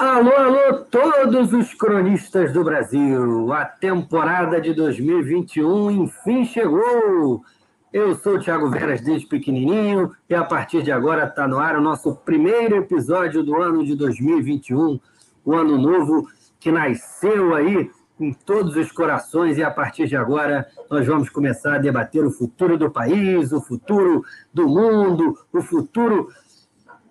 Alô, 0.00 0.34
alô, 0.34 0.78
todos 0.90 1.52
os 1.52 1.74
cronistas 1.74 2.54
do 2.54 2.64
Brasil! 2.64 3.52
A 3.52 3.66
temporada 3.66 4.58
de 4.58 4.72
2021 4.72 5.90
enfim 5.90 6.42
chegou! 6.46 7.44
Eu 7.92 8.14
sou 8.14 8.36
o 8.36 8.40
Thiago 8.40 8.70
Veras 8.70 9.02
desde 9.02 9.26
pequenininho 9.26 10.10
e 10.26 10.34
a 10.34 10.42
partir 10.42 10.82
de 10.82 10.90
agora 10.90 11.26
está 11.26 11.46
no 11.46 11.58
ar 11.58 11.76
o 11.76 11.82
nosso 11.82 12.16
primeiro 12.16 12.76
episódio 12.76 13.42
do 13.42 13.60
ano 13.60 13.84
de 13.84 13.94
2021, 13.94 14.98
o 15.44 15.54
ano 15.54 15.76
novo 15.76 16.26
que 16.58 16.72
nasceu 16.72 17.54
aí 17.54 17.90
em 18.18 18.32
todos 18.32 18.76
os 18.76 18.90
corações 18.90 19.58
e 19.58 19.62
a 19.62 19.70
partir 19.70 20.08
de 20.08 20.16
agora 20.16 20.66
nós 20.90 21.06
vamos 21.06 21.28
começar 21.28 21.74
a 21.74 21.78
debater 21.78 22.24
o 22.24 22.30
futuro 22.30 22.78
do 22.78 22.90
país, 22.90 23.52
o 23.52 23.60
futuro 23.60 24.24
do 24.50 24.66
mundo, 24.66 25.38
o 25.52 25.60
futuro 25.60 26.30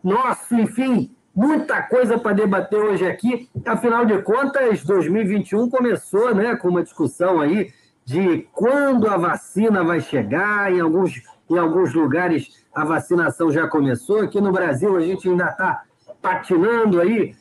nosso, 0.03 0.55
enfim, 0.55 1.11
muita 1.39 1.81
coisa 1.81 2.20
para 2.20 2.35
debater 2.35 2.77
hoje 2.77 3.05
aqui. 3.07 3.49
Afinal 3.66 4.05
de 4.05 4.21
contas, 4.21 4.84
2021 4.84 5.70
começou 5.70 6.35
né, 6.35 6.57
com 6.57 6.67
uma 6.67 6.84
discussão 6.84 7.39
aí 7.39 7.71
de 8.03 8.45
quando 8.52 9.07
a 9.07 9.16
vacina 9.16 9.81
vai 9.81 10.02
chegar. 10.02 10.70
Em 10.70 10.81
alguns, 10.81 11.21
em 11.49 11.57
alguns 11.57 11.94
lugares 11.94 12.66
a 12.75 12.83
vacinação 12.83 13.49
já 13.52 13.70
começou. 13.70 14.20
Aqui 14.20 14.41
no 14.41 14.52
Brasil 14.52 14.97
a 14.97 14.99
gente 14.99 15.30
ainda 15.30 15.45
está 15.45 15.83
patinando 16.21 16.99
aí 16.99 17.33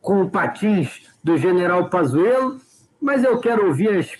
com 0.00 0.28
patins 0.28 1.08
do 1.22 1.38
general 1.38 1.88
Pazuello, 1.88 2.58
mas 3.00 3.22
eu 3.22 3.38
quero 3.38 3.68
ouvir 3.68 3.96
as 3.96 4.10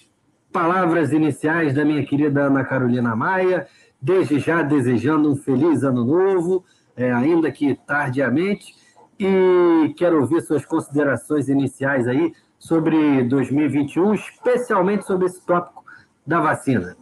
palavras 0.52 1.12
iniciais 1.12 1.74
da 1.74 1.84
minha 1.84 2.06
querida 2.06 2.42
Ana 2.42 2.64
Carolina 2.64 3.16
Maia, 3.16 3.66
desde 4.00 4.38
já 4.38 4.62
desejando 4.62 5.28
um 5.32 5.34
feliz 5.34 5.82
ano 5.82 6.04
novo, 6.04 6.64
é, 6.96 7.12
ainda 7.12 7.50
que 7.50 7.74
tardiamente 7.74 8.83
e 9.18 9.94
quero 9.96 10.20
ouvir 10.20 10.42
suas 10.42 10.64
considerações 10.64 11.48
iniciais 11.48 12.06
aí 12.06 12.32
sobre 12.58 13.24
2021, 13.24 14.14
especialmente 14.14 15.06
sobre 15.06 15.26
esse 15.26 15.40
tópico 15.40 15.84
da 16.26 16.40
vacina. 16.40 16.96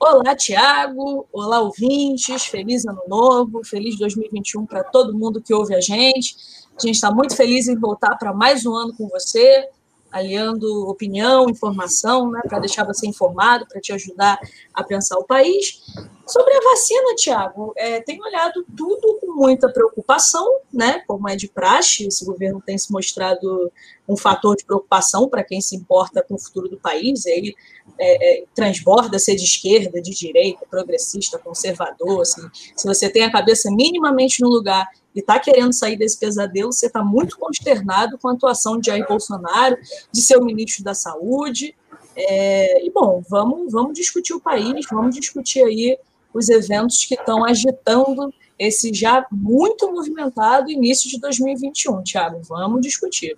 Olá, 0.00 0.36
Tiago. 0.36 1.26
Olá, 1.32 1.60
ouvintes. 1.60 2.46
Feliz 2.46 2.86
ano 2.86 3.02
novo. 3.08 3.64
Feliz 3.64 3.98
2021 3.98 4.64
para 4.64 4.84
todo 4.84 5.16
mundo 5.16 5.42
que 5.42 5.52
ouve 5.52 5.74
a 5.74 5.80
gente. 5.80 6.36
A 6.76 6.80
gente 6.80 6.94
está 6.94 7.10
muito 7.12 7.36
feliz 7.36 7.66
em 7.66 7.76
voltar 7.76 8.16
para 8.16 8.32
mais 8.32 8.64
um 8.64 8.74
ano 8.74 8.94
com 8.94 9.08
você 9.08 9.68
aliando 10.10 10.88
opinião, 10.88 11.48
informação, 11.48 12.30
né, 12.30 12.40
para 12.48 12.58
deixar 12.58 12.84
você 12.84 13.06
informado, 13.06 13.66
para 13.66 13.80
te 13.80 13.92
ajudar 13.92 14.38
a 14.72 14.82
pensar 14.82 15.18
o 15.18 15.24
país. 15.24 15.82
Sobre 16.26 16.54
a 16.54 16.60
vacina, 16.60 17.14
Tiago, 17.16 17.72
é, 17.76 18.02
olhado 18.22 18.64
tudo 18.76 19.18
com 19.20 19.32
muita 19.34 19.70
preocupação, 19.72 20.46
né, 20.72 21.02
como 21.06 21.28
é 21.28 21.36
de 21.36 21.48
praxe, 21.48 22.06
esse 22.06 22.24
governo 22.24 22.62
tem 22.64 22.76
se 22.76 22.92
mostrado 22.92 23.72
um 24.08 24.16
fator 24.16 24.56
de 24.56 24.64
preocupação 24.64 25.28
para 25.28 25.44
quem 25.44 25.60
se 25.60 25.76
importa 25.76 26.22
com 26.22 26.34
o 26.34 26.38
futuro 26.38 26.68
do 26.68 26.78
país, 26.78 27.24
e 27.24 27.30
aí 27.30 27.54
é, 27.98 28.40
é, 28.40 28.44
transborda 28.54 29.18
ser 29.18 29.36
de 29.36 29.44
esquerda, 29.44 30.00
de 30.00 30.14
direita, 30.14 30.66
progressista, 30.70 31.38
conservador, 31.38 32.22
assim, 32.22 32.42
se 32.76 32.86
você 32.86 33.08
tem 33.08 33.24
a 33.24 33.32
cabeça 33.32 33.70
minimamente 33.70 34.42
no 34.42 34.48
lugar 34.48 34.86
e 35.18 35.20
está 35.20 35.36
querendo 35.40 35.72
sair 35.72 35.96
desse 35.96 36.16
pesadelo, 36.16 36.72
você 36.72 36.86
está 36.86 37.02
muito 37.02 37.36
consternado 37.36 38.16
com 38.18 38.28
a 38.28 38.32
atuação 38.34 38.78
de 38.78 38.86
Jair 38.86 39.04
Bolsonaro, 39.04 39.76
de 40.12 40.22
seu 40.22 40.44
ministro 40.44 40.84
da 40.84 40.94
Saúde. 40.94 41.74
É, 42.14 42.86
e, 42.86 42.88
bom, 42.88 43.20
vamos, 43.28 43.72
vamos 43.72 43.94
discutir 43.94 44.32
o 44.32 44.40
país, 44.40 44.86
vamos 44.88 45.16
discutir 45.16 45.64
aí 45.64 45.98
os 46.32 46.48
eventos 46.48 47.04
que 47.04 47.14
estão 47.14 47.44
agitando 47.44 48.32
esse 48.56 48.94
já 48.94 49.26
muito 49.32 49.92
movimentado 49.92 50.70
início 50.70 51.10
de 51.10 51.18
2021. 51.18 52.00
Tiago, 52.04 52.40
vamos 52.48 52.80
discutir. 52.80 53.36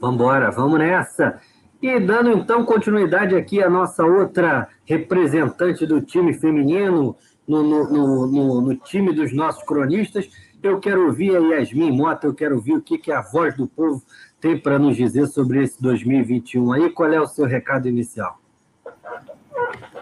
Vamos 0.00 0.26
vamos 0.54 0.78
nessa. 0.78 1.42
E 1.82 2.00
dando 2.00 2.30
então 2.30 2.64
continuidade 2.64 3.36
aqui 3.36 3.62
à 3.62 3.68
nossa 3.68 4.02
outra 4.02 4.66
representante 4.86 5.84
do 5.84 6.00
time 6.00 6.32
feminino, 6.32 7.14
no, 7.48 7.62
no, 7.62 8.26
no, 8.26 8.60
no, 8.60 8.76
time 8.76 9.12
dos 9.12 9.32
nossos 9.32 9.62
cronistas. 9.64 10.30
Eu 10.62 10.78
quero 10.78 11.06
ouvir 11.06 11.34
a 11.34 11.40
Yasmin 11.40 11.90
Mota, 11.90 12.26
eu 12.26 12.34
quero 12.34 12.56
ouvir 12.56 12.74
o 12.74 12.82
que, 12.82 12.98
que 12.98 13.10
a 13.10 13.22
voz 13.22 13.56
do 13.56 13.66
povo 13.66 14.02
tem 14.40 14.58
para 14.58 14.78
nos 14.78 14.96
dizer 14.96 15.26
sobre 15.28 15.62
esse 15.62 15.80
2021 15.80 16.72
aí. 16.72 16.90
Qual 16.90 17.10
é 17.10 17.20
o 17.20 17.26
seu 17.26 17.46
recado 17.46 17.88
inicial? 17.88 18.38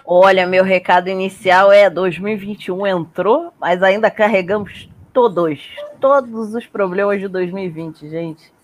Olha, 0.04 0.46
meu 0.46 0.64
recado 0.64 1.08
inicial 1.08 1.72
é 1.72 1.88
2021 1.88 2.86
entrou, 2.86 3.52
mas 3.60 3.82
ainda 3.82 4.10
carregamos 4.10 4.88
todos, 5.12 5.60
todos 6.00 6.54
os 6.54 6.66
problemas 6.66 7.20
de 7.20 7.28
2020, 7.28 8.08
gente. 8.08 8.55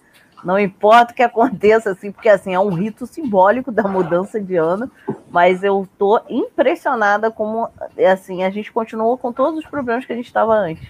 Não 0.45 0.59
importa 0.59 1.13
o 1.13 1.17
que 1.17 1.23
aconteça, 1.23 1.91
assim, 1.91 2.11
porque 2.11 2.29
assim 2.29 2.55
é 2.55 2.59
um 2.59 2.71
rito 2.71 3.07
simbólico 3.07 3.71
da 3.71 3.85
mudança 3.85 4.41
de 4.41 4.57
ano, 4.57 4.91
mas 5.31 5.63
eu 5.63 5.89
tô 5.99 6.21
impressionada 6.29 7.31
como 7.31 7.69
assim 8.11 8.43
a 8.43 8.51
gente 8.51 8.73
continuou 8.73 9.17
com 9.17 9.33
todos 9.33 9.61
os 9.61 9.67
problemas 9.67 10.05
que 10.05 10.13
a 10.13 10.17
gente 10.17 10.27
estava 10.27 10.55
antes. 10.55 10.89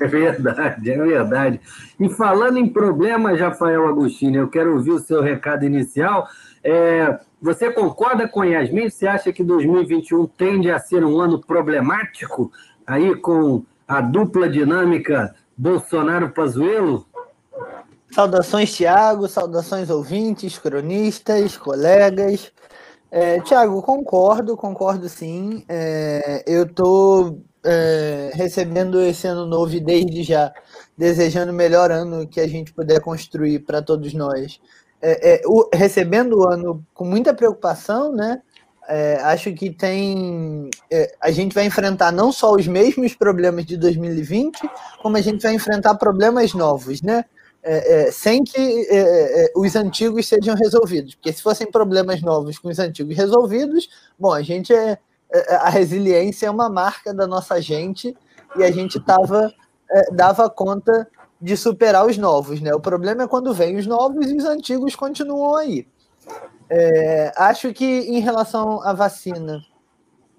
É 0.00 0.06
verdade, 0.06 0.90
é 0.90 0.96
verdade. 0.96 1.60
E 1.98 2.08
falando 2.08 2.58
em 2.58 2.68
problemas, 2.68 3.40
Rafael 3.40 3.86
Agostinho, 3.86 4.40
eu 4.40 4.48
quero 4.48 4.74
ouvir 4.74 4.92
o 4.92 4.98
seu 4.98 5.22
recado 5.22 5.64
inicial. 5.64 6.28
É, 6.62 7.18
você 7.40 7.70
concorda 7.70 8.28
com 8.28 8.44
Yasmin? 8.44 8.90
Você 8.90 9.06
acha 9.06 9.32
que 9.32 9.44
2021 9.44 10.26
tende 10.26 10.70
a 10.70 10.78
ser 10.78 11.04
um 11.04 11.20
ano 11.20 11.40
problemático 11.40 12.52
aí 12.86 13.14
com 13.16 13.64
a 13.86 14.00
dupla 14.00 14.48
dinâmica 14.48 15.34
Bolsonaro-Pazuello? 15.56 17.06
Saudações, 18.10 18.72
Tiago, 18.74 19.28
saudações 19.28 19.90
ouvintes, 19.90 20.58
cronistas, 20.58 21.56
colegas. 21.56 22.50
É, 23.10 23.40
Tiago, 23.40 23.80
concordo, 23.82 24.56
concordo 24.56 25.08
sim. 25.08 25.64
É, 25.68 26.42
eu 26.46 26.64
estou 26.64 27.40
é, 27.64 28.30
recebendo 28.34 29.00
esse 29.02 29.26
ano 29.26 29.46
novo 29.46 29.74
e 29.74 29.80
desde 29.80 30.22
já 30.22 30.52
desejando 30.96 31.52
o 31.52 31.54
melhor 31.54 31.90
ano 31.90 32.26
que 32.26 32.40
a 32.40 32.48
gente 32.48 32.72
puder 32.72 33.00
construir 33.00 33.60
para 33.60 33.82
todos 33.82 34.12
nós. 34.14 34.60
É, 35.00 35.34
é, 35.34 35.42
o, 35.46 35.68
recebendo 35.72 36.38
o 36.38 36.48
ano 36.48 36.84
com 36.94 37.04
muita 37.04 37.34
preocupação, 37.34 38.12
né? 38.12 38.42
É, 38.88 39.20
acho 39.22 39.52
que 39.52 39.70
tem. 39.70 40.70
a 41.20 41.30
gente 41.30 41.54
vai 41.54 41.66
enfrentar 41.66 42.10
não 42.10 42.32
só 42.32 42.52
os 42.54 42.66
mesmos 42.66 43.14
problemas 43.14 43.66
de 43.66 43.76
2020, 43.76 44.58
como 45.02 45.16
a 45.18 45.20
gente 45.20 45.42
vai 45.42 45.52
enfrentar 45.52 45.94
problemas 45.96 46.54
novos, 46.54 47.02
né? 47.02 47.24
É, 47.62 48.08
é, 48.08 48.10
sem 48.10 48.44
que 48.44 48.86
é, 48.88 49.44
é, 49.44 49.52
os 49.56 49.74
antigos 49.74 50.26
sejam 50.26 50.54
resolvidos. 50.54 51.14
Porque 51.14 51.32
se 51.32 51.42
fossem 51.42 51.70
problemas 51.70 52.22
novos 52.22 52.58
com 52.58 52.68
os 52.68 52.78
antigos 52.78 53.16
resolvidos, 53.16 53.88
bom, 54.18 54.32
a 54.32 54.42
gente 54.42 54.72
é, 54.72 54.98
é 55.30 55.54
a 55.56 55.68
resiliência 55.68 56.46
é 56.46 56.50
uma 56.50 56.68
marca 56.68 57.12
da 57.12 57.26
nossa 57.26 57.60
gente 57.60 58.16
e 58.56 58.62
a 58.62 58.70
gente 58.70 59.00
tava, 59.00 59.52
é, 59.90 60.14
dava 60.14 60.48
conta 60.48 61.08
de 61.40 61.56
superar 61.56 62.06
os 62.06 62.16
novos. 62.16 62.60
Né? 62.60 62.74
O 62.74 62.80
problema 62.80 63.24
é 63.24 63.28
quando 63.28 63.52
vem 63.52 63.76
os 63.76 63.86
novos 63.86 64.30
e 64.30 64.36
os 64.36 64.44
antigos 64.44 64.96
continuam 64.96 65.56
aí. 65.56 65.86
acho 67.36 67.72
que 67.72 67.84
em 67.84 68.20
relação 68.20 68.82
à 68.82 68.92
vacina, 68.92 69.60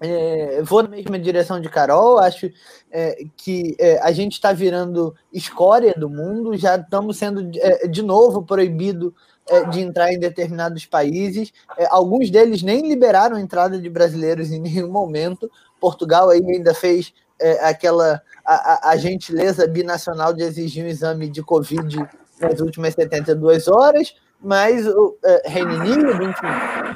é, 0.01 0.61
vou 0.63 0.83
na 0.83 0.89
mesma 0.89 1.19
direção 1.19 1.59
de 1.59 1.67
Carol, 1.67 2.19
acho 2.19 2.49
é, 2.89 3.25
que 3.35 3.75
é, 3.77 3.99
a 3.99 4.11
gente 4.11 4.33
está 4.33 4.53
virando 4.53 5.13
escória 5.31 5.93
do 5.93 6.09
mundo, 6.09 6.55
já 6.55 6.77
estamos 6.77 7.17
sendo 7.17 7.49
é, 7.57 7.87
de 7.87 8.01
novo 8.01 8.43
proibido 8.43 9.13
é, 9.47 9.65
de 9.65 9.81
entrar 9.81 10.13
em 10.13 10.19
determinados 10.19 10.85
países. 10.85 11.51
É, 11.77 11.85
alguns 11.89 12.29
deles 12.29 12.63
nem 12.63 12.87
liberaram 12.87 13.35
a 13.35 13.41
entrada 13.41 13.77
de 13.77 13.89
brasileiros 13.89 14.51
em 14.51 14.61
nenhum 14.61 14.89
momento. 14.89 15.51
Portugal 15.79 16.29
aí 16.29 16.43
ainda 16.45 16.73
fez 16.73 17.13
aquela 17.61 18.21
a, 18.45 18.89
a, 18.89 18.97
gentileza 18.97 19.65
binacional 19.65 20.33
de 20.33 20.43
exigir 20.43 20.83
um 20.83 20.89
exame 20.89 21.29
de 21.29 21.41
Covid 21.41 22.05
nas 22.37 22.59
últimas 22.59 22.93
72 22.95 23.69
horas 23.69 24.13
mas 24.41 24.87
o 24.87 25.17
é, 25.23 25.49
Reino 25.49 25.75
Unido, 25.75 26.23
enfim, 26.23 26.47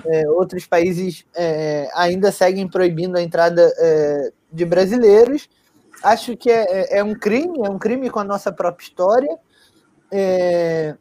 é, 0.06 0.30
outros 0.30 0.66
países 0.66 1.26
é, 1.36 1.90
ainda 1.94 2.32
seguem 2.32 2.68
proibindo 2.68 3.18
a 3.18 3.22
entrada 3.22 3.74
é, 3.78 4.32
de 4.52 4.66
brasileiros. 4.66 5.50
Acho 6.02 6.38
que 6.38 6.50
é, 6.50 6.64
é, 6.64 6.98
é, 7.00 7.04
um 7.04 7.14
crime, 7.14 7.60
é 7.66 7.70
um 7.70 7.78
crime 7.78 8.10
com 8.10 8.20
a 8.20 8.24
nossa 8.24 8.52
própria 8.52 8.86
história. 8.86 9.38
É, 10.10 10.96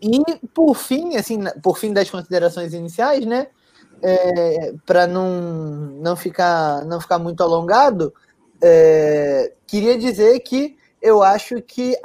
e 0.00 0.20
por 0.54 0.74
fim, 0.74 1.16
assim, 1.16 1.40
por 1.60 1.76
fim 1.76 1.92
das 1.92 2.08
considerações 2.08 2.72
iniciais, 2.72 3.26
né, 3.26 3.48
para 4.86 5.08
não, 5.08 5.40
não 6.00 6.14
ficar 6.14 6.84
não 6.84 7.00
ficar 7.00 7.18
muito 7.18 7.42
alongado, 7.42 8.14
queria 9.66 9.98
dizer 9.98 10.38
que 10.38 10.76
eu 11.02 11.20
acho 11.20 11.60
que 11.60 11.96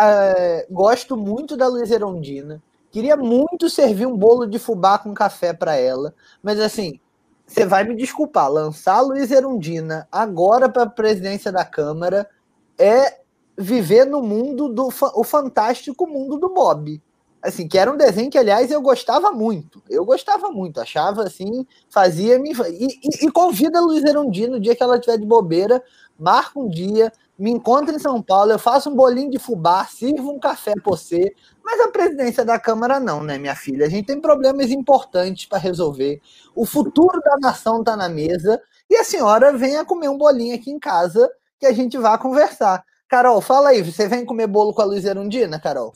gosto 0.71 1.15
muito 1.15 1.55
da 1.55 1.67
Luiz 1.67 1.91
Erondina 1.91 2.59
Queria 2.93 3.17
muito 3.17 3.71
servir 3.71 4.05
um 4.05 4.15
bolo 4.15 4.45
de 4.45 4.59
fubá 4.59 4.99
com 4.99 5.15
café 5.15 5.51
para 5.51 5.75
ela, 5.75 6.13
mas 6.43 6.59
assim, 6.59 6.99
você 7.43 7.65
vai 7.65 7.83
me 7.83 7.95
desculpar, 7.95 8.47
lançar 8.51 9.01
Luiz 9.01 9.31
Erundina 9.31 10.07
agora 10.11 10.69
para 10.69 10.83
a 10.83 10.89
presidência 10.89 11.51
da 11.51 11.65
Câmara 11.65 12.29
é 12.77 13.21
viver 13.57 14.05
no 14.05 14.21
mundo 14.21 14.69
do 14.69 14.89
o 15.15 15.23
fantástico 15.23 16.05
mundo 16.05 16.37
do 16.37 16.53
Bob. 16.53 17.01
Assim, 17.41 17.67
que 17.67 17.79
era 17.79 17.91
um 17.91 17.97
desenho 17.97 18.29
que, 18.29 18.37
aliás, 18.37 18.69
eu 18.69 18.79
gostava 18.79 19.31
muito. 19.31 19.81
Eu 19.89 20.05
gostava 20.05 20.51
muito, 20.51 20.79
achava 20.79 21.23
assim, 21.23 21.65
fazia-me. 21.89 22.51
E, 22.51 22.85
e, 22.85 23.25
e, 23.25 23.31
convida 23.31 23.79
a 23.79 23.81
Luiz 23.81 24.03
Erundi 24.03 24.47
no 24.47 24.59
dia 24.59 24.75
que 24.75 24.83
ela 24.83 24.95
estiver 24.95 25.17
de 25.17 25.25
bobeira, 25.25 25.83
marca 26.17 26.59
um 26.59 26.69
dia, 26.69 27.11
me 27.37 27.51
encontra 27.51 27.95
em 27.95 27.99
São 27.99 28.21
Paulo, 28.21 28.51
eu 28.51 28.59
faço 28.59 28.89
um 28.89 28.95
bolinho 28.95 29.31
de 29.31 29.39
fubá, 29.39 29.85
sirvo 29.85 30.31
um 30.31 30.39
café 30.39 30.73
por 30.83 30.97
você. 30.97 31.33
Mas 31.63 31.79
a 31.81 31.87
presidência 31.87 32.45
da 32.45 32.59
Câmara 32.59 32.99
não, 32.99 33.23
né, 33.23 33.37
minha 33.37 33.55
filha? 33.55 33.85
A 33.85 33.89
gente 33.89 34.05
tem 34.05 34.21
problemas 34.21 34.69
importantes 34.69 35.45
para 35.45 35.57
resolver. 35.57 36.21
O 36.55 36.65
futuro 36.65 37.19
da 37.21 37.37
nação 37.41 37.79
está 37.79 37.95
na 37.95 38.09
mesa 38.09 38.61
e 38.89 38.95
a 38.95 39.03
senhora 39.03 39.51
venha 39.57 39.85
comer 39.85 40.09
um 40.09 40.17
bolinho 40.17 40.55
aqui 40.55 40.71
em 40.71 40.79
casa 40.79 41.29
que 41.59 41.65
a 41.65 41.71
gente 41.71 41.97
vá 41.97 42.17
conversar. 42.17 42.83
Carol, 43.07 43.41
fala 43.41 43.69
aí, 43.69 43.81
você 43.81 44.07
vem 44.07 44.25
comer 44.25 44.47
bolo 44.47 44.73
com 44.73 44.81
a 44.81 44.85
Luiz 44.85 45.05
Erundina, 45.05 45.59
Carol? 45.59 45.93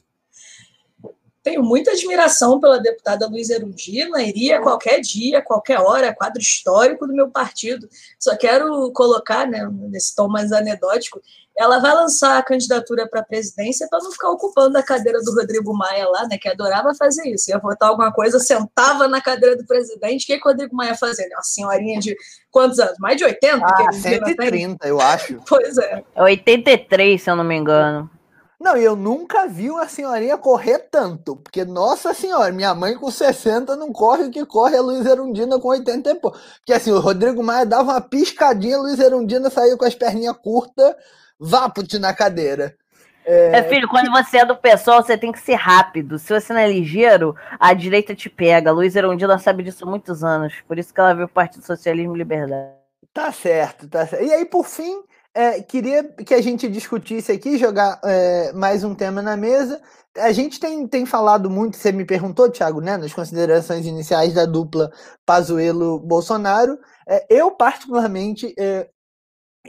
Tenho 1.48 1.64
muita 1.64 1.92
admiração 1.92 2.60
pela 2.60 2.78
deputada 2.78 3.26
Luiz 3.26 3.50
Erundina, 3.50 4.22
iria 4.22 4.62
qualquer 4.62 5.00
dia, 5.00 5.42
qualquer 5.42 5.80
hora, 5.80 6.14
quadro 6.14 6.42
histórico 6.42 7.08
do 7.08 7.14
meu 7.14 7.32
partido. 7.32 7.88
Só 8.20 8.36
quero 8.36 8.92
colocar, 8.92 9.48
né, 9.48 9.66
nesse 9.90 10.14
tom 10.14 10.28
mais 10.28 10.52
anedótico, 10.52 11.22
ela 11.58 11.80
vai 11.80 11.94
lançar 11.94 12.38
a 12.38 12.44
candidatura 12.44 13.08
para 13.08 13.22
a 13.22 13.24
presidência 13.24 13.88
para 13.90 14.04
não 14.04 14.12
ficar 14.12 14.30
ocupando 14.30 14.78
a 14.78 14.84
cadeira 14.84 15.22
do 15.22 15.34
Rodrigo 15.34 15.74
Maia 15.74 16.10
lá, 16.10 16.28
né, 16.28 16.38
que 16.38 16.50
adorava 16.50 16.94
fazer 16.94 17.30
isso. 17.30 17.50
Ia 17.50 17.60
votar 17.60 17.88
alguma 17.88 18.12
coisa, 18.12 18.40
sentava 18.40 19.08
na 19.08 19.22
cadeira 19.22 19.56
do 19.56 19.66
presidente. 19.66 20.24
O 20.24 20.28
que, 20.28 20.38
que 20.38 20.46
o 20.46 20.52
Rodrigo 20.52 20.76
Maia 20.76 20.96
fazia? 20.96 21.30
Uma 21.32 21.44
senhorinha 21.44 22.02
de 22.02 22.14
quantos 22.52 22.78
anos? 22.78 23.00
Mais 23.00 23.16
de 23.16 23.24
80? 23.24 23.66
Ah, 23.66 23.94
130, 23.94 24.86
eu 24.86 25.00
acho. 25.00 25.40
Pois 25.48 25.78
é. 25.78 26.04
83, 26.14 27.22
se 27.22 27.30
eu 27.32 27.38
não 27.38 27.46
me 27.46 27.56
engano. 27.56 28.17
Não, 28.60 28.76
eu 28.76 28.96
nunca 28.96 29.48
vi 29.48 29.70
uma 29.70 29.88
senhorinha 29.88 30.36
correr 30.36 30.80
tanto, 30.90 31.36
porque, 31.36 31.64
nossa 31.64 32.12
senhora, 32.14 32.52
minha 32.52 32.74
mãe 32.74 32.96
com 32.96 33.12
60 33.12 33.76
não 33.76 33.94
corre 33.94 34.24
o 34.24 34.32
que 34.32 34.44
corre 34.46 34.76
a 34.76 34.82
Luiz 34.82 35.06
Erundina 35.06 35.60
com 35.60 35.68
80 35.68 36.10
e 36.10 36.16
pouco. 36.16 36.40
Porque 36.58 36.74
assim, 36.74 36.92
o 36.92 37.00
Rodrigo 37.00 37.44
Maia 37.44 37.68
dava 37.68 37.92
uma 37.92 38.02
piscadinha, 38.02 38.78
a 38.78 38.82
Luiz 38.82 39.00
Erundina 39.00 39.52
saía 39.52 39.78
com 39.78 39.86
as 39.86 39.94
perninhas 39.94 40.36
curtas, 40.38 40.96
vaput 41.40 42.00
na 42.00 42.14
cadeira. 42.16 42.76
É... 43.24 43.60
é... 43.60 43.64
filho, 43.64 43.88
quando 43.88 44.10
você 44.10 44.40
é 44.40 44.46
do 44.46 44.56
pessoal, 44.56 45.04
você 45.04 45.16
tem 45.16 45.32
que 45.32 45.40
ser 45.40 45.56
rápido. 45.56 46.18
Se 46.18 46.34
você 46.34 46.52
não 46.52 46.60
é 46.60 46.68
ligeiro, 46.68 47.36
a 47.60 47.74
direita 47.76 48.16
te 48.16 48.28
pega. 48.30 48.72
A 48.72 48.74
Luiz 48.74 48.96
Erundina 48.96 49.38
sabe 49.38 49.62
disso 49.62 49.86
há 49.86 49.88
muitos 49.90 50.24
anos. 50.24 50.56
Por 50.68 50.80
isso 50.80 50.92
que 50.92 51.00
ela 51.00 51.14
veio 51.14 51.28
o 51.28 51.30
Partido 51.30 51.64
Socialismo 51.64 52.16
e 52.16 52.18
Liberdade. 52.18 52.72
Tá 53.14 53.32
certo, 53.32 53.88
tá 53.88 54.08
certo. 54.08 54.24
E 54.24 54.34
aí, 54.34 54.46
por 54.46 54.66
fim, 54.66 55.04
é, 55.38 55.62
queria 55.62 56.04
que 56.04 56.34
a 56.34 56.42
gente 56.42 56.68
discutisse 56.68 57.32
aqui, 57.32 57.60
jogar 57.60 58.02
é, 58.04 58.52
mais 58.54 58.84
um 58.84 58.96
tema 58.96 59.22
na 59.22 59.38
mesa. 59.38 59.80
A 60.18 60.32
gente 60.32 60.60
tem, 60.60 60.88
tem 60.88 61.06
falado 61.06 61.48
muito, 61.48 61.78
você 61.78 61.92
me 61.92 62.04
perguntou, 62.04 62.50
Thiago, 62.50 62.82
né, 62.82 62.98
nas 62.98 63.14
considerações 63.14 63.86
iniciais 63.86 64.34
da 64.34 64.48
dupla 64.48 64.92
Pazuello-Bolsonaro. 65.28 66.80
É, 67.08 67.24
eu, 67.30 67.52
particularmente, 67.52 68.52
é, 68.58 68.90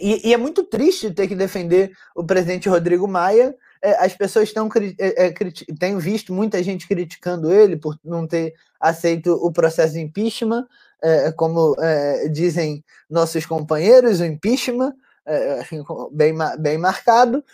e, 0.00 0.30
e, 0.30 0.32
é 0.32 0.38
muito 0.38 0.64
triste 0.64 1.10
ter 1.10 1.28
que 1.28 1.34
defender 1.34 1.92
o 2.16 2.24
presidente 2.24 2.66
Rodrigo 2.66 3.06
Maia. 3.06 3.54
É, 3.82 4.02
as 4.02 4.14
pessoas 4.14 4.48
estão 4.48 4.70
é, 4.98 5.34
têm 5.78 5.98
visto 5.98 6.32
muita 6.32 6.62
gente 6.62 6.88
criticando 6.88 7.52
ele 7.52 7.76
por 7.76 7.94
não 8.02 8.26
ter 8.26 8.54
aceito 8.80 9.34
o 9.34 9.52
processo 9.52 9.92
de 9.92 10.00
impeachment, 10.00 10.66
como 11.36 11.76
dizem 12.32 12.82
nossos 13.08 13.46
companheiros, 13.46 14.18
o 14.20 14.24
impeachment 14.24 14.92
é, 14.92 14.94
bem, 16.12 16.34
bem 16.58 16.78
marcado. 16.78 17.44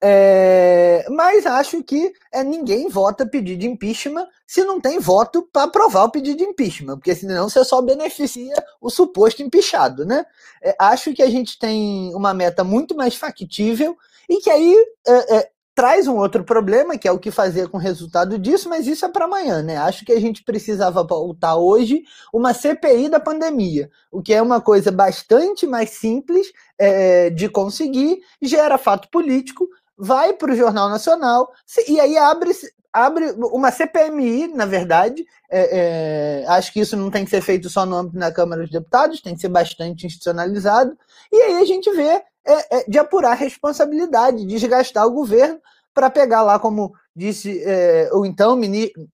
É, 0.00 1.06
mas 1.08 1.46
acho 1.46 1.82
que 1.82 2.12
é, 2.30 2.44
ninguém 2.44 2.88
vota 2.88 3.24
pedido 3.24 3.60
de 3.60 3.66
impeachment 3.66 4.28
se 4.46 4.62
não 4.62 4.78
tem 4.78 4.98
voto 4.98 5.48
para 5.50 5.62
aprovar 5.62 6.04
o 6.04 6.10
pedido 6.10 6.36
de 6.36 6.44
impeachment, 6.44 6.98
porque 6.98 7.14
senão 7.14 7.48
você 7.48 7.64
só 7.64 7.80
beneficia 7.80 8.54
o 8.80 8.90
suposto 8.90 9.42
empichado, 9.42 10.04
né? 10.04 10.26
É, 10.62 10.76
acho 10.78 11.14
que 11.14 11.22
a 11.22 11.30
gente 11.30 11.58
tem 11.58 12.14
uma 12.14 12.34
meta 12.34 12.62
muito 12.62 12.94
mais 12.94 13.14
factível 13.14 13.96
e 14.28 14.38
que 14.40 14.50
aí 14.50 14.76
é, 15.06 15.36
é 15.36 15.50
traz 15.76 16.08
um 16.08 16.16
outro 16.16 16.42
problema, 16.42 16.96
que 16.96 17.06
é 17.06 17.12
o 17.12 17.18
que 17.18 17.30
fazer 17.30 17.68
com 17.68 17.76
o 17.76 17.80
resultado 17.80 18.38
disso, 18.38 18.66
mas 18.66 18.86
isso 18.86 19.04
é 19.04 19.10
para 19.10 19.26
amanhã, 19.26 19.62
né? 19.62 19.76
Acho 19.76 20.06
que 20.06 20.12
a 20.12 20.18
gente 20.18 20.42
precisava 20.42 21.04
voltar 21.04 21.56
hoje 21.56 22.02
uma 22.32 22.54
CPI 22.54 23.10
da 23.10 23.20
pandemia, 23.20 23.90
o 24.10 24.22
que 24.22 24.32
é 24.32 24.40
uma 24.40 24.58
coisa 24.58 24.90
bastante 24.90 25.66
mais 25.66 25.90
simples 25.90 26.46
é, 26.78 27.28
de 27.28 27.46
conseguir, 27.50 28.22
gera 28.40 28.78
fato 28.78 29.10
político, 29.10 29.68
vai 29.98 30.32
para 30.32 30.50
o 30.50 30.56
Jornal 30.56 30.88
Nacional, 30.88 31.52
e 31.86 32.00
aí 32.00 32.16
abre, 32.16 32.52
abre 32.90 33.32
uma 33.36 33.70
CPMI, 33.70 34.48
na 34.48 34.64
verdade. 34.64 35.26
É, 35.50 36.40
é, 36.42 36.46
acho 36.48 36.72
que 36.72 36.80
isso 36.80 36.96
não 36.96 37.10
tem 37.10 37.22
que 37.22 37.30
ser 37.30 37.42
feito 37.42 37.68
só 37.68 37.84
no 37.84 37.96
âmbito 37.96 38.18
da 38.18 38.32
Câmara 38.32 38.62
dos 38.62 38.70
Deputados, 38.70 39.20
tem 39.20 39.34
que 39.34 39.42
ser 39.42 39.50
bastante 39.50 40.06
institucionalizado. 40.06 40.96
E 41.30 41.36
aí 41.36 41.56
a 41.58 41.64
gente 41.66 41.90
vê 41.92 42.22
é, 42.46 42.78
é, 42.78 42.84
de 42.88 42.98
apurar 42.98 43.34
responsabilidade, 43.34 44.46
desgastar 44.46 45.06
o 45.06 45.12
governo 45.12 45.60
para 45.92 46.10
pegar 46.10 46.42
lá, 46.42 46.58
como 46.58 46.94
disse 47.14 47.62
é, 47.64 48.10
o 48.12 48.24
então 48.24 48.54
ministro, 48.54 49.08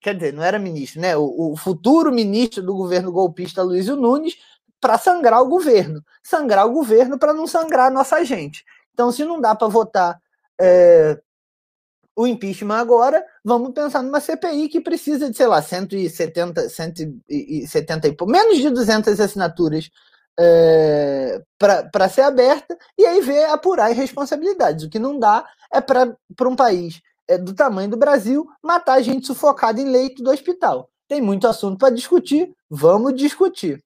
quer 0.00 0.14
dizer, 0.14 0.32
não 0.32 0.42
era 0.42 0.58
ministro, 0.58 1.00
né? 1.00 1.16
O, 1.16 1.52
o 1.52 1.56
futuro 1.56 2.12
ministro 2.12 2.62
do 2.62 2.74
governo 2.74 3.10
golpista 3.10 3.62
Luiz 3.62 3.86
Nunes, 3.86 4.36
para 4.80 4.98
sangrar 4.98 5.42
o 5.42 5.48
governo. 5.48 6.02
Sangrar 6.22 6.66
o 6.66 6.72
governo 6.72 7.18
para 7.18 7.32
não 7.32 7.46
sangrar 7.46 7.86
a 7.86 7.90
nossa 7.90 8.24
gente. 8.24 8.64
Então, 8.92 9.10
se 9.10 9.24
não 9.24 9.40
dá 9.40 9.54
para 9.54 9.68
votar 9.68 10.20
é, 10.60 11.20
o 12.16 12.26
impeachment 12.26 12.76
agora, 12.76 13.24
vamos 13.44 13.72
pensar 13.72 14.02
numa 14.02 14.20
CPI 14.20 14.68
que 14.68 14.80
precisa 14.80 15.30
de, 15.30 15.36
sei 15.36 15.46
lá, 15.46 15.62
170, 15.62 16.68
170 16.68 18.08
e 18.08 18.16
menos 18.26 18.58
de 18.58 18.70
200 18.70 19.20
assinaturas 19.20 19.90
é, 20.38 21.42
para 21.58 22.08
ser 22.08 22.22
aberta 22.22 22.76
e 22.96 23.04
aí 23.04 23.20
ver 23.20 23.44
apurar 23.46 23.90
responsabilidades. 23.92 24.84
O 24.84 24.90
que 24.90 24.98
não 24.98 25.18
dá 25.18 25.44
é 25.72 25.80
para 25.80 26.16
um 26.48 26.56
país 26.56 27.00
é, 27.26 27.36
do 27.36 27.54
tamanho 27.54 27.90
do 27.90 27.96
Brasil 27.96 28.46
matar 28.62 29.02
gente 29.02 29.26
sufocada 29.26 29.80
em 29.80 29.90
leito 29.90 30.22
do 30.22 30.30
hospital. 30.30 30.88
Tem 31.08 31.20
muito 31.20 31.48
assunto 31.48 31.78
para 31.78 31.94
discutir, 31.94 32.54
vamos 32.70 33.14
discutir. 33.14 33.82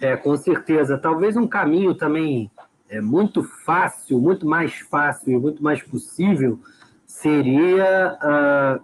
É, 0.00 0.16
com 0.16 0.36
certeza. 0.36 0.96
Talvez 0.96 1.36
um 1.36 1.46
caminho 1.46 1.94
também 1.94 2.50
é 2.88 3.00
muito 3.00 3.42
fácil, 3.42 4.20
muito 4.20 4.46
mais 4.46 4.78
fácil 4.78 5.32
e 5.32 5.38
muito 5.38 5.62
mais 5.62 5.82
possível 5.82 6.60
seria 7.04 8.16
a, 8.20 8.80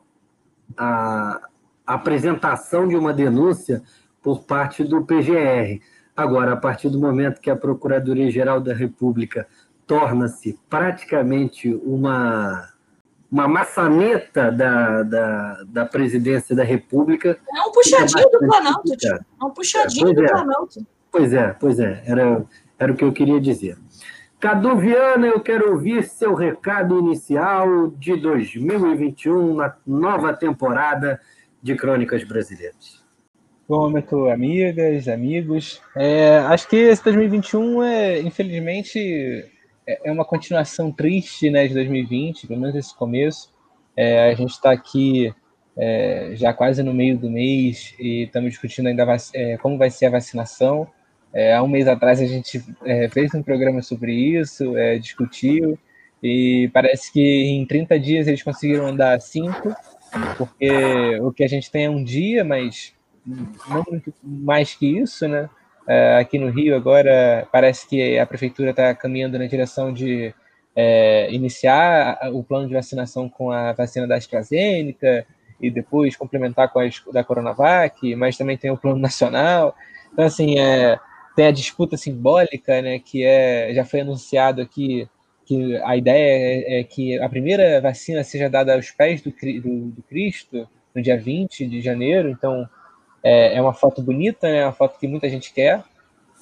a 0.76 1.40
apresentação 1.86 2.88
de 2.88 2.96
uma 2.96 3.12
denúncia 3.12 3.82
por 4.24 4.44
parte 4.44 4.82
do 4.82 5.04
PGR. 5.04 5.82
Agora, 6.16 6.54
a 6.54 6.56
partir 6.56 6.88
do 6.88 6.98
momento 6.98 7.42
que 7.42 7.50
a 7.50 7.56
Procuradoria-Geral 7.56 8.58
da 8.58 8.72
República 8.72 9.46
torna-se 9.86 10.58
praticamente 10.70 11.74
uma, 11.84 12.70
uma 13.30 13.46
maçaneta 13.46 14.50
da, 14.50 15.02
da, 15.02 15.62
da 15.64 15.84
presidência 15.84 16.56
da 16.56 16.64
República. 16.64 17.38
É 17.54 17.60
um 17.68 17.70
puxadinho 17.70 18.30
do 18.30 18.38
Planalto, 18.38 18.96
tio. 18.96 19.14
É 19.14 19.44
um 19.44 19.50
puxadinho 19.50 20.08
é, 20.08 20.14
do 20.14 20.24
é. 20.24 20.28
Planalto. 20.28 20.86
Pois 21.12 21.32
é, 21.34 21.48
pois 21.60 21.78
é, 21.78 22.02
era, 22.06 22.46
era 22.78 22.92
o 22.92 22.96
que 22.96 23.04
eu 23.04 23.12
queria 23.12 23.38
dizer. 23.38 23.76
Cadu 24.40 24.76
Viana, 24.76 25.26
eu 25.26 25.40
quero 25.40 25.70
ouvir 25.70 26.04
seu 26.04 26.34
recado 26.34 26.98
inicial 26.98 27.88
de 27.88 28.16
2021, 28.16 29.54
na 29.54 29.74
nova 29.86 30.32
temporada 30.32 31.20
de 31.62 31.74
Crônicas 31.76 32.24
Brasileiras. 32.24 33.03
Quilômetro, 33.66 34.28
amigas, 34.30 35.08
amigos. 35.08 35.80
É, 35.96 36.36
acho 36.38 36.68
que 36.68 36.76
esse 36.76 37.02
2021 37.02 37.82
é, 37.82 38.20
infelizmente, 38.20 38.98
é, 39.86 40.08
é 40.08 40.12
uma 40.12 40.24
continuação 40.24 40.92
triste 40.92 41.48
né, 41.48 41.66
de 41.66 41.72
2020, 41.72 42.46
pelo 42.46 42.60
menos 42.60 42.76
esse 42.76 42.94
começo. 42.94 43.50
É, 43.96 44.30
a 44.30 44.34
gente 44.34 44.50
está 44.50 44.70
aqui 44.70 45.32
é, 45.78 46.32
já 46.34 46.52
quase 46.52 46.82
no 46.82 46.92
meio 46.92 47.16
do 47.16 47.30
mês 47.30 47.94
e 47.98 48.24
estamos 48.24 48.50
discutindo 48.50 48.86
ainda 48.86 49.06
é, 49.32 49.56
como 49.56 49.78
vai 49.78 49.88
ser 49.88 50.06
a 50.06 50.10
vacinação. 50.10 50.86
É, 51.32 51.54
há 51.54 51.62
um 51.62 51.68
mês 51.68 51.88
atrás 51.88 52.20
a 52.20 52.26
gente 52.26 52.62
fez 53.12 53.34
um 53.34 53.42
programa 53.42 53.80
sobre 53.80 54.12
isso, 54.12 54.72
discutiu, 55.00 55.76
e 56.22 56.70
parece 56.72 57.12
que 57.12 57.20
em 57.20 57.66
30 57.66 57.98
dias 57.98 58.28
eles 58.28 58.42
conseguiram 58.42 58.86
andar 58.86 59.20
5, 59.20 59.74
porque 60.38 61.18
o 61.20 61.32
que 61.32 61.42
a 61.42 61.48
gente 61.48 61.70
tem 61.72 61.86
é 61.86 61.90
um 61.90 62.04
dia, 62.04 62.44
mas 62.44 62.94
não 63.26 63.84
mais 64.22 64.74
que 64.74 64.98
isso, 64.98 65.26
né? 65.28 65.48
É, 65.86 66.16
aqui 66.16 66.38
no 66.38 66.50
Rio 66.50 66.74
agora 66.74 67.46
parece 67.52 67.86
que 67.86 68.18
a 68.18 68.26
prefeitura 68.26 68.70
está 68.70 68.94
caminhando 68.94 69.38
na 69.38 69.46
direção 69.46 69.92
de 69.92 70.34
é, 70.74 71.30
iniciar 71.32 72.18
o 72.32 72.42
plano 72.42 72.66
de 72.66 72.74
vacinação 72.74 73.28
com 73.28 73.50
a 73.50 73.72
vacina 73.72 74.06
da 74.06 74.16
AstraZeneca 74.16 75.26
e 75.60 75.70
depois 75.70 76.16
complementar 76.16 76.72
com 76.72 76.80
a 76.80 76.88
da 77.12 77.22
Coronavac, 77.22 78.14
mas 78.16 78.36
também 78.36 78.56
tem 78.56 78.70
o 78.70 78.76
plano 78.76 78.98
nacional. 78.98 79.74
Então, 80.12 80.24
assim, 80.24 80.58
é, 80.58 80.98
tem 81.36 81.46
a 81.46 81.52
disputa 81.52 81.96
simbólica, 81.96 82.80
né, 82.80 82.98
que 82.98 83.24
é, 83.24 83.72
já 83.74 83.84
foi 83.84 84.00
anunciado 84.00 84.62
aqui 84.62 85.08
que 85.46 85.76
a 85.82 85.96
ideia 85.96 86.16
é, 86.16 86.80
é, 86.80 86.84
que 86.84 87.18
a 87.20 87.28
primeira 87.28 87.80
vacina 87.80 88.24
seja 88.24 88.48
dada 88.48 88.74
aos 88.74 88.90
pés 88.90 89.20
do, 89.20 89.30
do, 89.30 89.90
do 89.90 90.02
Cristo 90.02 90.66
no 90.94 91.02
dia 91.02 91.18
20 91.18 91.66
de 91.66 91.80
janeiro, 91.82 92.30
então 92.30 92.68
é, 93.24 93.56
é, 93.56 93.62
uma 93.62 93.72
foto 93.72 94.02
bonita, 94.02 94.46
né? 94.46 94.58
É 94.58 94.66
uma 94.66 94.72
foto 94.72 94.98
que 94.98 95.08
muita 95.08 95.28
gente 95.30 95.52
quer. 95.52 95.82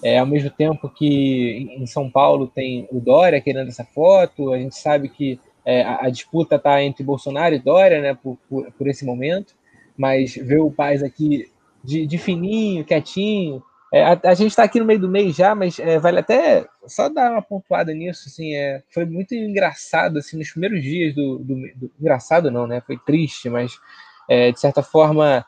É, 0.02 0.18
ao 0.18 0.26
mesmo 0.26 0.50
tempo 0.50 0.88
que 0.88 1.76
em 1.78 1.86
São 1.86 2.10
Paulo 2.10 2.48
tem 2.48 2.88
o 2.90 2.98
Dória 2.98 3.40
querendo 3.40 3.68
essa 3.68 3.84
foto, 3.84 4.52
a 4.52 4.58
gente 4.58 4.74
sabe 4.74 5.08
que 5.08 5.38
é, 5.64 5.82
a, 5.82 6.06
a, 6.06 6.10
disputa 6.10 6.56
está 6.56 6.82
entre 6.82 7.04
Bolsonaro 7.04 7.54
e 7.54 7.60
Dória, 7.60 8.02
né, 8.02 8.18
por, 8.20 8.36
por, 8.48 8.68
por, 8.72 8.88
esse 8.88 9.04
momento, 9.04 9.54
mas 9.96 10.34
ver 10.34 10.58
o 10.58 10.72
Paz 10.72 11.04
aqui 11.04 11.48
de, 11.84 12.04
de 12.04 12.18
fininho, 12.18 12.84
quietinho, 12.84 13.62
é, 13.92 14.02
a, 14.02 14.20
a, 14.24 14.34
gente 14.34 14.50
está 14.50 14.64
aqui 14.64 14.80
no 14.80 14.86
meio 14.86 14.98
do 14.98 15.08
mês 15.08 15.36
já, 15.36 15.54
mas 15.54 15.78
é, 15.78 16.00
vale 16.00 16.18
até 16.18 16.66
só 16.84 17.08
dar 17.08 17.30
uma 17.30 17.42
pontuada 17.42 17.94
nisso, 17.94 18.24
assim, 18.26 18.56
é, 18.56 18.82
foi 18.90 19.04
muito 19.04 19.36
engraçado, 19.36 20.18
assim, 20.18 20.36
nos 20.36 20.50
primeiros 20.50 20.82
dias 20.82 21.14
do, 21.14 21.38
do, 21.38 21.54
do 21.76 21.92
engraçado 22.00 22.50
não, 22.50 22.66
né, 22.66 22.82
foi 22.84 22.98
triste, 22.98 23.48
mas 23.48 23.78
é, 24.28 24.50
de 24.50 24.58
certa 24.58 24.82
forma 24.82 25.46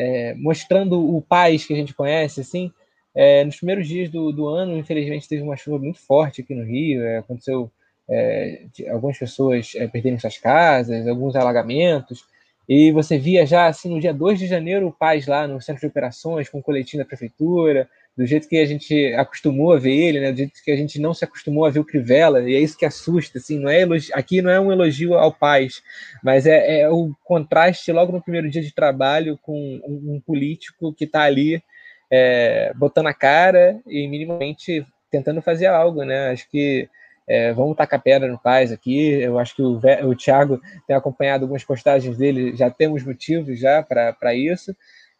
é, 0.00 0.34
mostrando 0.34 0.98
o 0.98 1.20
paz 1.20 1.66
que 1.66 1.74
a 1.74 1.76
gente 1.76 1.92
conhece, 1.92 2.40
assim, 2.40 2.72
é, 3.14 3.44
nos 3.44 3.56
primeiros 3.56 3.86
dias 3.86 4.08
do, 4.08 4.32
do 4.32 4.48
ano, 4.48 4.78
infelizmente, 4.78 5.28
teve 5.28 5.42
uma 5.42 5.56
chuva 5.56 5.78
muito 5.78 6.00
forte 6.00 6.40
aqui 6.40 6.54
no 6.54 6.64
Rio, 6.64 7.02
é, 7.02 7.18
aconteceu 7.18 7.70
é, 8.08 8.64
algumas 8.88 9.18
pessoas 9.18 9.72
é, 9.74 9.86
perderem 9.86 10.18
suas 10.18 10.38
casas, 10.38 11.06
alguns 11.06 11.36
alagamentos, 11.36 12.24
e 12.66 12.90
você 12.92 13.18
via 13.18 13.44
já, 13.44 13.66
assim, 13.66 13.90
no 13.90 14.00
dia 14.00 14.14
2 14.14 14.38
de 14.38 14.46
janeiro, 14.46 14.86
o 14.88 14.92
Paz 14.92 15.26
lá 15.26 15.46
no 15.46 15.60
centro 15.60 15.80
de 15.80 15.86
operações, 15.88 16.48
com 16.48 16.60
o 16.60 16.62
coletinho 16.62 17.02
da 17.02 17.06
prefeitura, 17.06 17.86
do 18.16 18.26
jeito 18.26 18.48
que 18.48 18.58
a 18.58 18.66
gente 18.66 19.14
acostumou 19.14 19.72
a 19.72 19.78
ver 19.78 19.94
ele, 19.94 20.20
né? 20.20 20.32
Do 20.32 20.38
jeito 20.38 20.62
que 20.62 20.70
a 20.70 20.76
gente 20.76 21.00
não 21.00 21.14
se 21.14 21.24
acostumou 21.24 21.64
a 21.64 21.70
ver 21.70 21.80
o 21.80 21.84
Crivella, 21.84 22.42
e 22.48 22.54
é 22.54 22.60
isso 22.60 22.76
que 22.76 22.84
assusta, 22.84 23.38
assim, 23.38 23.58
não 23.58 23.70
é 23.70 23.80
elogio, 23.80 24.14
aqui 24.14 24.42
não 24.42 24.50
é 24.50 24.60
um 24.60 24.70
elogio 24.70 25.14
ao 25.14 25.32
Paz, 25.32 25.82
mas 26.22 26.46
é, 26.46 26.80
é 26.80 26.90
o 26.90 27.14
contraste 27.24 27.92
logo 27.92 28.12
no 28.12 28.22
primeiro 28.22 28.50
dia 28.50 28.62
de 28.62 28.74
trabalho 28.74 29.38
com 29.42 29.80
um, 29.84 30.16
um 30.16 30.20
político 30.20 30.92
que 30.92 31.04
está 31.04 31.22
ali 31.22 31.62
é, 32.10 32.72
botando 32.74 33.06
a 33.06 33.14
cara 33.14 33.80
e 33.86 34.06
minimamente 34.08 34.84
tentando 35.10 35.40
fazer 35.40 35.66
algo, 35.66 36.04
né? 36.04 36.30
Acho 36.30 36.48
que 36.50 36.88
é, 37.28 37.52
vamos 37.52 37.76
tacar 37.76 38.02
pedra 38.02 38.28
no 38.28 38.38
Paz 38.38 38.72
aqui. 38.72 39.12
Eu 39.12 39.38
acho 39.38 39.54
que 39.54 39.62
o, 39.62 39.80
o 40.08 40.16
Thiago 40.16 40.60
tem 40.86 40.96
acompanhado 40.96 41.44
algumas 41.44 41.62
postagens 41.62 42.16
dele, 42.18 42.56
já 42.56 42.68
temos 42.68 43.04
motivos 43.04 43.58
já 43.58 43.82
para 43.82 44.34
isso. 44.34 44.74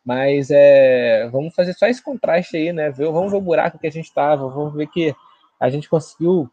Mas 0.04 0.50
é, 0.50 1.28
vamos 1.30 1.54
fazer 1.54 1.74
só 1.74 1.86
esse 1.86 2.02
contraste 2.02 2.56
aí, 2.56 2.72
né? 2.72 2.90
Vamos 2.90 3.30
ver 3.30 3.38
o 3.38 3.40
buraco 3.40 3.78
que 3.78 3.86
a 3.86 3.92
gente 3.92 4.06
estava, 4.06 4.48
vamos 4.48 4.74
ver 4.74 4.86
que 4.88 5.14
a 5.58 5.68
gente 5.68 5.88
conseguiu 5.88 6.50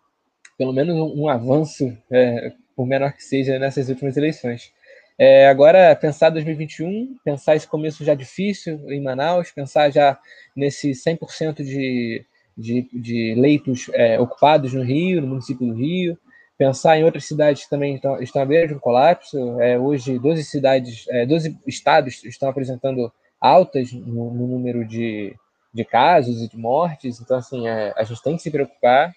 pelo 0.58 0.74
menos 0.74 0.96
um, 0.96 1.24
um 1.24 1.30
avanço, 1.30 1.96
é, 2.12 2.52
por 2.76 2.86
menor 2.86 3.14
que 3.14 3.24
seja, 3.24 3.60
nessas 3.60 3.90
últimas 3.90 4.18
eleições. 4.18 4.72
É, 5.20 5.48
agora, 5.48 5.96
pensar 5.96 6.30
2021, 6.30 7.18
pensar 7.24 7.56
esse 7.56 7.68
começo 7.68 8.04
já 8.04 8.14
difícil 8.14 8.92
em 8.92 9.02
Manaus, 9.02 9.52
pensar 9.52 9.90
já 9.90 10.20
nesse 10.56 10.92
100% 10.92 11.64
de, 11.64 12.24
de, 12.56 12.88
de 12.94 13.36
leitos 13.36 13.90
é, 13.94 14.20
ocupados 14.20 14.74
no 14.74 14.84
Rio, 14.84 15.22
no 15.22 15.28
município 15.28 15.66
do 15.66 15.74
Rio, 15.74 16.18
pensar 16.58 16.98
em 16.98 17.04
outras 17.04 17.26
cidades 17.26 17.64
que 17.64 17.70
também 17.70 17.96
estão, 17.96 18.22
estão 18.22 18.42
à 18.42 18.46
beira 18.46 18.68
de 18.68 18.74
um 18.74 18.80
colapso. 18.80 19.60
É, 19.60 19.78
hoje, 19.78 20.20
12 20.20 20.44
cidades, 20.44 21.06
é, 21.10 21.26
12 21.26 21.58
estados 21.66 22.24
estão 22.24 22.50
apresentando 22.50 23.12
altas 23.40 23.92
no, 23.92 24.34
no 24.34 24.48
número 24.48 24.86
de, 24.86 25.36
de 25.74 25.86
casos 25.86 26.42
e 26.42 26.50
de 26.50 26.58
mortes, 26.58 27.20
então, 27.22 27.38
assim, 27.38 27.68
é, 27.68 27.94
a 27.96 28.04
gente 28.04 28.22
tem 28.22 28.36
que 28.36 28.42
se 28.42 28.52
preocupar. 28.52 29.14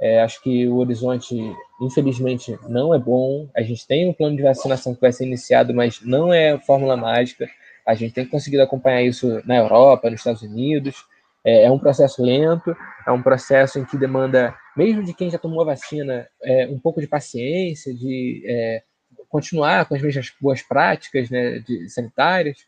É, 0.00 0.22
acho 0.22 0.42
que 0.42 0.66
o 0.66 0.76
horizonte, 0.76 1.36
infelizmente, 1.80 2.58
não 2.68 2.94
é 2.94 2.98
bom. 2.98 3.48
A 3.54 3.60
gente 3.60 3.86
tem 3.86 4.08
um 4.08 4.14
plano 4.14 4.34
de 4.34 4.42
vacinação 4.42 4.94
que 4.94 5.00
vai 5.00 5.12
ser 5.12 5.26
iniciado, 5.26 5.74
mas 5.74 6.00
não 6.00 6.32
é 6.32 6.58
fórmula 6.58 6.96
mágica. 6.96 7.46
A 7.86 7.94
gente 7.94 8.14
tem 8.14 8.24
conseguido 8.24 8.62
acompanhar 8.62 9.02
isso 9.02 9.42
na 9.44 9.56
Europa, 9.56 10.08
nos 10.08 10.20
Estados 10.20 10.40
Unidos. 10.40 11.04
É, 11.44 11.64
é 11.64 11.70
um 11.70 11.78
processo 11.78 12.22
lento, 12.22 12.74
é 13.06 13.12
um 13.12 13.22
processo 13.22 13.78
em 13.78 13.84
que 13.84 13.98
demanda, 13.98 14.54
mesmo 14.76 15.04
de 15.04 15.14
quem 15.14 15.30
já 15.30 15.38
tomou 15.38 15.60
a 15.62 15.66
vacina, 15.66 16.26
é, 16.42 16.66
um 16.66 16.78
pouco 16.78 17.00
de 17.00 17.06
paciência, 17.06 17.94
de 17.94 18.42
é, 18.46 18.82
continuar 19.28 19.86
com 19.86 19.94
as 19.94 20.02
mesmas 20.02 20.32
boas 20.40 20.62
práticas 20.62 21.30
né, 21.30 21.58
de, 21.60 21.88
sanitárias. 21.88 22.58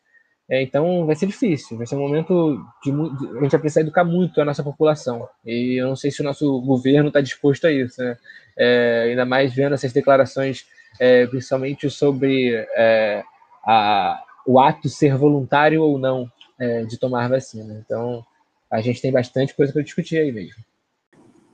É, 0.51 0.63
então 0.63 1.07
vai 1.07 1.15
ser 1.15 1.27
difícil, 1.27 1.79
vai 1.79 1.87
ser 1.87 1.95
um 1.95 2.01
momento 2.01 2.63
de, 2.83 2.91
de, 2.91 3.39
a 3.39 3.43
gente 3.43 3.53
vai 3.53 3.61
precisar 3.61 3.83
educar 3.83 4.05
muito 4.05 4.41
a 4.41 4.45
nossa 4.45 4.63
população. 4.63 5.29
E 5.45 5.81
eu 5.81 5.89
não 5.89 5.97
sei 5.97 6.11
se 6.11 6.21
o 6.21 6.25
nosso 6.25 6.61
governo 6.61 7.09
está 7.09 7.21
disposto 7.21 7.67
a 7.67 7.73
isso, 7.73 8.03
né? 8.03 8.17
É, 8.57 9.07
ainda 9.09 9.25
mais 9.25 9.55
vendo 9.55 9.75
essas 9.75 9.93
declarações, 9.93 10.67
é, 11.01 11.27
principalmente 11.27 11.89
sobre 11.89 12.55
é, 12.77 13.23
a, 13.65 14.23
o 14.47 14.61
ato 14.61 14.89
ser 14.89 15.17
voluntário 15.17 15.83
ou 15.83 15.99
não 15.99 16.31
é, 16.59 16.83
de 16.83 16.99
tomar 16.99 17.29
vacina. 17.29 17.83
Então 17.85 18.25
a 18.71 18.81
gente 18.81 19.01
tem 19.01 19.13
bastante 19.13 19.55
coisa 19.55 19.73
para 19.73 19.83
discutir 19.83 20.19
aí 20.19 20.33
mesmo. 20.33 20.63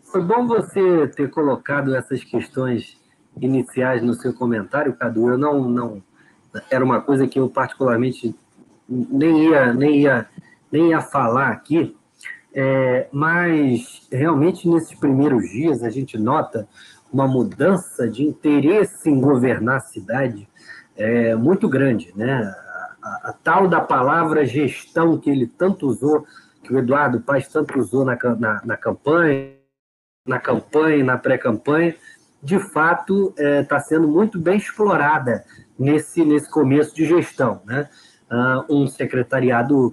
Foi 0.02 0.22
bom 0.22 0.46
você 0.46 1.06
ter 1.08 1.30
colocado 1.30 1.94
essas 1.94 2.24
questões 2.24 2.96
iniciais 3.40 4.02
no 4.02 4.14
seu 4.14 4.32
comentário, 4.32 4.96
Cadu. 4.96 5.28
Eu 5.28 5.38
não, 5.38 5.68
não 5.68 6.02
era 6.70 6.84
uma 6.84 7.00
coisa 7.00 7.28
que 7.28 7.38
eu 7.38 7.48
particularmente 7.48 8.34
nem 8.88 9.50
ia, 9.50 9.72
nem 9.72 10.00
ia, 10.00 10.28
nem 10.72 10.90
ia 10.90 11.00
falar 11.00 11.48
aqui, 11.48 11.96
é, 12.54 13.08
mas 13.12 14.08
realmente 14.10 14.68
nesses 14.68 14.98
primeiros 14.98 15.48
dias 15.50 15.82
a 15.82 15.90
gente 15.90 16.16
nota 16.16 16.66
uma 17.12 17.26
mudança 17.26 18.08
de 18.08 18.24
interesse 18.24 19.08
em 19.08 19.20
governar 19.20 19.76
a 19.76 19.80
cidade 19.80 20.48
é, 20.96 21.34
muito 21.34 21.68
grande, 21.68 22.12
né? 22.16 22.32
A, 22.32 22.96
a, 23.02 23.30
a, 23.30 23.32
tal 23.32 23.68
da 23.68 23.80
palavra 23.80 24.44
gestão 24.44 25.18
que 25.18 25.30
ele 25.30 25.46
tanto 25.46 25.86
usou, 25.86 26.26
que 26.62 26.74
o 26.74 26.78
Eduardo 26.78 27.20
Paes 27.20 27.48
tanto 27.48 27.78
usou 27.78 28.04
na, 28.04 28.18
na, 28.38 28.62
na 28.64 28.76
campanha, 28.76 29.52
na 30.26 30.38
campanha, 30.38 31.04
na 31.04 31.16
pré-campanha, 31.16 31.94
de 32.42 32.58
fato 32.58 33.30
está 33.30 33.42
é, 33.42 33.62
tá 33.62 33.80
sendo 33.80 34.08
muito 34.08 34.38
bem 34.38 34.58
explorada 34.58 35.44
nesse, 35.78 36.24
nesse 36.24 36.50
começo 36.50 36.94
de 36.94 37.06
gestão, 37.06 37.62
né? 37.64 37.88
Uh, 38.30 38.74
um 38.74 38.86
secretariado 38.86 39.88
uh, 39.88 39.92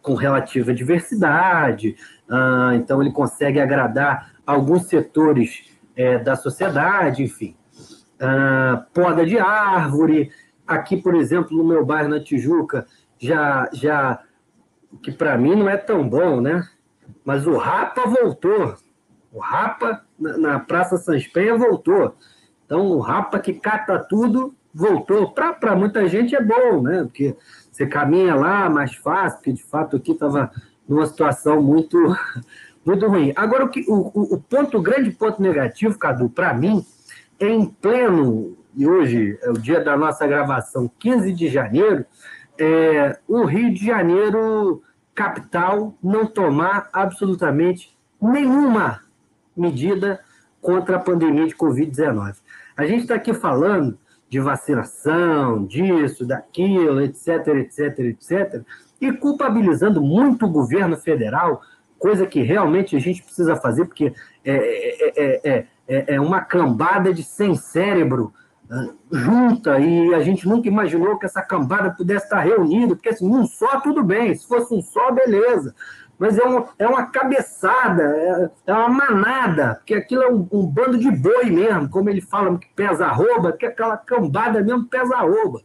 com 0.00 0.14
relativa 0.14 0.74
diversidade, 0.74 1.96
uh, 2.28 2.74
então 2.74 3.00
ele 3.00 3.12
consegue 3.12 3.60
agradar 3.60 4.32
alguns 4.46 4.86
setores 4.86 5.70
é, 5.94 6.18
da 6.18 6.34
sociedade, 6.34 7.22
enfim. 7.22 7.54
poda 8.92 9.24
de 9.24 9.38
árvore, 9.38 10.32
aqui, 10.66 10.96
por 10.96 11.14
exemplo, 11.14 11.56
no 11.56 11.64
meu 11.64 11.84
bairro 11.84 12.08
na 12.08 12.20
Tijuca, 12.20 12.86
já, 13.18 13.68
já 13.72 14.20
que 15.02 15.12
para 15.12 15.36
mim 15.38 15.54
não 15.54 15.68
é 15.68 15.76
tão 15.76 16.08
bom, 16.08 16.40
né? 16.40 16.66
Mas 17.24 17.46
o 17.46 17.56
Rapa 17.56 18.02
voltou. 18.06 18.74
O 19.32 19.38
Rapa 19.38 20.04
na, 20.18 20.58
Praça 20.60 20.98
Sans 20.98 21.26
Penha 21.26 21.56
voltou. 21.56 22.16
Então, 22.64 22.86
o 22.86 23.00
Rapa 23.00 23.38
que 23.38 23.54
cata 23.54 23.98
tudo 23.98 24.54
voltou. 24.74 25.30
Para 25.32 25.76
muita 25.76 26.08
gente 26.08 26.34
é 26.34 26.42
bom, 26.42 26.82
né? 26.82 27.04
Porque 27.04 27.36
você 27.70 27.86
caminha 27.86 28.34
lá 28.34 28.68
mais 28.68 28.94
fácil, 28.94 29.38
porque 29.38 29.52
de 29.52 29.64
fato 29.64 29.96
aqui 29.96 30.12
estava 30.12 30.50
numa 30.88 31.06
situação 31.06 31.62
muito, 31.62 31.98
muito 32.84 33.06
ruim. 33.06 33.32
Agora, 33.36 33.64
o, 33.64 33.68
que, 33.68 33.84
o, 33.88 34.34
o 34.34 34.40
ponto, 34.40 34.78
o 34.78 34.82
grande 34.82 35.10
ponto 35.10 35.40
negativo, 35.40 35.98
Cadu, 35.98 36.28
para 36.28 36.52
mim, 36.54 36.84
é 37.38 37.48
em 37.48 37.66
pleno, 37.66 38.56
e 38.74 38.86
hoje 38.86 39.38
é 39.42 39.50
o 39.50 39.54
dia 39.54 39.82
da 39.82 39.96
nossa 39.96 40.26
gravação, 40.26 40.90
15 40.98 41.32
de 41.32 41.48
janeiro, 41.48 42.04
é, 42.58 43.18
o 43.26 43.44
Rio 43.44 43.72
de 43.72 43.84
Janeiro, 43.84 44.82
capital, 45.14 45.94
não 46.02 46.26
tomar 46.26 46.88
absolutamente 46.92 47.96
nenhuma 48.20 49.00
medida 49.56 50.20
contra 50.60 50.96
a 50.96 51.00
pandemia 51.00 51.46
de 51.46 51.56
Covid-19. 51.56 52.36
A 52.76 52.86
gente 52.86 53.02
está 53.02 53.16
aqui 53.16 53.34
falando 53.34 53.98
de 54.32 54.40
vacinação, 54.40 55.62
disso, 55.66 56.26
daquilo, 56.26 57.02
etc, 57.02 57.48
etc, 57.48 57.98
etc, 57.98 58.62
e 58.98 59.12
culpabilizando 59.12 60.00
muito 60.00 60.46
o 60.46 60.48
governo 60.48 60.96
federal, 60.96 61.60
coisa 61.98 62.24
que 62.24 62.40
realmente 62.40 62.96
a 62.96 62.98
gente 62.98 63.22
precisa 63.22 63.56
fazer, 63.56 63.84
porque 63.84 64.14
é, 64.42 65.34
é, 65.44 65.66
é, 65.86 66.14
é 66.14 66.18
uma 66.18 66.40
cambada 66.40 67.12
de 67.12 67.22
sem 67.22 67.54
cérebro 67.54 68.32
junta, 69.10 69.78
e 69.78 70.14
a 70.14 70.20
gente 70.20 70.48
nunca 70.48 70.66
imaginou 70.66 71.18
que 71.18 71.26
essa 71.26 71.42
cambada 71.42 71.90
pudesse 71.90 72.24
estar 72.24 72.40
reunida, 72.40 72.96
porque 72.96 73.10
assim, 73.10 73.28
um 73.28 73.46
só 73.46 73.80
tudo 73.80 74.02
bem, 74.02 74.34
se 74.34 74.48
fosse 74.48 74.72
um 74.72 74.80
só, 74.80 75.12
beleza 75.12 75.74
mas 76.18 76.38
é, 76.38 76.46
um, 76.46 76.64
é 76.78 76.86
uma 76.86 77.06
cabeçada, 77.06 78.02
é, 78.02 78.50
é, 78.66 78.72
uma 78.72 78.88
manada, 78.88 79.76
porque 79.76 79.94
aquilo 79.94 80.22
é 80.22 80.30
um, 80.30 80.46
um, 80.52 80.66
bando 80.66 80.98
de 80.98 81.10
boi 81.10 81.50
mesmo, 81.50 81.88
como 81.88 82.08
ele 82.08 82.20
fala 82.20 82.56
que 82.58 82.68
pesa 82.76 83.06
arroba, 83.06 83.52
que 83.52 83.66
aquela 83.66 83.96
cambada 83.96 84.62
mesmo 84.62 84.84
pesa 84.84 85.16
arroba. 85.16 85.60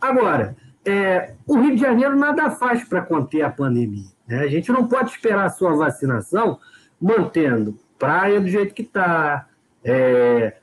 Agora, 0.00 0.54
é, 0.84 1.34
o 1.46 1.58
Rio 1.58 1.74
de 1.74 1.80
Janeiro 1.80 2.14
nada 2.14 2.50
faz 2.50 2.84
para 2.84 3.02
conter 3.02 3.42
a 3.42 3.50
pandemia. 3.50 4.10
Né? 4.28 4.40
A 4.40 4.48
gente 4.48 4.70
não 4.70 4.86
pode 4.86 5.10
esperar 5.10 5.46
a 5.46 5.50
sua 5.50 5.74
vacinação 5.74 6.58
mantendo 7.00 7.78
praia 7.98 8.40
do 8.40 8.48
jeito 8.48 8.74
que 8.74 8.82
está, 8.82 9.48
é, 9.84 10.56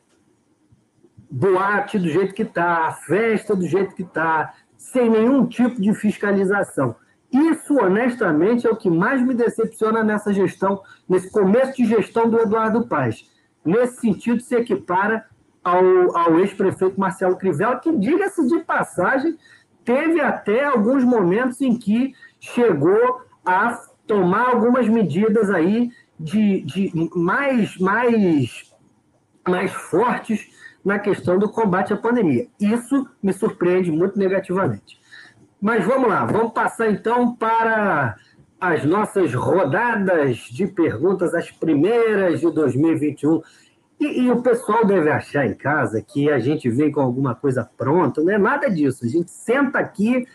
boate 1.30 1.98
do 1.98 2.08
jeito 2.08 2.34
que 2.34 2.44
está, 2.44 2.92
festa 2.92 3.56
do 3.56 3.68
jeito 3.68 3.96
que 3.96 4.04
está, 4.04 4.54
sem 4.78 5.10
nenhum 5.10 5.48
tipo 5.48 5.82
de 5.82 5.94
fiscalização. 5.94 6.96
Isso, 7.34 7.74
honestamente, 7.76 8.68
é 8.68 8.70
o 8.70 8.76
que 8.76 8.92
mais 8.92 9.20
me 9.20 9.34
decepciona 9.34 10.04
nessa 10.04 10.32
gestão, 10.32 10.84
nesse 11.10 11.32
começo 11.32 11.76
de 11.76 11.86
gestão 11.86 12.30
do 12.30 12.40
Eduardo 12.40 12.86
Paes. 12.88 13.28
Nesse 13.66 14.02
sentido, 14.02 14.40
se 14.40 14.56
equipara 14.56 15.26
ao, 15.64 16.16
ao 16.16 16.40
ex-prefeito 16.40 17.00
Marcelo 17.00 17.36
Crivella, 17.36 17.80
que, 17.80 17.92
diga-se 17.98 18.48
de 18.48 18.60
passagem, 18.60 19.36
teve 19.84 20.22
até 20.22 20.66
alguns 20.66 21.04
momentos 21.04 21.60
em 21.60 21.76
que 21.76 22.14
chegou 22.40 23.22
a 23.44 23.82
tomar 24.06 24.50
algumas 24.50 24.88
medidas 24.88 25.50
aí 25.50 25.92
de, 26.20 26.62
de 26.62 27.10
mais, 27.16 27.78
mais, 27.80 28.74
mais 29.48 29.72
fortes 29.72 30.52
na 30.86 31.00
questão 31.00 31.40
do 31.40 31.50
combate 31.50 31.94
à 31.94 31.98
pandemia. 31.98 32.48
Isso 32.60 33.10
me 33.24 33.34
surpreende 33.34 33.92
muito 33.92 34.20
negativamente. 34.20 35.02
Mas 35.64 35.86
vamos 35.86 36.10
lá, 36.10 36.26
vamos 36.26 36.52
passar 36.52 36.92
então 36.92 37.38
para 37.38 38.18
as 38.60 38.84
nossas 38.84 39.34
rodadas 39.34 40.36
de 40.52 40.68
perguntas, 40.68 41.34
as 41.34 41.52
primeiras 41.52 42.42
de 42.42 42.52
2021. 42.52 43.42
E, 43.98 44.24
e, 44.24 44.30
o 44.30 44.42
pessoal 44.42 44.84
deve 44.84 45.10
achar 45.10 45.48
em 45.48 45.54
casa 45.54 46.02
que 46.02 46.30
a 46.30 46.38
gente 46.38 46.70
vem 46.70 46.92
com 46.92 47.00
alguma 47.00 47.34
coisa 47.34 47.64
pronta, 47.78 48.22
não 48.22 48.34
é 48.34 48.38
nada 48.38 48.70
disso. 48.70 49.06
A 49.06 49.08
gente 49.08 49.32
senta 49.32 49.80
aqui, 49.80 50.28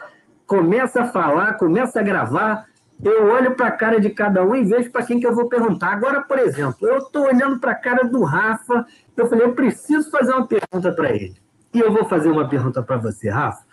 começa 0.47 1.02
a 1.02 1.08
falar, 1.08 1.58
começa 1.58 2.00
a 2.00 2.02
gravar, 2.02 2.64
eu 3.04 3.26
olho 3.26 3.54
para 3.54 3.66
a 3.66 3.73
cara 3.73 4.00
de 4.00 4.08
cada 4.08 4.42
um 4.42 4.56
e 4.56 4.64
vejo 4.64 4.90
para 4.90 5.04
quem 5.04 5.20
que 5.20 5.26
eu 5.26 5.35
vou 5.35 5.47
perguntar. 5.47 5.92
Agora, 5.92 6.23
por 6.23 6.38
exemplo, 6.38 6.88
eu 6.88 7.00
estou 7.00 7.26
olhando 7.26 7.61
para 7.61 7.73
a 7.73 7.78
cara 7.78 8.08
do 8.08 8.25
Rafa, 8.25 8.87
eu 9.14 9.26
falei, 9.26 9.44
eu 9.44 9.52
preciso 9.52 10.11
fazer 10.11 10.32
uma 10.32 10.47
pergunta 10.47 10.90
para 10.90 11.11
ele. 11.14 11.37
E 11.75 11.80
eu 11.80 11.92
vou 11.92 12.06
fazer 12.06 12.30
uma 12.30 12.49
pergunta 12.49 12.82
para 12.82 12.97
você, 12.97 13.28
Rafa. 13.28 13.68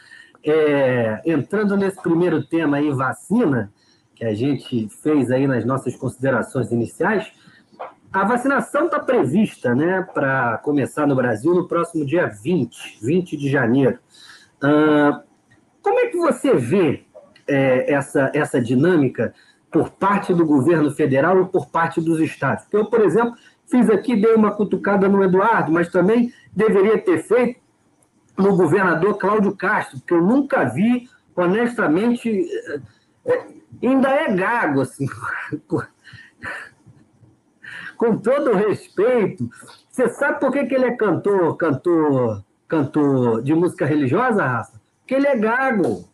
É, 0.47 1.21
entrando 1.25 1.75
nesse 1.75 1.99
primeiro 1.99 2.43
tema 2.43 2.77
aí, 2.77 2.91
vacina, 2.91 3.73
que 4.13 4.23
a 4.23 4.33
gente 4.35 4.87
fez 5.01 5.31
aí 5.31 5.47
nas 5.47 5.65
nossas 5.65 5.95
considerações 5.95 6.71
iniciais, 6.71 7.31
a 8.13 8.23
vacinação 8.23 8.85
está 8.85 8.99
prevista 8.99 9.73
né, 9.73 10.07
para 10.13 10.59
começar 10.59 11.07
no 11.07 11.15
Brasil 11.15 11.53
no 11.53 11.67
próximo 11.67 12.05
dia 12.05 12.27
20, 12.27 12.99
20 13.01 13.35
de 13.35 13.49
janeiro. 13.49 13.99
Uh, 14.63 15.21
como 15.81 15.99
é 15.99 16.07
que 16.07 16.17
você 16.17 16.53
vê 16.53 17.03
é, 17.47 17.91
essa, 17.91 18.31
essa 18.33 18.61
dinâmica 18.61 19.33
por 19.71 19.89
parte 19.89 20.33
do 20.33 20.45
governo 20.45 20.91
federal 20.91 21.41
e 21.41 21.45
por 21.45 21.67
parte 21.67 21.99
dos 21.99 22.19
estados? 22.19 22.63
Porque 22.63 22.77
eu, 22.77 22.85
por 22.85 23.01
exemplo, 23.01 23.35
fiz 23.65 23.89
aqui, 23.89 24.15
dei 24.15 24.33
uma 24.33 24.51
cutucada 24.51 25.09
no 25.09 25.23
Eduardo, 25.23 25.71
mas 25.71 25.89
também 25.89 26.31
deveria 26.55 26.97
ter 26.97 27.23
feito 27.23 27.64
no 28.37 28.55
governador 28.55 29.17
Cláudio 29.17 29.55
Castro, 29.55 29.99
porque 29.99 30.13
eu 30.13 30.21
nunca 30.21 30.65
vi, 30.65 31.09
honestamente, 31.35 32.47
é, 33.25 33.33
é, 33.33 33.47
ainda 33.81 34.09
é 34.09 34.33
gago, 34.33 34.81
assim, 34.81 35.05
com 37.97 38.17
todo 38.17 38.53
respeito, 38.53 39.49
você 39.89 40.09
sabe 40.09 40.39
por 40.39 40.51
que, 40.51 40.65
que 40.65 40.75
ele 40.75 40.85
é 40.85 40.95
cantor, 40.95 41.55
cantor, 41.55 42.43
cantor 42.67 43.41
de 43.41 43.53
música 43.53 43.85
religiosa, 43.85 44.45
Rafa? 44.45 44.81
Porque 44.99 45.15
ele 45.15 45.27
é 45.27 45.37
gago. 45.37 46.09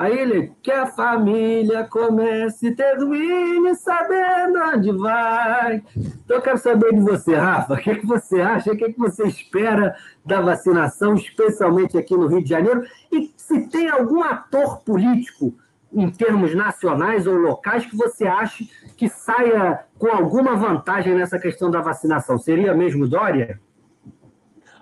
Aí 0.00 0.18
ele, 0.18 0.50
que 0.62 0.72
a 0.72 0.86
família 0.86 1.84
comece 1.84 2.74
termine 2.74 3.74
sabendo 3.74 4.58
onde 4.74 4.92
vai. 4.92 5.82
Então 5.94 6.38
eu 6.38 6.40
quero 6.40 6.56
saber 6.56 6.94
de 6.94 7.00
você, 7.00 7.34
Rafa, 7.34 7.74
o 7.74 7.76
que, 7.76 7.96
que 7.96 8.06
você 8.06 8.40
acha, 8.40 8.72
o 8.72 8.76
que, 8.78 8.94
que 8.94 8.98
você 8.98 9.24
espera 9.24 9.94
da 10.24 10.40
vacinação, 10.40 11.16
especialmente 11.16 11.98
aqui 11.98 12.16
no 12.16 12.28
Rio 12.28 12.42
de 12.42 12.48
Janeiro, 12.48 12.82
e 13.12 13.30
se 13.36 13.68
tem 13.68 13.90
algum 13.90 14.22
ator 14.22 14.80
político 14.84 15.54
em 15.92 16.08
termos 16.08 16.54
nacionais 16.54 17.26
ou 17.26 17.34
locais 17.34 17.84
que 17.84 17.94
você 17.94 18.26
acha 18.26 18.64
que 18.96 19.06
saia 19.06 19.84
com 19.98 20.06
alguma 20.06 20.56
vantagem 20.56 21.14
nessa 21.14 21.38
questão 21.38 21.70
da 21.70 21.82
vacinação? 21.82 22.38
Seria 22.38 22.72
mesmo 22.72 23.06
Dória? 23.06 23.60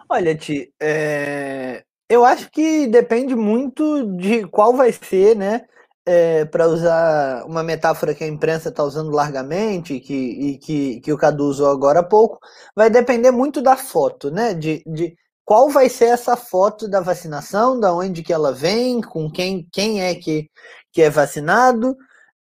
Olha, 0.09 0.33
Ti, 0.37 0.73
é... 0.81 1.83
eu 2.09 2.25
acho 2.25 2.51
que 2.51 2.87
depende 2.87 3.35
muito 3.35 4.05
de 4.16 4.47
qual 4.49 4.75
vai 4.75 4.92
ser, 4.92 5.37
né? 5.37 5.66
É, 6.07 6.47
para 6.47 6.66
usar 6.66 7.44
uma 7.44 7.62
metáfora 7.62 8.14
que 8.14 8.25
a 8.25 8.27
imprensa 8.27 8.71
está 8.71 8.83
usando 8.83 9.11
largamente 9.11 10.01
que, 10.01 10.14
e 10.14 10.59
que, 10.59 11.01
que 11.01 11.12
o 11.12 11.18
Cadu 11.18 11.44
usou 11.44 11.71
agora 11.71 12.01
há 12.01 12.03
pouco, 12.03 12.38
vai 12.75 12.88
depender 12.88 13.31
muito 13.31 13.61
da 13.61 13.77
foto, 13.77 14.31
né? 14.31 14.55
De, 14.55 14.83
de 14.87 15.14
qual 15.44 15.68
vai 15.68 15.88
ser 15.88 16.07
essa 16.07 16.37
foto 16.37 16.88
da 16.88 17.01
vacinação, 17.01 17.79
da 17.79 17.92
onde 17.92 18.23
que 18.23 18.33
ela 18.33 18.53
vem, 18.53 19.01
com 19.03 19.31
quem, 19.31 19.68
quem 19.73 20.03
é 20.03 20.14
que, 20.14 20.51
que 20.92 21.03
é 21.03 21.11
vacinado. 21.11 21.97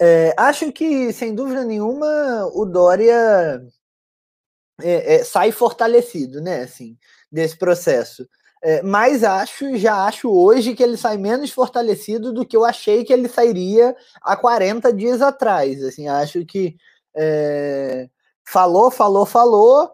É, 0.02 0.34
acho 0.38 0.72
que, 0.72 1.14
sem 1.14 1.34
dúvida 1.36 1.64
nenhuma, 1.64 2.08
o 2.54 2.66
Dória 2.66 3.62
é, 4.82 5.16
é, 5.16 5.24
sai 5.24 5.52
fortalecido, 5.52 6.42
né, 6.42 6.62
assim, 6.64 6.98
desse 7.32 7.58
processo. 7.58 8.28
É, 8.66 8.82
mas 8.82 9.24
acho, 9.26 9.78
já 9.78 10.06
acho 10.06 10.32
hoje 10.32 10.74
que 10.74 10.82
ele 10.82 10.96
sai 10.96 11.18
menos 11.18 11.52
fortalecido 11.52 12.32
do 12.32 12.46
que 12.46 12.56
eu 12.56 12.64
achei 12.64 13.04
que 13.04 13.12
ele 13.12 13.28
sairia 13.28 13.94
há 14.22 14.38
40 14.38 14.94
dias 14.94 15.22
atrás. 15.22 15.84
Assim, 15.84 16.08
acho 16.08 16.46
que 16.46 16.78
é, 17.16 18.10
falou, 18.46 18.90
falou, 18.90 19.26
falou. 19.26 19.92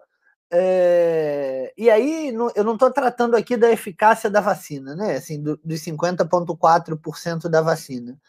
É, 0.51 1.73
e 1.77 1.89
aí, 1.89 2.34
eu 2.55 2.63
não 2.63 2.73
estou 2.73 2.91
tratando 2.91 3.36
aqui 3.36 3.58
da 3.58 3.71
eficácia 3.71 4.29
da 4.29 4.41
vacina, 4.41 4.95
né? 4.95 5.15
Assim, 5.15 5.41
do, 5.41 5.60
dos 5.63 5.82
50,4% 5.82 7.49
da 7.49 7.62
vacina 7.62 8.19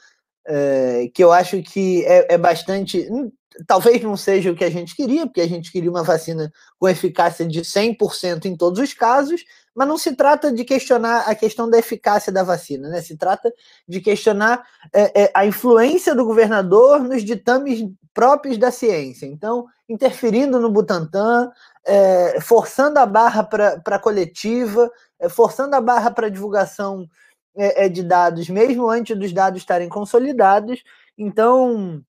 é, 0.46 1.09
que 1.14 1.22
eu 1.22 1.33
acho 1.33 1.62
que 1.62 2.05
é, 2.05 2.35
é, 2.35 2.38
bastante. 2.38 3.07
Hum, 3.11 3.31
talvez 3.66 4.03
não 4.03 4.16
seja 4.16 4.50
o 4.50 4.57
que 4.57 4.64
a 4.64 4.70
gente 4.70 4.94
queria, 4.96 5.26
porque 5.26 5.40
a 5.40 5.48
gente 5.48 5.70
queria 5.70 5.90
uma 5.90 6.03
vacina 6.03 6.53
com 6.79 6.88
eficácia 6.88 7.46
de 7.46 7.61
100% 7.61 8.46
em 8.46 8.57
todos 8.57 8.81
os 8.81 8.94
casos, 8.94 9.44
mas 9.81 9.88
não 9.88 9.97
se 9.97 10.14
trata 10.14 10.53
de 10.53 10.62
questionar 10.62 11.21
a 11.21 11.35
questão 11.35 11.71
da 11.71 11.79
eficácia 11.79 12.31
da 12.31 12.43
vacina, 12.43 12.90
né? 12.90 13.01
Se 13.01 13.16
trata 13.16 13.51
de 13.88 13.99
questionar 13.99 14.62
é, 14.93 15.23
é, 15.23 15.31
a 15.33 15.47
influência 15.47 16.14
do 16.14 16.23
governador 16.23 17.01
nos 17.01 17.25
ditames 17.25 17.88
próprios 18.12 18.59
da 18.59 18.71
ciência. 18.71 19.25
Então, 19.25 19.64
interferindo 19.88 20.61
no 20.61 20.71
Butantan, 20.71 21.51
é, 21.87 22.43
forçando 22.43 22.99
a 22.99 23.07
barra 23.07 23.43
para 23.43 23.81
a 23.87 23.99
coletiva, 23.99 24.90
é, 25.19 25.31
forçando 25.31 25.75
a 25.75 25.81
barra 25.81 26.11
para 26.11 26.29
divulgação 26.29 27.09
é, 27.57 27.87
é, 27.87 27.88
de 27.88 28.03
dados, 28.03 28.51
mesmo 28.51 28.87
antes 28.87 29.19
dos 29.19 29.33
dados 29.33 29.62
estarem 29.62 29.88
consolidados. 29.88 30.85
Então, 31.16 32.05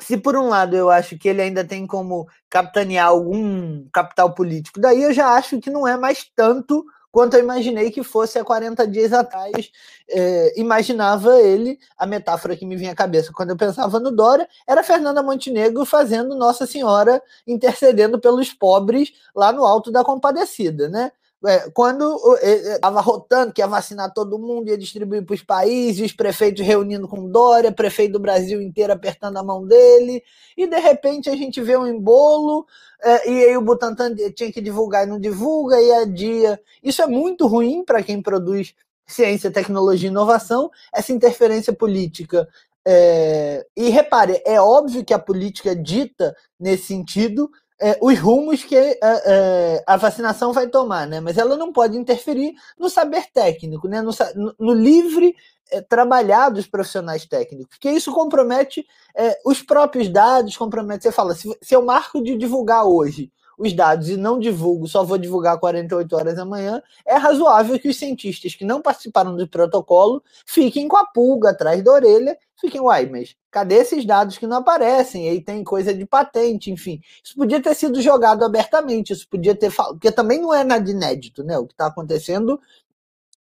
se 0.00 0.16
por 0.16 0.36
um 0.36 0.48
lado 0.48 0.76
eu 0.76 0.90
acho 0.90 1.18
que 1.18 1.28
ele 1.28 1.42
ainda 1.42 1.64
tem 1.64 1.86
como 1.86 2.28
capitanear 2.50 3.08
algum 3.08 3.86
capital 3.92 4.34
político, 4.34 4.80
daí 4.80 5.02
eu 5.02 5.12
já 5.12 5.34
acho 5.34 5.60
que 5.60 5.70
não 5.70 5.86
é 5.86 5.96
mais 5.96 6.26
tanto 6.34 6.84
quanto 7.14 7.34
eu 7.34 7.40
imaginei 7.40 7.92
que 7.92 8.02
fosse 8.02 8.40
há 8.40 8.44
40 8.44 8.88
dias 8.88 9.12
atrás. 9.12 9.70
É, 10.10 10.60
imaginava 10.60 11.40
ele, 11.40 11.78
a 11.96 12.04
metáfora 12.06 12.56
que 12.56 12.66
me 12.66 12.74
vinha 12.74 12.90
à 12.90 12.94
cabeça 12.94 13.30
quando 13.32 13.50
eu 13.50 13.56
pensava 13.56 14.00
no 14.00 14.10
Dória, 14.10 14.48
era 14.66 14.82
Fernanda 14.82 15.22
Montenegro 15.22 15.84
fazendo 15.86 16.34
Nossa 16.34 16.66
Senhora 16.66 17.22
intercedendo 17.46 18.18
pelos 18.18 18.52
pobres 18.52 19.12
lá 19.34 19.52
no 19.52 19.64
alto 19.64 19.92
da 19.92 20.02
compadecida, 20.02 20.88
né? 20.88 21.12
É, 21.46 21.68
quando 21.70 22.18
estava 22.42 23.00
rotando 23.00 23.52
que 23.52 23.60
ia 23.60 23.66
vacinar 23.66 24.12
todo 24.14 24.38
mundo, 24.38 24.68
ia 24.68 24.78
distribuir 24.78 25.24
para 25.24 25.34
os 25.34 25.42
países, 25.42 26.06
os 26.06 26.12
prefeitos 26.12 26.64
reunindo 26.64 27.06
com 27.06 27.28
Dória, 27.28 27.70
prefeito 27.70 28.12
do 28.12 28.20
Brasil 28.20 28.62
inteiro 28.62 28.92
apertando 28.92 29.36
a 29.36 29.42
mão 29.42 29.66
dele, 29.66 30.22
e 30.56 30.66
de 30.66 30.78
repente 30.78 31.28
a 31.28 31.36
gente 31.36 31.60
vê 31.60 31.76
um 31.76 31.86
embolo, 31.86 32.66
é, 33.02 33.30
e 33.30 33.44
aí 33.44 33.56
o 33.56 33.62
Butantan 33.62 34.14
tinha 34.34 34.50
que 34.50 34.60
divulgar 34.60 35.06
e 35.06 35.10
não 35.10 35.20
divulga, 35.20 35.80
e 35.80 35.92
adia. 35.92 36.58
Isso 36.82 37.02
é 37.02 37.06
muito 37.06 37.46
ruim 37.46 37.84
para 37.84 38.02
quem 38.02 38.22
produz 38.22 38.74
ciência, 39.06 39.50
tecnologia 39.50 40.08
e 40.08 40.10
inovação, 40.10 40.70
essa 40.92 41.12
interferência 41.12 41.72
política. 41.72 42.48
É, 42.86 43.66
e 43.76 43.88
repare, 43.88 44.42
é 44.44 44.60
óbvio 44.60 45.04
que 45.04 45.14
a 45.14 45.18
política 45.18 45.74
dita 45.74 46.36
nesse 46.58 46.84
sentido 46.84 47.50
é, 47.80 47.98
os 48.00 48.18
rumos 48.18 48.62
que 48.62 48.76
é, 48.76 48.98
é, 49.02 49.84
a 49.86 49.96
vacinação 49.96 50.52
vai 50.52 50.68
tomar, 50.68 51.06
né? 51.06 51.20
Mas 51.20 51.36
ela 51.36 51.56
não 51.56 51.72
pode 51.72 51.96
interferir 51.96 52.54
no 52.78 52.88
saber 52.88 53.26
técnico, 53.32 53.88
né? 53.88 54.00
No, 54.00 54.12
no, 54.58 54.72
livre 54.72 55.34
é, 55.70 55.80
trabalhar 55.80 56.50
dos 56.50 56.66
profissionais 56.66 57.26
técnicos, 57.26 57.76
porque 57.76 57.90
isso 57.90 58.12
compromete 58.12 58.86
é, 59.16 59.38
os 59.44 59.60
próprios 59.62 60.08
dados, 60.08 60.56
compromete. 60.56 61.02
Você 61.02 61.12
fala, 61.12 61.34
se, 61.34 61.48
se 61.60 61.74
eu 61.74 61.84
marco 61.84 62.22
de 62.22 62.36
divulgar 62.36 62.84
hoje 62.84 63.32
os 63.58 63.72
dados 63.72 64.08
e 64.08 64.16
não 64.16 64.38
divulgo, 64.38 64.86
só 64.86 65.04
vou 65.04 65.18
divulgar 65.18 65.58
48 65.58 66.16
horas 66.16 66.38
amanhã, 66.38 66.82
é 67.06 67.16
razoável 67.16 67.78
que 67.78 67.88
os 67.88 67.96
cientistas 67.96 68.54
que 68.54 68.64
não 68.64 68.80
participaram 68.80 69.36
do 69.36 69.48
protocolo 69.48 70.22
fiquem 70.46 70.88
com 70.88 70.96
a 70.96 71.06
pulga 71.06 71.50
atrás 71.50 71.82
da 71.82 71.92
orelha, 71.92 72.36
fiquem, 72.60 72.80
uai, 72.80 73.06
mas 73.06 73.36
cadê 73.50 73.76
esses 73.76 74.04
dados 74.04 74.38
que 74.38 74.46
não 74.46 74.58
aparecem? 74.58 75.28
Aí 75.28 75.40
tem 75.40 75.62
coisa 75.62 75.94
de 75.94 76.04
patente, 76.06 76.70
enfim. 76.70 77.00
Isso 77.22 77.34
podia 77.36 77.62
ter 77.62 77.74
sido 77.74 78.00
jogado 78.00 78.44
abertamente, 78.44 79.12
isso 79.12 79.28
podia 79.28 79.54
ter 79.54 79.70
falado, 79.70 79.94
porque 79.94 80.10
também 80.10 80.40
não 80.40 80.52
é 80.52 80.64
nada 80.64 80.90
inédito, 80.90 81.44
né? 81.44 81.56
O 81.58 81.66
que 81.66 81.74
está 81.74 81.86
acontecendo 81.86 82.60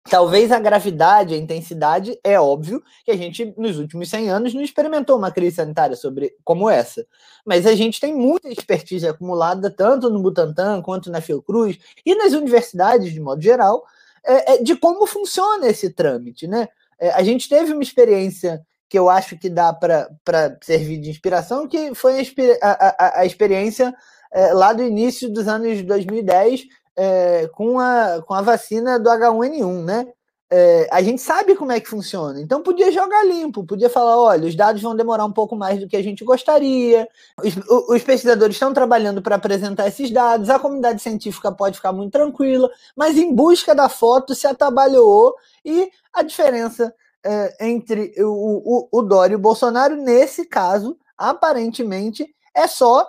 Talvez 0.08 0.50
a 0.50 0.58
gravidade, 0.58 1.34
a 1.34 1.36
intensidade, 1.36 2.18
é 2.24 2.40
óbvio 2.40 2.82
que 3.04 3.10
a 3.10 3.16
gente, 3.16 3.54
nos 3.56 3.78
últimos 3.78 4.08
100 4.08 4.30
anos, 4.30 4.54
não 4.54 4.62
experimentou 4.62 5.18
uma 5.18 5.30
crise 5.30 5.56
sanitária 5.56 5.94
sobre, 5.94 6.34
como 6.42 6.70
essa. 6.70 7.06
Mas 7.44 7.66
a 7.66 7.74
gente 7.74 8.00
tem 8.00 8.14
muita 8.14 8.48
expertise 8.48 9.06
acumulada, 9.06 9.70
tanto 9.70 10.08
no 10.08 10.22
Butantan 10.22 10.80
quanto 10.80 11.10
na 11.10 11.20
Fiocruz 11.20 11.78
e 12.04 12.14
nas 12.14 12.32
universidades, 12.32 13.12
de 13.12 13.20
modo 13.20 13.42
geral, 13.42 13.84
é, 14.24 14.54
é, 14.54 14.62
de 14.62 14.74
como 14.74 15.06
funciona 15.06 15.68
esse 15.68 15.90
trâmite. 15.90 16.46
Né? 16.46 16.68
É, 16.98 17.10
a 17.10 17.22
gente 17.22 17.48
teve 17.48 17.72
uma 17.72 17.82
experiência 17.82 18.64
que 18.88 18.98
eu 18.98 19.08
acho 19.08 19.38
que 19.38 19.48
dá 19.48 19.72
para 19.72 20.58
servir 20.62 20.98
de 20.98 21.10
inspiração, 21.10 21.68
que 21.68 21.94
foi 21.94 22.20
a, 22.60 22.70
a, 22.70 23.20
a 23.20 23.26
experiência 23.26 23.94
é, 24.32 24.52
lá 24.52 24.72
do 24.72 24.82
início 24.82 25.28
dos 25.28 25.46
anos 25.46 25.82
2010, 25.82 26.66
é, 27.02 27.48
com, 27.54 27.78
a, 27.80 28.22
com 28.26 28.34
a 28.34 28.42
vacina 28.42 28.98
do 28.98 29.08
H1N1, 29.08 29.84
né? 29.84 30.06
É, 30.52 30.86
a 30.90 31.00
gente 31.00 31.22
sabe 31.22 31.54
como 31.56 31.72
é 31.72 31.80
que 31.80 31.88
funciona. 31.88 32.38
Então 32.42 32.62
podia 32.62 32.92
jogar 32.92 33.24
limpo, 33.24 33.64
podia 33.64 33.88
falar, 33.88 34.20
olha, 34.20 34.46
os 34.46 34.54
dados 34.54 34.82
vão 34.82 34.94
demorar 34.94 35.24
um 35.24 35.32
pouco 35.32 35.56
mais 35.56 35.80
do 35.80 35.88
que 35.88 35.96
a 35.96 36.02
gente 36.02 36.22
gostaria. 36.24 37.08
Os, 37.42 37.56
os 37.88 38.02
pesquisadores 38.02 38.56
estão 38.56 38.74
trabalhando 38.74 39.22
para 39.22 39.36
apresentar 39.36 39.88
esses 39.88 40.10
dados, 40.10 40.50
a 40.50 40.58
comunidade 40.58 41.00
científica 41.00 41.50
pode 41.50 41.76
ficar 41.76 41.92
muito 41.92 42.12
tranquila, 42.12 42.68
mas 42.94 43.16
em 43.16 43.34
busca 43.34 43.74
da 43.74 43.88
foto 43.88 44.34
se 44.34 44.46
atabalhou 44.46 45.34
e 45.64 45.88
a 46.12 46.22
diferença 46.22 46.94
é, 47.24 47.66
entre 47.66 48.12
o, 48.18 48.88
o, 48.90 48.98
o 48.98 49.02
Dória 49.02 49.32
e 49.32 49.36
o 49.36 49.40
Bolsonaro, 49.40 49.96
nesse 49.96 50.44
caso, 50.44 50.98
aparentemente, 51.16 52.28
é 52.54 52.66
só 52.66 53.06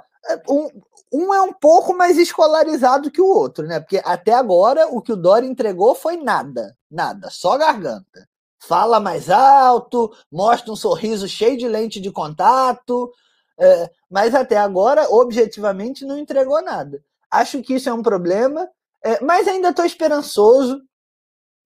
um, 0.50 0.70
um 1.12 1.34
é 1.34 1.42
um 1.42 1.54
pouco 1.54 1.94
mais 1.94 2.18
escolarizado 2.18 3.12
que 3.12 3.22
o 3.22 3.28
outro, 3.28 3.66
né? 3.66 3.80
Porque 3.80 4.02
até 4.04 4.34
agora 4.34 4.88
o 4.88 5.02
que 5.02 5.12
o 5.12 5.18
Dória 5.18 5.48
entregou 5.48 5.94
foi 5.96 6.18
nada, 6.18 6.76
nada, 6.90 7.30
só 7.30 7.58
garganta. 7.58 8.28
Fala 8.60 9.00
mais 9.00 9.30
alto, 9.30 10.12
mostra 10.32 10.72
um 10.72 10.76
sorriso 10.76 11.28
cheio 11.28 11.58
de 11.58 11.68
lente 11.68 12.00
de 12.00 12.12
contato, 12.12 13.12
é, 13.60 13.90
mas 14.10 14.36
até 14.36 14.58
agora, 14.58 15.10
objetivamente, 15.10 16.06
não 16.06 16.18
entregou 16.18 16.62
nada. 16.62 17.04
Acho 17.30 17.62
que 17.62 17.76
isso 17.76 17.90
é 17.90 17.94
um 17.94 18.04
problema, 18.04 18.70
é, 19.04 19.24
mas 19.24 19.48
ainda 19.48 19.70
estou 19.70 19.86
esperançoso. 19.86 20.82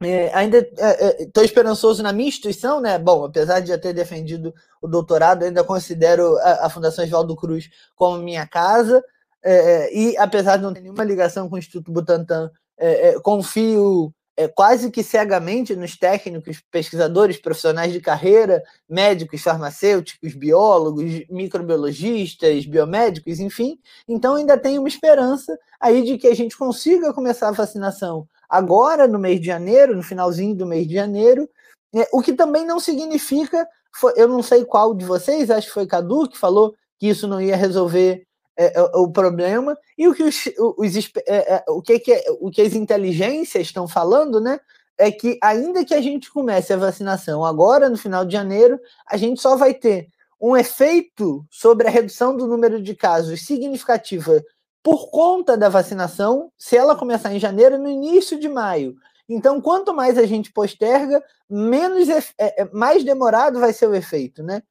É, 0.03 0.29
ainda 0.33 0.57
estou 0.57 1.41
é, 1.41 1.43
é, 1.43 1.45
esperançoso 1.45 2.03
na 2.03 2.11
minha 2.11 2.27
instituição, 2.27 2.81
né? 2.81 2.99
Bom, 2.99 3.23
apesar 3.23 3.61
de 3.61 3.69
já 3.69 3.77
ter 3.77 3.93
defendido 3.93 4.53
o 4.81 4.87
doutorado, 4.87 5.43
ainda 5.43 5.63
considero 5.63 6.37
a, 6.39 6.65
a 6.65 6.69
Fundação 6.69 7.05
Oswaldo 7.05 7.35
Cruz 7.35 7.69
como 7.95 8.17
minha 8.17 8.45
casa. 8.45 9.03
É, 9.41 9.53
é, 9.53 9.95
e 9.95 10.17
apesar 10.17 10.57
de 10.57 10.63
não 10.63 10.73
ter 10.73 10.81
nenhuma 10.81 11.03
ligação 11.03 11.47
com 11.47 11.55
o 11.55 11.59
Instituto 11.59 11.91
Butantan, 11.91 12.51
é, 12.77 13.17
confio 13.21 14.13
quase 14.53 14.91
que 14.91 15.01
cegamente 15.01 15.77
nos 15.77 15.95
técnicos, 15.95 16.61
pesquisadores, 16.69 17.37
profissionais 17.37 17.93
de 17.93 18.01
carreira, 18.01 18.61
médicos, 18.89 19.41
farmacêuticos, 19.41 20.35
biólogos, 20.35 21.25
microbiologistas, 21.29 22.65
biomédicos, 22.65 23.39
enfim. 23.39 23.79
Então 24.05 24.35
ainda 24.35 24.57
tem 24.57 24.77
uma 24.77 24.89
esperança 24.89 25.57
aí 25.79 26.03
de 26.03 26.17
que 26.17 26.27
a 26.27 26.35
gente 26.35 26.57
consiga 26.57 27.13
começar 27.13 27.47
a 27.47 27.53
vacinação 27.53 28.27
agora 28.49 29.07
no 29.07 29.19
mês 29.19 29.39
de 29.39 29.47
janeiro, 29.47 29.95
no 29.95 30.03
finalzinho 30.03 30.55
do 30.55 30.65
mês 30.65 30.87
de 30.87 30.93
janeiro, 30.95 31.49
é, 31.95 32.07
o 32.11 32.21
que 32.21 32.33
também 32.33 32.65
não 32.65 32.79
significa, 32.79 33.67
eu 34.15 34.27
não 34.27 34.43
sei 34.43 34.65
qual 34.65 34.93
de 34.93 35.05
vocês, 35.05 35.49
acho 35.49 35.67
que 35.67 35.73
foi 35.73 35.87
Cadu 35.87 36.29
que 36.29 36.37
falou 36.37 36.75
que 36.99 37.07
isso 37.07 37.27
não 37.27 37.41
ia 37.41 37.55
resolver 37.55 38.25
é, 38.57 38.79
é, 38.79 38.81
o 38.95 39.09
problema 39.09 39.77
e 39.97 40.07
o 40.07 40.13
que, 40.13 40.23
os, 40.23 40.49
os 40.77 41.11
é, 41.27 41.55
é, 41.55 41.63
o, 41.67 41.81
que, 41.81 41.99
que, 41.99 42.23
o 42.39 42.49
que 42.49 42.61
as 42.61 42.73
inteligências 42.73 43.67
estão 43.67 43.87
falando, 43.87 44.39
né? 44.39 44.59
É 44.97 45.11
que 45.11 45.37
ainda 45.43 45.83
que 45.83 45.93
a 45.93 46.01
gente 46.01 46.31
comece 46.31 46.71
a 46.71 46.77
vacinação 46.77 47.43
agora, 47.43 47.89
no 47.89 47.97
final 47.97 48.25
de 48.25 48.31
janeiro, 48.31 48.79
a 49.09 49.17
gente 49.17 49.41
só 49.41 49.57
vai 49.57 49.73
ter 49.73 50.07
um 50.39 50.55
efeito 50.55 51.45
sobre 51.49 51.87
a 51.87 51.91
redução 51.91 52.35
do 52.35 52.47
número 52.47 52.81
de 52.81 52.95
casos 52.95 53.45
significativa 53.45 54.41
por 54.85 55.09
conta 55.09 55.57
da 55.57 55.67
vacinação, 55.67 56.51
se 56.55 56.77
ela 56.77 56.95
começar 56.95 57.33
em 57.33 57.39
janeiro, 57.39 57.79
no 57.79 57.89
início 57.89 58.39
de 58.39 58.47
maio. 58.47 58.95
Então, 59.27 59.59
quanto 59.59 59.95
mais 59.95 60.15
a 60.15 60.27
gente 60.27 60.53
posterga, 60.53 61.23
menos 61.49 62.07
é, 62.37 62.69
mais 62.71 63.03
demorado 63.03 63.59
vai 63.59 63.73
ser 63.73 63.87
o 63.87 63.95
efeito, 63.95 64.43
né? 64.43 64.61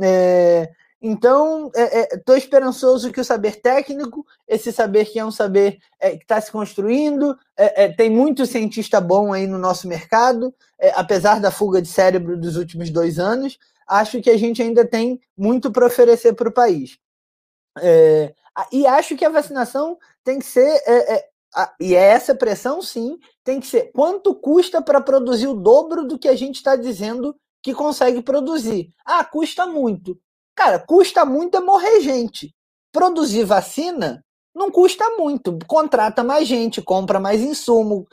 É, 0.00 0.70
então, 1.02 1.70
estou 1.74 2.34
é, 2.34 2.38
é, 2.38 2.38
esperançoso 2.38 3.12
que 3.12 3.20
o 3.20 3.24
saber 3.24 3.60
técnico, 3.60 4.24
esse 4.48 4.72
saber 4.72 5.04
que 5.04 5.18
é 5.18 5.24
um 5.26 5.30
saber 5.30 5.76
é, 6.00 6.16
que 6.16 6.24
está 6.24 6.40
se 6.40 6.50
construindo, 6.50 7.36
é, 7.54 7.84
é, 7.84 7.88
tem 7.92 8.08
muito 8.08 8.46
cientista 8.46 8.98
bom 8.98 9.30
aí 9.30 9.46
no 9.46 9.58
nosso 9.58 9.86
mercado, 9.86 10.54
é, 10.78 10.90
apesar 10.96 11.38
da 11.38 11.50
fuga 11.50 11.82
de 11.82 11.88
cérebro 11.88 12.34
dos 12.34 12.56
últimos 12.56 12.88
dois 12.88 13.18
anos, 13.18 13.58
acho 13.86 14.22
que 14.22 14.30
a 14.30 14.38
gente 14.38 14.62
ainda 14.62 14.86
tem 14.86 15.20
muito 15.36 15.70
para 15.70 15.86
oferecer 15.86 16.32
para 16.32 16.48
o 16.48 16.52
país. 16.52 16.98
E 18.72 18.86
acho 18.86 19.16
que 19.16 19.24
a 19.24 19.30
vacinação 19.30 19.98
tem 20.24 20.38
que 20.38 20.44
ser, 20.44 20.82
e 21.80 21.94
é 21.94 22.02
essa 22.02 22.34
pressão 22.34 22.80
sim, 22.82 23.18
tem 23.44 23.60
que 23.60 23.66
ser 23.66 23.90
quanto 23.92 24.34
custa 24.34 24.80
para 24.80 25.00
produzir 25.00 25.48
o 25.48 25.54
dobro 25.54 26.04
do 26.04 26.18
que 26.18 26.28
a 26.28 26.36
gente 26.36 26.56
está 26.56 26.76
dizendo 26.76 27.34
que 27.62 27.74
consegue 27.74 28.22
produzir. 28.22 28.90
Ah, 29.04 29.24
custa 29.24 29.66
muito. 29.66 30.18
Cara, 30.54 30.78
custa 30.78 31.24
muito 31.24 31.56
é 31.56 31.60
morrer 31.60 32.00
gente. 32.00 32.54
Produzir 32.92 33.44
vacina 33.44 34.24
não 34.54 34.70
custa 34.70 35.04
muito. 35.16 35.58
Contrata 35.66 36.24
mais 36.24 36.46
gente, 36.46 36.82
compra 36.82 37.20
mais 37.20 37.40
insumo, 37.40 38.06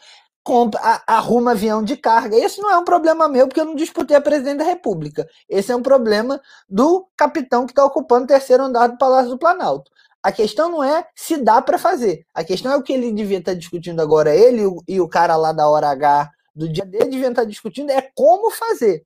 compra, 0.43 1.01
arruma 1.05 1.51
avião 1.51 1.83
de 1.83 1.97
carga. 1.97 2.37
Esse 2.37 2.61
não 2.61 2.71
é 2.71 2.77
um 2.77 2.85
problema 2.85 3.27
meu, 3.27 3.47
porque 3.47 3.59
eu 3.59 3.65
não 3.65 3.75
disputei 3.75 4.15
a 4.15 4.21
presidente 4.21 4.59
da 4.59 4.63
República. 4.63 5.27
Esse 5.49 5.71
é 5.71 5.75
um 5.75 5.81
problema 5.81 6.41
do 6.69 7.07
capitão 7.17 7.65
que 7.65 7.71
está 7.71 7.83
ocupando 7.83 8.25
o 8.25 8.27
terceiro 8.27 8.63
andar 8.63 8.87
do 8.87 8.97
Palácio 8.97 9.29
do 9.31 9.37
Planalto. 9.37 9.91
A 10.27 10.31
questão 10.33 10.69
não 10.69 10.83
é 10.83 11.07
se 11.15 11.37
dá 11.37 11.61
para 11.61 11.77
fazer. 11.77 12.25
A 12.33 12.43
questão 12.43 12.69
é 12.73 12.75
o 12.75 12.83
que 12.83 12.91
ele 12.91 13.13
devia 13.13 13.37
estar 13.37 13.53
tá 13.53 13.57
discutindo 13.57 14.01
agora, 14.01 14.35
ele 14.35 14.63
e 14.85 14.99
o 14.99 15.07
cara 15.07 15.37
lá 15.37 15.53
da 15.53 15.69
hora 15.69 15.87
H 15.87 16.29
do 16.53 16.67
dia 16.67 16.85
dele 16.85 17.11
devia 17.11 17.29
estar 17.29 17.43
tá 17.43 17.47
discutindo 17.47 17.91
é 17.91 18.01
como 18.13 18.51
fazer. 18.51 19.05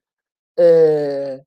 É... 0.58 1.40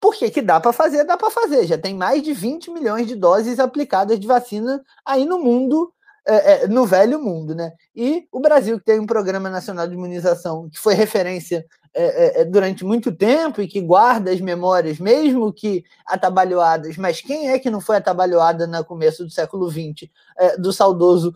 Porque 0.00 0.30
que 0.30 0.40
dá 0.40 0.58
para 0.58 0.72
fazer, 0.72 1.04
dá 1.04 1.18
para 1.18 1.28
fazer. 1.28 1.66
Já 1.66 1.76
tem 1.76 1.94
mais 1.94 2.22
de 2.22 2.32
20 2.32 2.70
milhões 2.70 3.06
de 3.06 3.14
doses 3.14 3.60
aplicadas 3.60 4.18
de 4.18 4.26
vacina 4.26 4.82
aí 5.04 5.26
no 5.26 5.38
mundo, 5.38 5.92
é, 6.28 6.64
é, 6.64 6.68
no 6.68 6.84
velho 6.84 7.18
mundo, 7.18 7.54
né? 7.54 7.72
E 7.96 8.28
o 8.30 8.38
Brasil, 8.38 8.78
que 8.78 8.84
tem 8.84 9.00
um 9.00 9.06
programa 9.06 9.48
nacional 9.48 9.88
de 9.88 9.94
imunização 9.94 10.68
que 10.68 10.78
foi 10.78 10.92
referência 10.92 11.64
é, 11.94 12.02
é, 12.02 12.40
é 12.42 12.44
durante 12.44 12.84
muito 12.84 13.10
tempo 13.10 13.62
e 13.62 13.66
que 13.66 13.80
guarda 13.80 14.30
as 14.30 14.38
memórias, 14.38 14.98
mesmo 14.98 15.50
que 15.50 15.82
atabalhoadas, 16.04 16.98
mas 16.98 17.22
quem 17.22 17.48
é 17.48 17.58
que 17.58 17.70
não 17.70 17.80
foi 17.80 17.96
atabalhoada 17.96 18.66
no 18.66 18.84
começo 18.84 19.24
do 19.24 19.30
século 19.30 19.70
XX, 19.70 20.10
é, 20.36 20.58
do 20.58 20.70
saudoso 20.70 21.32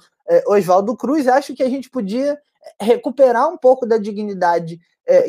Oswaldo 0.46 0.94
Cruz? 0.94 1.26
Acho 1.26 1.54
que 1.54 1.62
a 1.62 1.70
gente 1.70 1.88
podia 1.88 2.38
recuperar 2.78 3.48
um 3.48 3.56
pouco 3.56 3.86
da 3.86 3.96
dignidade 3.96 4.78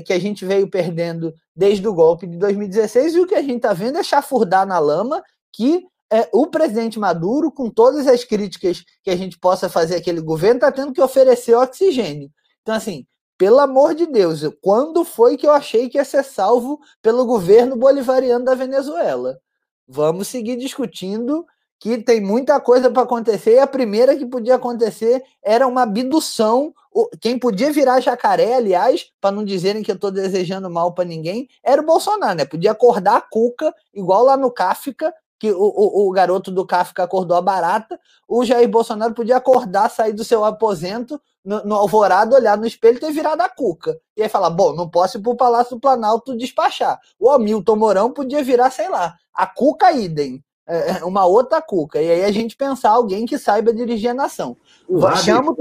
que 0.06 0.14
a 0.14 0.20
gente 0.20 0.46
veio 0.46 0.70
perdendo 0.70 1.34
desde 1.56 1.88
o 1.88 1.94
golpe 1.94 2.28
de 2.28 2.38
2016, 2.38 3.16
e 3.16 3.20
o 3.22 3.26
que 3.26 3.34
a 3.34 3.42
gente 3.42 3.56
está 3.56 3.74
vendo 3.74 3.98
é 3.98 4.04
chafurdar 4.04 4.68
na 4.68 4.78
lama 4.78 5.24
que 5.52 5.84
é, 6.14 6.30
o 6.32 6.46
presidente 6.46 7.00
Maduro, 7.00 7.52
com 7.52 7.72
todas 7.72 8.06
as 8.06 8.24
críticas 8.24 8.84
que 9.02 9.10
a 9.10 9.16
gente 9.16 9.40
possa 9.40 9.68
fazer 9.68 9.96
àquele 9.96 10.22
governo, 10.22 10.58
está 10.58 10.72
tendo 10.72 10.94
que 10.94 11.02
oferecer 11.02 11.56
oxigênio. 11.56 12.30
Então, 12.62 12.76
assim, 12.76 13.08
pelo 13.36 13.60
amor 13.60 13.96
de 13.96 14.06
Deus, 14.06 14.42
quando 14.62 15.04
foi 15.04 15.36
que 15.36 15.48
eu 15.48 15.52
achei 15.52 15.90
que 15.90 15.98
ia 15.98 16.06
ser 16.06 16.24
salvo 16.24 16.80
pelo 17.02 17.26
governo 17.26 17.76
bolivariano 17.76 18.46
da 18.46 18.54
Venezuela? 18.54 19.40
Vamos 19.88 20.28
seguir 20.28 20.56
discutindo 20.56 21.48
que 21.80 21.98
tem 21.98 22.22
muita 22.22 22.62
coisa 22.62 22.92
para 22.92 23.02
acontecer, 23.02 23.56
e 23.56 23.60
a 23.60 23.68
primeira 23.68 24.16
que 24.16 24.26
podia 24.26 24.56
acontecer 24.56 25.22
era 25.42 25.68
uma 25.68 25.82
abdução. 25.82 26.74
Quem 27.20 27.40
podia 27.40 27.74
virar 27.74 28.00
jacaré, 28.00 28.54
aliás, 28.54 29.08
para 29.20 29.36
não 29.36 29.44
dizerem 29.44 29.82
que 29.82 29.92
eu 29.92 29.96
estou 29.96 30.12
desejando 30.12 30.70
mal 30.70 30.94
para 30.94 31.04
ninguém, 31.04 31.50
era 31.64 31.82
o 31.82 31.86
Bolsonaro, 31.86 32.38
né? 32.38 32.46
Podia 32.46 32.72
acordar 32.72 33.18
a 33.18 33.22
cuca, 33.22 33.74
igual 33.94 34.24
lá 34.24 34.38
no 34.38 34.52
Kafka, 34.52 35.12
que 35.44 35.52
o, 35.52 35.60
o, 35.60 36.08
o, 36.08 36.12
garoto 36.12 36.50
do 36.50 36.66
Kafka 36.66 37.04
acordou 37.04 37.36
a 37.36 37.42
barata, 37.42 38.00
o 38.26 38.46
Jair 38.46 38.70
Bolsonaro 38.70 39.14
podia 39.14 39.36
acordar, 39.36 39.90
sair 39.90 40.14
do 40.14 40.24
seu 40.24 40.46
aposento 40.46 41.20
no, 41.44 41.62
no 41.66 41.76
alvorado, 41.76 42.34
olhar 42.34 42.58
no 42.58 42.66
espelho 42.66 42.96
e 42.96 43.00
ter 43.02 43.12
virado 43.12 43.42
a 43.42 43.50
cuca. 43.50 44.00
E 44.16 44.24
aí 44.24 44.30
falar, 44.30 44.50
bom, 44.52 44.74
não 44.74 44.88
posso 44.88 45.18
ir 45.18 45.22
para 45.22 45.34
o 45.34 45.36
Palácio 45.36 45.76
do 45.76 45.82
Planalto 45.82 46.38
despachar. 46.38 46.98
O 47.20 47.30
Hamilton 47.30 47.76
Mourão 47.76 48.10
podia 48.10 48.42
virar, 48.42 48.72
sei 48.72 48.88
lá, 48.88 49.18
a 49.34 49.46
cuca 49.46 49.92
idem 49.92 50.42
é, 50.66 50.92
é, 50.92 51.04
uma 51.04 51.26
outra 51.26 51.62
cuca. 51.62 52.02
E 52.02 52.10
aí 52.10 52.24
a 52.24 52.32
gente 52.32 52.56
pensar 52.56 52.92
alguém 52.92 53.26
que 53.26 53.38
saiba 53.38 53.74
dirigir 53.74 54.12
a 54.12 54.14
nação. 54.14 54.56
O 54.88 55.02
Chama 55.18 55.54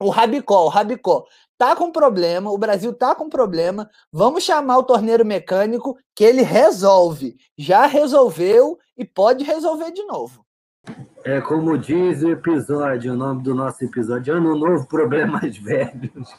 o 0.00 0.08
Rabicó, 0.08 0.64
o 0.64 0.68
Rabicó. 0.68 1.26
Tá 1.60 1.76
com 1.76 1.92
problema, 1.92 2.50
o 2.50 2.56
Brasil 2.56 2.90
tá 2.90 3.14
com 3.14 3.28
problema. 3.28 3.90
Vamos 4.10 4.44
chamar 4.44 4.78
o 4.78 4.82
torneiro 4.82 5.26
mecânico 5.26 5.94
que 6.16 6.24
ele 6.24 6.40
resolve. 6.40 7.36
Já 7.54 7.84
resolveu 7.84 8.78
e 8.96 9.04
pode 9.04 9.44
resolver 9.44 9.90
de 9.92 10.02
novo. 10.04 10.42
É 11.22 11.38
como 11.42 11.76
diz 11.76 12.22
o 12.22 12.30
episódio, 12.30 13.12
o 13.12 13.14
nome 13.14 13.42
do 13.42 13.54
nosso 13.54 13.84
episódio, 13.84 14.34
Ano 14.34 14.56
Novo, 14.56 14.88
Problemas 14.88 15.54
Velhos. 15.60 16.34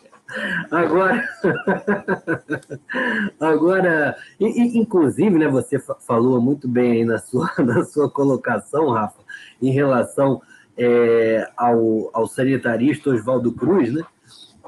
Agora, 0.71 1.23
agora 3.39 4.17
inclusive, 4.39 5.37
né, 5.37 5.47
você 5.47 5.77
fa- 5.77 5.97
falou 5.99 6.41
muito 6.41 6.67
bem 6.67 6.93
aí 6.93 7.05
na 7.05 7.19
sua, 7.19 7.47
na 7.63 7.83
sua 7.85 8.09
colocação, 8.09 8.89
Rafa, 8.89 9.21
em 9.61 9.69
relação 9.69 10.41
é, 10.75 11.47
ao, 11.55 12.09
ao 12.11 12.25
sanitarista 12.25 13.11
Oswaldo 13.11 13.51
Cruz, 13.51 13.93
né? 13.93 14.01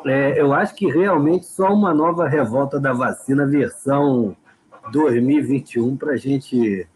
É, 0.05 0.39
eu 0.39 0.53
acho 0.53 0.75
que 0.75 0.87
realmente 0.91 1.45
só 1.45 1.73
uma 1.73 1.93
nova 1.93 2.27
revolta 2.27 2.79
da 2.79 2.91
vacina 2.93 3.45
versão 3.45 4.35
2021 4.91 5.95
para 5.97 6.15
gente 6.15 6.87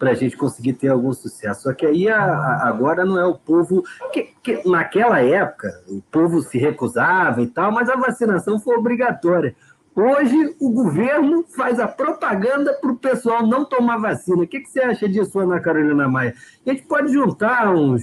a 0.00 0.14
gente 0.14 0.36
conseguir 0.36 0.72
ter 0.72 0.88
algum 0.88 1.12
sucesso. 1.12 1.62
Só 1.62 1.72
que 1.72 1.86
aí 1.86 2.08
a- 2.08 2.18
a- 2.24 2.68
agora 2.68 3.04
não 3.04 3.16
é 3.20 3.24
o 3.24 3.36
povo. 3.36 3.84
Que, 4.12 4.30
que 4.42 4.68
naquela 4.68 5.20
época 5.20 5.80
o 5.86 6.02
povo 6.10 6.42
se 6.42 6.58
recusava 6.58 7.40
e 7.40 7.46
tal, 7.46 7.70
mas 7.70 7.88
a 7.88 7.94
vacinação 7.94 8.58
foi 8.58 8.76
obrigatória. 8.76 9.54
Hoje 9.94 10.56
o 10.60 10.70
governo 10.72 11.44
faz 11.54 11.78
a 11.78 11.86
propaganda 11.86 12.72
para 12.80 12.90
o 12.90 12.96
pessoal 12.96 13.46
não 13.46 13.64
tomar 13.64 13.98
vacina. 13.98 14.42
O 14.42 14.46
que, 14.48 14.58
que 14.58 14.70
você 14.70 14.80
acha 14.80 15.08
disso, 15.08 15.38
Ana 15.38 15.60
Carolina 15.60 16.08
Maia? 16.08 16.34
A 16.66 16.70
gente 16.70 16.82
pode 16.82 17.12
juntar 17.12 17.72
uns 17.72 18.02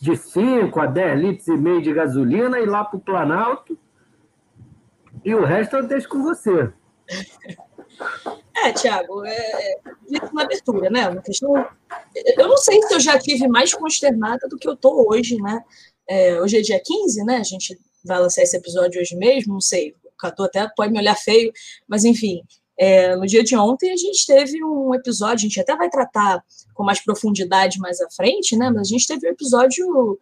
de 0.00 0.16
5 0.16 0.80
a 0.80 0.86
10 0.86 1.20
litros 1.20 1.48
e 1.48 1.56
meio 1.56 1.82
de 1.82 1.92
gasolina 1.92 2.58
e 2.58 2.62
ir 2.62 2.66
lá 2.66 2.84
para 2.84 2.96
o 2.96 3.00
Planalto. 3.00 3.78
E 5.24 5.34
o 5.34 5.44
resto 5.44 5.76
eu 5.76 5.86
deixo 5.86 6.08
com 6.08 6.22
você. 6.22 6.72
É, 8.56 8.72
Tiago, 8.72 9.24
é, 9.24 9.32
é, 9.32 9.76
dito 10.08 10.34
na 10.34 10.42
abertura, 10.42 10.90
né? 10.90 11.08
Uma 11.08 11.22
questão. 11.22 11.54
Eu 12.14 12.48
não 12.48 12.56
sei 12.56 12.82
se 12.82 12.94
eu 12.94 13.00
já 13.00 13.18
tive 13.18 13.48
mais 13.48 13.74
consternada 13.74 14.48
do 14.48 14.56
que 14.56 14.68
eu 14.68 14.76
tô 14.76 15.08
hoje, 15.10 15.36
né? 15.36 15.62
É, 16.08 16.40
hoje 16.40 16.58
é 16.58 16.60
dia 16.60 16.80
15, 16.84 17.24
né? 17.24 17.36
A 17.36 17.42
gente 17.42 17.78
vai 18.04 18.18
lançar 18.18 18.42
esse 18.42 18.56
episódio 18.56 19.00
hoje 19.00 19.16
mesmo, 19.16 19.54
não 19.54 19.60
sei. 19.60 19.94
O 20.04 20.16
Catu 20.18 20.44
até 20.44 20.68
pode 20.76 20.92
me 20.92 20.98
olhar 20.98 21.16
feio, 21.16 21.52
mas 21.88 22.04
enfim. 22.04 22.42
É, 22.78 23.14
no 23.16 23.26
dia 23.26 23.44
de 23.44 23.56
ontem 23.56 23.92
a 23.92 23.96
gente 23.96 24.26
teve 24.26 24.64
um 24.64 24.94
episódio, 24.94 25.36
a 25.36 25.48
gente 25.48 25.60
até 25.60 25.76
vai 25.76 25.88
tratar 25.88 26.42
com 26.74 26.84
mais 26.84 27.02
profundidade 27.02 27.78
mais 27.78 28.00
à 28.00 28.08
frente, 28.10 28.56
né? 28.56 28.70
Mas 28.70 28.88
a 28.88 28.90
gente 28.90 29.06
teve 29.06 29.26
um 29.26 29.30
episódio 29.30 30.18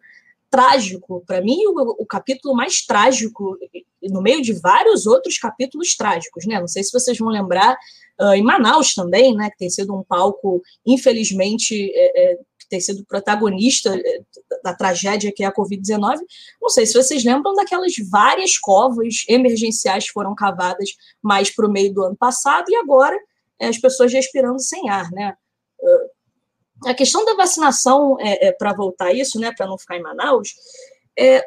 trágico. 0.49 1.23
Para 1.25 1.41
mim, 1.41 1.65
o, 1.65 2.03
o 2.03 2.05
capítulo 2.05 2.55
mais 2.55 2.85
trágico, 2.85 3.57
no 4.03 4.21
meio 4.21 4.41
de 4.41 4.53
vários 4.53 5.07
outros 5.07 5.37
capítulos 5.37 5.95
trágicos, 5.95 6.45
né? 6.45 6.59
Não 6.59 6.67
sei 6.67 6.83
se 6.83 6.91
vocês 6.91 7.17
vão 7.17 7.29
lembrar 7.29 7.77
Uh, 8.21 8.35
em 8.35 8.43
Manaus 8.43 8.93
também, 8.93 9.35
né, 9.35 9.49
que 9.49 9.57
tem 9.57 9.71
sido 9.71 9.91
um 9.91 10.03
palco, 10.03 10.61
infelizmente, 10.85 11.91
é, 11.95 12.33
é, 12.33 12.37
tem 12.69 12.79
sido 12.79 13.03
protagonista 13.05 13.95
é, 13.95 14.19
da 14.63 14.73
tragédia 14.73 15.31
que 15.35 15.43
é 15.43 15.47
a 15.47 15.53
Covid-19. 15.53 16.19
Não 16.61 16.69
sei 16.69 16.85
se 16.85 16.93
vocês 16.93 17.23
lembram 17.23 17.53
daquelas 17.53 17.93
várias 18.09 18.57
covas 18.57 19.23
emergenciais 19.27 20.05
que 20.05 20.13
foram 20.13 20.33
cavadas 20.33 20.89
mais 21.21 21.53
para 21.53 21.67
o 21.67 21.71
meio 21.71 21.93
do 21.93 22.03
ano 22.03 22.15
passado 22.15 22.65
e 22.69 22.75
agora 22.75 23.17
é, 23.59 23.67
as 23.67 23.77
pessoas 23.77 24.11
respirando 24.11 24.59
sem 24.59 24.89
ar, 24.89 25.11
né? 25.11 25.35
Uh, 25.79 26.89
a 26.89 26.93
questão 26.93 27.23
da 27.23 27.35
vacinação, 27.35 28.17
para 28.59 28.73
voltar 28.73 29.05
a 29.05 29.13
isso, 29.13 29.39
né, 29.39 29.53
para 29.55 29.65
não 29.65 29.77
ficar 29.77 29.95
em 29.95 30.01
Manaus, 30.01 30.53
é, 31.17 31.41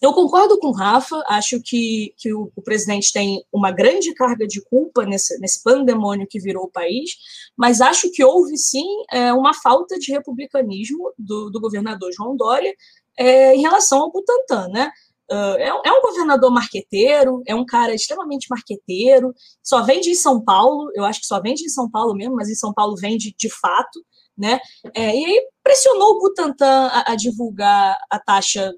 eu 0.00 0.12
concordo 0.12 0.58
com 0.58 0.68
o 0.68 0.72
Rafa, 0.72 1.22
acho 1.28 1.60
que, 1.60 2.14
que 2.16 2.32
o, 2.32 2.52
o, 2.54 2.62
presidente 2.62 3.12
tem 3.12 3.44
uma 3.52 3.72
grande 3.72 4.14
carga 4.14 4.46
de 4.46 4.60
culpa 4.62 5.04
nesse, 5.04 5.38
nesse 5.40 5.62
pandemônio 5.62 6.26
que 6.28 6.38
virou 6.38 6.64
o 6.64 6.70
país, 6.70 7.16
mas 7.56 7.80
acho 7.80 8.10
que 8.12 8.24
houve 8.24 8.56
sim 8.56 8.86
é, 9.10 9.32
uma 9.32 9.52
falta 9.52 9.98
de 9.98 10.12
republicanismo 10.12 11.12
do, 11.18 11.50
do 11.50 11.60
governador 11.60 12.12
João 12.12 12.36
Dória 12.36 12.72
é, 13.18 13.54
em 13.56 13.60
relação 13.60 14.00
ao 14.00 14.12
Butantan, 14.12 14.68
né? 14.68 14.90
Uh, 15.30 15.58
é, 15.58 15.68
é, 15.68 15.92
um 15.92 16.00
governador 16.00 16.50
marqueteiro, 16.50 17.42
é 17.46 17.54
um 17.54 17.66
cara 17.66 17.94
extremamente 17.94 18.46
marqueteiro, 18.48 19.34
só 19.62 19.82
vende 19.82 20.08
em 20.08 20.14
São 20.14 20.42
Paulo, 20.42 20.90
eu 20.94 21.04
acho 21.04 21.20
que 21.20 21.26
só 21.26 21.38
vende 21.38 21.64
em 21.64 21.68
São 21.68 21.90
Paulo 21.90 22.14
mesmo, 22.14 22.34
mas 22.34 22.48
em 22.48 22.54
São 22.54 22.72
Paulo 22.72 22.96
vende 22.96 23.34
de 23.36 23.50
fato, 23.50 24.02
né? 24.36 24.58
É, 24.94 25.14
e 25.14 25.24
aí 25.26 25.48
pressionou 25.62 26.12
o 26.12 26.18
Butantan 26.20 26.86
a, 26.86 27.12
a 27.12 27.14
divulgar 27.14 27.98
a 28.08 28.18
taxa 28.18 28.72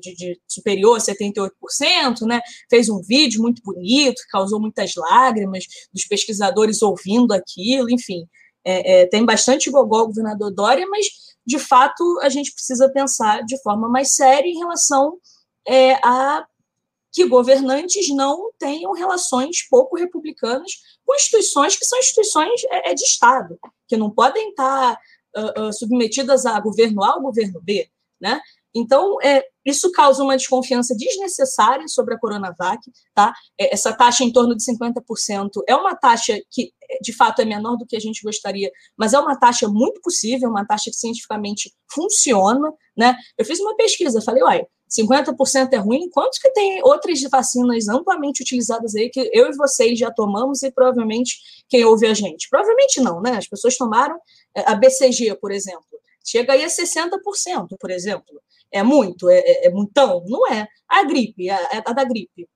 de, 0.00 0.14
de, 0.14 0.40
superior 0.46 0.96
a 0.96 1.00
78%, 1.00 1.50
né? 2.22 2.40
fez 2.68 2.88
um 2.88 3.00
vídeo 3.00 3.40
muito 3.40 3.62
bonito, 3.62 4.22
causou 4.30 4.60
muitas 4.60 4.94
lágrimas 4.94 5.64
dos 5.92 6.04
pesquisadores 6.04 6.82
ouvindo 6.82 7.32
aquilo, 7.32 7.90
enfim. 7.90 8.26
É, 8.64 9.02
é, 9.02 9.06
tem 9.06 9.24
bastante 9.24 9.70
gogó 9.70 10.02
o 10.02 10.06
governador 10.08 10.52
Dória, 10.52 10.86
mas, 10.88 11.06
de 11.46 11.58
fato, 11.58 12.18
a 12.22 12.28
gente 12.28 12.52
precisa 12.52 12.90
pensar 12.90 13.42
de 13.44 13.60
forma 13.62 13.88
mais 13.88 14.14
séria 14.14 14.48
em 14.48 14.58
relação 14.58 15.16
é, 15.66 15.94
a 16.04 16.46
que 17.12 17.26
governantes 17.26 18.08
não 18.10 18.52
tenham 18.58 18.92
relações 18.92 19.66
pouco 19.68 19.96
republicanas 19.96 20.72
com 21.04 21.14
instituições 21.14 21.76
que 21.76 21.84
são 21.84 21.98
instituições 21.98 22.62
é, 22.70 22.94
de 22.94 23.02
Estado, 23.02 23.58
que 23.86 23.96
não 23.96 24.10
podem 24.10 24.50
estar 24.50 24.98
uh, 25.36 25.62
uh, 25.62 25.72
submetidas 25.72 26.44
a 26.44 26.60
governo 26.60 27.02
A 27.02 27.16
ou 27.16 27.22
governo 27.22 27.60
B, 27.62 27.88
né? 28.20 28.40
Então, 28.78 29.20
é, 29.22 29.44
isso 29.64 29.90
causa 29.92 30.22
uma 30.22 30.36
desconfiança 30.36 30.94
desnecessária 30.96 31.86
sobre 31.88 32.14
a 32.14 32.18
Coronavac, 32.18 32.80
tá? 33.14 33.32
É, 33.58 33.74
essa 33.74 33.92
taxa 33.92 34.24
em 34.24 34.32
torno 34.32 34.56
de 34.56 34.64
50% 34.64 35.50
é 35.68 35.74
uma 35.74 35.94
taxa 35.96 36.38
que, 36.50 36.72
de 37.02 37.12
fato, 37.12 37.42
é 37.42 37.44
menor 37.44 37.76
do 37.76 37.86
que 37.86 37.96
a 37.96 38.00
gente 38.00 38.22
gostaria, 38.22 38.70
mas 38.96 39.12
é 39.12 39.18
uma 39.18 39.38
taxa 39.38 39.68
muito 39.68 40.00
possível, 40.00 40.48
uma 40.48 40.66
taxa 40.66 40.90
que 40.90 40.96
cientificamente 40.96 41.72
funciona, 41.92 42.72
né? 42.96 43.16
Eu 43.36 43.44
fiz 43.44 43.58
uma 43.60 43.76
pesquisa, 43.76 44.22
falei, 44.22 44.42
uai, 44.42 44.66
50% 44.88 45.72
é 45.72 45.76
ruim, 45.76 46.08
quantos 46.08 46.38
que 46.38 46.50
tem 46.52 46.82
outras 46.82 47.20
vacinas 47.30 47.88
amplamente 47.88 48.42
utilizadas 48.42 48.94
aí 48.94 49.10
que 49.10 49.30
eu 49.34 49.50
e 49.50 49.56
vocês 49.56 49.98
já 49.98 50.10
tomamos 50.10 50.62
e 50.62 50.70
provavelmente 50.70 51.36
quem 51.68 51.84
ouve 51.84 52.06
a 52.06 52.14
gente? 52.14 52.48
Provavelmente 52.48 53.00
não, 53.00 53.20
né? 53.20 53.36
As 53.36 53.46
pessoas 53.46 53.76
tomaram 53.76 54.18
a 54.54 54.74
BCG, 54.74 55.36
por 55.36 55.52
exemplo, 55.52 55.84
chega 56.24 56.52
aí 56.52 56.64
a 56.64 56.68
60%, 56.68 57.76
por 57.78 57.90
exemplo. 57.90 58.40
É 58.72 58.82
muito? 58.82 59.28
É, 59.30 59.38
é, 59.38 59.66
é 59.66 59.70
muitão? 59.70 60.24
Não 60.26 60.46
é. 60.52 60.66
A 60.88 61.04
gripe, 61.04 61.48
a, 61.50 61.58
a 61.86 61.92
da 61.92 62.04
gripe, 62.04 62.48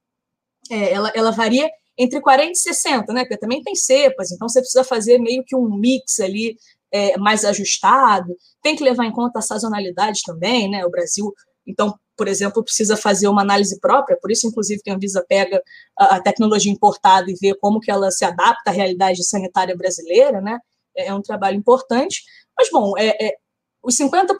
é, 0.70 0.92
ela, 0.92 1.12
ela 1.14 1.31
varia 1.31 1.70
entre 1.98 2.20
40 2.20 2.53
e 2.53 2.57
60, 2.57 3.12
né? 3.12 3.22
Porque 3.22 3.38
também 3.38 3.62
tem 3.62 3.75
cepas, 3.75 4.33
então 4.33 4.48
você 4.48 4.61
precisa 4.61 4.85
fazer 4.85 5.18
meio 5.18 5.44
que 5.44 5.55
um 5.57 5.68
mix 5.77 6.20
ali 6.20 6.57
é, 6.92 7.16
mais 7.18 7.44
ajustado. 7.44 8.37
Tem 8.62 8.77
que 8.77 8.85
levar 8.85 9.05
em 9.07 9.12
conta 9.12 9.38
a 9.38 9.42
sazonalidade 9.42 10.20
também, 10.25 10.70
né? 10.70 10.85
O 10.85 10.90
Brasil, 10.90 11.33
então, 11.66 11.94
por 12.16 12.29
exemplo, 12.29 12.62
precisa 12.62 12.96
fazer 12.96 13.29
uma 13.29 13.42
análise 13.42 13.79
própria, 13.81 14.18
por 14.20 14.31
isso, 14.31 14.46
inclusive, 14.46 14.83
que 14.83 14.90
a 14.90 14.94
Anvisa 14.94 15.25
pega 15.29 15.62
a, 15.98 16.16
a 16.16 16.22
tecnologia 16.22 16.72
importada 16.72 17.31
e 17.31 17.35
vê 17.35 17.55
como 17.55 17.81
que 17.81 17.90
ela 17.90 18.11
se 18.11 18.25
adapta 18.25 18.70
à 18.70 18.72
realidade 18.72 19.25
sanitária 19.25 19.77
brasileira, 19.77 20.40
né? 20.40 20.59
É, 20.96 21.07
é 21.07 21.14
um 21.14 21.22
trabalho 21.22 21.57
importante. 21.57 22.22
Mas, 22.57 22.70
bom, 22.70 22.96
é, 22.98 23.29
é 23.29 23.37
os 23.83 23.97
50%, 23.97 24.37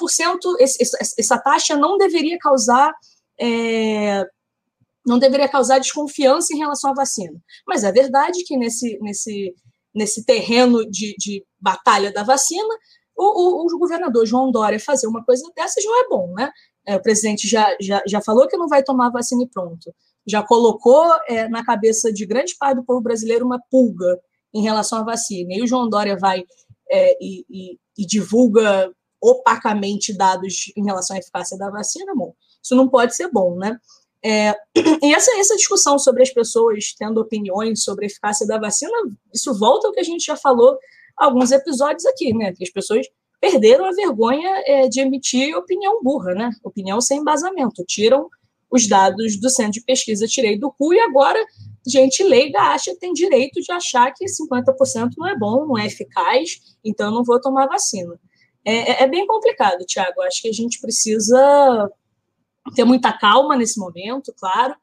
esse, 0.61 0.97
essa 1.19 1.39
taxa 1.39 1.77
não 1.77 1.99
deveria 1.99 2.39
causar. 2.39 2.93
É, 3.41 4.25
não 5.05 5.19
deveria 5.19 5.49
causar 5.49 5.81
desconfiança 5.81 6.55
em 6.55 6.59
relação 6.59 6.91
à 6.91 6.95
vacina. 6.95 7.37
Mas 7.67 7.83
é 7.83 7.91
verdade 7.91 8.45
que 8.45 8.57
nesse, 8.57 8.99
nesse, 9.01 9.53
nesse 9.93 10.25
terreno 10.25 10.89
de, 10.89 11.15
de 11.19 11.45
batalha 11.61 12.13
da 12.13 12.23
vacina, 12.23 12.73
o, 13.17 13.65
o, 13.65 13.67
o, 13.67 13.79
governador 13.79 14.25
João 14.25 14.51
Dória 14.53 14.79
fazer 14.79 15.07
uma 15.07 15.25
coisa 15.25 15.45
dessas 15.57 15.85
não 15.85 16.01
é 16.01 16.09
bom, 16.09 16.33
né? 16.35 16.51
É, 16.87 16.97
o 16.97 17.03
presidente 17.03 17.49
já, 17.49 17.77
já, 17.81 18.03
já 18.07 18.21
falou 18.21 18.49
que 18.49 18.57
não 18.57 18.69
vai 18.69 18.83
tomar 18.83 19.11
vacina 19.11 19.43
e 19.43 19.49
pronto. 19.49 19.93
Já 20.27 20.43
colocou 20.43 21.05
é, 21.29 21.49
na 21.49 21.65
cabeça 21.65 22.13
de 22.13 22.25
grande 22.25 22.57
parte 22.57 22.77
do 22.77 22.85
povo 22.85 23.01
brasileiro 23.01 23.45
uma 23.45 23.61
pulga 23.71 24.21
em 24.55 24.63
relação 24.63 25.01
à 25.01 25.05
vacina. 25.05 25.53
E 25.53 25.63
o 25.63 25.67
João 25.67 25.89
Dória 25.89 26.17
vai 26.17 26.45
é, 26.91 27.17
e, 27.21 27.45
e, 27.51 27.79
e 27.99 28.07
divulga 28.07 28.93
opacamente 29.23 30.13
dados 30.13 30.73
em 30.77 30.85
relação 30.85 31.15
à 31.17 31.19
eficácia 31.19 31.57
da 31.57 31.71
vacina, 31.71 32.13
bom, 32.15 32.35
isso 32.63 32.75
não 32.75 32.89
pode 32.89 33.15
ser 33.15 33.31
bom, 33.31 33.57
né? 33.57 33.79
É, 34.25 34.55
e 35.03 35.15
essa, 35.15 35.39
essa 35.39 35.57
discussão 35.57 35.99
sobre 35.99 36.23
as 36.23 36.31
pessoas 36.31 36.95
tendo 36.99 37.21
opiniões 37.21 37.83
sobre 37.83 38.05
a 38.05 38.09
eficácia 38.09 38.47
da 38.47 38.59
vacina, 38.59 38.93
isso 39.33 39.57
volta 39.59 39.87
ao 39.87 39.93
que 39.93 40.01
a 40.01 40.05
gente 40.05 40.25
já 40.25 40.37
falou 40.37 40.77
alguns 41.17 41.53
episódios 41.53 42.05
aqui, 42.07 42.35
né? 42.35 42.53
Que 42.53 42.65
as 42.65 42.71
pessoas 42.71 43.07
perderam 43.41 43.85
a 43.85 43.93
vergonha 43.93 44.63
é, 44.67 44.89
de 44.89 45.01
emitir 45.01 45.57
opinião 45.57 46.03
burra, 46.03 46.35
né? 46.35 46.51
Opinião 46.63 47.01
sem 47.01 47.19
embasamento. 47.19 47.85
Tiram 47.87 48.29
os 48.71 48.89
dados 48.89 49.39
do 49.39 49.51
centro 49.51 49.73
de 49.73 49.83
pesquisa, 49.83 50.27
tirei 50.27 50.59
do 50.59 50.73
cu, 50.73 50.95
e 50.95 51.01
agora 51.01 51.45
gente 51.87 52.23
leiga 52.23 52.61
acha 52.61 52.97
tem 52.99 53.13
direito 53.13 53.61
de 53.61 53.73
achar 53.73 54.13
que 54.15 54.25
50% 54.25 55.11
não 55.19 55.29
é 55.29 55.37
bom, 55.37 55.67
não 55.67 55.79
é 55.79 55.87
eficaz, 55.87 56.61
então 56.85 57.11
não 57.11 57.25
vou 57.25 57.41
tomar 57.41 57.67
vacina. 57.67 58.19
É, 58.65 58.75
é, 58.75 59.03
é 59.03 59.07
bem 59.09 59.27
complicado, 59.27 59.85
Tiago. 59.85 60.23
Acho 60.23 60.43
que 60.43 60.49
a 60.49 60.53
gente 60.53 60.81
precisa 60.81 61.91
ter 62.75 62.85
muita 62.85 63.13
calma 63.13 63.57
nesse 63.57 63.79
momento, 63.79 64.33
claro, 64.39 64.75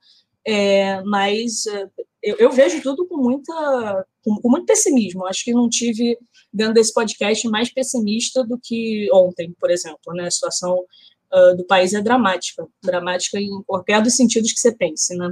é, 0.46 1.02
mas 1.04 1.66
é, 1.68 1.88
eu, 2.22 2.36
eu, 2.38 2.52
vejo 2.52 2.82
tudo 2.82 3.08
com, 3.08 3.18
muita, 3.18 4.06
com, 4.24 4.36
com, 4.42 4.50
muito 4.50 4.66
pessimismo. 4.66 5.26
Acho 5.26 5.44
que 5.44 5.54
não 5.54 5.70
tive, 5.70 6.18
dentro 6.52 6.74
desse 6.74 6.94
podcast, 6.94 7.48
mais 7.48 7.72
pessimista 7.72 8.44
do 8.44 8.60
que 8.62 9.08
ontem, 9.14 9.56
por 9.60 9.72
exemplo. 9.72 10.14
Né? 10.14 10.28
A 10.28 10.32
situação 10.32 10.86
uh, 11.34 11.56
do 11.56 11.66
país 11.66 11.94
é 11.94 12.02
dramática 12.02 12.68
dramática 12.84 13.40
em 13.40 13.64
qualquer 13.64 14.02
dos 14.02 14.16
sentidos 14.16 14.52
que 14.52 14.60
você 14.60 14.76
pense. 14.76 15.16
Né? 15.16 15.32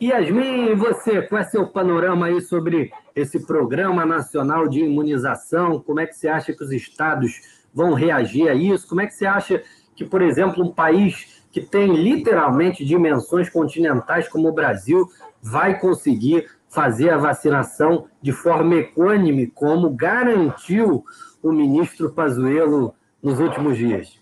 Yasmin, 0.00 0.74
você, 0.74 1.22
qual 1.22 1.40
é 1.40 1.44
seu 1.44 1.66
panorama 1.66 2.26
aí 2.26 2.40
sobre 2.40 2.90
esse 3.14 3.46
Programa 3.46 4.04
Nacional 4.04 4.68
de 4.68 4.80
Imunização? 4.80 5.80
Como 5.80 6.00
é 6.00 6.06
que 6.06 6.14
você 6.14 6.28
acha 6.28 6.52
que 6.52 6.62
os 6.62 6.72
estados 6.72 7.40
vão 7.72 7.94
reagir 7.94 8.48
a 8.48 8.54
isso? 8.54 8.88
Como 8.88 9.00
é 9.00 9.06
que 9.06 9.14
você 9.14 9.26
acha 9.26 9.62
que, 9.94 10.04
por 10.04 10.20
exemplo, 10.20 10.62
um 10.62 10.72
país 10.72 11.42
que 11.50 11.60
tem 11.60 11.94
literalmente 11.94 12.84
dimensões 12.84 13.48
continentais 13.48 14.28
como 14.28 14.48
o 14.48 14.54
Brasil 14.54 15.06
vai 15.42 15.78
conseguir 15.78 16.46
fazer 16.68 17.10
a 17.10 17.18
vacinação 17.18 18.06
de 18.20 18.32
forma 18.32 18.76
equânime, 18.76 19.46
como 19.46 19.90
garantiu 19.90 21.04
o 21.42 21.52
ministro 21.52 22.12
Pazuello 22.12 22.94
nos 23.22 23.38
últimos 23.38 23.76
dias? 23.76 24.21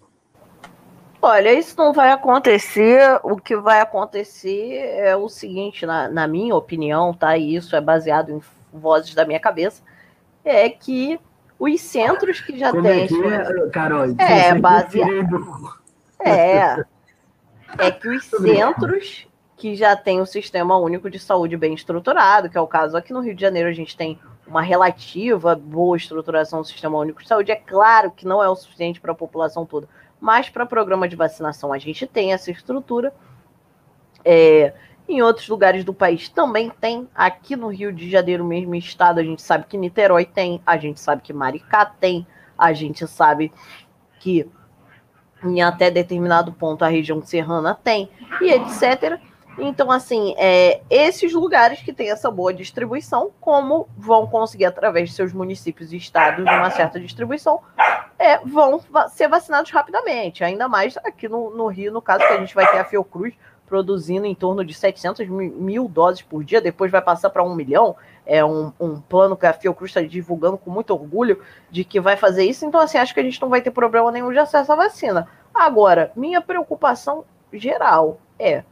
Olha, 1.23 1.53
isso 1.53 1.77
não 1.77 1.93
vai 1.93 2.11
acontecer. 2.11 3.21
O 3.23 3.37
que 3.37 3.57
vai 3.57 3.81
acontecer 3.81 4.77
é 4.97 5.15
o 5.15 5.29
seguinte, 5.29 5.85
na, 5.85 6.09
na 6.09 6.27
minha 6.27 6.55
opinião, 6.55 7.13
tá? 7.13 7.37
E 7.37 7.55
isso 7.55 7.77
é 7.77 7.81
baseado 7.81 8.31
em 8.31 8.43
vozes 8.73 9.15
da 9.15 9.27
minha 9.27 9.41
cabeça, 9.41 9.83
é 10.45 10.69
que 10.71 11.21
os 11.59 11.81
centros 11.81 12.41
que 12.41 12.59
já 12.59 12.71
Como 12.71 12.83
têm. 12.83 13.05
É, 13.05 13.07
que 13.07 13.15
é, 13.15 13.69
Carol? 13.71 14.05
É, 14.19 14.55
baseado. 14.55 15.81
É. 16.21 16.85
É 17.79 17.91
que 17.91 18.09
os 18.09 18.25
centros 18.25 19.27
que 19.57 19.77
já 19.77 19.95
têm 19.95 20.23
o 20.23 20.27
sistema 20.27 20.79
único 20.79 21.11
de 21.11 21.19
saúde 21.19 21.57
bem 21.57 21.75
estruturado, 21.75 22.49
que 22.49 22.57
é 22.57 22.61
o 22.61 22.67
caso 22.67 22.97
aqui 22.97 23.13
no 23.13 23.21
Rio 23.21 23.35
de 23.35 23.43
Janeiro, 23.43 23.69
a 23.69 23.73
gente 23.73 23.95
tem 23.95 24.19
uma 24.47 24.63
relativa 24.63 25.55
boa 25.55 25.97
estruturação 25.97 26.63
do 26.63 26.67
sistema 26.67 26.99
único 26.99 27.23
de 27.23 27.29
saúde. 27.29 27.53
É 27.53 27.57
claro 27.57 28.11
que 28.11 28.27
não 28.27 28.43
é 28.43 28.49
o 28.49 28.57
suficiente 28.57 29.01
para 29.01 29.13
a 29.13 29.15
população 29.15 29.67
toda 29.67 29.87
mas 30.21 30.49
para 30.49 30.67
programa 30.67 31.09
de 31.09 31.17
vacinação 31.17 31.73
a 31.73 31.79
gente 31.79 32.07
tem 32.07 32.33
essa 32.33 32.51
estrutura. 32.51 33.13
É, 34.25 34.75
em 35.09 35.23
outros 35.23 35.49
lugares 35.49 35.83
do 35.85 35.93
país 35.93 36.29
também 36.29 36.71
tem. 36.71 37.09
Aqui 37.15 37.57
no 37.57 37.69
Rio 37.69 37.93
de 37.93 38.09
Janeiro, 38.09 38.45
mesmo 38.45 38.75
estado, 38.75 39.19
a 39.19 39.25
gente 39.25 39.43
sabe 39.43 39.67
que 39.67 39.77
Niterói 39.77 40.25
tem, 40.25 40.63
a 40.65 40.77
gente 40.77 41.01
sabe 41.01 41.23
que 41.23 41.33
Maricá 41.33 41.85
tem, 41.85 42.27
a 42.57 42.73
gente 42.73 43.07
sabe 43.09 43.51
que 44.21 44.49
em 45.43 45.63
até 45.63 45.91
determinado 45.91 46.53
ponto 46.53 46.85
a 46.85 46.89
região 46.89 47.23
serrana 47.23 47.75
tem, 47.75 48.11
e 48.41 48.53
etc. 48.53 49.19
Então, 49.59 49.91
assim, 49.91 50.35
é, 50.39 50.81
esses 50.89 51.33
lugares 51.33 51.81
que 51.81 51.93
têm 51.93 52.11
essa 52.11 52.31
boa 52.31 52.53
distribuição, 52.53 53.31
como 53.41 53.89
vão 53.97 54.27
conseguir, 54.27 54.67
através 54.67 55.11
de 55.11 55.15
seus 55.15 55.33
municípios 55.33 55.93
e 55.93 55.97
estados, 55.97 56.45
uma 56.45 56.71
certa 56.71 57.01
distribuição, 57.01 57.61
é, 58.21 58.39
vão 58.45 58.79
ser 59.09 59.29
vacinados 59.29 59.71
rapidamente. 59.71 60.45
Ainda 60.45 60.69
mais 60.69 60.95
aqui 60.99 61.27
no, 61.27 61.49
no, 61.57 61.67
Rio, 61.69 61.91
no 61.91 62.03
caso 62.03 62.27
que 62.27 62.33
a 62.35 62.37
gente 62.37 62.55
vai 62.55 62.71
ter 62.71 62.79
a 62.79 62.85
Fiocruz 62.85 63.35
produzindo 63.67 64.27
em 64.27 64.35
torno 64.35 64.63
de 64.63 64.75
700 64.75 65.27
mil 65.27 65.89
doses 65.89 66.21
por 66.21 66.45
dia, 66.45 66.61
depois 66.61 66.91
vai 66.93 67.01
passar 67.01 67.31
para 67.31 67.43
um 67.43 67.55
milhão. 67.55 67.97
É 68.27 68.45
um, 68.45 68.71
um, 68.79 69.01
plano 69.01 69.39
que 69.39 69.47
a 69.47 69.55
Fiocruz 69.55 69.91
está 69.91 70.03
divulgando 70.03 70.59
com 70.59 70.71
muito 70.71 70.91
orgulho 70.91 71.43
de 71.71 71.83
que 71.83 71.99
vai 71.99 72.15
fazer 72.15 72.45
isso. 72.45 72.67
Então, 72.67 72.79
assim, 72.79 72.99
acho 72.99 73.15
que 73.15 73.21
a 73.21 73.23
gente 73.23 73.41
não 73.41 73.49
vai 73.49 73.63
ter 73.63 73.71
problema 73.71 74.13
nenhum 74.13 74.31
de 74.31 74.39
acesso 74.39 74.71
à 74.71 74.77
vacina. 74.77 75.27
Agora, 75.55 76.13
minha 76.15 76.43
preocupação 76.43 77.25
geral 77.51 78.21
é 78.39 78.65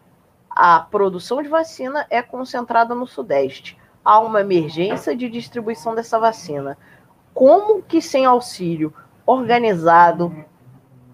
a 0.51 0.81
produção 0.81 1.43
de 1.43 1.49
vacina 1.49 2.07
é 2.11 2.21
concentrada 2.21 2.95
no 2.95 3.07
Sudeste. 3.07 3.79
Há 4.05 4.21
uma 4.21 4.43
emergência 4.43 5.17
de 5.17 5.27
distribuição 5.31 5.95
dessa 5.95 6.19
vacina. 6.19 6.77
Como 7.33 7.83
que 7.83 8.03
sem 8.03 8.27
auxílio 8.27 8.93
organizado 9.29 10.43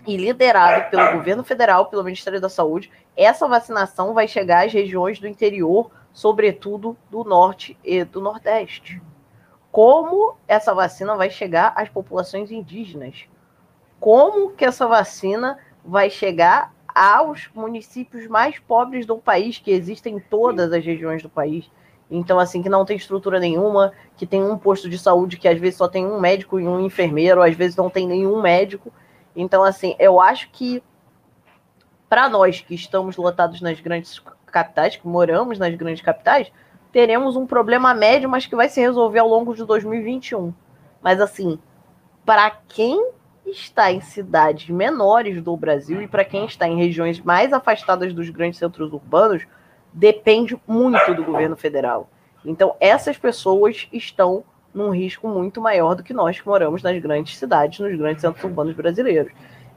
e 0.06 0.16
liderado 0.16 0.88
pelo 0.88 1.18
governo 1.18 1.42
federal, 1.42 1.86
pelo 1.86 2.04
Ministério 2.04 2.40
da 2.40 2.48
Saúde, 2.48 2.88
essa 3.16 3.48
vacinação 3.48 4.14
vai 4.14 4.28
chegar 4.28 4.64
às 4.64 4.72
regiões 4.72 5.18
do 5.18 5.26
interior, 5.26 5.90
sobretudo 6.12 6.96
do 7.10 7.24
norte 7.24 7.76
e 7.82 8.04
do 8.04 8.20
nordeste? 8.20 9.02
Como 9.72 10.36
essa 10.46 10.72
vacina 10.72 11.16
vai 11.16 11.28
chegar 11.28 11.72
às 11.74 11.88
populações 11.88 12.52
indígenas? 12.52 13.26
Como 13.98 14.52
que 14.52 14.64
essa 14.64 14.86
vacina 14.86 15.58
vai 15.84 16.08
chegar 16.08 16.72
aos 16.94 17.50
municípios 17.52 18.28
mais 18.28 18.60
pobres 18.60 19.04
do 19.04 19.18
país, 19.18 19.58
que 19.58 19.72
existem 19.72 20.14
em 20.14 20.20
todas 20.20 20.72
as 20.72 20.84
regiões 20.84 21.20
do 21.20 21.28
país. 21.28 21.68
Então, 22.10 22.38
assim, 22.38 22.62
que 22.62 22.68
não 22.68 22.84
tem 22.84 22.96
estrutura 22.96 23.40
nenhuma, 23.40 23.92
que 24.16 24.26
tem 24.26 24.42
um 24.42 24.58
posto 24.58 24.88
de 24.88 24.98
saúde 24.98 25.36
que 25.36 25.48
às 25.48 25.58
vezes 25.58 25.78
só 25.78 25.88
tem 25.88 26.06
um 26.06 26.20
médico 26.20 26.60
e 26.60 26.66
um 26.66 26.80
enfermeiro, 26.80 27.42
às 27.42 27.54
vezes 27.54 27.76
não 27.76 27.88
tem 27.88 28.06
nenhum 28.06 28.40
médico. 28.40 28.92
Então, 29.34 29.62
assim, 29.62 29.96
eu 29.98 30.20
acho 30.20 30.50
que 30.50 30.82
para 32.08 32.28
nós 32.28 32.60
que 32.60 32.74
estamos 32.74 33.16
lotados 33.16 33.60
nas 33.60 33.80
grandes 33.80 34.22
capitais, 34.46 34.96
que 34.96 35.08
moramos 35.08 35.58
nas 35.58 35.74
grandes 35.74 36.02
capitais, 36.02 36.52
teremos 36.92 37.34
um 37.34 37.46
problema 37.46 37.92
médio, 37.92 38.28
mas 38.28 38.46
que 38.46 38.54
vai 38.54 38.68
se 38.68 38.80
resolver 38.80 39.18
ao 39.18 39.28
longo 39.28 39.54
de 39.54 39.64
2021. 39.64 40.54
Mas, 41.02 41.20
assim, 41.20 41.58
para 42.24 42.50
quem 42.50 43.10
está 43.44 43.90
em 43.90 44.00
cidades 44.00 44.68
menores 44.68 45.42
do 45.42 45.56
Brasil 45.56 46.00
e 46.00 46.08
para 46.08 46.24
quem 46.24 46.44
está 46.44 46.68
em 46.68 46.76
regiões 46.76 47.20
mais 47.20 47.52
afastadas 47.52 48.12
dos 48.12 48.30
grandes 48.30 48.58
centros 48.58 48.92
urbanos, 48.92 49.44
depende 49.94 50.60
muito 50.66 51.14
do 51.14 51.24
governo 51.24 51.56
federal. 51.56 52.10
Então, 52.44 52.74
essas 52.80 53.16
pessoas 53.16 53.88
estão 53.92 54.44
num 54.74 54.90
risco 54.90 55.28
muito 55.28 55.60
maior 55.60 55.94
do 55.94 56.02
que 56.02 56.12
nós 56.12 56.40
que 56.40 56.46
moramos 56.46 56.82
nas 56.82 57.00
grandes 57.00 57.38
cidades, 57.38 57.78
nos 57.78 57.96
grandes 57.96 58.20
centros 58.20 58.42
urbanos 58.42 58.74
brasileiros. 58.74 59.32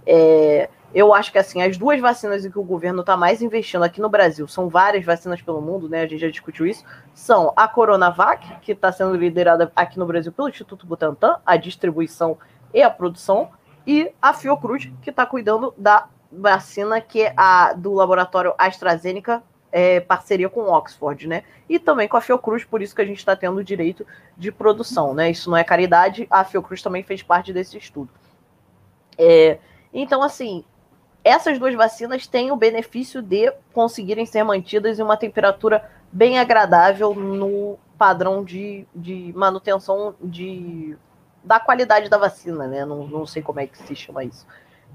É, 0.05 0.69
eu 0.93 1.13
acho 1.13 1.31
que 1.31 1.37
assim, 1.37 1.61
as 1.61 1.77
duas 1.77 1.99
vacinas 1.99 2.43
em 2.43 2.49
que 2.49 2.57
o 2.57 2.63
governo 2.63 3.01
está 3.01 3.15
mais 3.15 3.41
investindo 3.41 3.83
aqui 3.83 4.01
no 4.01 4.09
Brasil, 4.09 4.47
são 4.47 4.67
várias 4.67 5.05
vacinas 5.05 5.41
pelo 5.41 5.61
mundo, 5.61 5.87
né? 5.87 6.01
A 6.01 6.07
gente 6.07 6.19
já 6.19 6.29
discutiu 6.29 6.65
isso, 6.65 6.83
são 7.13 7.53
a 7.55 7.67
Coronavac, 7.67 8.59
que 8.61 8.71
está 8.71 8.91
sendo 8.91 9.15
liderada 9.15 9.71
aqui 9.75 9.99
no 9.99 10.05
Brasil 10.05 10.31
pelo 10.31 10.49
Instituto 10.49 10.87
Butantan, 10.87 11.37
a 11.45 11.57
distribuição 11.57 12.37
e 12.73 12.81
a 12.81 12.89
produção, 12.89 13.49
e 13.85 14.11
a 14.21 14.33
Fiocruz, 14.33 14.89
que 15.01 15.09
está 15.09 15.25
cuidando 15.25 15.73
da 15.77 16.07
vacina 16.31 16.99
que 16.99 17.21
é 17.21 17.33
a 17.37 17.73
do 17.73 17.93
laboratório 17.93 18.53
AstraZeneca, 18.57 19.43
é, 19.71 19.99
parceria 19.99 20.49
com 20.49 20.71
Oxford, 20.71 21.27
né? 21.27 21.43
E 21.67 21.79
também 21.79 22.07
com 22.07 22.17
a 22.17 22.21
Fiocruz, 22.21 22.63
por 22.63 22.81
isso 22.81 22.95
que 22.95 23.01
a 23.01 23.05
gente 23.05 23.17
está 23.17 23.35
tendo 23.35 23.63
direito 23.63 24.05
de 24.37 24.51
produção, 24.51 25.13
né? 25.13 25.29
Isso 25.29 25.49
não 25.49 25.57
é 25.57 25.63
caridade, 25.63 26.27
a 26.29 26.43
Fiocruz 26.43 26.81
também 26.81 27.03
fez 27.03 27.21
parte 27.21 27.51
desse 27.51 27.77
estudo. 27.77 28.09
É, 29.17 29.57
então, 29.93 30.21
assim, 30.21 30.63
essas 31.23 31.59
duas 31.59 31.75
vacinas 31.75 32.27
têm 32.27 32.51
o 32.51 32.55
benefício 32.55 33.21
de 33.21 33.51
conseguirem 33.73 34.25
ser 34.25 34.43
mantidas 34.43 34.99
em 34.99 35.03
uma 35.03 35.17
temperatura 35.17 35.89
bem 36.11 36.39
agradável 36.39 37.13
no 37.13 37.77
padrão 37.97 38.43
de, 38.43 38.87
de 38.95 39.33
manutenção 39.35 40.15
de 40.21 40.95
da 41.43 41.59
qualidade 41.59 42.09
da 42.09 42.17
vacina, 42.17 42.67
né? 42.67 42.85
Não, 42.85 43.07
não 43.07 43.25
sei 43.25 43.41
como 43.41 43.59
é 43.59 43.67
que 43.67 43.77
se 43.77 43.95
chama 43.95 44.23
isso. 44.23 44.45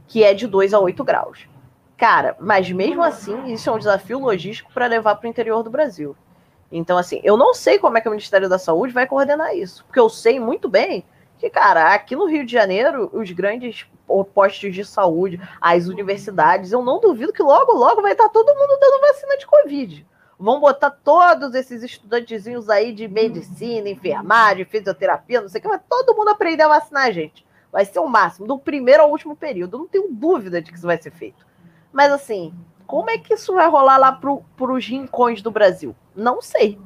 Que 0.06 0.22
é 0.22 0.34
de 0.34 0.46
2 0.46 0.74
a 0.74 0.80
8 0.80 1.02
graus. 1.02 1.48
Cara, 1.96 2.36
mas 2.40 2.70
mesmo 2.70 3.02
assim, 3.02 3.52
isso 3.52 3.68
é 3.70 3.72
um 3.72 3.78
desafio 3.78 4.18
logístico 4.18 4.72
para 4.72 4.86
levar 4.86 5.14
para 5.16 5.26
o 5.26 5.30
interior 5.30 5.62
do 5.62 5.70
Brasil. 5.70 6.16
Então, 6.70 6.96
assim, 6.96 7.20
eu 7.22 7.36
não 7.36 7.52
sei 7.52 7.78
como 7.78 7.98
é 7.98 8.00
que 8.00 8.08
o 8.08 8.10
Ministério 8.10 8.48
da 8.48 8.58
Saúde 8.58 8.94
vai 8.94 9.06
coordenar 9.06 9.54
isso. 9.54 9.84
Porque 9.84 10.00
eu 10.00 10.08
sei 10.08 10.40
muito 10.40 10.68
bem 10.68 11.04
que, 11.38 11.50
cara, 11.50 11.92
aqui 11.92 12.16
no 12.16 12.26
Rio 12.26 12.46
de 12.46 12.52
Janeiro, 12.52 13.10
os 13.12 13.30
grandes 13.30 13.86
postos 14.34 14.74
de 14.74 14.84
saúde, 14.84 15.40
as 15.60 15.86
universidades, 15.86 16.72
eu 16.72 16.82
não 16.82 17.00
duvido 17.00 17.32
que 17.32 17.42
logo, 17.42 17.72
logo 17.72 18.02
vai 18.02 18.12
estar 18.12 18.28
todo 18.28 18.54
mundo 18.54 18.78
dando 18.80 19.00
vacina 19.00 19.36
de 19.36 19.46
Covid. 19.46 20.06
Vão 20.38 20.60
botar 20.60 20.90
todos 20.90 21.54
esses 21.54 21.82
estudantezinhos 21.82 22.68
aí 22.68 22.92
de 22.92 23.06
medicina, 23.06 23.88
enfermagem, 23.88 24.64
fisioterapia, 24.64 25.40
não 25.40 25.48
sei 25.48 25.60
o 25.60 25.62
que, 25.62 25.68
vai 25.68 25.80
todo 25.88 26.16
mundo 26.16 26.28
aprender 26.28 26.62
a 26.62 26.68
vacinar 26.68 27.12
gente. 27.12 27.46
Vai 27.70 27.84
ser 27.84 28.00
o 28.00 28.08
máximo, 28.08 28.46
do 28.46 28.58
primeiro 28.58 29.02
ao 29.02 29.10
último 29.10 29.36
período. 29.36 29.78
Não 29.78 29.86
tenho 29.86 30.08
dúvida 30.10 30.60
de 30.60 30.70
que 30.70 30.76
isso 30.76 30.86
vai 30.86 31.00
ser 31.00 31.10
feito. 31.10 31.46
Mas 31.92 32.12
assim, 32.12 32.54
como 32.86 33.10
é 33.10 33.18
que 33.18 33.34
isso 33.34 33.54
vai 33.54 33.68
rolar 33.68 33.98
lá 33.98 34.12
para 34.12 34.72
os 34.72 34.86
rincões 34.86 35.42
do 35.42 35.50
Brasil? 35.50 35.94
Não 36.14 36.40
sei. 36.40 36.78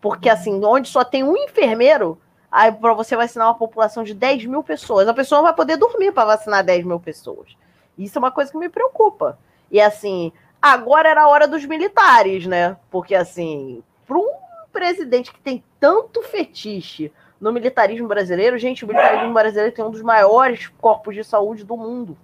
Porque 0.00 0.28
assim, 0.28 0.64
onde 0.64 0.88
só 0.88 1.04
tem 1.04 1.22
um 1.22 1.36
enfermeiro, 1.36 2.18
aí 2.50 2.72
para 2.72 2.94
você 2.94 3.16
vacinar 3.16 3.48
uma 3.48 3.58
população 3.58 4.02
de 4.02 4.14
10 4.14 4.46
mil 4.46 4.62
pessoas, 4.62 5.08
a 5.08 5.14
pessoa 5.14 5.42
vai 5.42 5.54
poder 5.54 5.76
dormir 5.76 6.12
para 6.12 6.24
vacinar 6.36 6.64
10 6.64 6.84
mil 6.84 7.00
pessoas. 7.00 7.56
Isso 7.98 8.18
é 8.18 8.20
uma 8.20 8.30
coisa 8.30 8.50
que 8.50 8.58
me 8.58 8.68
preocupa. 8.68 9.38
E 9.70 9.80
assim, 9.80 10.32
Agora 10.60 11.08
era 11.08 11.22
a 11.22 11.28
hora 11.28 11.46
dos 11.46 11.64
militares, 11.64 12.46
né? 12.46 12.76
Porque, 12.90 13.14
assim, 13.14 13.82
para 14.06 14.18
um 14.18 14.32
presidente 14.72 15.32
que 15.32 15.40
tem 15.40 15.62
tanto 15.78 16.22
fetiche 16.22 17.12
no 17.40 17.52
militarismo 17.52 18.08
brasileiro, 18.08 18.58
gente, 18.58 18.84
o 18.84 18.88
militarismo 18.88 19.32
brasileiro 19.32 19.72
tem 19.72 19.84
um 19.84 19.90
dos 19.90 20.02
maiores 20.02 20.66
corpos 20.78 21.14
de 21.14 21.22
saúde 21.22 21.64
do 21.64 21.76
mundo, 21.76 22.16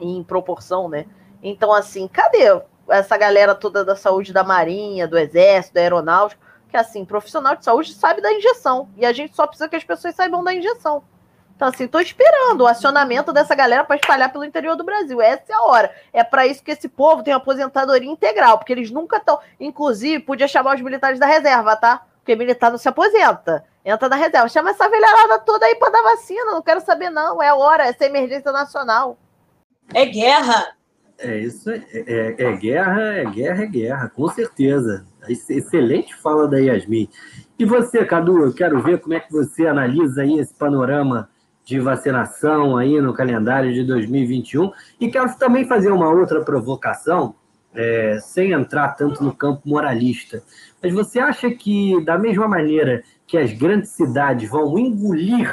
em 0.00 0.22
proporção, 0.22 0.88
né? 0.88 1.06
Então, 1.42 1.72
assim, 1.72 2.08
cadê 2.08 2.60
essa 2.88 3.16
galera 3.16 3.54
toda 3.54 3.84
da 3.84 3.94
saúde 3.94 4.32
da 4.32 4.42
Marinha, 4.42 5.06
do 5.06 5.18
Exército, 5.18 5.74
da 5.74 5.80
Aeronáutica? 5.80 6.40
Que, 6.68 6.76
assim, 6.76 7.04
profissional 7.04 7.56
de 7.56 7.64
saúde 7.64 7.94
sabe 7.94 8.20
da 8.20 8.32
injeção, 8.32 8.88
e 8.96 9.06
a 9.06 9.12
gente 9.12 9.34
só 9.34 9.46
precisa 9.46 9.68
que 9.68 9.76
as 9.76 9.84
pessoas 9.84 10.14
saibam 10.14 10.44
da 10.44 10.52
injeção. 10.52 11.02
Então, 11.58 11.66
assim, 11.66 11.86
estou 11.86 12.00
esperando 12.00 12.60
o 12.60 12.66
acionamento 12.68 13.32
dessa 13.32 13.52
galera 13.52 13.82
para 13.82 13.96
espalhar 13.96 14.30
pelo 14.30 14.44
interior 14.44 14.76
do 14.76 14.84
Brasil. 14.84 15.20
Essa 15.20 15.52
é 15.52 15.54
a 15.54 15.62
hora. 15.62 15.92
É 16.12 16.22
para 16.22 16.46
isso 16.46 16.62
que 16.62 16.70
esse 16.70 16.88
povo 16.88 17.20
tem 17.24 17.34
aposentadoria 17.34 18.08
integral, 18.08 18.58
porque 18.58 18.72
eles 18.72 18.92
nunca 18.92 19.16
estão. 19.16 19.40
Inclusive, 19.58 20.22
podia 20.22 20.46
chamar 20.46 20.76
os 20.76 20.80
militares 20.80 21.18
da 21.18 21.26
reserva, 21.26 21.74
tá? 21.74 22.02
Porque 22.18 22.36
militar 22.36 22.70
não 22.70 22.78
se 22.78 22.88
aposenta. 22.88 23.64
Entra 23.84 24.08
na 24.08 24.14
reserva. 24.14 24.48
Chama 24.48 24.70
essa 24.70 24.88
velharada 24.88 25.40
toda 25.40 25.66
aí 25.66 25.74
para 25.74 25.90
dar 25.90 26.02
vacina. 26.02 26.52
Não 26.52 26.62
quero 26.62 26.80
saber, 26.80 27.10
não. 27.10 27.42
É 27.42 27.52
hora. 27.52 27.88
Essa 27.88 28.04
é 28.04 28.06
emergência 28.06 28.52
nacional. 28.52 29.18
É 29.92 30.06
guerra. 30.06 30.76
É 31.20 31.36
isso, 31.36 31.68
é, 31.68 31.82
é, 31.92 32.34
é, 32.38 32.56
guerra, 32.56 33.02
é 33.02 33.24
guerra, 33.24 33.62
é 33.64 33.66
guerra, 33.66 34.08
com 34.08 34.28
certeza. 34.28 35.04
Excelente 35.28 36.14
fala 36.14 36.46
da 36.46 36.58
Yasmin. 36.58 37.08
E 37.58 37.64
você, 37.64 38.04
Cadu, 38.04 38.44
eu 38.44 38.54
quero 38.54 38.80
ver 38.80 39.00
como 39.00 39.14
é 39.14 39.20
que 39.20 39.32
você 39.32 39.66
analisa 39.66 40.22
aí 40.22 40.38
esse 40.38 40.54
panorama 40.54 41.28
de 41.64 41.80
vacinação 41.80 42.76
aí 42.76 43.00
no 43.00 43.12
calendário 43.12 43.74
de 43.74 43.82
2021. 43.84 44.70
E 45.00 45.10
quero 45.10 45.36
também 45.36 45.66
fazer 45.66 45.90
uma 45.90 46.08
outra 46.08 46.40
provocação, 46.42 47.34
é, 47.74 48.18
sem 48.22 48.52
entrar 48.52 48.94
tanto 48.94 49.22
no 49.22 49.34
campo 49.34 49.62
moralista. 49.64 50.40
Mas 50.80 50.94
você 50.94 51.18
acha 51.18 51.50
que, 51.50 52.00
da 52.04 52.16
mesma 52.16 52.46
maneira 52.46 53.02
que 53.26 53.36
as 53.36 53.52
grandes 53.52 53.90
cidades 53.90 54.48
vão 54.48 54.78
engolir 54.78 55.52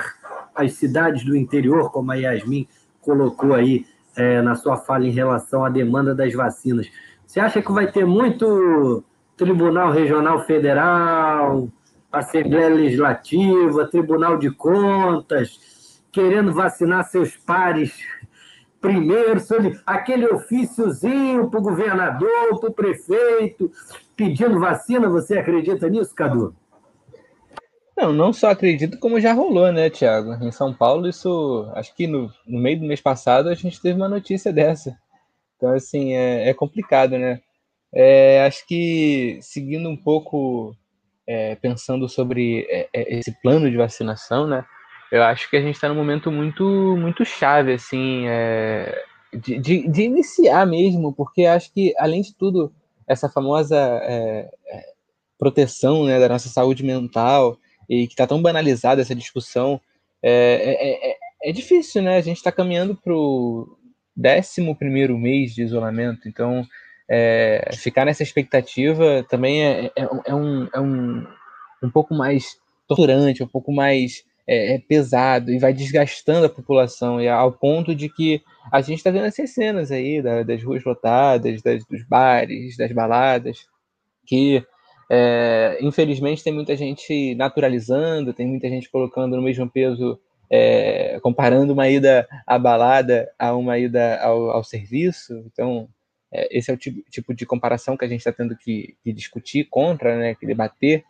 as 0.54 0.74
cidades 0.74 1.26
do 1.26 1.36
interior, 1.36 1.92
como 1.92 2.12
a 2.12 2.16
Yasmin 2.16 2.68
colocou 3.02 3.54
aí 3.54 3.86
é, 4.16 4.42
na 4.42 4.56
sua 4.56 4.78
fala 4.78 5.06
em 5.06 5.12
relação 5.12 5.64
à 5.64 5.70
demanda 5.70 6.14
das 6.14 6.34
vacinas, 6.34 6.90
você 7.26 7.40
acha 7.40 7.62
que 7.62 7.72
vai 7.72 7.92
ter 7.92 8.06
muito 8.06 9.04
Tribunal 9.36 9.92
Regional 9.92 10.46
Federal, 10.46 11.68
Assembleia 12.12 12.70
Legislativa, 12.70 13.88
Tribunal 13.88 14.38
de 14.38 14.50
Contas, 14.52 16.02
querendo 16.12 16.54
vacinar 16.54 17.04
seus 17.06 17.36
pares 17.36 17.94
primeiro, 18.86 19.40
sobre 19.40 19.80
aquele 19.84 20.28
ofíciozinho 20.28 21.50
para 21.50 21.60
o 21.60 21.64
governador, 21.64 22.60
para 22.60 22.70
o 22.70 22.74
prefeito, 22.74 23.72
pedindo 24.16 24.60
vacina. 24.60 25.10
Você 25.10 25.40
acredita 25.40 25.90
nisso, 25.90 26.14
Cadu? 26.14 26.56
Não, 27.98 28.12
não 28.12 28.34
só 28.34 28.50
acredito, 28.50 29.00
como 29.00 29.22
já 29.22 29.32
rolou, 29.32 29.72
né, 29.72 29.90
Tiago? 29.90 30.34
Em 30.44 30.52
São 30.52 30.74
Paulo, 30.74 31.08
isso. 31.08 31.72
Acho 31.74 31.96
que 31.96 32.08
no, 32.08 32.30
no 32.46 32.60
meio 32.60 32.80
do 32.80 32.86
mês 32.86 33.00
passado 33.00 33.48
a 33.48 33.56
gente 33.56 33.82
teve 33.82 33.96
uma 33.96 34.10
notícia 34.10 34.52
dessa. 34.52 34.98
Então, 35.56 35.74
assim, 35.74 36.14
é, 36.14 36.50
é 36.50 36.54
complicado, 36.54 37.18
né? 37.18 37.42
É, 37.94 38.44
acho 38.46 38.68
que 38.68 39.40
seguindo 39.42 39.88
um 39.88 39.96
pouco, 39.96 40.76
é, 41.26 41.56
pensando 41.56 42.10
sobre 42.10 42.68
é, 42.70 42.90
é, 42.94 43.18
esse 43.18 43.32
plano 43.42 43.72
de 43.72 43.78
vacinação, 43.78 44.46
né? 44.46 44.66
eu 45.12 45.24
acho 45.24 45.50
que 45.50 45.56
a 45.56 45.62
gente 45.62 45.76
está 45.76 45.88
num 45.88 45.96
momento 45.96 46.30
muito, 46.30 46.64
muito 46.98 47.24
chave, 47.24 47.74
assim, 47.74 48.28
é, 48.28 49.02
de, 49.34 49.58
de, 49.60 49.88
de, 49.88 50.02
iniciar 50.02 50.66
mesmo, 50.66 51.14
porque 51.14 51.46
acho 51.46 51.72
que, 51.72 51.94
além 51.98 52.22
de 52.22 52.36
tudo, 52.36 52.74
essa 53.08 53.30
famosa 53.30 53.78
proteção 55.38 56.06
né, 56.06 56.20
da 56.20 56.28
nossa 56.28 56.50
saúde 56.50 56.84
mental, 56.84 57.58
e 57.90 58.08
que 58.08 58.14
está 58.14 58.26
tão 58.28 58.42
banalizada 58.42 59.02
essa 59.02 59.16
discussão, 59.16 59.80
é, 60.22 60.32
é, 60.32 61.12
é, 61.12 61.18
é 61.50 61.52
difícil, 61.52 62.02
né? 62.02 62.18
A 62.18 62.22
gente 62.22 62.38
está 62.38 62.52
caminhando 62.52 62.96
para 62.96 63.14
o 63.14 63.78
11 64.18 64.62
mês 65.18 65.54
de 65.54 65.64
isolamento, 65.64 66.28
então 66.28 66.66
é, 67.10 67.70
ficar 67.78 68.06
nessa 68.06 68.24
expectativa 68.24 69.24
também 69.30 69.64
é, 69.64 69.86
é, 69.96 70.10
é, 70.26 70.36
um, 70.36 70.68
é 70.74 70.80
um, 70.80 71.28
um 71.84 71.90
pouco 71.92 72.16
mais 72.16 72.58
torturante, 72.88 73.44
um 73.44 73.48
pouco 73.48 73.72
mais 73.72 74.24
é, 74.48 74.76
é, 74.76 74.80
pesado 74.80 75.52
e 75.52 75.60
vai 75.60 75.74
desgastando 75.74 76.46
a 76.46 76.50
população, 76.50 77.22
e 77.22 77.28
ao 77.28 77.52
ponto 77.52 77.94
de 77.94 78.10
que 78.10 78.42
a 78.72 78.82
gente 78.82 78.98
está 78.98 79.12
vendo 79.12 79.26
essas 79.26 79.52
cenas 79.52 79.92
aí 79.92 80.22
da, 80.22 80.44
das 80.44 80.64
ruas 80.64 80.84
lotadas, 80.84 81.62
das, 81.62 81.86
dos 81.86 82.04
bares, 82.04 82.78
das 82.78 82.92
baladas, 82.92 83.68
que 84.26 84.64
é, 85.10 85.78
infelizmente 85.82 86.44
tem 86.44 86.54
muita 86.54 86.76
gente 86.76 87.36
naturalizando, 87.36 88.34
tem 88.34 88.48
muita 88.48 88.68
gente 88.70 88.90
colocando 88.90 89.36
no 89.36 89.42
mesmo 89.42 89.70
peso, 89.70 90.20
é, 90.50 91.20
comparando 91.22 91.74
uma 91.74 91.88
ida 91.90 92.28
à 92.46 92.58
balada 92.58 93.32
a 93.38 93.56
uma 93.56 93.78
ida 93.78 94.20
ao, 94.22 94.50
ao 94.52 94.64
serviço. 94.64 95.34
Então, 95.46 95.88
é, 96.32 96.58
esse 96.58 96.72
é 96.72 96.74
o 96.74 96.78
tipo, 96.78 97.02
tipo, 97.10 97.34
de 97.34 97.46
comparação 97.46 97.96
que 97.96 98.06
a 98.06 98.08
gente 98.08 98.20
está 98.20 98.32
tendo 98.32 98.58
que, 98.58 98.96
que 99.04 99.14
discutir 99.14 99.66
contra, 99.66 100.18
né, 100.18 100.36
que 100.36 100.46
debater. 100.46 101.04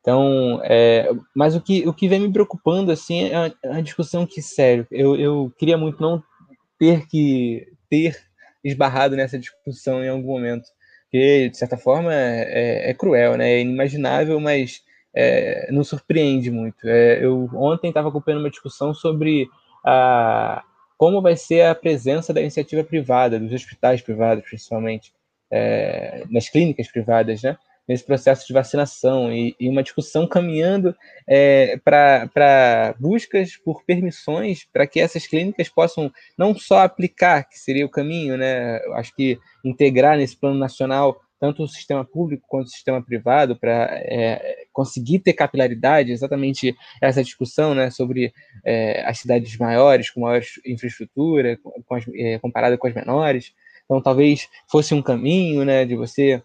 Então, 0.00 0.60
é, 0.62 1.10
mas 1.34 1.56
o 1.56 1.60
que, 1.60 1.86
o 1.88 1.92
que 1.92 2.06
vem 2.06 2.20
me 2.20 2.32
preocupando, 2.32 2.92
assim, 2.92 3.24
é 3.24 3.34
a, 3.34 3.52
é 3.64 3.76
a 3.78 3.80
discussão 3.80 4.24
que, 4.24 4.40
sério, 4.40 4.86
eu, 4.90 5.16
eu 5.16 5.52
queria 5.58 5.76
muito 5.76 6.00
não 6.00 6.22
ter 6.78 7.08
que 7.08 7.66
ter 7.90 8.16
esbarrado 8.62 9.16
nessa 9.16 9.38
discussão 9.38 10.04
em 10.04 10.08
algum 10.08 10.28
momento, 10.28 10.68
porque, 11.16 11.48
de 11.48 11.56
certa 11.56 11.78
forma, 11.78 12.12
é, 12.14 12.88
é, 12.88 12.90
é 12.90 12.94
cruel, 12.94 13.38
né? 13.38 13.54
É 13.54 13.60
inimaginável, 13.60 14.38
mas 14.38 14.82
é, 15.14 15.66
não 15.72 15.82
surpreende 15.82 16.50
muito. 16.50 16.86
É, 16.86 17.24
eu 17.24 17.48
ontem 17.54 17.88
estava 17.88 18.10
acompanhando 18.10 18.40
uma 18.40 18.50
discussão 18.50 18.92
sobre 18.92 19.48
a, 19.82 20.62
como 20.98 21.22
vai 21.22 21.34
ser 21.34 21.62
a 21.62 21.74
presença 21.74 22.34
da 22.34 22.40
iniciativa 22.42 22.84
privada, 22.84 23.40
dos 23.40 23.50
hospitais 23.50 24.02
privados, 24.02 24.44
principalmente, 24.44 25.10
é, 25.50 26.24
nas 26.30 26.50
clínicas 26.50 26.88
privadas, 26.88 27.42
né? 27.42 27.56
Nesse 27.88 28.04
processo 28.04 28.46
de 28.46 28.52
vacinação 28.52 29.32
e, 29.32 29.54
e 29.58 29.68
uma 29.68 29.82
discussão 29.82 30.26
caminhando 30.26 30.94
é, 31.26 31.78
para 31.84 32.94
buscas 32.98 33.56
por 33.56 33.84
permissões 33.84 34.66
para 34.72 34.86
que 34.86 35.00
essas 35.00 35.26
clínicas 35.26 35.68
possam 35.68 36.12
não 36.36 36.54
só 36.54 36.80
aplicar, 36.80 37.44
que 37.44 37.58
seria 37.58 37.86
o 37.86 37.90
caminho, 37.90 38.36
né? 38.36 38.78
Acho 38.94 39.14
que 39.14 39.38
integrar 39.64 40.16
nesse 40.16 40.36
plano 40.36 40.58
nacional 40.58 41.20
tanto 41.38 41.62
o 41.62 41.68
sistema 41.68 42.04
público 42.04 42.46
quanto 42.48 42.66
o 42.66 42.70
sistema 42.70 43.02
privado 43.02 43.56
para 43.56 43.88
é, 43.92 44.64
conseguir 44.72 45.18
ter 45.18 45.34
capilaridade, 45.34 46.12
exatamente 46.12 46.74
essa 47.00 47.22
discussão 47.22 47.74
né, 47.74 47.90
sobre 47.90 48.32
é, 48.64 49.04
as 49.06 49.18
cidades 49.18 49.56
maiores, 49.58 50.10
com 50.10 50.20
maior 50.20 50.42
infraestrutura, 50.64 51.58
com 51.58 51.94
as, 51.94 52.04
é, 52.14 52.38
comparada 52.38 52.78
com 52.78 52.86
as 52.86 52.94
menores. 52.94 53.52
Então, 53.84 54.00
talvez 54.00 54.48
fosse 54.68 54.94
um 54.94 55.02
caminho 55.02 55.64
né, 55.64 55.84
de 55.84 55.94
você 55.94 56.42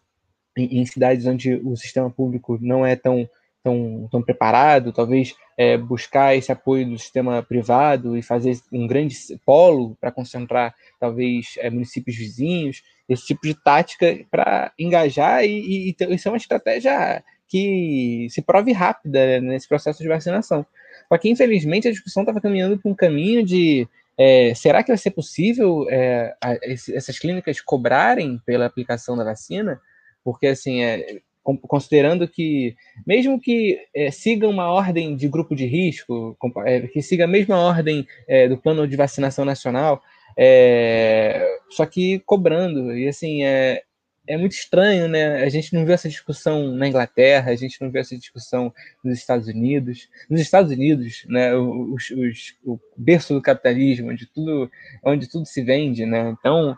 em, 0.57 0.79
em, 0.79 0.85
cidades 0.85 1.25
onde 1.25 1.55
o 1.63 1.75
sistema 1.75 2.09
público 2.09 2.57
não 2.61 2.85
é 2.85 2.95
tão, 2.95 3.29
tão, 3.63 4.07
tão 4.11 4.21
preparado, 4.21 4.91
talvez 4.91 5.35
é, 5.57 5.77
buscar 5.77 6.35
esse 6.35 6.51
apoio 6.51 6.89
do 6.89 6.97
sistema 6.97 7.43
privado 7.43 8.17
e 8.17 8.21
fazer 8.21 8.57
um 8.71 8.87
grande 8.87 9.15
polo 9.45 9.95
para 9.99 10.11
concentrar, 10.11 10.73
talvez, 10.99 11.55
é, 11.57 11.69
municípios 11.69 12.15
vizinhos, 12.15 12.83
esse 13.07 13.25
tipo 13.27 13.41
de 13.43 13.53
tática 13.53 14.19
para 14.29 14.71
engajar 14.77 15.43
e, 15.43 15.89
e, 15.89 15.95
e 15.99 16.15
isso 16.15 16.27
é 16.27 16.31
uma 16.31 16.37
estratégia 16.37 17.23
que 17.47 18.27
se 18.29 18.41
prove 18.41 18.71
rápida 18.71 19.41
nesse 19.41 19.67
processo 19.67 20.01
de 20.01 20.07
vacinação. 20.07 20.65
Só 21.09 21.17
que, 21.17 21.29
infelizmente, 21.29 21.89
a 21.89 21.91
discussão 21.91 22.23
estava 22.23 22.39
caminhando 22.39 22.77
para 22.77 22.89
um 22.89 22.95
caminho 22.95 23.43
de 23.43 23.85
é, 24.17 24.53
será 24.55 24.81
que 24.83 24.89
vai 24.89 24.97
ser 24.97 25.11
possível 25.11 25.85
é, 25.89 26.33
a, 26.41 26.53
essas 26.63 27.19
clínicas 27.19 27.59
cobrarem 27.59 28.39
pela 28.45 28.65
aplicação 28.65 29.17
da 29.17 29.23
vacina? 29.23 29.81
Porque 30.23 30.47
assim 30.47 30.81
é 30.81 31.21
considerando 31.43 32.27
que 32.27 32.75
mesmo 33.05 33.39
que 33.39 33.79
é, 33.95 34.11
siga 34.11 34.47
uma 34.47 34.71
ordem 34.71 35.15
de 35.15 35.27
grupo 35.27 35.55
de 35.55 35.65
risco, 35.65 36.37
é, 36.65 36.81
que 36.81 37.01
siga 37.01 37.25
a 37.25 37.27
mesma 37.27 37.57
ordem 37.57 38.05
é, 38.27 38.47
do 38.47 38.57
plano 38.57 38.87
de 38.87 38.95
vacinação 38.95 39.43
nacional, 39.43 40.01
é, 40.37 41.43
só 41.69 41.85
que 41.85 42.19
cobrando 42.19 42.95
e 42.95 43.07
assim 43.07 43.43
é 43.43 43.83
é 44.27 44.37
muito 44.37 44.53
estranho, 44.53 45.07
né? 45.07 45.43
A 45.43 45.49
gente 45.49 45.73
não 45.73 45.83
viu 45.83 45.93
essa 45.93 46.07
discussão 46.07 46.71
na 46.71 46.87
Inglaterra, 46.87 47.51
a 47.51 47.55
gente 47.55 47.81
não 47.81 47.91
viu 47.91 47.99
essa 47.99 48.15
discussão 48.15 48.73
nos 49.03 49.17
Estados 49.17 49.47
Unidos. 49.47 50.07
Nos 50.29 50.39
Estados 50.39 50.71
Unidos, 50.71 51.25
né, 51.27 51.53
os, 51.55 52.11
os, 52.11 52.55
o 52.63 52.79
berço 52.95 53.33
do 53.33 53.41
capitalismo, 53.41 54.11
onde 54.11 54.27
tudo, 54.27 54.69
onde 55.03 55.27
tudo 55.27 55.45
se 55.45 55.63
vende, 55.63 56.05
né? 56.05 56.35
Então, 56.39 56.77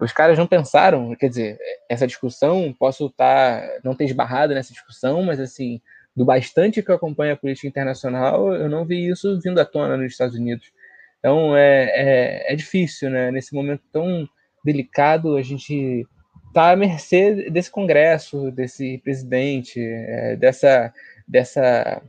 os 0.00 0.12
caras 0.12 0.38
não 0.38 0.46
pensaram, 0.46 1.14
quer 1.14 1.28
dizer, 1.28 1.58
essa 1.88 2.06
discussão, 2.06 2.74
posso 2.78 3.06
estar, 3.06 3.60
tá, 3.60 3.80
não 3.84 3.94
ter 3.94 4.04
esbarrado 4.04 4.54
nessa 4.54 4.72
discussão, 4.72 5.22
mas 5.22 5.38
assim, 5.38 5.80
do 6.16 6.24
bastante 6.24 6.82
que 6.82 6.90
eu 6.90 6.94
acompanho 6.94 7.34
a 7.34 7.36
política 7.36 7.68
internacional, 7.68 8.52
eu 8.54 8.68
não 8.68 8.84
vi 8.84 9.08
isso 9.08 9.38
vindo 9.40 9.60
à 9.60 9.64
tona 9.64 9.96
nos 9.96 10.12
Estados 10.12 10.36
Unidos. 10.36 10.72
Então 11.18 11.56
é, 11.56 11.84
é, 11.94 12.52
é 12.52 12.56
difícil, 12.56 13.10
né? 13.10 13.30
Nesse 13.30 13.54
momento 13.54 13.82
tão 13.92 14.26
delicado, 14.64 15.36
a 15.36 15.42
gente 15.42 16.06
tá 16.52 16.70
à 16.70 16.76
mercê 16.76 17.50
desse 17.50 17.70
Congresso, 17.70 18.50
desse 18.50 18.98
presidente, 18.98 19.80
é, 19.80 20.36
dessa, 20.36 20.92
dessa, 21.28 22.02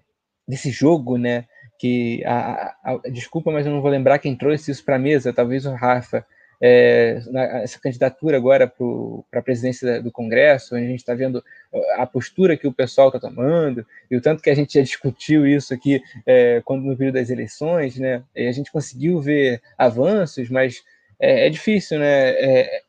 desse 0.47 0.71
jogo, 0.71 1.17
né? 1.17 1.45
Que 1.77 2.23
a, 2.25 2.75
a, 2.83 2.91
a, 2.93 3.09
desculpa, 3.11 3.51
mas 3.51 3.65
eu 3.65 3.71
não 3.71 3.81
vou 3.81 3.91
lembrar 3.91 4.19
quem 4.19 4.35
trouxe 4.35 4.71
isso 4.71 4.83
para 4.83 4.95
a 4.95 4.99
mesa, 4.99 5.33
talvez 5.33 5.65
o 5.65 5.73
Rafa. 5.73 6.25
É, 6.63 7.19
na, 7.31 7.41
essa 7.61 7.79
candidatura 7.79 8.37
agora 8.37 8.67
para 8.67 9.39
a 9.39 9.43
presidência 9.43 10.01
do 10.01 10.11
Congresso, 10.11 10.75
a 10.75 10.79
gente 10.79 10.99
está 10.99 11.15
vendo 11.15 11.43
a 11.97 12.05
postura 12.05 12.55
que 12.55 12.67
o 12.67 12.73
pessoal 12.73 13.07
está 13.07 13.19
tomando, 13.19 13.83
e 14.09 14.15
o 14.15 14.21
tanto 14.21 14.43
que 14.43 14.49
a 14.49 14.53
gente 14.55 14.75
já 14.75 14.81
discutiu 14.81 15.47
isso 15.47 15.73
aqui 15.73 16.01
é, 16.25 16.61
quando 16.63 16.83
no 16.83 16.95
período 16.95 17.15
das 17.15 17.31
eleições, 17.31 17.97
né? 17.97 18.23
E 18.35 18.47
a 18.47 18.51
gente 18.51 18.71
conseguiu 18.71 19.19
ver 19.19 19.59
avanços, 19.75 20.49
mas 20.51 20.83
é, 21.19 21.47
é 21.47 21.49
difícil, 21.49 21.97
né? 21.97 22.29
É, 22.29 22.81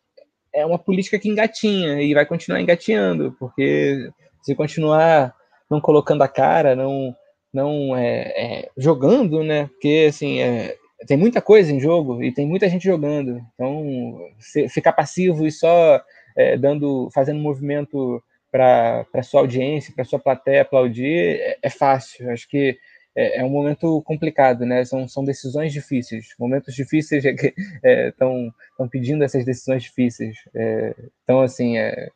é 0.54 0.66
uma 0.66 0.78
política 0.78 1.18
que 1.18 1.28
engatinha 1.28 2.02
e 2.02 2.12
vai 2.12 2.26
continuar 2.26 2.60
engatinhando, 2.60 3.34
porque 3.38 4.10
se 4.42 4.54
continuar 4.54 5.34
não 5.70 5.80
colocando 5.80 6.22
a 6.22 6.28
cara, 6.28 6.76
não 6.76 7.16
não 7.52 7.96
é, 7.96 8.20
é, 8.36 8.70
jogando, 8.76 9.42
né? 9.42 9.66
Porque 9.66 10.06
assim 10.08 10.40
é, 10.40 10.76
tem 11.06 11.16
muita 11.16 11.40
coisa 11.40 11.72
em 11.72 11.80
jogo 11.80 12.22
e 12.22 12.32
tem 12.32 12.46
muita 12.46 12.68
gente 12.68 12.84
jogando. 12.84 13.40
Então 13.54 14.30
se, 14.38 14.68
ficar 14.68 14.92
passivo 14.92 15.46
e 15.46 15.52
só 15.52 16.02
é, 16.36 16.56
dando, 16.56 17.10
fazendo 17.12 17.40
movimento 17.40 18.22
para 18.50 19.22
sua 19.22 19.40
audiência, 19.40 19.94
para 19.94 20.04
sua 20.04 20.18
plateia 20.18 20.62
aplaudir 20.62 21.40
é, 21.40 21.58
é 21.62 21.70
fácil. 21.70 22.30
Acho 22.30 22.48
que 22.48 22.78
é, 23.14 23.40
é, 23.40 23.44
um 23.44 23.50
momento 23.50 24.02
complicado, 24.02 24.64
né? 24.64 24.84
São, 24.84 25.06
são 25.06 25.24
decisões 25.24 25.72
difíceis. 25.72 26.28
Momentos 26.38 26.74
difíceis 26.74 27.24
estão 27.24 28.52
é, 28.80 28.86
pedindo 28.90 29.22
essas 29.24 29.44
decisões 29.44 29.82
difíceis. 29.82 30.36
É, 30.54 30.94
então, 31.22 31.40
assim, 31.40 31.78
é, 31.78 32.08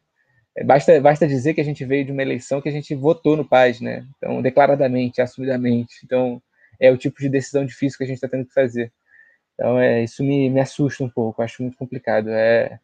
é, 0.56 0.64
basta, 0.64 0.98
basta 1.00 1.26
dizer 1.26 1.54
que 1.54 1.60
a 1.60 1.64
gente 1.64 1.84
veio 1.84 2.04
de 2.04 2.12
uma 2.12 2.22
eleição 2.22 2.60
que 2.60 2.68
a 2.68 2.72
gente 2.72 2.94
votou 2.94 3.36
no 3.36 3.44
Paz, 3.46 3.80
né? 3.80 4.06
Então, 4.16 4.40
declaradamente, 4.40 5.20
assumidamente. 5.20 5.94
Então, 6.04 6.40
é 6.80 6.90
o 6.90 6.96
tipo 6.96 7.20
de 7.20 7.28
decisão 7.28 7.64
difícil 7.64 7.98
que 7.98 8.04
a 8.04 8.06
gente 8.06 8.16
está 8.16 8.28
tendo 8.28 8.46
que 8.46 8.54
fazer. 8.54 8.92
Então, 9.54 9.78
é, 9.78 10.04
isso 10.04 10.22
me, 10.22 10.50
me 10.50 10.60
assusta 10.60 11.02
um 11.02 11.08
pouco, 11.08 11.42
acho 11.42 11.62
muito 11.62 11.76
complicado. 11.76 12.28
É, 12.30 12.78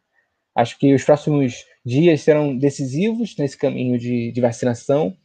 acho 0.55 0.78
que 0.78 0.95
os 0.95 1.05
próximos 1.05 1.66
dias 1.84 2.22
serão 2.22 2.57
decisivos 2.57 3.36
nesse 3.36 3.57
caminho 3.57 3.99
de, 3.99 4.32
de 4.32 4.40
vacinação, 4.40 5.16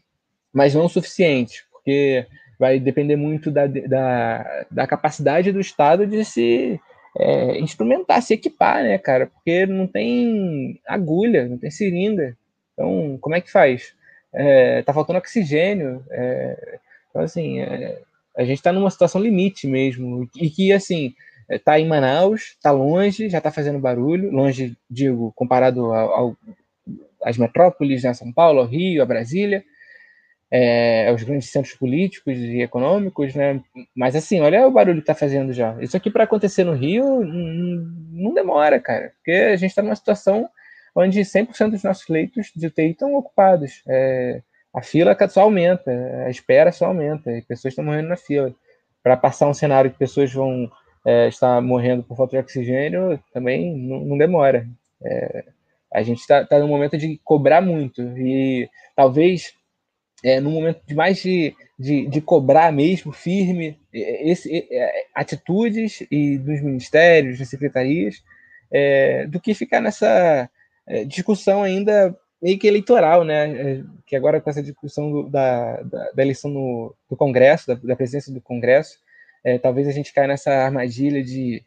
mas 0.53 0.73
não 0.73 0.85
o 0.85 0.89
suficiente, 0.89 1.65
porque 1.71 2.25
vai 2.59 2.79
depender 2.79 3.15
muito 3.15 3.51
da, 3.51 3.67
da, 3.67 4.65
da 4.69 4.87
capacidade 4.87 5.51
do 5.51 5.59
Estado 5.59 6.07
de 6.07 6.25
se 6.25 6.79
é, 7.17 7.59
instrumentar, 7.59 8.21
se 8.21 8.33
equipar, 8.33 8.83
né, 8.83 8.97
cara? 8.97 9.27
Porque 9.27 9.65
não 9.65 9.87
tem 9.87 10.79
agulha, 10.85 11.47
não 11.47 11.57
tem 11.57 11.71
seringa. 11.71 12.37
Então, 12.73 13.17
como 13.21 13.35
é 13.35 13.41
que 13.41 13.51
faz? 13.51 13.93
É, 14.33 14.81
tá 14.83 14.93
faltando 14.93 15.19
oxigênio. 15.19 16.03
É, 16.11 16.79
então, 17.09 17.21
assim, 17.21 17.59
é, 17.59 18.01
a 18.37 18.43
gente 18.43 18.57
está 18.57 18.71
numa 18.71 18.89
situação 18.89 19.21
limite 19.21 19.67
mesmo. 19.67 20.29
E 20.35 20.49
que, 20.49 20.71
assim, 20.71 21.13
tá 21.65 21.79
em 21.79 21.87
Manaus, 21.87 22.55
tá 22.61 22.71
longe, 22.71 23.29
já 23.29 23.41
tá 23.41 23.51
fazendo 23.51 23.79
barulho. 23.79 24.31
Longe, 24.31 24.77
digo, 24.89 25.33
comparado 25.35 25.93
ao, 25.93 26.37
às 27.23 27.37
metrópoles, 27.37 28.03
né, 28.03 28.13
São 28.13 28.31
Paulo, 28.31 28.59
ao 28.59 28.67
Rio, 28.67 29.01
a 29.01 29.05
Brasília 29.05 29.63
é, 30.51 31.11
os 31.13 31.23
grandes 31.23 31.49
centros 31.49 31.75
políticos 31.75 32.37
e 32.37 32.61
econômicos, 32.61 33.35
né? 33.35 33.61
Mas 33.95 34.15
assim, 34.15 34.39
olha 34.39 34.65
o 34.67 34.71
barulho 34.71 34.97
que 34.97 35.01
está 35.01 35.13
fazendo 35.13 35.51
já. 35.53 35.75
Isso 35.81 35.97
aqui 35.97 36.09
para 36.09 36.23
acontecer 36.23 36.63
no 36.63 36.73
Rio 36.73 37.23
não 37.23 38.33
demora, 38.33 38.79
cara, 38.79 39.11
porque 39.17 39.31
a 39.31 39.55
gente 39.55 39.71
está 39.71 39.81
numa 39.81 39.95
situação 39.95 40.49
onde 40.95 41.21
100% 41.21 41.71
dos 41.71 41.83
nossos 41.83 42.07
leitos 42.07 42.51
de 42.55 42.67
UTI 42.67 42.91
estão 42.91 43.13
ocupados. 43.15 43.83
É, 43.87 44.41
a 44.73 44.81
fila 44.81 45.15
só 45.27 45.41
aumenta, 45.41 45.91
a 46.25 46.29
espera 46.29 46.71
só 46.71 46.85
aumenta, 46.85 47.31
e 47.31 47.41
pessoas 47.41 47.71
estão 47.71 47.85
morrendo 47.85 48.09
na 48.09 48.17
fila. 48.17 48.53
Para 49.01 49.17
passar 49.17 49.47
um 49.47 49.53
cenário 49.53 49.91
que 49.91 49.97
pessoas 49.97 50.31
vão 50.33 50.69
é, 51.05 51.27
estar 51.27 51.61
morrendo 51.61 52.03
por 52.03 52.17
falta 52.17 52.31
de 52.31 52.43
oxigênio, 52.43 53.19
também 53.33 53.75
não, 53.75 54.01
não 54.01 54.17
demora. 54.17 54.67
É, 55.03 55.45
a 55.93 56.03
gente 56.03 56.19
está 56.19 56.45
tá 56.45 56.59
num 56.59 56.67
momento 56.67 56.97
de 56.97 57.19
cobrar 57.23 57.61
muito, 57.61 58.01
e 58.17 58.69
talvez 58.95 59.53
é, 60.23 60.39
no 60.39 60.49
momento 60.49 60.81
de 60.85 60.95
mais 60.95 61.21
de, 61.21 61.55
de, 61.77 62.07
de 62.07 62.21
cobrar 62.21 62.71
mesmo, 62.71 63.11
firme, 63.11 63.79
esse, 63.93 64.67
é, 64.71 65.05
atitudes 65.13 66.05
e 66.11 66.37
dos 66.37 66.61
ministérios, 66.61 67.39
das 67.39 67.49
secretarias, 67.49 68.23
é, 68.71 69.25
do 69.27 69.39
que 69.39 69.53
ficar 69.53 69.79
nessa 69.79 70.49
é, 70.85 71.03
discussão 71.05 71.63
ainda 71.63 72.17
meio 72.41 72.57
que 72.59 72.67
eleitoral, 72.67 73.23
né? 73.23 73.51
É, 73.51 73.83
que 74.05 74.15
agora 74.15 74.39
com 74.39 74.49
essa 74.49 74.63
discussão 74.63 75.11
do, 75.11 75.29
da, 75.29 75.81
da, 75.83 76.11
da, 76.11 76.23
eleição 76.23 76.49
no, 76.51 76.95
do 77.09 77.15
Congresso, 77.15 77.67
da, 77.67 77.75
da 77.75 77.95
presidência 77.95 78.33
do 78.33 78.41
Congresso, 78.41 78.99
é, 79.43 79.57
talvez 79.57 79.87
a 79.87 79.91
gente 79.91 80.13
caia 80.13 80.27
nessa 80.27 80.51
armadilha 80.51 81.23
de, 81.23 81.63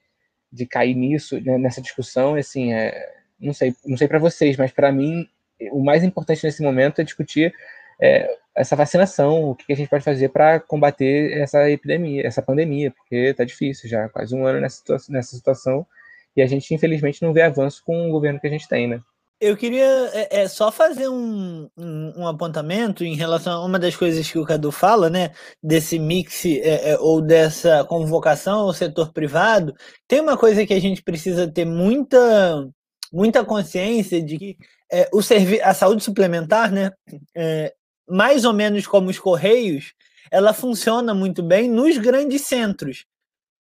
de 0.52 0.66
cair 0.66 0.94
nisso, 0.94 1.40
né, 1.40 1.58
nessa 1.58 1.80
discussão, 1.80 2.34
assim, 2.34 2.72
é, 2.72 3.12
não 3.38 3.52
sei, 3.52 3.74
não 3.84 3.96
sei 3.96 4.08
para 4.08 4.18
vocês, 4.18 4.56
mas 4.56 4.72
para 4.72 4.92
mim 4.92 5.28
o 5.72 5.82
mais 5.82 6.02
importante 6.02 6.44
nesse 6.44 6.62
momento 6.62 7.00
é 7.00 7.04
discutir 7.04 7.54
é, 8.00 8.38
essa 8.54 8.74
vacinação, 8.74 9.50
o 9.50 9.54
que 9.54 9.72
a 9.72 9.76
gente 9.76 9.88
pode 9.88 10.04
fazer 10.04 10.30
para 10.30 10.58
combater 10.58 11.38
essa 11.38 11.70
epidemia, 11.70 12.26
essa 12.26 12.42
pandemia, 12.42 12.90
porque 12.90 13.16
está 13.16 13.44
difícil 13.44 13.88
já, 13.88 14.08
quase 14.08 14.34
um 14.34 14.46
ano 14.46 14.60
nessa, 14.60 14.82
nessa 15.08 15.36
situação, 15.36 15.86
e 16.36 16.42
a 16.42 16.46
gente 16.46 16.72
infelizmente 16.74 17.22
não 17.22 17.32
vê 17.32 17.42
avanço 17.42 17.82
com 17.84 18.08
o 18.08 18.12
governo 18.12 18.40
que 18.40 18.46
a 18.46 18.50
gente 18.50 18.68
tem, 18.68 18.88
né? 18.88 19.00
Eu 19.41 19.57
queria 19.57 19.86
é, 20.12 20.43
é, 20.43 20.49
só 20.49 20.70
fazer 20.70 21.09
um, 21.09 21.66
um, 21.74 22.12
um, 22.20 22.28
apontamento 22.28 23.03
em 23.03 23.14
relação 23.16 23.55
a 23.55 23.64
uma 23.64 23.78
das 23.78 23.97
coisas 23.97 24.30
que 24.30 24.38
o 24.38 24.45
Cadu 24.45 24.70
fala, 24.70 25.09
né? 25.09 25.30
Desse 25.62 25.99
mix 25.99 26.45
é, 26.45 26.91
é, 26.91 26.99
ou 26.99 27.22
dessa 27.22 27.82
convocação 27.84 28.61
ao 28.61 28.74
setor 28.74 29.12
privado. 29.12 29.74
Tem 30.07 30.20
uma 30.20 30.36
coisa 30.36 30.66
que 30.66 30.74
a 30.74 30.80
gente 30.80 31.03
precisa 31.03 31.51
ter 31.51 31.64
muita, 31.64 32.68
muita 33.11 33.43
consciência 33.43 34.22
de 34.22 34.36
que 34.38 34.57
é, 34.93 35.09
o 35.11 35.22
servi 35.22 35.59
a 35.62 35.72
saúde 35.72 36.05
suplementar, 36.05 36.70
né? 36.70 36.93
É, 37.34 37.74
mais 38.07 38.45
ou 38.45 38.53
menos 38.53 38.86
como 38.86 39.09
os 39.09 39.18
Correios, 39.18 39.95
ela 40.30 40.53
funciona 40.53 41.14
muito 41.14 41.43
bem 41.43 41.66
nos 41.66 41.97
grandes 41.97 42.43
centros. 42.43 43.07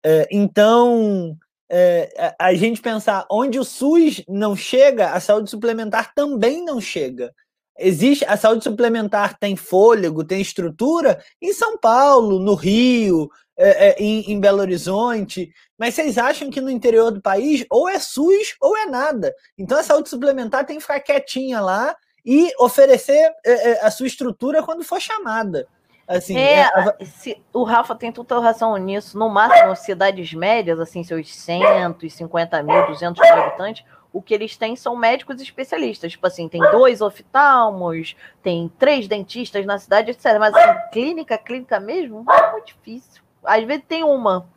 É, 0.06 0.28
então, 0.32 1.36
é, 1.76 2.36
a 2.40 2.54
gente 2.54 2.82
pensar 2.82 3.26
onde 3.32 3.58
o 3.58 3.64
SUS 3.64 4.24
não 4.28 4.56
chega, 4.56 5.12
a 5.12 5.20
saúde 5.20 5.50
suplementar 5.50 6.14
também 6.14 6.64
não 6.64 6.80
chega. 6.80 7.34
Existe 7.78 8.24
a 8.26 8.38
saúde 8.38 8.64
suplementar 8.64 9.38
tem 9.40 9.56
fôlego, 9.56 10.24
tem 10.24 10.40
estrutura 10.40 11.24
em 11.42 11.52
São 11.54 11.78
Paulo, 11.78 12.40
no 12.40 12.54
Rio, 12.54 13.30
é, 13.58 13.90
é, 13.90 13.96
em, 13.98 14.32
em, 14.32 14.40
Belo 14.40 14.60
Horizonte, 14.60 15.52
mas 15.78 15.96
vocês 15.96 16.18
acham 16.18 16.50
que 16.52 16.62
no 16.62 16.70
interior 16.70 17.12
do 17.12 17.22
país 17.22 17.66
ou 17.70 17.90
é 17.90 17.98
SUS 17.98 18.56
ou 18.62 18.78
é 18.78 18.86
nada. 18.86 19.34
Então 19.58 19.78
a 19.78 19.84
saúde 19.84 20.10
suplementar 20.10 20.66
tem 20.66 20.78
que 20.78 20.82
ficar 20.82 21.00
quietinha 21.00 21.60
lá 21.60 21.96
e 22.26 22.52
oferecer 22.60 23.32
é, 23.46 23.72
é, 23.72 23.86
a 23.86 23.90
sua 23.90 24.08
estrutura 24.08 24.64
quando 24.64 24.84
for 24.84 25.02
chamada. 25.02 25.68
Assim, 26.08 26.38
é, 26.38 26.62
é 27.00 27.06
se, 27.06 27.42
o 27.54 27.64
Rafa 27.64 27.96
tem 27.96 28.12
toda 28.12 28.40
razão 28.40 28.76
nisso. 28.78 29.18
No 29.18 29.30
máximo, 29.30 29.76
cidades 29.76 30.34
médias, 30.34 30.80
assim, 30.80 31.04
seus 31.04 31.34
150 31.34 32.62
mil, 32.64 32.88
200 32.88 33.22
mil 33.22 33.44
habitantes, 33.44 33.86
o 34.12 34.22
que 34.22 34.34
eles 34.34 34.56
têm 34.56 34.76
são 34.76 34.96
médicos 34.96 35.42
especialistas. 35.42 36.12
Tipo 36.12 36.28
assim, 36.28 36.48
tem 36.48 36.62
dois 36.72 37.02
oftalmos, 37.02 38.16
tem 38.42 38.72
três 38.78 39.08
dentistas 39.08 39.66
na 39.66 39.80
cidade, 39.80 40.12
etc. 40.12 40.38
Mas 40.40 40.54
assim, 40.54 40.80
clínica, 40.92 41.38
clínica 41.38 41.80
mesmo, 41.80 42.26
é 42.30 42.52
muito 42.52 42.68
difícil. 42.68 43.24
Às 43.44 43.64
vezes 43.64 43.84
tem 43.88 44.04
uma, 44.04 44.48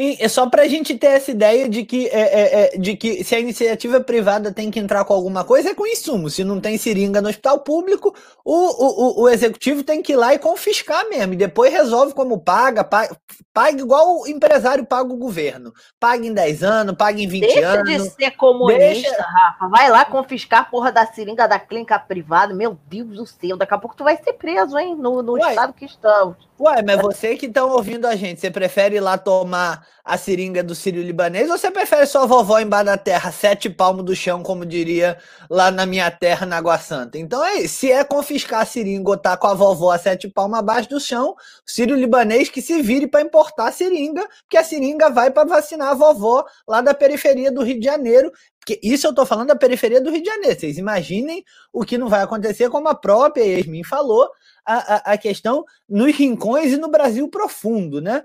e 0.00 0.16
é 0.20 0.28
só 0.28 0.48
para 0.48 0.62
a 0.62 0.68
gente 0.68 0.96
ter 0.96 1.08
essa 1.08 1.32
ideia 1.32 1.68
de 1.68 1.84
que, 1.84 2.06
é, 2.06 2.20
é, 2.20 2.76
é, 2.76 2.78
de 2.78 2.96
que 2.96 3.24
se 3.24 3.34
a 3.34 3.40
iniciativa 3.40 4.00
privada 4.00 4.52
tem 4.52 4.70
que 4.70 4.78
entrar 4.78 5.04
com 5.04 5.12
alguma 5.12 5.42
coisa, 5.42 5.70
é 5.70 5.74
com 5.74 5.84
insumo. 5.84 6.30
Se 6.30 6.44
não 6.44 6.60
tem 6.60 6.78
seringa 6.78 7.20
no 7.20 7.28
hospital 7.28 7.58
público, 7.58 8.14
o, 8.44 9.22
o, 9.22 9.22
o 9.22 9.28
executivo 9.28 9.82
tem 9.82 10.00
que 10.00 10.12
ir 10.12 10.16
lá 10.16 10.32
e 10.32 10.38
confiscar 10.38 11.08
mesmo. 11.08 11.32
E 11.32 11.36
depois 11.36 11.72
resolve 11.72 12.14
como 12.14 12.38
paga, 12.38 12.84
paga, 12.84 13.16
paga 13.52 13.80
igual 13.80 14.20
o 14.20 14.28
empresário 14.28 14.86
paga 14.86 15.12
o 15.12 15.16
governo. 15.16 15.72
Paga 15.98 16.24
em 16.24 16.32
10 16.32 16.62
anos, 16.62 16.94
paga 16.96 17.20
em 17.20 17.26
20 17.26 17.40
Deixa 17.40 17.68
anos. 17.68 17.84
Deixa 17.88 18.04
de 18.04 18.10
ser 18.10 18.30
comunista, 18.36 18.78
Deixa... 18.78 19.20
Rafa. 19.20 19.66
Vai 19.66 19.90
lá 19.90 20.04
confiscar 20.04 20.60
a 20.60 20.64
porra 20.64 20.92
da 20.92 21.06
seringa 21.06 21.48
da 21.48 21.58
clínica 21.58 21.98
privada. 21.98 22.54
Meu 22.54 22.78
Deus 22.86 23.16
do 23.16 23.26
céu, 23.26 23.56
daqui 23.56 23.74
a 23.74 23.78
pouco 23.78 23.96
tu 23.96 24.04
vai 24.04 24.16
ser 24.16 24.34
preso, 24.34 24.78
hein? 24.78 24.94
No, 24.94 25.24
no 25.24 25.36
estado 25.36 25.72
que 25.72 25.86
estamos. 25.86 26.47
Ué, 26.60 26.82
mas 26.82 27.00
você 27.00 27.36
que 27.36 27.46
está 27.46 27.64
ouvindo 27.64 28.04
a 28.04 28.16
gente, 28.16 28.40
você 28.40 28.50
prefere 28.50 28.96
ir 28.96 29.00
lá 29.00 29.16
tomar 29.16 29.86
a 30.04 30.18
seringa 30.18 30.60
do 30.60 30.74
Sírio 30.74 31.02
Libanês 31.04 31.48
ou 31.48 31.56
você 31.56 31.70
prefere 31.70 32.04
sua 32.04 32.26
vovó 32.26 32.58
embaixo 32.58 32.86
da 32.86 32.96
terra, 32.98 33.30
sete 33.30 33.70
palmos 33.70 34.04
do 34.04 34.16
chão, 34.16 34.42
como 34.42 34.66
diria 34.66 35.18
lá 35.48 35.70
na 35.70 35.86
minha 35.86 36.10
terra, 36.10 36.44
na 36.46 36.56
Água 36.56 36.76
Santa? 36.76 37.16
Então 37.16 37.44
é 37.44 37.58
isso. 37.60 37.76
Se 37.76 37.92
é 37.92 38.02
confiscar 38.02 38.62
a 38.62 38.64
seringa 38.64 39.08
ou 39.10 39.16
tá 39.16 39.36
com 39.36 39.46
a 39.46 39.54
vovó 39.54 39.92
a 39.92 39.98
sete 39.98 40.26
palmos 40.28 40.58
abaixo 40.58 40.88
do 40.88 40.98
chão, 40.98 41.30
o 41.30 41.70
Sírio 41.70 41.94
Libanês 41.94 42.48
que 42.48 42.60
se 42.60 42.82
vire 42.82 43.06
para 43.06 43.22
importar 43.22 43.68
a 43.68 43.72
seringa, 43.72 44.26
porque 44.40 44.56
a 44.56 44.64
seringa 44.64 45.08
vai 45.10 45.30
para 45.30 45.48
vacinar 45.48 45.90
a 45.90 45.94
vovó 45.94 46.44
lá 46.66 46.80
da 46.80 46.92
periferia 46.92 47.52
do 47.52 47.62
Rio 47.62 47.78
de 47.78 47.86
Janeiro, 47.86 48.32
Que 48.66 48.80
isso 48.82 49.06
eu 49.06 49.10
estou 49.10 49.24
falando 49.24 49.48
da 49.48 49.56
periferia 49.56 50.00
do 50.00 50.10
Rio 50.10 50.22
de 50.22 50.28
Janeiro. 50.28 50.58
Vocês 50.58 50.76
imaginem 50.76 51.44
o 51.72 51.84
que 51.84 51.96
não 51.96 52.08
vai 52.08 52.22
acontecer, 52.22 52.68
como 52.68 52.88
a 52.88 52.94
própria 52.94 53.44
Yasmin 53.44 53.84
falou, 53.84 54.28
a, 54.68 54.74
a, 54.76 55.12
a 55.14 55.18
questão 55.18 55.64
nos 55.88 56.14
rincões 56.14 56.72
e 56.72 56.76
no 56.76 56.90
Brasil 56.90 57.26
profundo, 57.28 58.02
né? 58.02 58.22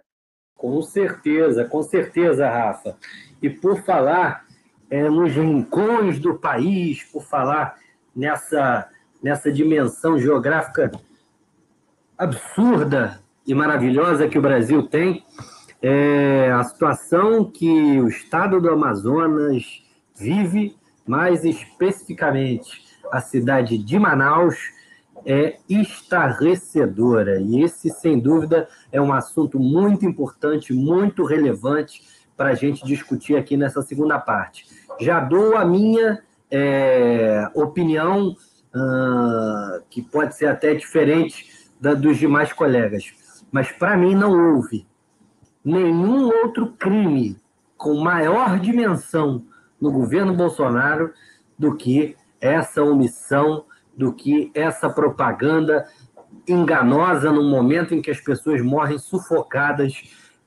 Com 0.55 0.81
certeza, 0.81 1.63
com 1.63 1.81
certeza, 1.81 2.49
Rafa. 2.49 2.97
E 3.41 3.49
por 3.49 3.81
falar 3.83 4.45
é, 4.89 5.09
nos 5.09 5.31
rincões 5.31 6.19
do 6.19 6.35
país, 6.35 7.01
por 7.03 7.23
falar 7.23 7.77
nessa, 8.13 8.89
nessa 9.21 9.49
dimensão 9.49 10.19
geográfica 10.19 10.91
absurda 12.17 13.19
e 13.47 13.55
maravilhosa 13.55 14.27
que 14.27 14.37
o 14.37 14.41
Brasil 14.41 14.83
tem, 14.83 15.25
é 15.81 16.51
a 16.51 16.63
situação 16.63 17.43
que 17.43 17.99
o 17.99 18.07
estado 18.07 18.59
do 18.59 18.69
Amazonas 18.69 19.63
vive, 20.15 20.77
mais 21.05 21.43
especificamente 21.43 22.83
a 23.11 23.19
cidade 23.19 23.77
de 23.77 23.99
Manaus, 23.99 24.72
é 25.25 25.57
estarrecedora. 25.69 27.39
E 27.39 27.61
esse, 27.61 27.89
sem 27.89 28.19
dúvida, 28.19 28.67
é 28.91 29.01
um 29.01 29.13
assunto 29.13 29.59
muito 29.59 30.05
importante, 30.05 30.73
muito 30.73 31.23
relevante 31.23 32.01
para 32.35 32.49
a 32.49 32.55
gente 32.55 32.85
discutir 32.85 33.35
aqui 33.35 33.55
nessa 33.55 33.81
segunda 33.81 34.19
parte. 34.19 34.65
Já 34.99 35.19
dou 35.19 35.55
a 35.55 35.63
minha 35.65 36.21
é, 36.51 37.49
opinião, 37.53 38.35
uh, 38.75 39.83
que 39.89 40.01
pode 40.01 40.35
ser 40.35 40.47
até 40.47 40.73
diferente 40.73 41.69
da 41.79 41.93
dos 41.93 42.17
demais 42.17 42.53
colegas, 42.53 43.05
mas 43.51 43.71
para 43.71 43.97
mim 43.97 44.15
não 44.15 44.55
houve 44.55 44.87
nenhum 45.63 46.27
outro 46.27 46.67
crime 46.73 47.37
com 47.77 47.95
maior 47.95 48.59
dimensão 48.59 49.45
no 49.79 49.91
governo 49.91 50.33
Bolsonaro 50.33 51.11
do 51.57 51.75
que 51.75 52.15
essa 52.39 52.83
omissão, 52.83 53.65
do 53.95 54.13
que 54.13 54.51
essa 54.53 54.89
propaganda 54.89 55.85
enganosa 56.47 57.31
no 57.31 57.43
momento 57.43 57.93
em 57.93 58.01
que 58.01 58.11
as 58.11 58.19
pessoas 58.19 58.61
morrem 58.61 58.97
sufocadas, 58.97 59.93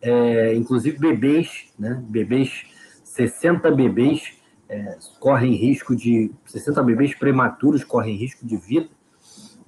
é, 0.01 0.55
inclusive 0.55 0.99
bebês, 0.99 1.73
né? 1.79 2.03
bebês, 2.09 2.67
60 3.05 3.71
bebês 3.71 4.37
é, 4.69 4.99
correm 5.21 5.55
risco 5.55 5.95
de. 5.95 6.33
60 6.45 6.83
bebês 6.83 7.15
prematuros 7.15 7.85
correm 7.85 8.17
risco 8.17 8.47
de 8.47 8.57
vida. 8.57 8.89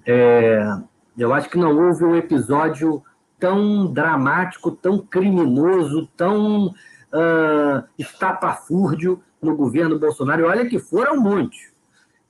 É, 0.05 0.61
eu 1.17 1.33
acho 1.33 1.49
que 1.49 1.59
não 1.59 1.77
houve 1.77 2.05
um 2.05 2.17
episódio 2.17 3.03
tão 3.39 3.93
dramático, 3.93 4.71
tão 4.71 4.99
criminoso, 4.99 6.09
tão 6.17 6.67
uh, 6.67 7.85
estapafúrdio 7.99 9.23
no 9.41 9.57
governo 9.57 9.99
Bolsonaro. 9.99 10.47
Olha 10.47 10.69
que 10.69 10.79
foram 10.79 11.21
muitos. 11.21 11.59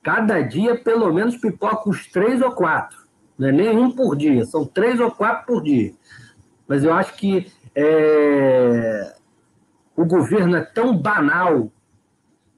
Cada 0.01 0.41
dia, 0.41 0.75
pelo 0.75 1.13
menos, 1.13 1.37
pipoca 1.37 1.89
uns 1.89 2.07
três 2.07 2.41
ou 2.41 2.51
quatro. 2.51 2.97
Não 3.37 3.47
é 3.47 3.51
nem 3.51 3.77
um 3.77 3.91
por 3.91 4.15
dia, 4.15 4.45
são 4.45 4.65
três 4.65 4.99
ou 4.99 5.11
quatro 5.11 5.45
por 5.45 5.63
dia. 5.63 5.93
Mas 6.67 6.83
eu 6.83 6.93
acho 6.93 7.15
que 7.15 7.51
é... 7.75 9.15
o 9.95 10.05
governo 10.05 10.57
é 10.57 10.61
tão 10.61 10.95
banal 10.97 11.71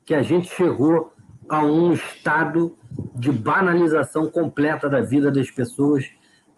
que 0.05 0.13
a 0.13 0.21
gente 0.21 0.53
chegou 0.53 1.13
a 1.47 1.63
um 1.63 1.93
estado 1.93 2.75
de 3.15 3.31
banalização 3.31 4.29
completa 4.29 4.89
da 4.89 5.01
vida 5.01 5.31
das 5.31 5.49
pessoas 5.51 6.09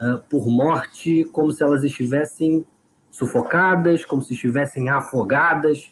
uh, 0.01 0.19
por 0.29 0.47
morte, 0.47 1.23
como 1.25 1.51
se 1.51 1.63
elas 1.63 1.83
estivessem 1.83 2.65
sufocadas, 3.11 4.05
como 4.05 4.21
se 4.21 4.33
estivessem 4.33 4.89
afogadas. 4.89 5.91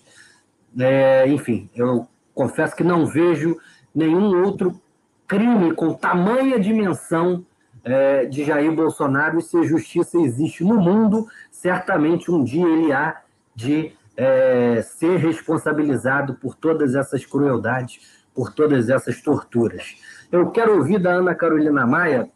É, 0.80 1.28
enfim, 1.28 1.70
eu 1.76 2.08
confesso 2.34 2.76
que 2.76 2.84
não 2.84 3.06
vejo 3.06 3.58
nenhum 3.94 4.44
outro 4.44 4.80
crime 5.28 5.74
com 5.74 5.94
tamanha 5.94 6.60
dimensão 6.60 7.46
é, 7.84 8.26
de 8.26 8.44
Jair 8.44 8.72
Bolsonaro 8.74 9.40
e 9.40 9.42
se 9.42 9.58
a 9.58 9.64
justiça 9.64 10.18
existe 10.20 10.64
no 10.64 10.80
mundo, 10.80 11.28
certamente 11.50 12.32
um 12.32 12.44
dia 12.44 12.68
ele 12.68 12.92
há 12.92 13.22
de 13.56 13.94
é, 14.16 14.82
ser 14.82 15.18
responsabilizado 15.18 16.36
por 16.36 16.56
todas 16.56 16.96
essas 16.96 17.26
crueldades, 17.26 18.22
por 18.34 18.54
todas 18.54 18.90
essas 18.90 19.22
torturas. 19.22 19.96
Eu 20.32 20.52
quero 20.52 20.78
ouvir 20.78 21.00
da 21.00 21.12
Ana 21.12 21.36
Carolina 21.36 21.86
Maia 21.86 22.30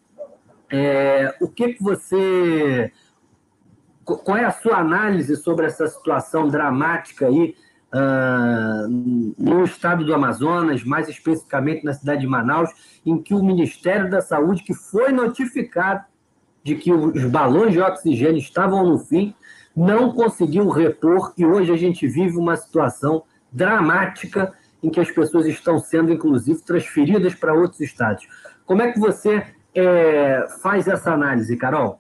é, 0.70 1.36
o 1.40 1.48
que, 1.48 1.74
que 1.74 1.84
você. 1.84 2.92
Qual 4.04 4.38
é 4.38 4.46
a 4.46 4.52
sua 4.52 4.78
análise 4.78 5.36
sobre 5.36 5.66
essa 5.66 5.88
situação 5.88 6.48
dramática 6.48 7.28
aí 7.28 7.56
uh, 7.96 8.88
no 9.38 9.64
estado 9.64 10.04
do 10.04 10.14
Amazonas, 10.14 10.84
mais 10.84 11.08
especificamente 11.08 11.86
na 11.86 11.94
cidade 11.94 12.22
de 12.22 12.28
Manaus, 12.28 12.70
em 13.06 13.22
que 13.22 13.34
o 13.34 13.42
Ministério 13.42 14.10
da 14.10 14.22
Saúde, 14.22 14.64
que 14.64 14.74
foi 14.74 15.12
notificado 15.12 16.04
de 16.64 16.76
que 16.76 16.92
os 16.92 17.24
balões 17.26 17.72
de 17.72 17.80
oxigênio 17.80 18.40
estavam 18.40 18.86
no 18.86 19.00
fim, 19.00 19.34
não 19.76 20.12
conseguiu 20.12 20.68
repor 20.70 21.34
e 21.38 21.46
hoje 21.46 21.72
a 21.72 21.78
gente 21.78 22.08
vive 22.08 22.38
uma 22.38 22.56
situação 22.56 23.24
dramática 23.52 24.54
em 24.82 24.90
que 24.90 25.00
as 25.00 25.10
pessoas 25.12 25.46
estão 25.46 25.80
sendo, 25.80 26.12
inclusive, 26.12 26.62
transferidas 26.64 27.34
para 27.36 27.54
outros 27.54 27.82
estados. 27.82 28.28
Como 28.66 28.82
é 28.82 28.92
que 28.92 29.00
você 29.00 29.46
é, 29.74 30.48
faz 30.62 30.88
essa 30.88 31.12
análise, 31.12 31.56
Carol? 31.58 32.00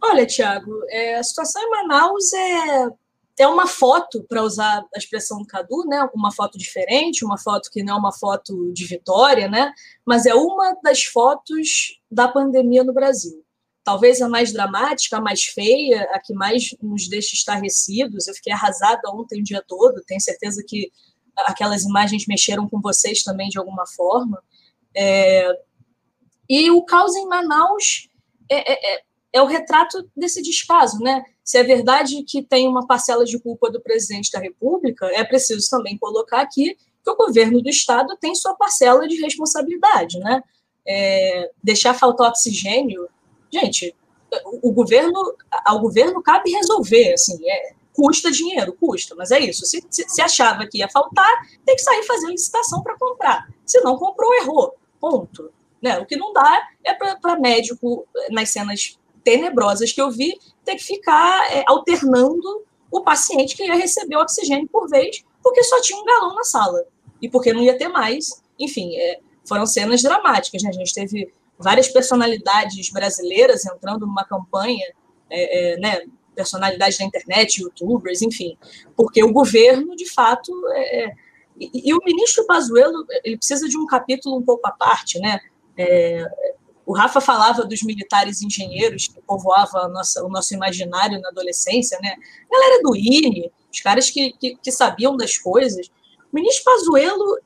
Olha, 0.00 0.26
Tiago, 0.26 0.72
é, 0.88 1.18
a 1.18 1.22
situação 1.22 1.62
em 1.62 1.70
Manaus 1.70 2.32
é, 2.32 2.88
é 3.38 3.46
uma 3.46 3.66
foto, 3.66 4.24
para 4.28 4.42
usar 4.42 4.84
a 4.94 4.98
expressão 4.98 5.38
do 5.38 5.46
Cadu, 5.46 5.84
né? 5.86 6.08
uma 6.14 6.32
foto 6.32 6.56
diferente, 6.56 7.24
uma 7.24 7.38
foto 7.38 7.70
que 7.70 7.82
não 7.82 7.96
é 7.96 7.98
uma 7.98 8.12
foto 8.12 8.72
de 8.72 8.86
vitória, 8.86 9.48
né? 9.48 9.72
mas 10.04 10.24
é 10.24 10.34
uma 10.34 10.74
das 10.82 11.04
fotos 11.04 12.00
da 12.10 12.28
pandemia 12.28 12.82
no 12.82 12.94
Brasil. 12.94 13.44
Talvez 13.84 14.20
a 14.20 14.28
mais 14.28 14.52
dramática, 14.52 15.18
a 15.18 15.20
mais 15.20 15.44
feia, 15.44 16.08
a 16.12 16.20
que 16.20 16.34
mais 16.34 16.74
nos 16.82 17.08
deixa 17.08 17.34
estarrecidos. 17.34 18.26
Eu 18.26 18.34
fiquei 18.34 18.52
arrasada 18.52 19.02
ontem 19.10 19.40
o 19.40 19.44
dia 19.44 19.62
todo, 19.66 20.02
tenho 20.06 20.20
certeza 20.20 20.64
que 20.66 20.90
aquelas 21.36 21.84
imagens 21.84 22.26
mexeram 22.26 22.68
com 22.68 22.80
vocês 22.80 23.22
também 23.22 23.48
de 23.48 23.58
alguma 23.58 23.86
forma. 23.86 24.42
É, 24.96 25.48
e 26.48 26.70
o 26.70 26.82
caos 26.82 27.14
em 27.14 27.26
Manaus 27.26 28.08
é, 28.50 28.72
é, 28.72 29.02
é, 29.36 29.42
o 29.42 29.46
retrato 29.46 30.08
desse 30.16 30.40
descaso, 30.40 30.98
né? 30.98 31.22
Se 31.44 31.58
é 31.58 31.62
verdade 31.62 32.22
que 32.22 32.42
tem 32.42 32.66
uma 32.66 32.86
parcela 32.86 33.24
de 33.24 33.38
culpa 33.38 33.70
do 33.70 33.80
presidente 33.80 34.30
da 34.32 34.38
República, 34.38 35.06
é 35.12 35.22
preciso 35.22 35.68
também 35.68 35.98
colocar 35.98 36.40
aqui 36.40 36.74
que 37.04 37.10
o 37.10 37.16
governo 37.16 37.60
do 37.60 37.68
Estado 37.68 38.16
tem 38.18 38.34
sua 38.34 38.54
parcela 38.54 39.06
de 39.06 39.20
responsabilidade, 39.20 40.18
né? 40.20 40.42
É, 40.88 41.50
deixar 41.62 41.92
faltar 41.92 42.30
oxigênio, 42.30 43.08
gente, 43.52 43.94
o, 44.44 44.70
o 44.70 44.72
governo, 44.72 45.34
ao 45.66 45.80
governo 45.80 46.22
cabe 46.22 46.50
resolver, 46.50 47.12
assim, 47.12 47.38
é, 47.48 47.74
custa 47.92 48.30
dinheiro, 48.30 48.72
custa, 48.72 49.14
mas 49.14 49.30
é 49.30 49.40
isso. 49.40 49.66
Se, 49.66 49.84
se, 49.90 50.08
se, 50.08 50.22
achava 50.22 50.66
que 50.66 50.78
ia 50.78 50.88
faltar, 50.88 51.30
tem 51.64 51.76
que 51.76 51.82
sair 51.82 52.02
fazendo 52.04 52.30
licitação 52.30 52.82
para 52.82 52.96
comprar. 52.98 53.48
Se 53.66 53.80
não 53.82 53.98
comprou, 53.98 54.32
errou. 54.34 54.74
Ponto. 54.98 55.52
Né? 55.82 55.98
O 55.98 56.06
que 56.06 56.16
não 56.16 56.32
dá 56.32 56.68
é 56.82 56.94
para 56.94 57.38
médico, 57.38 58.06
nas 58.30 58.50
cenas 58.50 58.98
tenebrosas 59.26 59.90
que 59.90 60.00
eu 60.00 60.08
vi, 60.08 60.38
ter 60.64 60.76
que 60.76 60.84
ficar 60.84 61.52
é, 61.52 61.64
alternando 61.66 62.64
o 62.92 63.00
paciente 63.00 63.56
que 63.56 63.64
ia 63.64 63.74
receber 63.74 64.14
oxigênio 64.16 64.68
por 64.68 64.88
vez, 64.88 65.24
porque 65.42 65.64
só 65.64 65.80
tinha 65.80 66.00
um 66.00 66.04
galão 66.04 66.36
na 66.36 66.44
sala. 66.44 66.84
E 67.20 67.28
porque 67.28 67.52
não 67.52 67.60
ia 67.60 67.76
ter 67.76 67.88
mais. 67.88 68.40
Enfim, 68.56 68.94
é, 68.94 69.18
foram 69.44 69.66
cenas 69.66 70.00
dramáticas. 70.00 70.62
Né? 70.62 70.68
A 70.68 70.72
gente 70.72 70.94
teve 70.94 71.32
várias 71.58 71.88
personalidades 71.88 72.88
brasileiras 72.90 73.66
entrando 73.66 74.06
numa 74.06 74.24
campanha, 74.24 74.86
é, 75.28 75.72
é, 75.72 75.76
né? 75.78 76.02
personalidades 76.36 76.98
da 76.98 77.04
internet, 77.04 77.62
youtubers, 77.62 78.20
enfim, 78.20 78.58
porque 78.94 79.24
o 79.24 79.32
governo, 79.32 79.96
de 79.96 80.06
fato, 80.12 80.52
é, 80.74 81.04
é 81.04 81.12
e, 81.58 81.88
e, 81.88 81.94
o 81.94 81.98
ministro 82.04 82.44
Pazuello, 82.44 83.06
ele 83.24 83.38
precisa 83.38 83.66
de 83.66 83.78
um 83.78 83.86
capítulo 83.86 84.36
um 84.36 84.42
pouco 84.42 84.68
à 84.68 84.70
parte, 84.70 85.18
né? 85.18 85.40
O 86.86 86.94
Rafa 86.94 87.20
falava 87.20 87.64
dos 87.64 87.82
militares 87.82 88.40
engenheiros 88.40 89.08
que 89.08 89.20
povoavam 89.20 89.90
o 90.24 90.28
nosso 90.28 90.54
imaginário 90.54 91.20
na 91.20 91.28
adolescência, 91.28 91.98
né? 92.00 92.14
A 92.48 92.54
galera 92.54 92.82
do 92.82 92.94
INE, 92.94 93.50
os 93.72 93.80
caras 93.80 94.08
que, 94.08 94.32
que, 94.38 94.56
que 94.56 94.70
sabiam 94.70 95.16
das 95.16 95.36
coisas. 95.36 95.88
O 96.32 96.36
ministro 96.36 96.64
Pazuello 96.64 97.38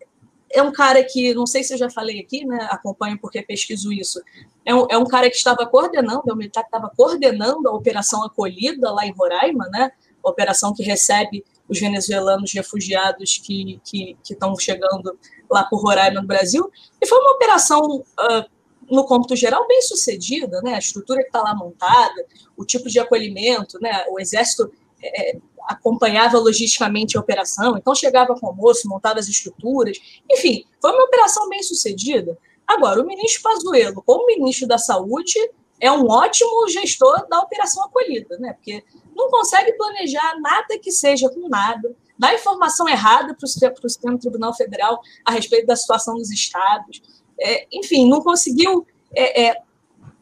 é 0.53 0.63
um 0.63 0.73
cara 0.73 1.03
que, 1.05 1.33
não 1.33 1.47
sei 1.47 1.63
se 1.63 1.73
eu 1.73 1.79
já 1.79 1.89
falei 1.89 2.21
aqui, 2.21 2.45
né? 2.45 2.69
Acompanho 2.71 3.19
porque 3.19 3.41
pesquiso 3.41 3.93
isso. 3.93 4.21
É 4.65 4.75
um, 4.75 4.87
é 4.91 4.99
um 4.99 5.07
cara 5.07 5.31
que 5.31 5.37
estava 5.37 5.65
coordenando, 5.65 6.25
é 6.29 6.33
um 6.33 6.37
militar 6.37 6.63
que 6.63 6.69
estava 6.69 6.93
coordenando 6.95 7.69
a 7.69 7.73
Operação 7.73 8.25
Acolhida 8.25 8.91
lá 8.91 9.07
em 9.07 9.13
Roraima, 9.13 9.69
né? 9.71 9.91
A 10.23 10.29
operação 10.29 10.75
que 10.75 10.83
recebe 10.83 11.45
os 11.69 11.79
venezuelanos 11.79 12.53
refugiados 12.53 13.39
que 13.39 13.81
estão 14.29 14.55
chegando 14.59 15.17
lá 15.49 15.65
por 15.65 15.81
Roraima, 15.81 16.21
no 16.21 16.27
Brasil. 16.27 16.69
E 17.01 17.07
foi 17.07 17.19
uma 17.19 17.33
operação, 17.33 17.81
uh, 17.81 18.45
no 18.91 19.05
cômputo 19.05 19.37
geral, 19.37 19.67
bem 19.67 19.81
sucedida, 19.83 20.61
né? 20.63 20.75
A 20.75 20.79
estrutura 20.79 21.21
que 21.21 21.29
está 21.29 21.41
lá 21.41 21.55
montada, 21.55 22.27
o 22.57 22.65
tipo 22.65 22.89
de 22.89 22.99
acolhimento, 22.99 23.79
né? 23.81 24.05
O 24.11 24.19
exército. 24.19 24.73
É, 25.03 25.39
acompanhava 25.67 26.39
logisticamente 26.39 27.17
a 27.17 27.21
operação, 27.21 27.77
então 27.77 27.95
chegava 27.95 28.35
com 28.35 28.47
o 28.47 28.49
almoço, 28.49 28.89
montava 28.89 29.21
as 29.21 29.29
estruturas, 29.29 29.99
enfim, 30.29 30.65
foi 30.81 30.91
uma 30.91 31.05
operação 31.05 31.49
bem 31.49 31.63
sucedida. 31.63 32.37
Agora, 32.67 33.01
o 33.01 33.07
ministro 33.07 33.43
Pazuello, 33.43 34.03
como 34.05 34.27
ministro 34.27 34.67
da 34.67 34.79
Saúde, 34.79 35.39
é 35.81 35.91
um 35.91 36.07
ótimo 36.09 36.69
gestor 36.69 37.27
da 37.29 37.41
operação 37.41 37.85
acolhida, 37.85 38.39
né? 38.39 38.53
Porque 38.53 38.85
não 39.17 39.31
consegue 39.31 39.73
planejar 39.73 40.39
nada 40.41 40.79
que 40.79 40.93
seja 40.93 41.29
com 41.29 41.49
nada, 41.49 41.95
dá 42.19 42.35
informação 42.35 42.89
errada 42.89 43.35
para 43.35 43.47
o 43.47 43.89
Supremo 43.89 44.19
Tribunal 44.19 44.55
Federal 44.55 45.01
a 45.25 45.33
respeito 45.33 45.67
da 45.67 45.75
situação 45.75 46.15
dos 46.15 46.31
estados. 46.31 47.03
É, 47.41 47.67
enfim, 47.73 48.09
não 48.09 48.21
conseguiu 48.21 48.87
é, 49.15 49.49
é, 49.49 49.63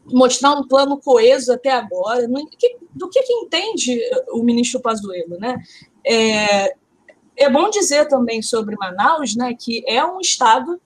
mostrar 0.06 0.52
um 0.52 0.66
plano 0.66 0.98
coeso 0.98 1.52
até 1.52 1.70
agora. 1.70 2.26
do 2.94 3.08
que, 3.08 3.22
que 3.22 3.32
entende 3.32 4.00
o 4.32 4.42
ministro 4.42 4.80
Pazuello, 4.80 5.38
né? 5.38 5.56
É, 6.04 6.74
é 7.36 7.48
bom 7.48 7.70
dizer 7.70 8.08
também 8.08 8.42
sobre 8.42 8.76
Manaus, 8.76 9.36
né, 9.36 9.54
que 9.54 9.84
é 9.86 10.04
um 10.04 10.20
estado 10.20 10.80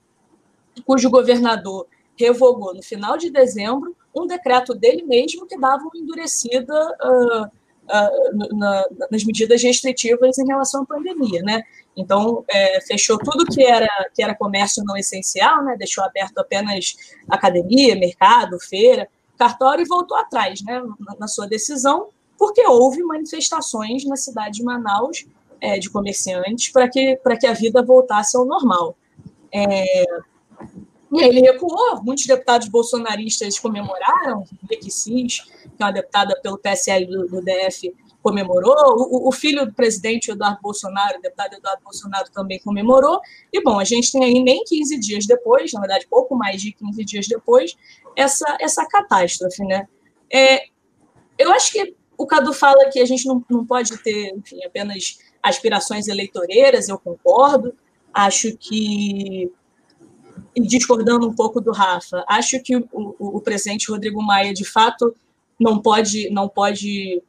cujo 0.84 1.10
governador 1.10 1.86
revogou 2.16 2.74
no 2.74 2.82
final 2.82 3.16
de 3.16 3.30
dezembro 3.30 3.96
um 4.14 4.26
decreto 4.26 4.74
dele 4.74 5.02
mesmo 5.02 5.46
que 5.46 5.58
dava 5.58 5.82
uma 5.82 5.96
endurecida 5.96 6.74
uh, 7.02 7.44
uh, 7.44 8.56
na, 8.56 8.84
nas 9.10 9.24
medidas 9.24 9.62
restritivas 9.62 10.38
em 10.38 10.46
relação 10.46 10.82
à 10.82 10.86
pandemia, 10.86 11.42
né? 11.42 11.62
Então 11.96 12.44
é, 12.48 12.80
fechou 12.80 13.18
tudo 13.18 13.44
que 13.44 13.62
era 13.62 13.88
que 14.14 14.22
era 14.22 14.34
comércio 14.34 14.82
não 14.84 14.96
essencial, 14.96 15.62
né? 15.62 15.76
Deixou 15.78 16.02
aberto 16.04 16.38
apenas 16.38 16.96
academia, 17.28 17.94
mercado, 17.94 18.58
feira, 18.58 19.08
cartório 19.38 19.82
e 19.82 19.88
voltou 19.88 20.16
atrás, 20.16 20.62
né? 20.62 20.82
Na, 20.98 21.16
na 21.20 21.28
sua 21.28 21.46
decisão, 21.46 22.08
porque 22.38 22.66
houve 22.66 23.02
manifestações 23.02 24.04
na 24.04 24.16
cidade 24.16 24.58
de 24.58 24.64
Manaus 24.64 25.26
é, 25.60 25.78
de 25.78 25.90
comerciantes 25.90 26.70
para 26.70 26.88
que 26.88 27.18
que 27.38 27.46
a 27.46 27.52
vida 27.52 27.82
voltasse 27.82 28.36
ao 28.36 28.44
normal. 28.44 28.96
É, 29.52 30.04
e 31.12 31.22
aí 31.22 31.28
ele 31.28 31.40
recuou, 31.42 32.02
muitos 32.02 32.24
deputados 32.26 32.68
bolsonaristas 32.68 33.58
comemoraram, 33.58 34.44
Becky 34.62 34.90
Cis, 34.90 35.40
que 35.76 35.82
é 35.82 35.84
uma 35.84 35.92
deputada 35.92 36.34
pelo 36.42 36.56
PSL 36.56 37.04
do, 37.04 37.26
do 37.26 37.42
DF, 37.42 37.94
comemorou, 38.22 38.74
o, 38.96 39.28
o, 39.28 39.32
filho 39.32 39.66
do 39.66 39.72
presidente 39.72 40.30
Eduardo 40.30 40.60
Bolsonaro, 40.62 41.18
o 41.18 41.22
deputado 41.22 41.54
Eduardo 41.54 41.82
Bolsonaro 41.82 42.30
também 42.30 42.60
comemorou, 42.60 43.20
e 43.52 43.62
bom, 43.62 43.78
a 43.78 43.84
gente 43.84 44.12
tem 44.12 44.24
aí 44.24 44.42
nem 44.42 44.62
15 44.64 44.98
dias 45.00 45.26
depois, 45.26 45.72
na 45.72 45.80
verdade 45.80 46.06
pouco 46.08 46.36
mais 46.36 46.62
de 46.62 46.72
15 46.72 47.04
dias 47.04 47.26
depois, 47.26 47.76
essa, 48.16 48.56
essa 48.60 48.86
catástrofe, 48.86 49.64
né? 49.64 49.88
É, 50.32 50.66
eu 51.38 51.52
acho 51.52 51.72
que 51.72 51.94
o 52.16 52.26
Cadu 52.26 52.52
fala 52.52 52.88
que 52.90 53.00
a 53.00 53.04
gente 53.04 53.26
não, 53.26 53.44
não 53.50 53.66
pode 53.66 53.96
ter, 53.98 54.34
enfim, 54.36 54.64
apenas 54.64 55.18
aspirações 55.42 56.06
eleitoreiras, 56.06 56.88
eu 56.88 56.98
concordo, 56.98 57.74
acho 58.14 58.56
que 58.56 59.50
discordando 60.56 61.26
um 61.26 61.34
pouco 61.34 61.60
do 61.60 61.72
Rafa, 61.72 62.24
acho 62.28 62.60
que 62.62 62.76
o, 62.76 62.88
o, 62.92 63.38
o, 63.38 63.40
presidente 63.40 63.90
Rodrigo 63.90 64.22
Maia, 64.22 64.52
de 64.52 64.64
fato, 64.64 65.14
não 65.58 65.80
pode, 65.80 66.30
não 66.30 66.48
pode 66.48 67.22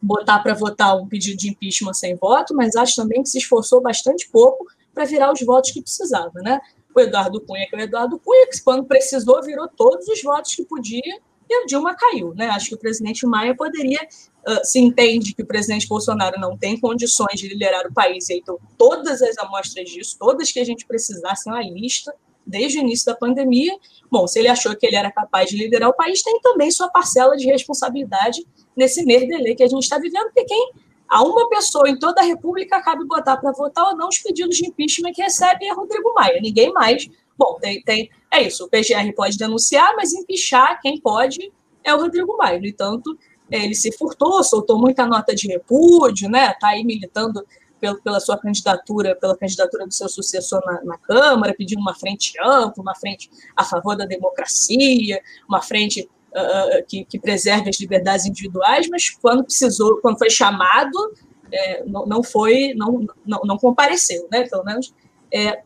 botar 0.00 0.40
para 0.40 0.54
votar 0.54 0.96
um 0.96 1.06
pedido 1.06 1.36
de 1.36 1.50
impeachment 1.50 1.94
sem 1.94 2.16
voto, 2.16 2.54
mas 2.54 2.76
acho 2.76 2.96
também 2.96 3.22
que 3.22 3.28
se 3.28 3.38
esforçou 3.38 3.80
bastante 3.80 4.28
pouco 4.30 4.66
para 4.94 5.04
virar 5.04 5.32
os 5.32 5.40
votos 5.40 5.70
que 5.70 5.82
precisava, 5.82 6.40
né? 6.40 6.60
O 6.94 7.00
Eduardo 7.00 7.40
Cunha, 7.40 7.66
que 7.68 7.76
é 7.76 7.78
o 7.78 7.82
Eduardo 7.82 8.18
Cunha, 8.18 8.48
que 8.48 8.62
quando 8.62 8.84
precisou 8.84 9.42
virou 9.42 9.68
todos 9.68 10.08
os 10.08 10.22
votos 10.22 10.54
que 10.54 10.64
podia 10.64 11.20
e 11.48 11.54
a 11.54 11.66
Dilma 11.66 11.94
caiu, 11.94 12.34
né? 12.34 12.46
Acho 12.48 12.70
que 12.70 12.74
o 12.74 12.78
presidente 12.78 13.26
Maia 13.26 13.54
poderia, 13.54 14.00
uh, 14.02 14.64
se 14.64 14.80
entende 14.80 15.34
que 15.34 15.42
o 15.42 15.46
presidente 15.46 15.86
Bolsonaro 15.86 16.40
não 16.40 16.56
tem 16.56 16.78
condições 16.78 17.38
de 17.38 17.48
liderar 17.48 17.86
o 17.86 17.92
país, 17.92 18.28
então 18.30 18.58
todas 18.76 19.22
as 19.22 19.38
amostras 19.38 19.88
disso, 19.88 20.16
todas 20.18 20.50
que 20.50 20.58
a 20.58 20.64
gente 20.64 20.86
precisasse 20.86 21.48
na 21.48 21.62
lista, 21.62 22.12
desde 22.46 22.78
o 22.78 22.82
início 22.82 23.06
da 23.06 23.14
pandemia. 23.14 23.76
Bom, 24.10 24.26
se 24.26 24.38
ele 24.38 24.48
achou 24.48 24.74
que 24.76 24.86
ele 24.86 24.96
era 24.96 25.10
capaz 25.10 25.50
de 25.50 25.56
liderar 25.56 25.88
o 25.88 25.94
país, 25.94 26.22
tem 26.22 26.40
também 26.40 26.70
sua 26.70 26.88
parcela 26.88 27.36
de 27.36 27.46
responsabilidade 27.46 28.46
nesse 28.76 29.04
merdelê 29.04 29.54
que 29.54 29.62
a 29.62 29.68
gente 29.68 29.82
está 29.82 29.98
vivendo, 29.98 30.24
porque 30.24 30.44
quem 30.44 30.70
a 31.08 31.22
uma 31.22 31.48
pessoa 31.48 31.88
em 31.88 31.98
toda 31.98 32.20
a 32.20 32.24
República 32.24 32.82
cabe 32.82 33.04
botar 33.04 33.36
para 33.36 33.52
votar 33.52 33.90
ou 33.90 33.96
não 33.96 34.08
os 34.08 34.18
pedidos 34.18 34.56
de 34.56 34.66
impeachment 34.66 35.12
que 35.12 35.22
recebe 35.22 35.64
é 35.64 35.72
Rodrigo 35.72 36.12
Maia, 36.14 36.40
ninguém 36.40 36.72
mais 36.72 37.08
Bom, 37.38 37.58
tem, 37.60 37.82
tem, 37.82 38.10
é 38.30 38.42
isso, 38.42 38.64
o 38.64 38.68
PGR 38.68 39.12
pode 39.14 39.36
denunciar, 39.36 39.94
mas 39.94 40.14
empichar 40.14 40.80
quem 40.80 40.98
pode 40.98 41.52
é 41.84 41.94
o 41.94 42.00
Rodrigo 42.00 42.36
Maia. 42.36 42.58
No 42.58 42.66
entanto, 42.66 43.16
ele 43.50 43.74
se 43.74 43.92
furtou, 43.92 44.42
soltou 44.42 44.78
muita 44.78 45.06
nota 45.06 45.34
de 45.34 45.46
repúdio, 45.46 46.30
né? 46.30 46.50
Está 46.50 46.68
aí 46.68 46.82
militando 46.82 47.46
pelo, 47.86 48.02
pela 48.02 48.20
sua 48.20 48.36
candidatura, 48.36 49.14
pela 49.14 49.36
candidatura 49.36 49.86
do 49.86 49.94
seu 49.94 50.08
sucessor 50.08 50.60
na, 50.64 50.82
na, 50.84 50.98
Câmara, 50.98 51.54
pedindo 51.56 51.80
uma 51.80 51.94
frente 51.94 52.32
ampla, 52.42 52.82
uma 52.82 52.94
frente 52.94 53.30
a 53.54 53.62
favor 53.62 53.96
da 53.96 54.04
democracia, 54.04 55.20
uma 55.48 55.62
frente 55.62 56.08
uh, 56.32 56.84
que, 56.86 57.04
que, 57.04 57.18
preserve 57.18 57.70
as 57.70 57.78
liberdades 57.78 58.26
individuais, 58.26 58.88
mas 58.88 59.10
quando 59.10 59.44
precisou, 59.44 60.00
quando 60.00 60.18
foi 60.18 60.30
chamado, 60.30 61.14
é, 61.52 61.84
não, 61.84 62.06
não, 62.06 62.22
foi, 62.22 62.74
não, 62.74 63.06
não, 63.24 63.40
não, 63.44 63.56
compareceu, 63.56 64.26
né? 64.32 64.48
Pelo 64.48 64.64
menos 64.64 64.92
é, 65.32 65.62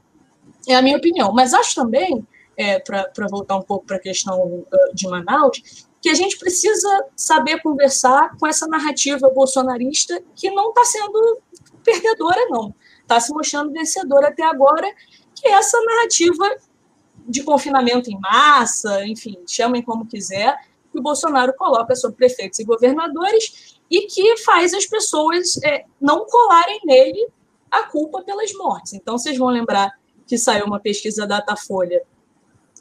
é 0.69 0.75
a 0.75 0.83
minha 0.83 0.99
opinião. 0.99 1.33
Mas 1.33 1.55
acho 1.55 1.75
também, 1.75 2.27
é, 2.57 2.79
para 2.79 3.27
voltar 3.31 3.57
um 3.57 3.63
pouco 3.63 3.87
para 3.87 3.97
a 3.97 4.01
questão 4.01 4.39
uh, 4.39 4.95
de 4.95 5.09
Manaus, 5.09 5.89
que 6.03 6.11
a 6.11 6.15
gente 6.15 6.39
precisa 6.39 7.07
saber 7.17 7.63
conversar 7.63 8.37
com 8.39 8.47
essa 8.47 8.67
narrativa 8.67 9.31
bolsonarista 9.31 10.23
que 10.35 10.51
não 10.51 10.71
está 10.71 10.85
sendo 10.85 11.41
perdedora, 11.81 12.47
não. 12.49 12.75
Está 13.03 13.21
se 13.21 13.33
mostrando 13.33 13.73
vencedora 13.73 14.29
até 14.29 14.43
agora, 14.43 14.87
que 15.35 15.49
é 15.49 15.53
essa 15.53 15.81
narrativa 15.83 16.57
de 17.27 17.43
confinamento 17.43 18.11
em 18.11 18.19
massa, 18.19 19.07
enfim, 19.07 19.37
chamem 19.47 19.83
como 19.83 20.07
quiser, 20.07 20.57
que 20.91 20.99
o 20.99 21.03
Bolsonaro 21.03 21.55
coloca 21.55 21.95
sobre 21.95 22.17
prefeitos 22.17 22.59
e 22.59 22.65
governadores 22.65 23.79
e 23.91 24.03
que 24.03 24.37
faz 24.39 24.75
as 24.75 24.87
pessoas 24.87 25.57
é, 25.65 25.85
não 26.01 26.27
colarem 26.27 26.81
nele 26.85 27.29
a 27.71 27.85
culpa 27.85 28.23
pelas 28.23 28.53
mortes. 28.55 28.95
Então, 28.95 29.17
vocês 29.17 29.39
vão 29.39 29.49
lembrar 29.49 29.93
que 30.27 30.37
saiu 30.37 30.67
uma 30.67 30.81
pesquisa 30.81 31.27
Datafolha. 31.27 32.03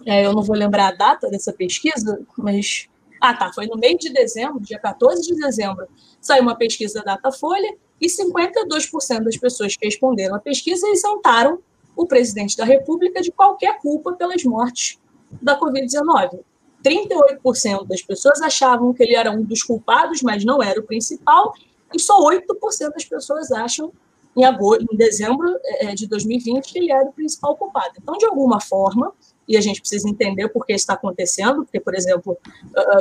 É, 0.05 0.25
eu 0.25 0.33
não 0.33 0.41
vou 0.41 0.55
lembrar 0.55 0.87
a 0.87 0.95
data 0.95 1.29
dessa 1.29 1.51
pesquisa, 1.53 2.21
mas. 2.37 2.87
Ah, 3.21 3.33
tá. 3.33 3.51
Foi 3.53 3.67
no 3.67 3.75
mês 3.75 3.97
de 3.99 4.11
dezembro, 4.13 4.61
dia 4.61 4.79
14 4.79 5.21
de 5.21 5.35
dezembro, 5.35 5.87
saiu 6.21 6.43
uma 6.43 6.55
pesquisa 6.55 7.03
Datafolha 7.03 7.75
e 7.99 8.07
52% 8.07 9.23
das 9.23 9.37
pessoas 9.37 9.75
que 9.75 9.85
responderam 9.85 10.35
à 10.35 10.39
pesquisa 10.39 10.87
isentaram 10.89 11.59
o 11.95 12.05
presidente 12.05 12.55
da 12.55 12.65
República 12.65 13.21
de 13.21 13.31
qualquer 13.31 13.77
culpa 13.79 14.13
pelas 14.13 14.43
mortes 14.43 14.97
da 15.41 15.59
Covid-19. 15.59 16.39
38% 16.83 17.85
das 17.85 18.01
pessoas 18.01 18.41
achavam 18.41 18.93
que 18.93 19.03
ele 19.03 19.15
era 19.15 19.31
um 19.31 19.43
dos 19.43 19.63
culpados, 19.63 20.21
mas 20.21 20.45
não 20.45 20.63
era 20.63 20.79
o 20.79 20.83
principal, 20.83 21.53
e 21.93 21.99
só 21.99 22.17
8% 22.23 22.45
das 22.93 23.03
pessoas 23.03 23.51
acham 23.51 23.91
em, 24.35 24.45
agosto, 24.45 24.85
em 24.91 24.95
dezembro 24.95 25.59
é, 25.65 25.93
de 25.93 26.07
2020 26.07 26.71
que 26.71 26.79
ele 26.79 26.91
era 26.91 27.05
o 27.05 27.11
principal 27.11 27.55
culpado. 27.57 27.95
Então, 28.01 28.17
de 28.17 28.25
alguma 28.25 28.61
forma, 28.61 29.11
e 29.49 29.57
a 29.57 29.61
gente 29.61 29.81
precisa 29.81 30.07
entender 30.07 30.47
por 30.49 30.65
que 30.65 30.73
está 30.73 30.93
acontecendo, 30.93 31.63
porque, 31.63 31.79
por 31.79 31.95
exemplo, 31.95 32.37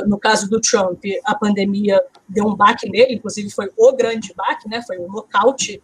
no 0.07 0.17
caso 0.17 0.49
do 0.49 0.59
Trump, 0.59 0.99
a 1.23 1.35
pandemia 1.35 2.01
deu 2.27 2.47
um 2.47 2.55
baque 2.55 2.89
nele, 2.89 3.13
inclusive 3.13 3.51
foi 3.51 3.69
o 3.77 3.93
grande 3.93 4.33
baque, 4.33 4.67
né? 4.67 4.81
foi 4.81 4.97
o 4.97 5.07
nocaute 5.07 5.79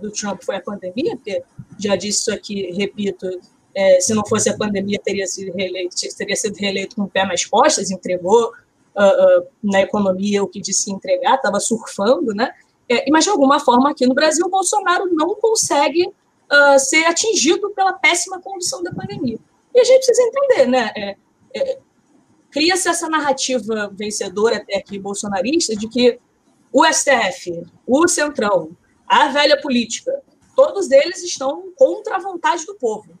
do 0.00 0.10
Trump, 0.12 0.40
foi 0.44 0.54
a 0.54 0.62
pandemia, 0.62 1.16
porque 1.16 1.42
já 1.78 1.96
disse 1.96 2.20
isso 2.20 2.32
aqui, 2.32 2.70
repito, 2.72 3.28
é, 3.74 4.00
se 4.00 4.12
não 4.12 4.26
fosse 4.26 4.50
a 4.50 4.56
pandemia, 4.56 4.98
teria 5.02 5.26
sido 5.26 5.54
reeleito, 5.54 5.94
teria 6.16 6.34
sido 6.34 6.56
reeleito 6.56 6.96
com 6.96 7.02
o 7.02 7.08
pé 7.08 7.24
nas 7.24 7.44
costas, 7.44 7.90
entregou 7.90 8.52
uh, 8.96 9.40
uh, 9.40 9.46
na 9.62 9.80
economia 9.80 10.42
o 10.42 10.48
que 10.48 10.60
disse 10.60 10.90
entregar, 10.90 11.36
estava 11.36 11.60
surfando, 11.60 12.34
né? 12.34 12.50
É, 12.88 13.08
mas, 13.10 13.24
de 13.24 13.30
alguma 13.30 13.60
forma, 13.60 13.90
aqui 13.90 14.04
no 14.06 14.14
Brasil, 14.14 14.44
o 14.46 14.50
Bolsonaro 14.50 15.06
não 15.12 15.36
consegue 15.36 16.06
uh, 16.06 16.78
ser 16.78 17.04
atingido 17.04 17.70
pela 17.70 17.92
péssima 17.92 18.40
condição 18.40 18.82
da 18.82 18.92
pandemia. 18.92 19.38
E 19.78 19.80
a 19.80 19.84
gente 19.84 20.06
precisa 20.06 20.28
entender, 20.28 20.66
né? 20.66 20.92
É, 20.96 21.16
é, 21.54 21.78
Cria-se 22.50 22.88
essa 22.88 23.08
narrativa 23.08 23.92
vencedora 23.94 24.56
até 24.56 24.76
aqui 24.76 24.98
bolsonarista 24.98 25.76
de 25.76 25.86
que 25.88 26.18
o 26.72 26.84
STF, 26.84 27.64
o 27.86 28.08
Centrão, 28.08 28.76
a 29.06 29.28
velha 29.28 29.60
política, 29.60 30.20
todos 30.56 30.90
eles 30.90 31.22
estão 31.22 31.70
contra 31.76 32.16
a 32.16 32.18
vontade 32.18 32.66
do 32.66 32.74
povo, 32.74 33.16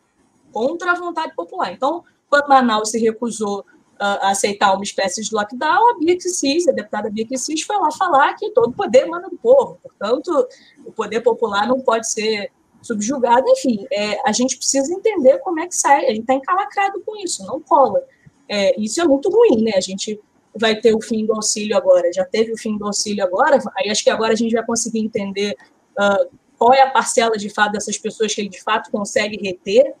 contra 0.50 0.90
a 0.90 0.94
vontade 0.96 1.32
popular. 1.36 1.72
Então, 1.72 2.02
quando 2.28 2.48
Manaus 2.48 2.90
se 2.90 2.98
recusou 2.98 3.64
a 3.96 4.30
aceitar 4.30 4.74
uma 4.74 4.82
espécie 4.82 5.22
de 5.22 5.32
lockdown, 5.32 5.90
a 5.90 5.98
Bia 5.98 6.16
Kicis, 6.16 6.66
a 6.66 6.72
deputada 6.72 7.08
Bia 7.08 7.26
Kicis, 7.26 7.62
foi 7.62 7.76
lá 7.76 7.92
falar 7.92 8.34
que 8.34 8.50
todo 8.50 8.72
poder 8.72 9.06
manda 9.06 9.28
do 9.28 9.36
povo. 9.36 9.78
Portanto, 9.80 10.48
o 10.84 10.90
poder 10.90 11.20
popular 11.20 11.68
não 11.68 11.80
pode 11.80 12.10
ser 12.10 12.50
subjugado. 12.82 13.44
Enfim, 13.48 13.86
é, 13.92 14.18
a 14.26 14.32
gente 14.32 14.56
precisa 14.56 14.92
entender 14.92 15.38
como 15.38 15.60
é 15.60 15.66
que 15.66 15.74
sai. 15.74 16.06
A 16.06 16.10
gente 16.10 16.20
está 16.20 16.34
encalacrado 16.34 17.00
com 17.04 17.16
isso, 17.16 17.44
não 17.46 17.60
cola. 17.60 18.02
É, 18.48 18.80
isso 18.80 19.00
é 19.00 19.04
muito 19.04 19.30
ruim, 19.30 19.62
né? 19.62 19.72
A 19.76 19.80
gente, 19.80 20.20
vai 20.58 20.76
ter 20.76 20.94
o 20.94 21.00
fim 21.00 21.24
do 21.24 21.34
auxílio 21.34 21.76
agora. 21.76 22.12
Já 22.12 22.24
teve 22.24 22.52
o 22.52 22.58
fim 22.58 22.76
do 22.76 22.86
auxílio 22.86 23.24
agora, 23.24 23.58
aí 23.76 23.90
acho 23.90 24.02
que 24.02 24.10
agora 24.10 24.32
a 24.32 24.36
gente 24.36 24.52
vai 24.52 24.64
conseguir 24.64 25.00
entender 25.00 25.56
uh, 25.98 26.28
qual 26.58 26.74
é 26.74 26.82
a 26.82 26.90
parcela 26.90 27.36
de 27.36 27.48
fato 27.48 27.72
dessas 27.72 27.96
pessoas 27.96 28.34
que 28.34 28.40
ele 28.40 28.48
de 28.48 28.62
fato 28.62 28.90
consegue 28.90 29.38
reter, 29.40 29.94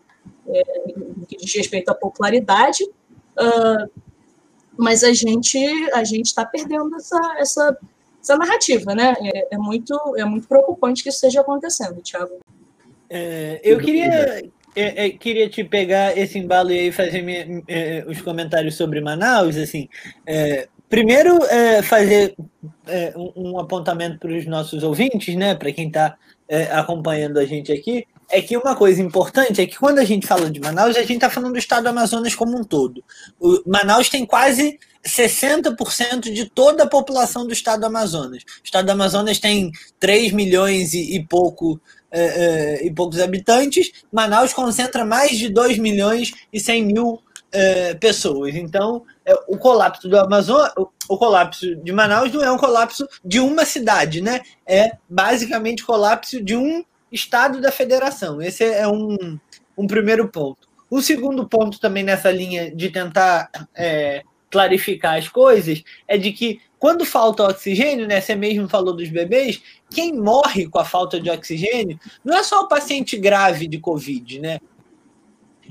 é, 0.48 0.62
no 0.96 1.24
que 1.26 1.36
diz 1.36 1.54
respeito 1.54 1.88
à 1.90 1.94
popularidade. 1.94 2.84
Uh, 2.84 3.90
mas 4.76 5.02
a 5.02 5.12
gente 5.12 5.58
a 5.92 6.04
gente 6.04 6.26
está 6.26 6.44
perdendo 6.44 6.94
essa, 6.96 7.34
essa, 7.38 7.78
essa 8.20 8.36
narrativa, 8.36 8.94
né? 8.94 9.14
É, 9.20 9.54
é, 9.54 9.58
muito 9.58 9.94
é 10.16 10.24
muito 10.24 10.46
preocupante 10.46 11.02
que 11.02 11.08
isso 11.08 11.16
esteja 11.16 11.40
acontecendo, 11.40 12.00
Thiago. 12.02 12.38
É, 13.10 13.60
eu 13.62 13.78
queria 13.78 14.42
é, 14.76 15.06
é, 15.06 15.10
queria 15.10 15.48
te 15.48 15.64
pegar 15.64 16.16
esse 16.16 16.38
embalo 16.38 16.70
e 16.70 16.92
fazer 16.92 17.22
minha, 17.22 17.62
é, 17.66 18.04
os 18.06 18.20
comentários 18.20 18.76
sobre 18.76 19.00
Manaus, 19.00 19.56
assim. 19.56 19.88
É, 20.24 20.68
primeiro, 20.88 21.36
é, 21.46 21.82
fazer 21.82 22.36
um, 23.16 23.50
um, 23.50 23.58
apontamento 23.58 24.18
para 24.18 24.30
os 24.30 24.46
nossos 24.46 24.82
ouvintes, 24.82 25.34
né, 25.34 25.54
para 25.54 25.72
quem 25.72 25.88
está 25.88 26.16
acompanhando 26.72 27.38
a 27.38 27.44
gente 27.44 27.72
aqui, 27.72 28.06
é 28.30 28.40
que 28.40 28.56
uma 28.56 28.76
coisa 28.76 29.02
importante 29.02 29.60
é 29.60 29.66
que 29.66 29.76
quando 29.76 29.98
a 29.98 30.04
gente 30.04 30.26
fala 30.26 30.50
de 30.50 30.60
Manaus, 30.60 30.96
a 30.96 31.00
gente 31.00 31.14
está 31.14 31.30
falando 31.30 31.52
do 31.52 31.58
estado 31.58 31.84
do 31.84 31.88
Amazonas 31.88 32.34
como 32.34 32.58
um 32.58 32.64
todo. 32.64 33.02
O 33.40 33.62
Manaus 33.66 34.08
tem 34.08 34.24
quase 34.24 34.78
60% 35.04 36.32
de 36.32 36.44
toda 36.44 36.84
a 36.84 36.88
população 36.88 37.46
do 37.46 37.52
estado 37.52 37.80
do 37.80 37.86
Amazonas. 37.86 38.42
O 38.42 38.64
estado 38.64 38.86
do 38.86 38.92
Amazonas 38.92 39.38
tem 39.38 39.72
3 39.98 40.32
milhões 40.32 40.92
e, 40.92 41.16
e 41.16 41.26
pouco 41.26 41.80
é, 42.10 42.20
é, 42.20 42.86
e 42.86 42.92
poucos 42.92 43.20
habitantes, 43.20 44.04
Manaus 44.12 44.52
concentra 44.52 45.04
mais 45.04 45.36
de 45.36 45.48
2 45.48 45.78
milhões 45.78 46.32
e 46.52 46.58
100 46.58 46.84
mil 46.84 47.22
é, 47.52 47.94
pessoas. 47.94 48.54
Então, 48.54 49.04
é, 49.24 49.34
o 49.46 49.56
colapso 49.56 50.08
do 50.08 50.18
Amazonas, 50.18 50.72
o, 50.76 50.90
o, 51.08 51.18
colapso 51.18 51.76
de 51.76 51.92
Manaus 51.92 52.32
não 52.32 52.42
é 52.42 52.50
um 52.50 52.58
colapso 52.58 53.06
de 53.24 53.40
uma 53.40 53.64
cidade, 53.64 54.20
né? 54.20 54.40
É 54.66 54.92
basicamente 55.08 55.84
colapso 55.84 56.42
de 56.42 56.56
um 56.56 56.84
estado 57.10 57.60
da 57.60 57.72
federação. 57.72 58.40
Esse 58.40 58.64
é 58.64 58.86
um, 58.86 59.38
um 59.76 59.86
primeiro 59.86 60.28
ponto. 60.28 60.68
O 60.90 61.02
segundo 61.02 61.46
ponto 61.46 61.78
também 61.80 62.02
nessa 62.02 62.30
linha 62.30 62.74
de 62.74 62.90
tentar 62.90 63.50
é, 63.74 64.22
clarificar 64.50 65.18
as 65.18 65.28
coisas 65.28 65.82
é 66.06 66.16
de 66.16 66.32
que 66.32 66.60
quando 66.78 67.04
falta 67.04 67.44
oxigênio, 67.44 68.06
né, 68.06 68.20
você 68.20 68.34
mesmo 68.34 68.68
falou 68.68 68.94
dos 68.94 69.08
bebês, 69.08 69.60
quem 69.90 70.12
morre 70.12 70.68
com 70.68 70.78
a 70.78 70.84
falta 70.84 71.20
de 71.20 71.28
oxigênio 71.30 71.98
não 72.24 72.36
é 72.36 72.42
só 72.42 72.62
o 72.62 72.68
paciente 72.68 73.16
grave 73.16 73.66
de 73.66 73.78
Covid, 73.78 74.38
né? 74.40 74.60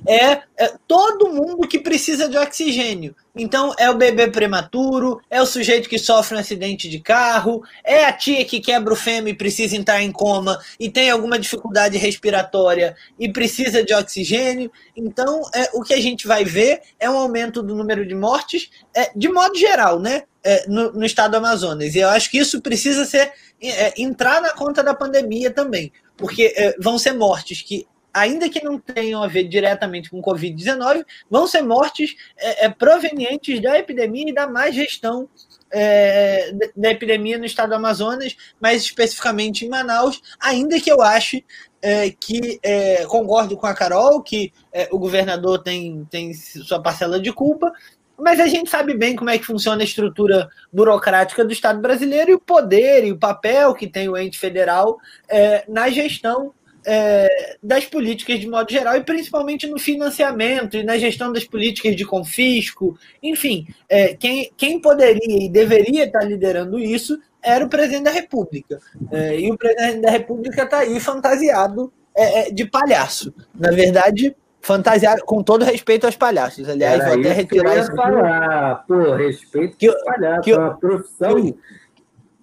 É, 0.05 0.41
é, 0.57 0.73
todo 0.87 1.29
mundo 1.29 1.67
que 1.67 1.79
precisa 1.79 2.29
de 2.29 2.37
oxigênio. 2.37 3.15
Então, 3.35 3.73
é 3.77 3.89
o 3.89 3.97
bebê 3.97 4.27
prematuro, 4.29 5.21
é 5.29 5.41
o 5.41 5.45
sujeito 5.45 5.87
que 5.87 5.99
sofre 5.99 6.35
um 6.35 6.39
acidente 6.39 6.89
de 6.89 6.99
carro, 6.99 7.61
é 7.83 8.05
a 8.05 8.13
tia 8.13 8.43
que 8.43 8.59
quebra 8.59 8.93
o 8.93 8.95
fêmur 8.95 9.29
e 9.29 9.33
precisa 9.33 9.75
entrar 9.75 10.01
em 10.01 10.11
coma 10.11 10.59
e 10.79 10.89
tem 10.89 11.09
alguma 11.09 11.37
dificuldade 11.37 11.97
respiratória 11.97 12.95
e 13.19 13.31
precisa 13.31 13.83
de 13.83 13.93
oxigênio. 13.93 14.71
Então, 14.95 15.41
é, 15.53 15.69
o 15.73 15.83
que 15.83 15.93
a 15.93 16.01
gente 16.01 16.27
vai 16.27 16.43
ver 16.43 16.81
é 16.99 17.09
um 17.09 17.17
aumento 17.17 17.61
do 17.61 17.75
número 17.75 18.05
de 18.05 18.15
mortes, 18.15 18.69
é, 18.95 19.11
de 19.15 19.29
modo 19.29 19.55
geral, 19.55 19.99
né? 19.99 20.23
É, 20.43 20.65
no, 20.67 20.93
no, 20.93 21.05
estado 21.05 21.31
do 21.31 21.37
Amazonas. 21.37 21.93
E 21.93 21.99
eu 21.99 22.07
acho 22.07 22.31
que 22.31 22.37
isso 22.37 22.61
precisa 22.61 23.03
ser 23.03 23.33
é, 23.61 24.01
entrar 24.01 24.41
na 24.41 24.53
conta 24.53 24.81
da 24.81 24.93
pandemia 24.93 25.51
também, 25.51 25.91
porque 26.15 26.53
é, 26.55 26.73
vão 26.79 26.97
ser 26.97 27.11
mortes 27.11 27.61
que 27.61 27.85
ainda 28.17 28.49
que 28.49 28.63
não 28.63 28.79
tenham 28.79 29.21
a 29.21 29.27
ver 29.27 29.43
diretamente 29.43 30.09
com 30.09 30.21
Covid-19, 30.21 31.05
vão 31.29 31.47
ser 31.47 31.61
mortes 31.61 32.15
é, 32.37 32.65
é, 32.65 32.69
provenientes 32.69 33.61
da 33.61 33.77
epidemia 33.77 34.29
e 34.29 34.33
da 34.33 34.47
má 34.47 34.69
gestão 34.71 35.29
é, 35.71 36.51
da 36.75 36.89
epidemia 36.91 37.37
no 37.37 37.45
estado 37.45 37.69
do 37.69 37.75
Amazonas, 37.75 38.35
mais 38.59 38.83
especificamente 38.83 39.65
em 39.65 39.69
Manaus, 39.69 40.21
ainda 40.39 40.79
que 40.79 40.91
eu 40.91 41.01
ache 41.01 41.45
é, 41.81 42.09
que 42.09 42.59
é, 42.63 43.05
concordo 43.05 43.55
com 43.55 43.67
a 43.67 43.73
Carol 43.73 44.21
que 44.23 44.51
é, 44.73 44.87
o 44.91 44.97
governador 44.97 45.61
tem, 45.61 46.05
tem 46.09 46.33
sua 46.33 46.81
parcela 46.81 47.19
de 47.19 47.31
culpa, 47.31 47.71
mas 48.17 48.39
a 48.39 48.47
gente 48.47 48.69
sabe 48.69 48.95
bem 48.95 49.15
como 49.15 49.29
é 49.29 49.37
que 49.37 49.45
funciona 49.45 49.81
a 49.81 49.85
estrutura 49.85 50.49
burocrática 50.73 51.45
do 51.45 51.53
Estado 51.53 51.79
brasileiro 51.79 52.31
e 52.31 52.33
o 52.33 52.39
poder 52.39 53.05
e 53.05 53.11
o 53.11 53.19
papel 53.19 53.75
que 53.75 53.87
tem 53.87 54.09
o 54.09 54.17
ente 54.17 54.39
federal 54.39 54.97
é, 55.29 55.63
na 55.67 55.89
gestão 55.89 56.51
é, 56.89 57.57
das 57.61 57.85
políticas 57.85 58.39
de 58.39 58.47
modo 58.47 58.71
geral 58.71 58.95
e 58.95 59.03
principalmente 59.03 59.67
no 59.67 59.77
financiamento 59.77 60.77
e 60.77 60.83
na 60.83 60.97
gestão 60.97 61.33
das 61.33 61.43
políticas 61.43 61.93
de 61.97 62.05
confisco. 62.05 62.97
Enfim, 63.21 63.67
é, 63.89 64.15
quem, 64.15 64.49
quem 64.55 64.79
poderia 64.79 65.45
e 65.45 65.49
deveria 65.49 66.05
estar 66.05 66.23
liderando 66.23 66.79
isso 66.79 67.19
era 67.43 67.65
o 67.65 67.69
presidente 67.69 68.05
da 68.05 68.11
República. 68.11 68.79
É, 69.11 69.37
e 69.37 69.51
o 69.51 69.57
presidente 69.57 70.01
da 70.01 70.09
República 70.09 70.63
está 70.63 70.79
aí 70.79 70.97
fantasiado 71.01 71.91
é, 72.15 72.47
é, 72.47 72.51
de 72.51 72.65
palhaço. 72.65 73.33
Na 73.53 73.69
verdade, 73.71 74.33
fantasiado 74.61 75.25
com 75.25 75.43
todo 75.43 75.65
respeito 75.65 76.05
aos 76.05 76.15
palhaços. 76.15 76.69
Aliás, 76.69 77.01
Era 77.01 77.09
vou 77.09 77.19
até 77.19 77.33
retirar 77.33 77.73
que 77.73 77.79
isso. 77.81 77.95
Falar. 77.95 78.85
Pô, 78.87 79.13
respeito 79.13 79.75
que, 79.75 79.89
aos 79.89 80.03
palhaços. 80.05 80.45
Que, 80.45 80.51
é 80.51 80.57
uma 80.57 80.77
profissão 80.77 81.35
que, 81.35 81.57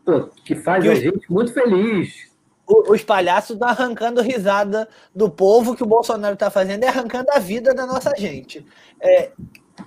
pô, 0.05 0.20
que 0.45 0.55
faz 0.55 0.84
que, 0.84 0.90
a 0.90 0.95
gente 0.95 1.32
muito 1.32 1.51
feliz 1.55 2.34
os 2.67 3.03
palhaços 3.03 3.51
estão 3.51 3.69
arrancando 3.69 4.23
risada 4.23 4.89
do 5.15 5.31
povo 5.31 5.77
que 5.77 5.83
o 5.83 5.87
Bolsonaro 5.87 6.35
está 6.35 6.51
fazendo 6.51 6.85
e 6.85 6.87
arrancando 6.87 7.31
a 7.33 7.39
vida 7.39 7.75
da 7.75 7.87
nossa 7.87 8.12
gente. 8.17 8.65
É, 9.01 9.33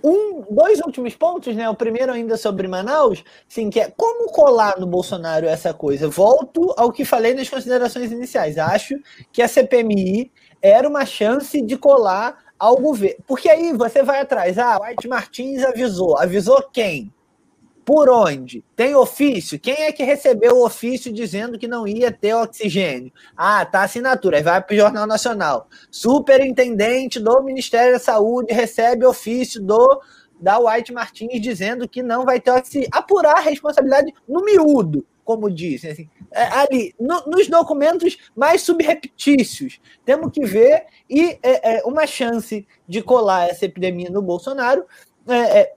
um, 0.04 0.44
dois 0.50 0.80
últimos 0.80 1.16
pontos, 1.16 1.56
né? 1.56 1.70
O 1.70 1.76
primeiro 1.76 2.12
ainda 2.12 2.38
sobre 2.38 2.68
Manaus, 2.68 3.24
sim, 3.48 3.70
que 3.70 3.80
é 3.80 3.92
como 3.96 4.32
colar 4.32 4.80
no 4.80 4.86
Bolsonaro 4.86 5.48
essa 5.48 5.74
coisa. 5.74 6.08
Volto 6.08 6.74
ao 6.78 6.92
que 6.92 7.06
falei 7.06 7.34
nas 7.34 7.50
considerações 7.50 8.12
iniciais. 8.12 8.58
Acho 8.58 8.96
que 9.32 9.42
a 9.42 9.48
CPMI 9.48 10.32
era 10.62 10.88
uma 10.88 11.06
chance 11.06 11.62
de 11.62 11.78
colar 11.78 12.38
ao 12.60 12.76
governo. 12.78 13.24
Porque 13.26 13.50
aí 13.50 13.74
você 13.74 14.04
vai 14.04 14.22
atrás. 14.22 14.58
Ah, 14.58 14.80
White 14.82 15.08
Martins 15.08 15.64
avisou. 15.64 16.18
Avisou 16.18 16.62
quem? 16.72 17.12
Por 17.88 18.10
onde? 18.10 18.66
Tem 18.76 18.94
ofício? 18.96 19.58
Quem 19.58 19.84
é 19.84 19.94
que 19.94 20.04
recebeu 20.04 20.58
o 20.58 20.66
ofício 20.66 21.10
dizendo 21.10 21.58
que 21.58 21.70
não 21.70 21.88
ia 21.88 22.12
ter 22.12 22.34
oxigênio? 22.34 23.14
Ah, 23.34 23.66
tá 23.66 23.84
assinatura. 23.84 24.36
Aí 24.36 24.44
vai 24.44 24.62
para 24.62 24.74
o 24.74 24.78
Jornal 24.78 25.08
Nacional. 25.08 25.70
Superintendente 25.90 27.18
do 27.18 27.42
Ministério 27.42 27.94
da 27.94 28.00
Saúde 28.00 28.54
recebe 28.54 29.06
ofício 29.06 29.64
do 29.64 30.02
da 30.38 30.60
White 30.60 30.92
Martins 30.92 31.42
dizendo 31.42 31.88
que 31.88 32.04
não 32.04 32.26
vai 32.26 32.42
ter 32.42 32.52
oxigênio. 32.52 32.90
Apurar 32.92 33.38
a 33.38 33.40
responsabilidade 33.40 34.14
no 34.28 34.44
miúdo, 34.44 35.06
como 35.24 35.50
dizem. 35.50 35.92
Assim, 35.92 36.10
é, 36.30 36.44
ali, 36.44 36.94
no, 37.00 37.22
nos 37.26 37.48
documentos 37.48 38.18
mais 38.36 38.64
subreptícios. 38.64 39.80
Temos 40.04 40.30
que 40.34 40.46
ver 40.46 40.88
e 41.10 41.40
é, 41.42 41.78
é, 41.78 41.84
uma 41.86 42.06
chance 42.06 42.68
de 42.86 43.02
colar 43.02 43.48
essa 43.48 43.64
epidemia 43.64 44.10
no 44.10 44.22
Bolsonaro. 44.22 44.84
É, 45.26 45.60
é 45.60 45.74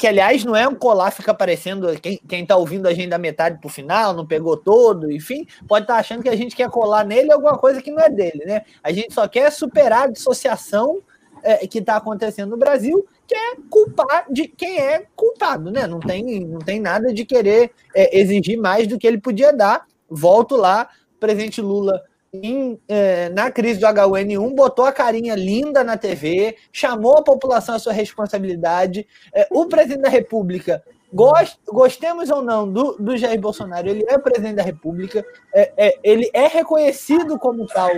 que 0.00 0.06
aliás 0.06 0.42
não 0.46 0.56
é 0.56 0.66
um 0.66 0.74
colar, 0.74 1.10
fica 1.10 1.30
aparecendo 1.30 1.88
quem, 2.00 2.18
quem 2.26 2.46
tá 2.46 2.56
ouvindo 2.56 2.88
a 2.88 2.94
gente 2.94 3.10
da 3.10 3.18
metade 3.18 3.60
pro 3.60 3.68
final, 3.68 4.14
não 4.14 4.26
pegou 4.26 4.56
todo, 4.56 5.12
enfim, 5.12 5.46
pode 5.68 5.84
estar 5.84 5.92
tá 5.92 6.00
achando 6.00 6.22
que 6.22 6.28
a 6.30 6.34
gente 6.34 6.56
quer 6.56 6.70
colar 6.70 7.04
nele 7.04 7.30
alguma 7.30 7.58
coisa 7.58 7.82
que 7.82 7.90
não 7.90 8.00
é 8.00 8.08
dele, 8.08 8.42
né? 8.46 8.62
A 8.82 8.92
gente 8.92 9.12
só 9.12 9.28
quer 9.28 9.52
superar 9.52 10.04
a 10.04 10.10
dissociação 10.10 11.02
é, 11.42 11.66
que 11.66 11.80
está 11.80 11.96
acontecendo 11.96 12.48
no 12.48 12.56
Brasil, 12.56 13.06
que 13.26 13.34
é 13.34 13.56
culpar 13.68 14.24
de 14.30 14.48
quem 14.48 14.78
é 14.78 15.04
culpado, 15.14 15.70
né? 15.70 15.86
Não 15.86 16.00
tem, 16.00 16.46
não 16.46 16.60
tem 16.60 16.80
nada 16.80 17.12
de 17.12 17.26
querer 17.26 17.70
é, 17.94 18.18
exigir 18.18 18.58
mais 18.58 18.86
do 18.86 18.98
que 18.98 19.06
ele 19.06 19.18
podia 19.18 19.52
dar. 19.52 19.84
Volto 20.08 20.56
lá, 20.56 20.88
presidente 21.18 21.60
Lula 21.60 22.02
em, 22.32 22.80
é, 22.88 23.28
na 23.30 23.50
crise 23.50 23.80
do 23.80 23.86
H1N1, 23.86 24.54
botou 24.54 24.84
a 24.84 24.92
carinha 24.92 25.34
linda 25.34 25.82
na 25.82 25.96
TV, 25.96 26.56
chamou 26.72 27.18
a 27.18 27.22
população 27.22 27.74
à 27.74 27.78
sua 27.78 27.92
responsabilidade. 27.92 29.06
É, 29.34 29.48
o 29.50 29.66
presidente 29.66 30.02
da 30.02 30.08
República, 30.08 30.82
gost, 31.12 31.58
gostemos 31.66 32.30
ou 32.30 32.40
não 32.40 32.70
do, 32.70 32.96
do 33.00 33.16
Jair 33.16 33.40
Bolsonaro, 33.40 33.88
ele 33.88 34.04
é 34.06 34.16
presidente 34.16 34.54
da 34.54 34.62
República, 34.62 35.24
é, 35.52 35.98
ele 36.04 36.30
é 36.32 36.46
reconhecido 36.46 37.36
como 37.36 37.66
tal 37.66 37.90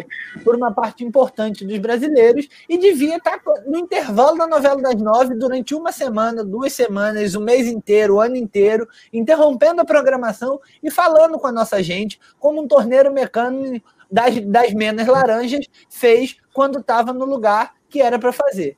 por 0.43 0.57
uma 0.57 0.73
parte 0.73 1.05
importante 1.05 1.63
dos 1.63 1.79
brasileiros 1.79 2.49
e 2.67 2.79
devia 2.79 3.19
estar 3.19 3.39
no 3.67 3.79
intervalo 3.79 4.39
da 4.39 4.47
novela 4.47 4.81
das 4.81 4.97
nove 4.97 5.35
durante 5.35 5.75
uma 5.75 5.93
semana, 5.93 6.43
duas 6.43 6.73
semanas, 6.73 7.35
o 7.35 7.41
mês 7.41 7.67
inteiro, 7.67 8.15
o 8.15 8.21
ano 8.21 8.37
inteiro, 8.37 8.89
interrompendo 9.13 9.83
a 9.83 9.85
programação 9.85 10.59
e 10.83 10.91
falando 10.91 11.39
com 11.39 11.47
a 11.47 11.53
nossa 11.53 11.83
gente 11.83 12.19
como 12.39 12.63
um 12.63 12.67
torneiro 12.67 13.13
mecânico 13.13 13.87
das, 14.13 14.39
das 14.41 14.75
menas 14.75 15.07
laranjas 15.07 15.67
fez 15.89 16.37
quando 16.53 16.81
estava 16.81 17.13
no 17.13 17.25
lugar 17.25 17.75
que 17.89 18.03
era 18.03 18.19
para 18.19 18.33
fazer. 18.33 18.77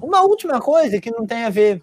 Uma 0.00 0.22
última 0.22 0.60
coisa 0.60 1.00
que 1.00 1.10
não 1.10 1.26
tem 1.26 1.44
a 1.44 1.50
ver 1.50 1.82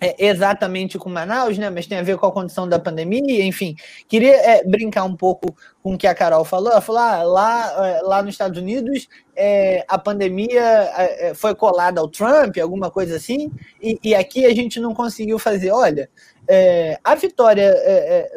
é, 0.00 0.26
exatamente 0.26 0.96
com 0.98 1.08
Manaus, 1.08 1.58
né? 1.58 1.70
Mas 1.70 1.86
tem 1.86 1.98
a 1.98 2.02
ver 2.02 2.16
com 2.18 2.26
a 2.26 2.32
condição 2.32 2.68
da 2.68 2.78
pandemia, 2.78 3.44
enfim. 3.44 3.74
Queria 4.06 4.36
é, 4.36 4.64
brincar 4.64 5.04
um 5.04 5.16
pouco 5.16 5.54
com 5.82 5.94
o 5.94 5.98
que 5.98 6.06
a 6.06 6.14
Carol 6.14 6.44
falou. 6.44 6.70
Ela 6.70 6.80
falou: 6.80 7.00
ah, 7.00 7.22
lá, 7.24 7.86
é, 7.86 8.00
lá 8.02 8.22
nos 8.22 8.34
Estados 8.34 8.58
Unidos 8.58 9.08
é, 9.34 9.84
a 9.88 9.98
pandemia 9.98 10.62
é, 10.62 11.34
foi 11.34 11.54
colada 11.54 12.00
ao 12.00 12.08
Trump, 12.08 12.56
alguma 12.58 12.90
coisa 12.90 13.16
assim, 13.16 13.50
e, 13.82 13.98
e 14.02 14.14
aqui 14.14 14.46
a 14.46 14.54
gente 14.54 14.78
não 14.78 14.94
conseguiu 14.94 15.38
fazer. 15.38 15.72
Olha, 15.72 16.08
é, 16.46 16.98
a 17.02 17.14
vitória 17.16 17.74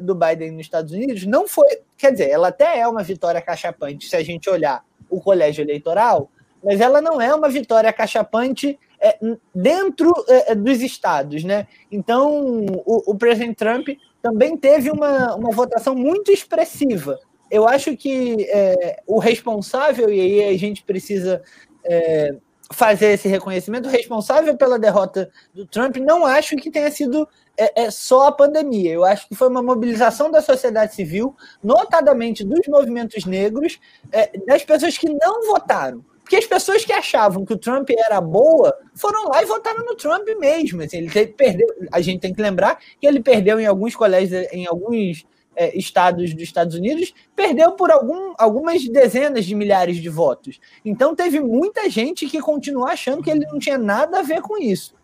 do 0.01 0.15
Biden 0.15 0.51
nos 0.51 0.61
Estados 0.61 0.91
Unidos 0.91 1.25
não 1.25 1.47
foi. 1.47 1.67
Quer 1.95 2.11
dizer, 2.11 2.29
ela 2.29 2.47
até 2.47 2.79
é 2.79 2.87
uma 2.87 3.03
vitória 3.03 3.41
cachapante 3.41 4.09
se 4.09 4.15
a 4.15 4.23
gente 4.23 4.49
olhar 4.49 4.83
o 5.09 5.21
colégio 5.21 5.61
eleitoral, 5.61 6.31
mas 6.63 6.81
ela 6.81 7.01
não 7.01 7.21
é 7.21 7.33
uma 7.33 7.49
vitória 7.49 7.91
cachapante 7.93 8.79
é, 9.01 9.17
dentro 9.53 10.13
é, 10.27 10.53
dos 10.53 10.81
estados, 10.81 11.43
né? 11.43 11.67
Então, 11.91 12.65
o, 12.85 13.11
o, 13.11 13.15
presidente 13.15 13.55
Trump 13.55 13.89
também 14.21 14.55
teve 14.55 14.91
uma, 14.91 15.35
uma 15.35 15.51
votação 15.51 15.95
muito 15.95 16.31
expressiva. 16.31 17.19
Eu 17.49 17.67
acho 17.67 17.97
que 17.97 18.45
é, 18.49 19.01
o 19.07 19.17
responsável, 19.17 20.09
e 20.09 20.21
aí 20.21 20.55
a 20.55 20.57
gente 20.57 20.83
precisa 20.83 21.41
é, 21.83 22.35
fazer 22.71 23.07
esse 23.07 23.27
reconhecimento, 23.27 23.87
o 23.87 23.91
responsável 23.91 24.55
pela 24.55 24.79
derrota 24.79 25.29
do 25.53 25.65
Trump, 25.65 25.97
não 25.97 26.25
acho 26.25 26.55
que 26.55 26.71
tenha 26.71 26.89
sido 26.91 27.27
é, 27.57 27.83
é, 27.83 27.91
só 27.91 28.27
a 28.27 28.31
pandemia. 28.31 28.91
Eu 28.93 29.03
acho 29.03 29.27
que 29.27 29.35
foi 29.35 29.49
uma 29.49 29.61
mobilização 29.61 30.31
da 30.31 30.41
sociedade 30.41 30.95
civil, 30.95 31.35
notadamente 31.63 32.43
dos 32.43 32.67
movimentos 32.67 33.25
negros, 33.25 33.79
é, 34.11 34.31
das 34.45 34.63
pessoas 34.63 34.97
que 34.97 35.09
não 35.09 35.47
votaram. 35.47 36.03
Porque 36.31 36.45
as 36.45 36.47
pessoas 36.47 36.85
que 36.85 36.93
achavam 36.93 37.43
que 37.43 37.51
o 37.51 37.57
Trump 37.57 37.89
era 37.89 38.21
boa 38.21 38.73
foram 38.95 39.27
lá 39.27 39.43
e 39.43 39.45
votaram 39.45 39.83
no 39.83 39.97
Trump 39.97 40.25
mesmo. 40.39 40.81
Assim, 40.81 40.99
ele 40.99 41.27
perdeu. 41.27 41.67
A 41.91 41.99
gente 41.99 42.21
tem 42.21 42.33
que 42.33 42.41
lembrar 42.41 42.79
que 43.01 43.05
ele 43.05 43.19
perdeu 43.19 43.59
em 43.59 43.65
alguns 43.65 43.97
colégios, 43.97 44.47
em 44.53 44.65
alguns 44.65 45.25
é, 45.53 45.77
estados 45.77 46.33
dos 46.33 46.41
Estados 46.41 46.73
Unidos, 46.73 47.13
perdeu 47.35 47.73
por 47.73 47.91
algum, 47.91 48.33
algumas 48.37 48.87
dezenas 48.87 49.43
de 49.43 49.53
milhares 49.53 49.97
de 49.97 50.07
votos. 50.07 50.57
Então 50.85 51.13
teve 51.13 51.41
muita 51.41 51.89
gente 51.89 52.25
que 52.27 52.39
continuou 52.39 52.87
achando 52.87 53.21
que 53.21 53.29
ele 53.29 53.45
não 53.51 53.59
tinha 53.59 53.77
nada 53.77 54.19
a 54.19 54.23
ver 54.23 54.39
com 54.39 54.57
isso. 54.57 54.95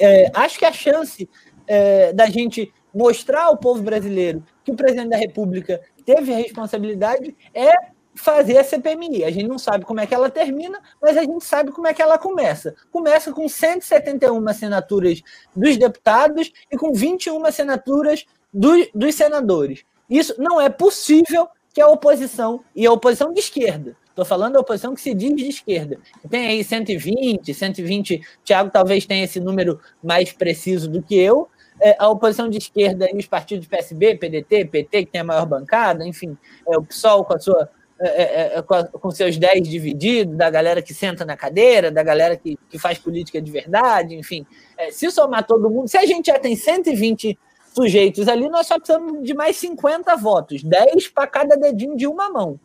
É, 0.00 0.32
acho 0.34 0.58
que 0.58 0.64
a 0.64 0.72
chance 0.72 1.30
é, 1.64 2.12
da 2.12 2.26
gente 2.26 2.74
mostrar 2.92 3.44
ao 3.44 3.56
povo 3.56 3.84
brasileiro 3.84 4.42
que 4.64 4.72
o 4.72 4.74
presidente 4.74 5.10
da 5.10 5.16
República 5.16 5.80
teve 6.04 6.34
a 6.34 6.38
responsabilidade 6.38 7.36
é 7.54 7.93
fazer 8.14 8.58
a 8.58 8.64
CPMI. 8.64 9.24
A 9.24 9.30
gente 9.30 9.48
não 9.48 9.58
sabe 9.58 9.84
como 9.84 10.00
é 10.00 10.06
que 10.06 10.14
ela 10.14 10.30
termina, 10.30 10.80
mas 11.00 11.16
a 11.16 11.22
gente 11.22 11.44
sabe 11.44 11.72
como 11.72 11.86
é 11.86 11.94
que 11.94 12.02
ela 12.02 12.18
começa. 12.18 12.74
Começa 12.90 13.32
com 13.32 13.48
171 13.48 14.48
assinaturas 14.48 15.22
dos 15.54 15.76
deputados 15.76 16.52
e 16.70 16.76
com 16.76 16.92
21 16.92 17.44
assinaturas 17.44 18.24
do, 18.52 18.70
dos 18.94 19.14
senadores. 19.14 19.84
Isso 20.08 20.34
não 20.38 20.60
é 20.60 20.68
possível 20.68 21.48
que 21.72 21.80
a 21.80 21.88
oposição, 21.88 22.64
e 22.74 22.86
a 22.86 22.92
oposição 22.92 23.32
de 23.32 23.40
esquerda, 23.40 23.96
estou 24.08 24.24
falando 24.24 24.52
da 24.52 24.60
oposição 24.60 24.94
que 24.94 25.00
se 25.00 25.12
diz 25.12 25.34
de 25.34 25.48
esquerda, 25.48 25.98
tem 26.30 26.46
aí 26.46 26.62
120, 26.62 27.52
120, 27.52 28.20
Tiago 28.44 28.70
talvez 28.70 29.04
tenha 29.04 29.24
esse 29.24 29.40
número 29.40 29.80
mais 30.00 30.32
preciso 30.32 30.88
do 30.88 31.02
que 31.02 31.16
eu, 31.16 31.48
é, 31.80 31.96
a 31.98 32.08
oposição 32.08 32.48
de 32.48 32.58
esquerda 32.58 33.08
e 33.12 33.18
os 33.18 33.26
partidos 33.26 33.66
PSB, 33.66 34.16
PDT, 34.16 34.66
PT, 34.66 35.06
que 35.06 35.10
tem 35.10 35.20
a 35.20 35.24
maior 35.24 35.46
bancada, 35.46 36.06
enfim, 36.06 36.38
é, 36.68 36.78
o 36.78 36.82
PSOL 36.82 37.24
com 37.24 37.34
a 37.34 37.38
sua 37.40 37.68
é, 38.00 38.08
é, 38.08 38.58
é, 38.58 38.62
com, 38.62 38.84
com, 38.98 39.10
seus 39.10 39.36
10 39.36 39.68
divididos, 39.68 40.36
da 40.36 40.50
galera 40.50 40.82
que 40.82 40.92
senta 40.92 41.24
na 41.24 41.36
cadeira, 41.36 41.92
da 41.92 42.02
galera 42.02 42.36
que, 42.36 42.58
que 42.68 42.78
faz 42.78 42.98
política 42.98 43.40
de 43.40 43.50
verdade, 43.50 44.16
enfim. 44.16 44.44
É, 44.76 44.90
se 44.90 45.10
somar 45.10 45.46
todo 45.46 45.70
mundo, 45.70 45.88
se 45.88 45.96
a 45.96 46.04
gente 46.04 46.26
já 46.26 46.38
tem 46.38 46.56
120 46.56 47.38
sujeitos 47.72 48.26
ali, 48.28 48.48
nós 48.48 48.66
só 48.66 48.78
precisamos 48.78 49.24
de 49.24 49.32
mais 49.32 49.56
50 49.56 50.16
votos, 50.16 50.62
10 50.62 51.08
para 51.08 51.26
cada 51.26 51.56
dedinho 51.56 51.96
de 51.96 52.06
uma 52.06 52.28
mão, 52.30 52.58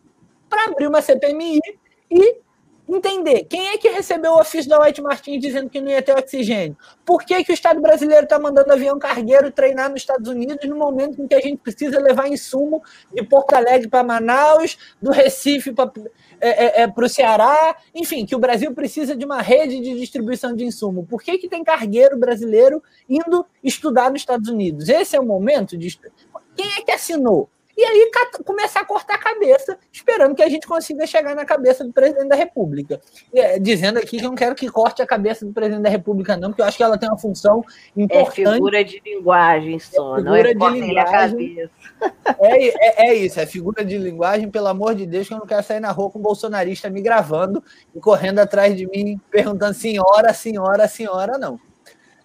para 0.50 0.66
abrir 0.66 0.88
uma 0.88 1.02
CPMI 1.02 1.60
e 2.10 2.38
entender 2.96 3.44
quem 3.46 3.70
é 3.70 3.78
que 3.78 3.90
recebeu 3.90 4.34
o 4.34 4.40
ofício 4.40 4.70
da 4.70 4.80
White 4.80 5.02
Martins 5.02 5.42
dizendo 5.42 5.70
que 5.70 5.80
não 5.80 5.90
ia 5.90 6.02
ter 6.02 6.18
oxigênio. 6.18 6.78
Por 7.06 7.24
que, 7.24 7.44
que 7.44 7.52
o 7.52 7.54
Estado 7.54 7.82
brasileiro 7.82 8.24
está 8.24 8.40
mandando 8.40 8.72
avião 8.72 8.98
cargueiro 8.98 9.52
treinar 9.52 9.90
nos 9.90 10.02
Estados 10.02 10.28
Unidos 10.28 10.68
no 10.68 10.76
momento 10.76 11.22
em 11.22 11.28
que 11.28 11.36
a 11.36 11.40
gente 11.40 11.58
precisa 11.58 12.00
levar 12.00 12.28
insumo 12.28 12.82
de 13.14 13.24
Porto 13.24 13.54
Alegre 13.54 13.88
para 13.88 14.04
Manaus, 14.04 14.78
do 15.02 15.12
Recife 15.12 15.72
para 15.72 15.92
é, 16.42 16.82
é, 16.82 16.84
é, 16.84 16.94
o 16.96 17.10
Ceará, 17.10 17.76
enfim, 17.94 18.26
que 18.26 18.36
o 18.36 18.40
Brasil 18.40 18.74
precisa 18.74 19.16
de 19.16 19.26
uma 19.26 19.42
rede 19.42 19.80
de 19.82 20.00
distribuição 20.00 20.56
de 20.56 20.64
insumo. 20.64 21.06
Por 21.06 21.22
que, 21.22 21.38
que 21.38 21.50
tem 21.50 21.64
cargueiro 21.64 22.18
brasileiro 22.18 22.82
indo 23.10 23.46
estudar 23.64 24.10
nos 24.10 24.22
Estados 24.22 24.50
Unidos? 24.50 24.88
Esse 24.88 25.16
é 25.16 25.20
o 25.20 25.26
momento 25.26 25.78
de. 25.78 26.00
Quem 26.56 26.66
é 26.78 26.82
que 26.82 26.92
assinou? 26.92 27.50
E 27.80 27.86
aí 27.86 28.12
começar 28.44 28.82
a 28.82 28.86
cortar 28.86 29.16
a 29.16 29.18
cabeça, 29.18 29.78
esperando 29.90 30.36
que 30.36 30.44
a 30.44 30.50
gente 30.50 30.68
consiga 30.68 31.08
chegar 31.08 31.34
na 31.34 31.46
cabeça 31.46 31.82
do 31.86 31.94
presidente 31.94 32.28
da 32.28 32.36
República. 32.36 33.00
É, 33.34 33.58
dizendo 33.58 34.00
aqui 34.00 34.18
que 34.18 34.26
eu 34.26 34.30
não 34.30 34.36
quero 34.36 34.54
que 34.54 34.68
corte 34.68 35.02
a 35.02 35.08
cabeça 35.08 35.46
do 35.46 35.54
presidente 35.54 35.84
da 35.84 35.90
República, 35.90 36.36
não, 36.36 36.50
porque 36.50 36.62
eu 36.62 36.66
acho 36.66 36.76
que 36.76 36.84
ela 36.84 36.98
tem 36.98 37.08
uma 37.08 37.18
função 37.18 37.64
importante. 37.96 38.42
É 38.42 38.52
figura 38.52 38.84
de 38.84 39.02
linguagem 39.06 39.80
só, 39.80 40.18
é 40.18 40.22
não 40.22 40.36
é 40.36 40.54
de 40.54 40.70
linguagem. 40.70 41.70
É, 42.38 42.68
é, 42.68 43.12
é, 43.12 43.16
isso, 43.16 43.40
é 43.40 43.46
figura 43.46 43.86
de 43.86 43.98
linguagem, 43.98 44.52
pelo 44.52 44.68
amor 44.68 44.94
de 44.94 45.06
Deus, 45.06 45.30
que 45.30 45.34
eu 45.34 45.40
não 45.40 45.48
quero 45.48 45.64
sair 45.64 45.80
na 45.80 45.92
rua 45.92 46.12
com 46.12 46.20
um 46.20 46.22
bolsonarista 46.22 46.90
me 46.90 47.02
gravando 47.02 47.64
e 47.96 48.00
correndo 48.02 48.40
atrás 48.40 48.76
de 48.76 48.86
mim, 48.88 49.18
perguntando 49.32 49.74
senhora, 49.74 50.34
senhora, 50.34 50.86
senhora, 50.86 51.38
não. 51.38 51.58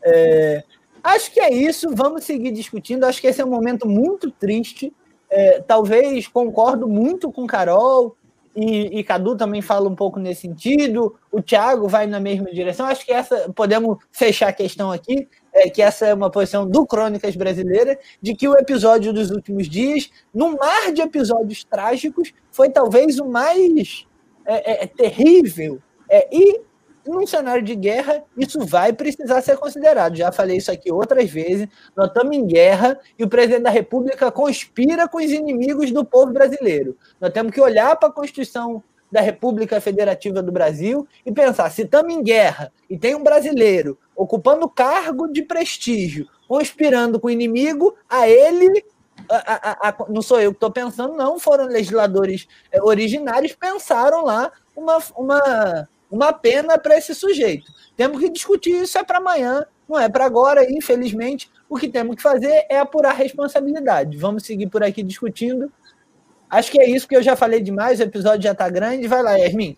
É, 0.02 0.64
acho 1.00 1.30
que 1.30 1.38
é 1.38 1.54
isso, 1.54 1.94
vamos 1.94 2.24
seguir 2.24 2.50
discutindo. 2.50 3.04
Acho 3.04 3.20
que 3.20 3.28
esse 3.28 3.40
é 3.40 3.44
um 3.44 3.50
momento 3.50 3.88
muito 3.88 4.32
triste 4.32 4.92
é, 5.34 5.60
talvez 5.60 6.28
concordo 6.28 6.88
muito 6.88 7.32
com 7.32 7.44
Carol 7.44 8.16
e, 8.54 9.00
e, 9.00 9.02
Cadu 9.02 9.36
também 9.36 9.60
fala 9.60 9.88
um 9.88 9.96
pouco 9.96 10.20
nesse 10.20 10.42
sentido. 10.42 11.16
O 11.32 11.42
Thiago 11.42 11.88
vai 11.88 12.06
na 12.06 12.20
mesma 12.20 12.52
direção. 12.52 12.86
Acho 12.86 13.04
que 13.04 13.12
essa 13.12 13.52
podemos 13.52 13.98
fechar 14.12 14.48
a 14.48 14.52
questão 14.52 14.92
aqui, 14.92 15.26
é, 15.52 15.68
que 15.68 15.82
essa 15.82 16.06
é 16.06 16.14
uma 16.14 16.30
posição 16.30 16.68
do 16.68 16.86
Crônicas 16.86 17.34
Brasileira, 17.34 17.98
de 18.22 18.32
que 18.32 18.46
o 18.46 18.56
episódio 18.56 19.12
dos 19.12 19.32
últimos 19.32 19.68
dias, 19.68 20.08
no 20.32 20.56
mar 20.56 20.92
de 20.92 21.02
episódios 21.02 21.64
trágicos, 21.64 22.32
foi 22.52 22.70
talvez 22.70 23.18
o 23.18 23.26
mais 23.26 24.06
é, 24.46 24.84
é 24.84 24.86
terrível 24.86 25.82
é, 26.08 26.28
e 26.30 26.60
num 27.06 27.26
cenário 27.26 27.62
de 27.62 27.74
guerra, 27.74 28.22
isso 28.36 28.64
vai 28.64 28.92
precisar 28.92 29.40
ser 29.42 29.56
considerado. 29.56 30.16
Já 30.16 30.32
falei 30.32 30.56
isso 30.56 30.70
aqui 30.70 30.92
outras 30.92 31.30
vezes. 31.30 31.68
Nós 31.96 32.08
estamos 32.08 32.36
em 32.36 32.46
guerra 32.46 32.98
e 33.18 33.24
o 33.24 33.28
presidente 33.28 33.62
da 33.62 33.70
República 33.70 34.30
conspira 34.30 35.08
com 35.08 35.18
os 35.18 35.30
inimigos 35.30 35.90
do 35.90 36.04
povo 36.04 36.32
brasileiro. 36.32 36.96
Nós 37.20 37.32
temos 37.32 37.52
que 37.52 37.60
olhar 37.60 37.96
para 37.96 38.08
a 38.08 38.12
Constituição 38.12 38.82
da 39.10 39.20
República 39.20 39.80
Federativa 39.80 40.42
do 40.42 40.50
Brasil 40.50 41.06
e 41.24 41.32
pensar: 41.32 41.70
se 41.70 41.82
estamos 41.82 42.12
em 42.12 42.22
guerra 42.22 42.72
e 42.88 42.98
tem 42.98 43.14
um 43.14 43.22
brasileiro 43.22 43.98
ocupando 44.16 44.68
cargo 44.68 45.28
de 45.28 45.42
prestígio, 45.42 46.26
conspirando 46.48 47.20
com 47.20 47.28
o 47.28 47.30
inimigo, 47.30 47.94
a 48.08 48.28
ele 48.28 48.84
a, 49.28 49.86
a, 49.86 49.88
a, 49.88 49.96
não 50.08 50.20
sou 50.20 50.40
eu 50.40 50.50
que 50.50 50.56
estou 50.56 50.70
pensando, 50.70 51.14
não, 51.14 51.38
foram 51.38 51.66
legisladores 51.66 52.46
eh, 52.70 52.82
originários, 52.82 53.54
pensaram 53.54 54.24
lá 54.24 54.50
uma, 54.76 54.98
uma, 55.16 55.88
uma 56.14 56.32
pena 56.32 56.78
para 56.78 56.96
esse 56.96 57.14
sujeito. 57.14 57.70
Temos 57.96 58.20
que 58.20 58.30
discutir 58.30 58.82
isso 58.82 58.96
é 58.96 59.02
para 59.02 59.18
amanhã, 59.18 59.66
não 59.88 59.98
é 59.98 60.08
para 60.08 60.24
agora. 60.24 60.64
Infelizmente, 60.70 61.50
o 61.68 61.76
que 61.76 61.88
temos 61.88 62.16
que 62.16 62.22
fazer 62.22 62.64
é 62.70 62.78
apurar 62.78 63.14
responsabilidade. 63.14 64.16
Vamos 64.16 64.44
seguir 64.44 64.68
por 64.68 64.82
aqui 64.82 65.02
discutindo. 65.02 65.70
Acho 66.48 66.70
que 66.70 66.80
é 66.80 66.88
isso 66.88 67.08
que 67.08 67.16
eu 67.16 67.22
já 67.22 67.34
falei 67.34 67.60
demais. 67.60 67.98
O 67.98 68.04
episódio 68.04 68.42
já 68.42 68.52
está 68.52 68.68
grande. 68.68 69.08
Vai 69.08 69.22
lá, 69.22 69.32
Yasmin. 69.32 69.76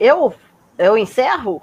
Eu? 0.00 0.34
Eu 0.76 0.98
encerro? 0.98 1.62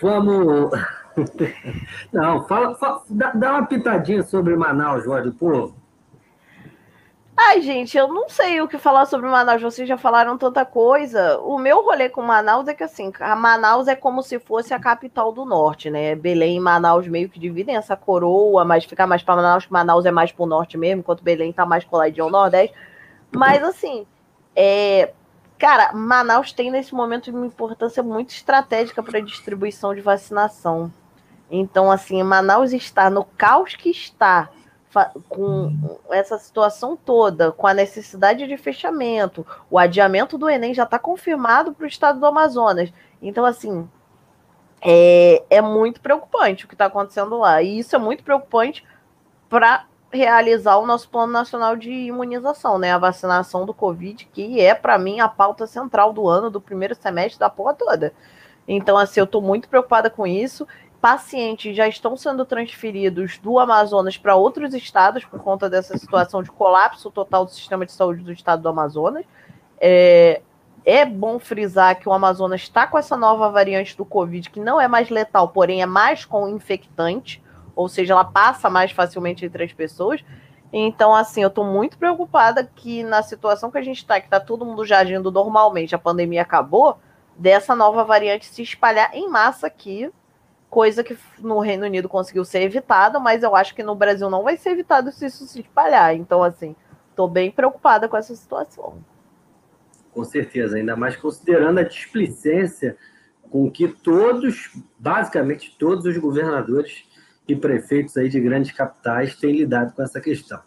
Vamos. 0.00 0.70
Não, 2.12 2.46
fala, 2.46 2.74
fala 2.76 3.02
dá, 3.10 3.32
dá, 3.32 3.50
uma 3.52 3.66
pitadinha 3.66 4.22
sobre 4.22 4.54
Manaus, 4.54 5.04
Jorge, 5.04 5.32
pô. 5.32 5.72
Ai, 7.38 7.60
gente, 7.60 7.98
eu 7.98 8.08
não 8.08 8.30
sei 8.30 8.62
o 8.62 8.68
que 8.68 8.78
falar 8.78 9.04
sobre 9.04 9.28
Manaus. 9.28 9.60
Vocês 9.60 9.86
já 9.86 9.98
falaram 9.98 10.38
tanta 10.38 10.64
coisa. 10.64 11.38
O 11.40 11.58
meu 11.58 11.84
rolê 11.84 12.08
com 12.08 12.22
Manaus 12.22 12.66
é 12.66 12.72
que, 12.72 12.82
assim, 12.82 13.12
a 13.20 13.36
Manaus 13.36 13.88
é 13.88 13.94
como 13.94 14.22
se 14.22 14.38
fosse 14.38 14.72
a 14.72 14.80
capital 14.80 15.30
do 15.32 15.44
norte, 15.44 15.90
né? 15.90 16.14
Belém 16.14 16.56
e 16.56 16.60
Manaus 16.60 17.06
meio 17.06 17.28
que 17.28 17.38
dividem 17.38 17.76
essa 17.76 17.94
coroa, 17.94 18.64
mas 18.64 18.86
fica 18.86 19.06
mais 19.06 19.22
para 19.22 19.36
Manaus, 19.36 19.66
que 19.66 19.72
Manaus 19.72 20.06
é 20.06 20.10
mais 20.10 20.32
pro 20.32 20.46
norte 20.46 20.78
mesmo, 20.78 21.00
enquanto 21.00 21.22
Belém 21.22 21.52
tá 21.52 21.66
mais 21.66 21.84
coladinho 21.84 22.24
ao 22.24 22.30
nordeste. 22.30 22.74
Mas, 23.30 23.62
assim, 23.62 24.06
é... 24.54 25.12
cara, 25.58 25.92
Manaus 25.92 26.52
tem 26.52 26.70
nesse 26.70 26.94
momento 26.94 27.30
uma 27.30 27.46
importância 27.46 28.02
muito 28.02 28.30
estratégica 28.30 29.02
para 29.02 29.18
a 29.18 29.22
distribuição 29.22 29.94
de 29.94 30.00
vacinação. 30.00 30.90
Então, 31.50 31.92
assim, 31.92 32.22
Manaus 32.22 32.72
está 32.72 33.10
no 33.10 33.24
caos 33.24 33.76
que 33.76 33.90
está 33.90 34.48
com 35.28 35.98
essa 36.10 36.38
situação 36.38 36.96
toda, 36.96 37.52
com 37.52 37.66
a 37.66 37.74
necessidade 37.74 38.46
de 38.46 38.56
fechamento, 38.56 39.46
o 39.70 39.78
adiamento 39.78 40.38
do 40.38 40.48
Enem 40.48 40.72
já 40.72 40.84
está 40.84 40.98
confirmado 40.98 41.72
para 41.72 41.84
o 41.84 41.88
estado 41.88 42.18
do 42.18 42.26
Amazonas. 42.26 42.92
Então, 43.20 43.44
assim, 43.44 43.88
é, 44.80 45.42
é 45.50 45.60
muito 45.60 46.00
preocupante 46.00 46.64
o 46.64 46.68
que 46.68 46.74
está 46.74 46.86
acontecendo 46.86 47.36
lá. 47.38 47.62
E 47.62 47.78
isso 47.78 47.94
é 47.94 47.98
muito 47.98 48.22
preocupante 48.22 48.84
para 49.48 49.86
realizar 50.10 50.76
o 50.76 50.86
nosso 50.86 51.08
plano 51.08 51.32
nacional 51.32 51.76
de 51.76 51.90
imunização, 51.90 52.78
né? 52.78 52.92
A 52.92 52.98
vacinação 52.98 53.66
do 53.66 53.74
Covid, 53.74 54.28
que 54.32 54.60
é, 54.60 54.74
para 54.74 54.98
mim, 54.98 55.20
a 55.20 55.28
pauta 55.28 55.66
central 55.66 56.12
do 56.12 56.28
ano, 56.28 56.50
do 56.50 56.60
primeiro 56.60 56.94
semestre 56.94 57.38
da 57.38 57.50
porra 57.50 57.74
toda. 57.74 58.12
Então, 58.68 58.96
assim, 58.96 59.20
eu 59.20 59.24
estou 59.24 59.40
muito 59.40 59.68
preocupada 59.68 60.10
com 60.10 60.26
isso. 60.26 60.66
Pacientes 61.06 61.76
já 61.76 61.86
estão 61.86 62.16
sendo 62.16 62.44
transferidos 62.44 63.38
do 63.38 63.60
Amazonas 63.60 64.18
para 64.18 64.34
outros 64.34 64.74
estados 64.74 65.24
por 65.24 65.38
conta 65.38 65.70
dessa 65.70 65.96
situação 65.96 66.42
de 66.42 66.50
colapso 66.50 67.12
total 67.12 67.44
do 67.44 67.52
sistema 67.52 67.86
de 67.86 67.92
saúde 67.92 68.24
do 68.24 68.32
estado 68.32 68.62
do 68.62 68.68
Amazonas. 68.68 69.24
É, 69.80 70.42
é 70.84 71.04
bom 71.04 71.38
frisar 71.38 72.00
que 72.00 72.08
o 72.08 72.12
Amazonas 72.12 72.62
está 72.62 72.88
com 72.88 72.98
essa 72.98 73.16
nova 73.16 73.48
variante 73.52 73.96
do 73.96 74.04
Covid, 74.04 74.50
que 74.50 74.58
não 74.58 74.80
é 74.80 74.88
mais 74.88 75.08
letal, 75.08 75.50
porém 75.50 75.80
é 75.80 75.86
mais 75.86 76.24
com 76.24 76.48
infectante, 76.48 77.40
ou 77.76 77.88
seja, 77.88 78.12
ela 78.12 78.24
passa 78.24 78.68
mais 78.68 78.90
facilmente 78.90 79.46
entre 79.46 79.62
as 79.62 79.72
pessoas. 79.72 80.24
Então, 80.72 81.14
assim, 81.14 81.40
eu 81.40 81.48
estou 81.48 81.64
muito 81.64 81.98
preocupada 81.98 82.68
que 82.74 83.04
na 83.04 83.22
situação 83.22 83.70
que 83.70 83.78
a 83.78 83.82
gente 83.82 83.98
está, 83.98 84.18
que 84.18 84.26
está 84.26 84.40
todo 84.40 84.66
mundo 84.66 84.84
já 84.84 84.98
agindo 84.98 85.30
normalmente, 85.30 85.94
a 85.94 85.98
pandemia 86.00 86.42
acabou, 86.42 86.98
dessa 87.36 87.76
nova 87.76 88.02
variante 88.02 88.46
se 88.46 88.60
espalhar 88.60 89.14
em 89.14 89.30
massa 89.30 89.68
aqui, 89.68 90.10
coisa 90.76 91.02
que 91.02 91.16
no 91.40 91.58
Reino 91.58 91.86
Unido 91.86 92.06
conseguiu 92.06 92.44
ser 92.44 92.60
evitada, 92.60 93.18
mas 93.18 93.42
eu 93.42 93.56
acho 93.56 93.74
que 93.74 93.82
no 93.82 93.94
Brasil 93.94 94.28
não 94.28 94.42
vai 94.42 94.58
ser 94.58 94.72
evitado 94.72 95.10
se 95.10 95.24
isso 95.24 95.46
se 95.46 95.60
espalhar. 95.62 96.14
Então, 96.14 96.42
assim, 96.42 96.76
estou 97.08 97.26
bem 97.26 97.50
preocupada 97.50 98.06
com 98.10 98.14
essa 98.14 98.36
situação. 98.36 98.98
Com 100.12 100.22
certeza, 100.22 100.76
ainda 100.76 100.94
mais 100.94 101.16
considerando 101.16 101.78
a 101.78 101.82
displicência 101.82 102.94
com 103.50 103.70
que 103.70 103.88
todos, 103.88 104.70
basicamente 104.98 105.74
todos 105.78 106.04
os 106.04 106.18
governadores 106.18 107.04
e 107.48 107.56
prefeitos 107.56 108.14
aí 108.18 108.28
de 108.28 108.38
grandes 108.38 108.72
capitais 108.72 109.34
têm 109.34 109.56
lidado 109.56 109.94
com 109.94 110.02
essa 110.02 110.20
questão. 110.20 110.60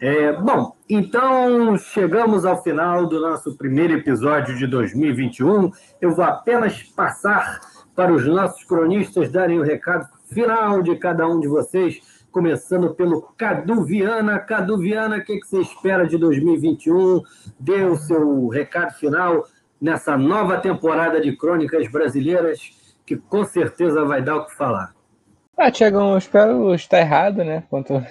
É, 0.00 0.32
bom, 0.32 0.74
então 0.90 1.78
chegamos 1.78 2.44
ao 2.44 2.60
final 2.60 3.06
do 3.06 3.20
nosso 3.20 3.56
primeiro 3.56 3.92
episódio 3.92 4.56
de 4.56 4.66
2021. 4.66 5.70
Eu 6.00 6.12
vou 6.12 6.24
apenas 6.24 6.82
passar 6.82 7.60
para 7.94 8.12
os 8.12 8.26
nossos 8.26 8.64
cronistas 8.64 9.30
darem 9.30 9.58
o 9.58 9.62
recado 9.62 10.08
final 10.26 10.82
de 10.82 10.96
cada 10.96 11.26
um 11.26 11.40
de 11.40 11.48
vocês 11.48 12.00
começando 12.34 12.92
pelo 12.94 13.22
Cadu 13.38 13.84
Viana. 13.84 14.40
Cadu 14.40 14.76
Viana, 14.76 15.18
o 15.18 15.24
que, 15.24 15.38
que 15.38 15.46
você 15.46 15.60
espera 15.60 16.04
de 16.04 16.18
2021? 16.18 17.22
Dê 17.60 17.84
o 17.84 17.96
seu 17.96 18.48
recado 18.48 18.92
final 18.94 19.44
nessa 19.80 20.18
nova 20.18 20.58
temporada 20.58 21.20
de 21.20 21.36
Crônicas 21.36 21.86
Brasileiras, 21.88 22.60
que 23.06 23.16
com 23.16 23.44
certeza 23.44 24.04
vai 24.04 24.20
dar 24.20 24.36
o 24.36 24.46
que 24.46 24.56
falar. 24.56 24.92
Ah, 25.56 25.70
Tiagão, 25.70 26.12
eu 26.12 26.18
espero 26.18 26.74
estar 26.74 26.98
errado, 26.98 27.44
né, 27.44 27.62
quanto 27.70 28.04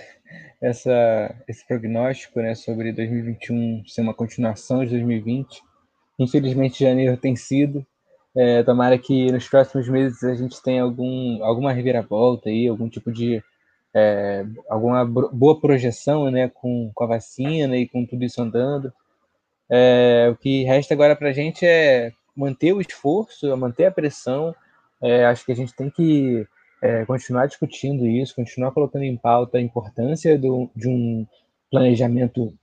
essa, 0.61 1.35
esse 1.45 1.67
prognóstico, 1.67 2.39
né, 2.39 2.55
sobre 2.55 2.93
2021 2.93 3.83
ser 3.85 4.01
uma 4.01 4.13
continuação 4.13 4.85
de 4.85 4.91
2020. 4.91 5.61
Infelizmente, 6.17 6.83
janeiro 6.83 7.17
tem 7.17 7.35
sido. 7.35 7.85
É, 8.35 8.63
tomara 8.63 8.97
que 8.97 9.31
nos 9.31 9.47
próximos 9.47 9.87
meses 9.87 10.23
a 10.23 10.33
gente 10.33 10.61
tenha 10.61 10.81
algum, 10.81 11.43
alguma 11.43 11.71
reviravolta 11.71 12.49
aí, 12.49 12.67
algum 12.67 12.89
tipo 12.89 13.11
de 13.11 13.43
é, 13.93 14.43
alguma 14.67 15.05
boa 15.05 15.59
projeção 15.59 16.31
né, 16.31 16.49
com, 16.49 16.91
com 16.95 17.03
a 17.03 17.07
vacina 17.07 17.77
e 17.77 17.87
com 17.87 18.05
tudo 18.05 18.23
isso 18.23 18.41
andando. 18.41 18.91
É, 19.69 20.29
o 20.31 20.35
que 20.35 20.63
resta 20.63 20.93
agora 20.93 21.15
para 21.15 21.29
a 21.29 21.33
gente 21.33 21.65
é 21.65 22.11
manter 22.35 22.73
o 22.73 22.81
esforço, 22.81 23.55
manter 23.55 23.85
a 23.85 23.91
pressão. 23.91 24.55
É, 25.01 25.25
acho 25.25 25.45
que 25.45 25.51
a 25.51 25.55
gente 25.55 25.75
tem 25.75 25.89
que 25.89 26.47
é, 26.81 27.05
continuar 27.05 27.45
discutindo 27.45 28.07
isso, 28.07 28.35
continuar 28.35 28.71
colocando 28.71 29.03
em 29.03 29.15
pauta 29.15 29.57
a 29.57 29.61
importância 29.61 30.37
do, 30.37 30.69
de 30.75 30.87
um 30.87 31.27
planejamento 31.69 32.53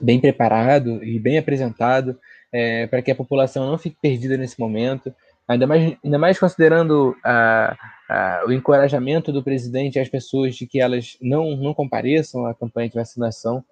bem 0.00 0.20
preparado 0.20 1.04
e 1.04 1.18
bem 1.18 1.38
apresentado 1.38 2.18
é, 2.52 2.86
para 2.86 3.02
que 3.02 3.10
a 3.10 3.14
população 3.14 3.66
não 3.66 3.78
fique 3.78 3.96
perdida 4.00 4.36
nesse 4.36 4.60
momento. 4.60 5.14
Ainda 5.48 5.66
mais, 5.66 5.96
ainda 6.04 6.18
mais 6.18 6.38
considerando 6.38 7.16
a, 7.24 7.76
a, 8.08 8.44
o 8.46 8.52
encorajamento 8.52 9.32
do 9.32 9.42
presidente 9.42 9.98
às 9.98 10.08
pessoas 10.08 10.54
de 10.54 10.66
que 10.66 10.80
elas 10.80 11.16
não, 11.20 11.56
não 11.56 11.74
compareçam 11.74 12.46
à 12.46 12.54
campanha 12.54 12.88
de 12.88 12.94
vacinação. 12.94 13.64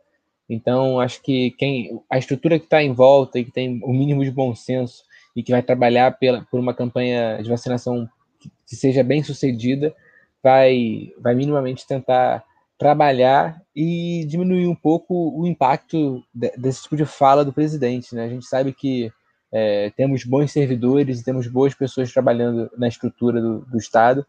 Então, 0.48 0.98
acho 0.98 1.22
que 1.22 1.52
quem 1.52 2.00
a 2.10 2.18
estrutura 2.18 2.58
que 2.58 2.64
está 2.64 2.82
em 2.82 2.92
volta 2.92 3.38
e 3.38 3.44
que 3.44 3.52
tem 3.52 3.80
o 3.84 3.92
mínimo 3.92 4.24
de 4.24 4.30
bom 4.32 4.54
senso 4.54 5.04
e 5.36 5.42
que 5.42 5.52
vai 5.52 5.62
trabalhar 5.62 6.18
pela, 6.18 6.44
por 6.50 6.58
uma 6.58 6.74
campanha 6.74 7.40
de 7.40 7.48
vacinação 7.48 8.08
que, 8.40 8.50
que 8.66 8.74
seja 8.74 9.04
bem 9.04 9.22
sucedida, 9.22 9.94
vai, 10.42 11.12
vai 11.20 11.34
minimamente 11.34 11.86
tentar 11.86 12.42
trabalhar 12.80 13.60
e 13.76 14.24
diminuir 14.24 14.66
um 14.66 14.74
pouco 14.74 15.38
o 15.38 15.46
impacto 15.46 16.24
de, 16.34 16.50
desse 16.56 16.84
tipo 16.84 16.96
de 16.96 17.04
fala 17.04 17.44
do 17.44 17.52
presidente. 17.52 18.14
Né? 18.14 18.24
A 18.24 18.28
gente 18.28 18.46
sabe 18.46 18.72
que 18.72 19.12
é, 19.52 19.90
temos 19.90 20.24
bons 20.24 20.50
servidores 20.50 21.22
temos 21.22 21.46
boas 21.46 21.74
pessoas 21.74 22.10
trabalhando 22.10 22.70
na 22.78 22.88
estrutura 22.88 23.38
do, 23.38 23.66
do 23.66 23.76
Estado, 23.76 24.24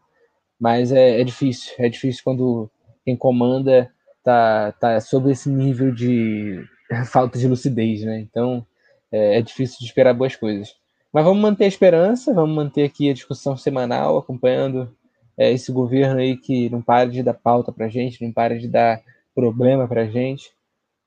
mas 0.60 0.92
é, 0.92 1.18
é, 1.18 1.24
difícil. 1.24 1.72
É 1.78 1.88
difícil 1.88 2.22
quando 2.22 2.70
quem 3.06 3.16
comanda 3.16 3.90
tá, 4.22 4.72
tá 4.72 5.00
sob 5.00 5.30
esse 5.30 5.48
nível 5.48 5.90
de 5.90 6.62
falta 7.06 7.38
de 7.38 7.48
lucidez, 7.48 8.02
né? 8.02 8.20
Então 8.20 8.66
é, 9.10 9.38
é 9.38 9.42
difícil 9.42 9.78
de 9.78 9.86
esperar 9.86 10.12
boas 10.12 10.36
coisas. 10.36 10.76
Mas 11.10 11.24
vamos 11.24 11.40
manter 11.40 11.64
a 11.64 11.68
esperança, 11.68 12.34
vamos 12.34 12.54
manter 12.54 12.84
aqui 12.84 13.08
a 13.08 13.14
discussão 13.14 13.56
semanal, 13.56 14.18
acompanhando 14.18 14.94
é, 15.42 15.52
esse 15.52 15.72
governo 15.72 16.20
aí 16.20 16.36
que 16.36 16.70
não 16.70 16.80
para 16.80 17.10
de 17.10 17.22
dar 17.22 17.34
pauta 17.34 17.72
para 17.72 17.88
gente, 17.88 18.24
não 18.24 18.32
para 18.32 18.58
de 18.58 18.68
dar 18.68 19.02
problema 19.34 19.88
para 19.88 20.06
gente. 20.06 20.52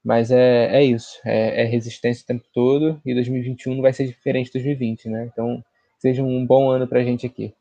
Mas 0.03 0.29
é, 0.29 0.67
é 0.75 0.83
isso, 0.83 1.19
é, 1.25 1.63
é, 1.63 1.65
resistência 1.65 2.23
o 2.23 2.27
tempo 2.27 2.45
todo 2.53 3.01
e 3.03 3.13
2021 3.13 3.75
não 3.75 3.81
vai 3.81 3.91
ser 3.91 4.05
diferente 4.05 4.47
de 4.47 4.53
2020, 4.53 5.09
né? 5.09 5.29
Então, 5.31 5.63
seja 5.97 6.21
um 6.21 6.45
bom 6.45 6.69
ano 6.69 6.87
para 6.87 6.99
a 6.99 7.03
gente 7.03 7.25
aqui. 7.25 7.53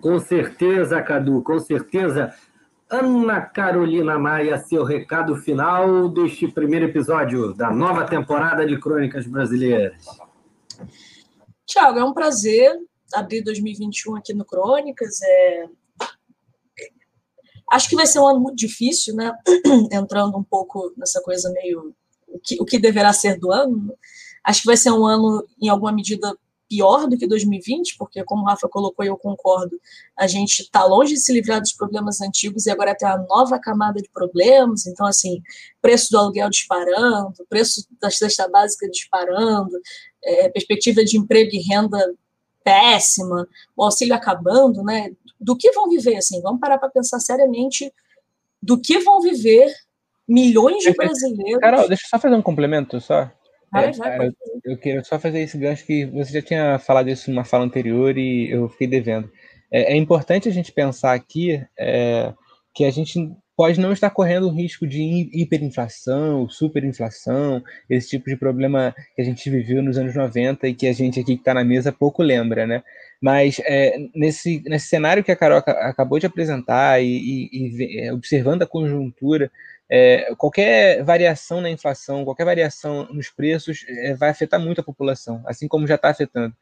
Com 0.00 0.18
certeza, 0.18 1.00
Cadu, 1.00 1.42
com 1.42 1.58
certeza. 1.58 2.34
Ana 2.90 3.40
Carolina 3.40 4.18
Maia, 4.18 4.58
seu 4.58 4.84
recado 4.84 5.36
final 5.36 6.10
deste 6.10 6.46
primeiro 6.46 6.86
episódio 6.86 7.54
da 7.54 7.70
nova 7.70 8.04
temporada 8.04 8.66
de 8.66 8.78
Crônicas 8.78 9.26
Brasileiras. 9.26 10.04
Tiago, 11.64 11.98
é 11.98 12.04
um 12.04 12.12
prazer 12.12 12.76
abrir 13.14 13.42
2021 13.42 14.16
aqui 14.16 14.34
no 14.34 14.44
Crônicas. 14.44 15.22
É, 15.22 15.68
Acho 17.72 17.88
que 17.88 17.96
vai 17.96 18.06
ser 18.06 18.20
um 18.20 18.28
ano 18.28 18.38
muito 18.38 18.56
difícil, 18.56 19.14
né? 19.14 19.32
Entrando 19.90 20.36
um 20.36 20.44
pouco 20.44 20.92
nessa 20.94 21.22
coisa 21.22 21.50
meio 21.50 21.94
o 22.28 22.38
que, 22.38 22.60
o 22.60 22.66
que 22.66 22.78
deverá 22.78 23.14
ser 23.14 23.38
do 23.38 23.50
ano. 23.50 23.94
Acho 24.44 24.60
que 24.60 24.66
vai 24.66 24.76
ser 24.76 24.90
um 24.90 25.06
ano, 25.06 25.42
em 25.58 25.70
alguma 25.70 25.90
medida, 25.90 26.36
pior 26.68 27.06
do 27.06 27.16
que 27.16 27.26
2020, 27.26 27.96
porque, 27.96 28.22
como 28.24 28.42
o 28.42 28.44
Rafa 28.44 28.68
colocou 28.68 29.02
e 29.02 29.08
eu 29.08 29.16
concordo, 29.16 29.80
a 30.18 30.26
gente 30.26 30.60
está 30.60 30.84
longe 30.84 31.14
de 31.14 31.20
se 31.20 31.32
livrar 31.32 31.60
dos 31.60 31.72
problemas 31.72 32.20
antigos 32.20 32.66
e 32.66 32.70
agora 32.70 32.94
tem 32.94 33.08
uma 33.08 33.24
nova 33.26 33.58
camada 33.58 34.02
de 34.02 34.08
problemas. 34.10 34.86
Então, 34.86 35.06
assim, 35.06 35.42
preço 35.80 36.10
do 36.10 36.18
aluguel 36.18 36.50
disparando, 36.50 37.34
preço 37.48 37.86
da 37.98 38.10
cesta 38.10 38.46
básica 38.48 38.86
disparando, 38.90 39.72
é, 40.22 40.50
perspectiva 40.50 41.02
de 41.02 41.16
emprego 41.16 41.50
e 41.54 41.62
renda 41.62 41.98
péssima, 42.62 43.46
o 43.76 43.84
auxílio 43.84 44.14
acabando, 44.14 44.82
né? 44.82 45.10
Do 45.42 45.56
que 45.56 45.72
vão 45.72 45.88
viver, 45.88 46.16
assim? 46.16 46.40
Vamos 46.40 46.60
parar 46.60 46.78
para 46.78 46.88
pensar 46.88 47.18
seriamente 47.18 47.92
do 48.62 48.80
que 48.80 48.98
vão 49.00 49.20
viver 49.20 49.72
milhões 50.28 50.82
de 50.82 50.92
brasileiros. 50.92 51.60
Carol, 51.60 51.88
deixa 51.88 52.04
eu 52.04 52.08
só 52.08 52.18
fazer 52.18 52.34
um 52.34 52.42
complemento 52.42 53.00
só. 53.00 53.30
Vai, 53.72 53.88
é, 53.88 53.92
vai, 53.92 54.28
eu, 54.28 54.32
eu 54.64 54.78
quero 54.78 55.04
só 55.04 55.18
fazer 55.18 55.40
esse 55.40 55.56
gancho 55.56 55.84
que 55.84 56.06
você 56.06 56.32
já 56.32 56.42
tinha 56.42 56.78
falado 56.78 57.08
isso 57.08 57.30
numa 57.30 57.44
fala 57.44 57.64
anterior 57.64 58.16
e 58.16 58.50
eu 58.50 58.68
fiquei 58.68 58.86
devendo. 58.86 59.30
É, 59.70 59.94
é 59.94 59.96
importante 59.96 60.48
a 60.48 60.52
gente 60.52 60.70
pensar 60.70 61.14
aqui 61.14 61.64
é, 61.78 62.32
que 62.74 62.84
a 62.84 62.90
gente 62.90 63.18
pode 63.62 63.78
não 63.78 63.92
estar 63.92 64.10
correndo 64.10 64.48
o 64.48 64.52
risco 64.52 64.84
de 64.84 65.30
hiperinflação, 65.32 66.48
superinflação, 66.48 67.62
esse 67.88 68.08
tipo 68.08 68.28
de 68.28 68.36
problema 68.36 68.92
que 69.14 69.22
a 69.22 69.24
gente 69.24 69.48
viveu 69.48 69.80
nos 69.80 69.96
anos 69.96 70.16
90 70.16 70.66
e 70.66 70.74
que 70.74 70.88
a 70.88 70.92
gente 70.92 71.20
aqui 71.20 71.36
que 71.36 71.40
está 71.42 71.54
na 71.54 71.62
mesa 71.62 71.92
pouco 71.92 72.24
lembra, 72.24 72.66
né? 72.66 72.82
Mas 73.20 73.60
é, 73.64 73.96
nesse, 74.16 74.60
nesse 74.66 74.88
cenário 74.88 75.22
que 75.22 75.30
a 75.30 75.36
Carol 75.36 75.58
acabou 75.58 76.18
de 76.18 76.26
apresentar 76.26 77.00
e, 77.00 77.06
e, 77.06 77.50
e 77.52 78.00
é, 78.00 78.12
observando 78.12 78.62
a 78.62 78.66
conjuntura, 78.66 79.48
é, 79.88 80.34
qualquer 80.34 81.04
variação 81.04 81.60
na 81.60 81.70
inflação, 81.70 82.24
qualquer 82.24 82.44
variação 82.44 83.06
nos 83.12 83.30
preços 83.30 83.84
é, 83.88 84.12
vai 84.12 84.30
afetar 84.30 84.58
muito 84.58 84.80
a 84.80 84.84
população, 84.84 85.40
assim 85.46 85.68
como 85.68 85.86
já 85.86 85.94
está 85.94 86.08
afetando. 86.08 86.52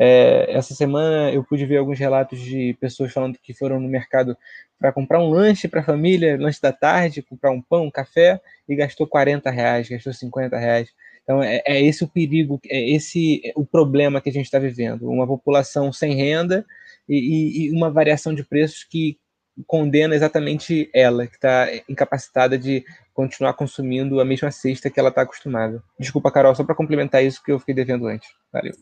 É, 0.00 0.52
essa 0.56 0.74
semana 0.74 1.32
eu 1.32 1.42
pude 1.42 1.66
ver 1.66 1.78
alguns 1.78 1.98
relatos 1.98 2.38
de 2.38 2.76
pessoas 2.80 3.12
falando 3.12 3.38
que 3.42 3.52
foram 3.52 3.80
no 3.80 3.88
mercado 3.88 4.36
para 4.78 4.92
comprar 4.92 5.18
um 5.18 5.28
lanche 5.28 5.66
para 5.66 5.80
a 5.80 5.84
família, 5.84 6.38
lanche 6.38 6.62
da 6.62 6.72
tarde, 6.72 7.20
comprar 7.20 7.50
um 7.50 7.60
pão, 7.60 7.86
um 7.86 7.90
café, 7.90 8.40
e 8.68 8.76
gastou 8.76 9.08
40 9.08 9.50
reais, 9.50 9.88
gastou 9.88 10.12
50 10.12 10.56
reais. 10.56 10.88
Então 11.24 11.42
é, 11.42 11.62
é 11.66 11.82
esse 11.82 12.04
o 12.04 12.08
perigo, 12.08 12.60
é 12.66 12.90
esse 12.90 13.42
o 13.56 13.66
problema 13.66 14.20
que 14.20 14.30
a 14.30 14.32
gente 14.32 14.44
está 14.44 14.58
vivendo. 14.58 15.10
Uma 15.10 15.26
população 15.26 15.92
sem 15.92 16.14
renda 16.14 16.64
e, 17.08 17.66
e 17.66 17.70
uma 17.72 17.90
variação 17.90 18.32
de 18.32 18.44
preços 18.44 18.84
que 18.84 19.18
condena 19.66 20.14
exatamente 20.14 20.88
ela, 20.94 21.26
que 21.26 21.34
está 21.34 21.66
incapacitada 21.88 22.56
de 22.56 22.84
continuar 23.12 23.54
consumindo 23.54 24.20
a 24.20 24.24
mesma 24.24 24.52
cesta 24.52 24.88
que 24.88 25.00
ela 25.00 25.08
está 25.08 25.22
acostumada. 25.22 25.82
Desculpa, 25.98 26.30
Carol, 26.30 26.54
só 26.54 26.62
para 26.62 26.76
complementar 26.76 27.24
isso 27.24 27.42
que 27.42 27.50
eu 27.50 27.58
fiquei 27.58 27.74
devendo 27.74 28.06
antes. 28.06 28.30
Valeu. 28.52 28.72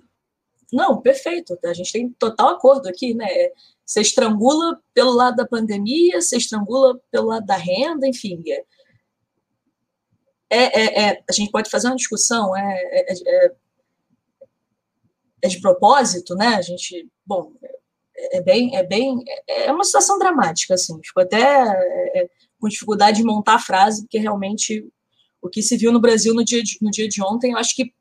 Não, 0.72 1.00
perfeito. 1.00 1.58
A 1.64 1.72
gente 1.72 1.92
tem 1.92 2.10
total 2.18 2.48
acordo 2.48 2.88
aqui, 2.88 3.14
né? 3.14 3.26
Você 3.84 4.00
estrangula 4.00 4.80
pelo 4.92 5.12
lado 5.12 5.36
da 5.36 5.46
pandemia, 5.46 6.20
você 6.20 6.36
estrangula 6.36 7.00
pelo 7.10 7.28
lado 7.28 7.46
da 7.46 7.56
renda, 7.56 8.06
enfim. 8.06 8.42
É, 10.50 10.56
é, 10.58 11.10
é 11.10 11.24
a 11.28 11.32
gente 11.32 11.50
pode 11.50 11.70
fazer 11.70 11.86
uma 11.86 11.96
discussão, 11.96 12.56
é, 12.56 12.80
é, 12.82 13.12
é, 13.12 13.52
é 15.42 15.48
de 15.48 15.60
propósito, 15.60 16.34
né? 16.34 16.48
A 16.48 16.62
gente, 16.62 17.08
bom, 17.24 17.52
é 18.16 18.40
bem, 18.40 18.76
é 18.76 18.82
bem, 18.82 19.22
é 19.46 19.70
uma 19.70 19.84
situação 19.84 20.18
dramática, 20.18 20.74
assim. 20.74 20.98
Fico 21.04 21.20
até 21.20 21.38
é, 22.14 22.28
com 22.58 22.68
dificuldade 22.68 23.18
de 23.18 23.24
montar 23.24 23.54
a 23.54 23.60
frase, 23.60 24.02
porque 24.02 24.18
realmente 24.18 24.88
o 25.40 25.48
que 25.48 25.62
se 25.62 25.76
viu 25.76 25.92
no 25.92 26.00
Brasil 26.00 26.34
no 26.34 26.44
dia 26.44 26.62
de, 26.62 26.78
no 26.82 26.90
dia 26.90 27.08
de 27.08 27.22
ontem, 27.22 27.52
eu 27.52 27.58
acho 27.58 27.74
que 27.74 27.94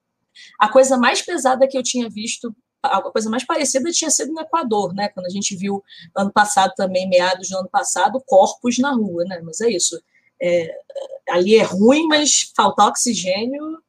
a 0.60 0.70
coisa 0.70 0.98
mais 0.98 1.22
pesada 1.22 1.68
que 1.68 1.78
eu 1.78 1.84
tinha 1.84 2.10
visto, 2.10 2.56
a 2.84 3.02
coisa 3.02 3.30
mais 3.30 3.44
parecida 3.44 3.91
tinha 3.91 4.12
sido 4.12 4.32
no 4.32 4.41
Equador, 4.41 4.94
né? 4.94 5.10
Quando 5.10 5.26
a 5.26 5.30
gente 5.30 5.56
viu 5.56 5.84
ano 6.16 6.32
passado 6.32 6.74
também, 6.76 7.10
meados 7.10 7.49
do 7.49 7.57
ano 7.57 7.70
passado, 7.70 8.22
corpos 8.26 8.78
na 8.78 8.91
rua, 8.94 9.24
né? 9.26 9.41
Mas 9.44 9.60
é 9.62 9.70
isso. 9.70 9.99
É, 10.41 10.70
ali 11.30 11.56
é 11.56 11.64
ruim, 11.64 12.07
mas 12.07 12.52
faltar 12.56 12.88
oxigênio 12.88 13.80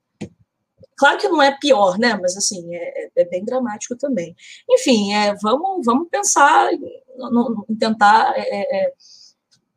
Claro 0.97 1.19
que 1.19 1.29
não 1.29 1.43
é 1.43 1.57
pior, 1.59 1.99
né? 1.99 2.19
Mas 2.21 2.37
assim, 2.37 2.75
é, 2.75 3.11
é 3.15 3.25
bem 3.27 3.45
dramático 3.45 3.95
também. 3.97 4.35
Enfim, 4.69 5.15
é, 5.15 5.35
vamos, 5.43 5.85
vamos 5.85 6.09
pensar 6.09 6.73
em 6.73 7.77
tentar 7.79 8.33
é, 8.37 8.41
é, 8.41 8.87
é, 8.87 8.93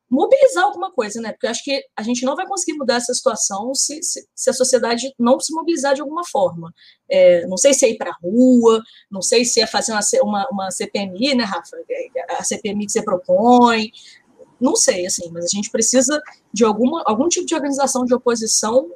mobilizar 0.09 0.63
alguma 0.63 0.91
coisa, 0.91 1.21
né? 1.21 1.31
Porque 1.31 1.45
eu 1.45 1.51
acho 1.51 1.63
que 1.63 1.83
a 1.95 2.01
gente 2.01 2.25
não 2.25 2.35
vai 2.35 2.47
conseguir 2.47 2.77
mudar 2.77 2.95
essa 2.95 3.13
situação 3.13 3.73
se, 3.75 4.01
se, 4.01 4.27
se 4.33 4.49
a 4.49 4.53
sociedade 4.53 5.13
não 5.19 5.39
se 5.39 5.53
mobilizar 5.53 5.93
de 5.93 6.01
alguma 6.01 6.23
forma. 6.25 6.73
É, 7.09 7.45
não 7.45 7.57
sei 7.57 7.73
se 7.73 7.85
é 7.85 7.91
ir 7.91 7.97
para 7.97 8.09
a 8.09 8.17
rua, 8.21 8.81
não 9.11 9.21
sei 9.21 9.45
se 9.45 9.61
é 9.61 9.67
fazer 9.67 9.91
uma, 9.91 10.01
uma, 10.23 10.47
uma 10.51 10.71
CPMI, 10.71 11.35
né, 11.35 11.43
Rafa? 11.43 11.77
A 12.37 12.43
CPMI 12.43 12.87
que 12.87 12.91
você 12.91 13.03
propõe, 13.03 13.91
não 14.59 14.75
sei, 14.75 15.05
assim, 15.05 15.29
mas 15.31 15.45
a 15.45 15.47
gente 15.47 15.69
precisa 15.69 16.21
de 16.51 16.65
alguma, 16.65 17.03
algum 17.05 17.27
tipo 17.27 17.45
de 17.45 17.55
organização 17.55 18.03
de 18.03 18.13
oposição 18.13 18.91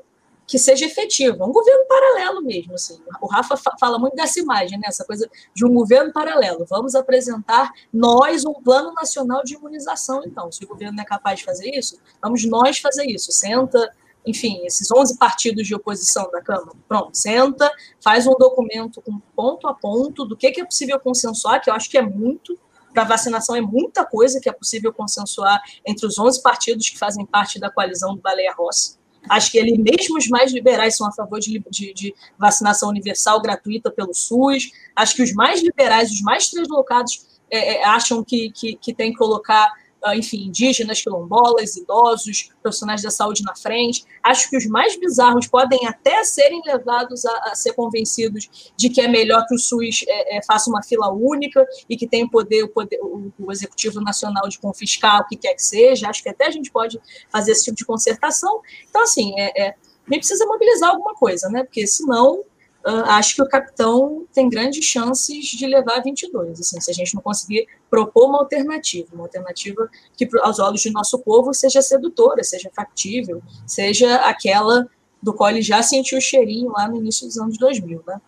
que 0.53 0.59
seja 0.59 0.85
efetiva, 0.85 1.43
um 1.43 1.51
governo 1.51 1.83
paralelo 1.87 2.39
mesmo, 2.39 2.75
assim. 2.75 3.01
O 3.19 3.25
Rafa 3.25 3.57
fala 3.79 3.97
muito 3.97 4.15
dessa 4.15 4.39
imagem, 4.39 4.77
né? 4.77 4.83
essa 4.85 5.03
coisa 5.03 5.27
de 5.51 5.65
um 5.65 5.73
governo 5.73 6.13
paralelo. 6.13 6.63
Vamos 6.69 6.93
apresentar 6.93 7.71
nós 7.91 8.45
um 8.45 8.53
plano 8.53 8.93
nacional 8.93 9.43
de 9.43 9.55
imunização, 9.55 10.21
então. 10.23 10.51
Se 10.51 10.63
o 10.63 10.67
governo 10.67 10.95
não 10.95 11.01
é 11.01 11.07
capaz 11.07 11.39
de 11.39 11.45
fazer 11.45 11.71
isso, 11.71 11.97
vamos 12.21 12.45
nós 12.45 12.77
fazer 12.77 13.03
isso. 13.07 13.31
Senta, 13.31 13.91
enfim, 14.23 14.63
esses 14.63 14.91
11 14.95 15.17
partidos 15.17 15.65
de 15.65 15.73
oposição 15.73 16.29
da 16.29 16.39
Câmara, 16.39 16.77
pronto, 16.87 17.17
senta, 17.17 17.71
faz 17.99 18.27
um 18.27 18.35
documento 18.37 19.01
com 19.01 19.19
ponto 19.35 19.67
a 19.67 19.73
ponto 19.73 20.23
do 20.23 20.37
que, 20.37 20.51
que 20.51 20.61
é 20.61 20.65
possível 20.65 20.99
consensuar, 20.99 21.63
que 21.63 21.71
eu 21.71 21.73
acho 21.73 21.89
que 21.89 21.97
é 21.97 22.03
muito, 22.03 22.55
para 22.93 23.05
vacinação 23.05 23.55
é 23.55 23.61
muita 23.61 24.05
coisa 24.05 24.39
que 24.39 24.47
é 24.47 24.53
possível 24.53 24.93
consensuar 24.93 25.59
entre 25.83 26.05
os 26.05 26.19
11 26.19 26.43
partidos 26.43 26.91
que 26.91 26.99
fazem 26.99 27.25
parte 27.25 27.59
da 27.59 27.71
coalizão 27.71 28.13
do 28.13 28.21
Baleia 28.21 28.53
Rossi. 28.55 29.01
Acho 29.29 29.51
que 29.51 29.57
ele, 29.57 29.77
mesmo 29.77 30.17
os 30.17 30.27
mais 30.27 30.51
liberais 30.51 30.97
são 30.97 31.07
a 31.07 31.11
favor 31.11 31.39
de, 31.39 31.63
de, 31.69 31.93
de, 31.93 32.15
vacinação 32.37 32.89
universal 32.89 33.41
gratuita 33.41 33.89
pelo 33.89 34.13
SUS. 34.13 34.71
Acho 34.95 35.15
que 35.15 35.23
os 35.23 35.33
mais 35.33 35.61
liberais, 35.61 36.11
os 36.11 36.21
mais 36.21 36.49
translocados, 36.49 37.25
é, 37.49 37.75
é, 37.75 37.85
acham 37.85 38.23
que, 38.23 38.51
que, 38.51 38.75
que 38.75 38.93
tem 38.93 39.11
que 39.11 39.17
colocar 39.17 39.71
enfim, 40.15 40.45
indígenas, 40.45 41.01
quilombolas, 41.01 41.75
idosos, 41.77 42.49
profissionais 42.61 43.01
da 43.01 43.09
saúde 43.09 43.43
na 43.43 43.55
frente. 43.55 44.03
Acho 44.21 44.49
que 44.49 44.57
os 44.57 44.65
mais 44.65 44.97
bizarros 44.99 45.47
podem 45.47 45.87
até 45.87 46.23
serem 46.23 46.61
levados 46.65 47.25
a, 47.25 47.51
a 47.51 47.55
ser 47.55 47.73
convencidos 47.73 48.73
de 48.75 48.89
que 48.89 49.01
é 49.01 49.07
melhor 49.07 49.45
que 49.47 49.55
o 49.55 49.59
SUS 49.59 50.03
é, 50.07 50.37
é, 50.37 50.43
faça 50.43 50.69
uma 50.69 50.83
fila 50.83 51.11
única 51.11 51.65
e 51.89 51.95
que 51.95 52.07
tem 52.07 52.27
poder, 52.27 52.63
o 52.63 52.69
poder, 52.69 52.99
o, 53.01 53.31
o 53.39 53.51
Executivo 53.51 54.01
Nacional 54.01 54.47
de 54.49 54.59
confiscar 54.59 55.21
o 55.21 55.27
que 55.27 55.37
quer 55.37 55.53
que 55.53 55.63
seja. 55.63 56.09
Acho 56.09 56.21
que 56.21 56.29
até 56.29 56.47
a 56.47 56.51
gente 56.51 56.71
pode 56.71 56.99
fazer 57.31 57.51
esse 57.51 57.65
tipo 57.65 57.77
de 57.77 57.85
concertação. 57.85 58.61
Então, 58.89 59.03
assim, 59.03 59.33
é, 59.39 59.67
é, 59.67 59.69
a 59.69 60.13
gente 60.13 60.19
precisa 60.19 60.45
mobilizar 60.45 60.89
alguma 60.89 61.15
coisa, 61.15 61.49
né? 61.49 61.63
Porque 61.63 61.87
senão 61.87 62.43
uh, 62.85 63.05
acho 63.09 63.35
que 63.35 63.41
o 63.41 63.47
capitão 63.47 64.25
tem 64.33 64.49
grandes 64.49 64.83
chances 64.85 65.45
de 65.45 65.65
levar 65.65 66.01
22, 66.01 66.59
assim, 66.59 66.79
se 66.79 66.91
a 66.91 66.93
gente 66.93 67.15
não 67.15 67.21
conseguir 67.21 67.67
propor 67.89 68.29
uma 68.29 68.39
alternativa, 68.39 69.07
uma 69.13 69.23
alternativa 69.23 69.89
que, 70.15 70.27
aos 70.41 70.59
olhos 70.59 70.81
de 70.81 70.91
nosso 70.91 71.19
povo, 71.19 71.53
seja 71.53 71.81
sedutora, 71.81 72.43
seja 72.43 72.69
factível, 72.75 73.41
seja 73.65 74.15
aquela 74.17 74.87
do 75.21 75.33
qual 75.33 75.49
ele 75.49 75.61
já 75.61 75.81
sentiu 75.81 76.17
o 76.17 76.21
cheirinho 76.21 76.71
lá 76.71 76.87
no 76.87 76.97
início 76.97 77.25
dos 77.25 77.37
anos 77.37 77.57
2000, 77.57 78.03
né? 78.05 78.21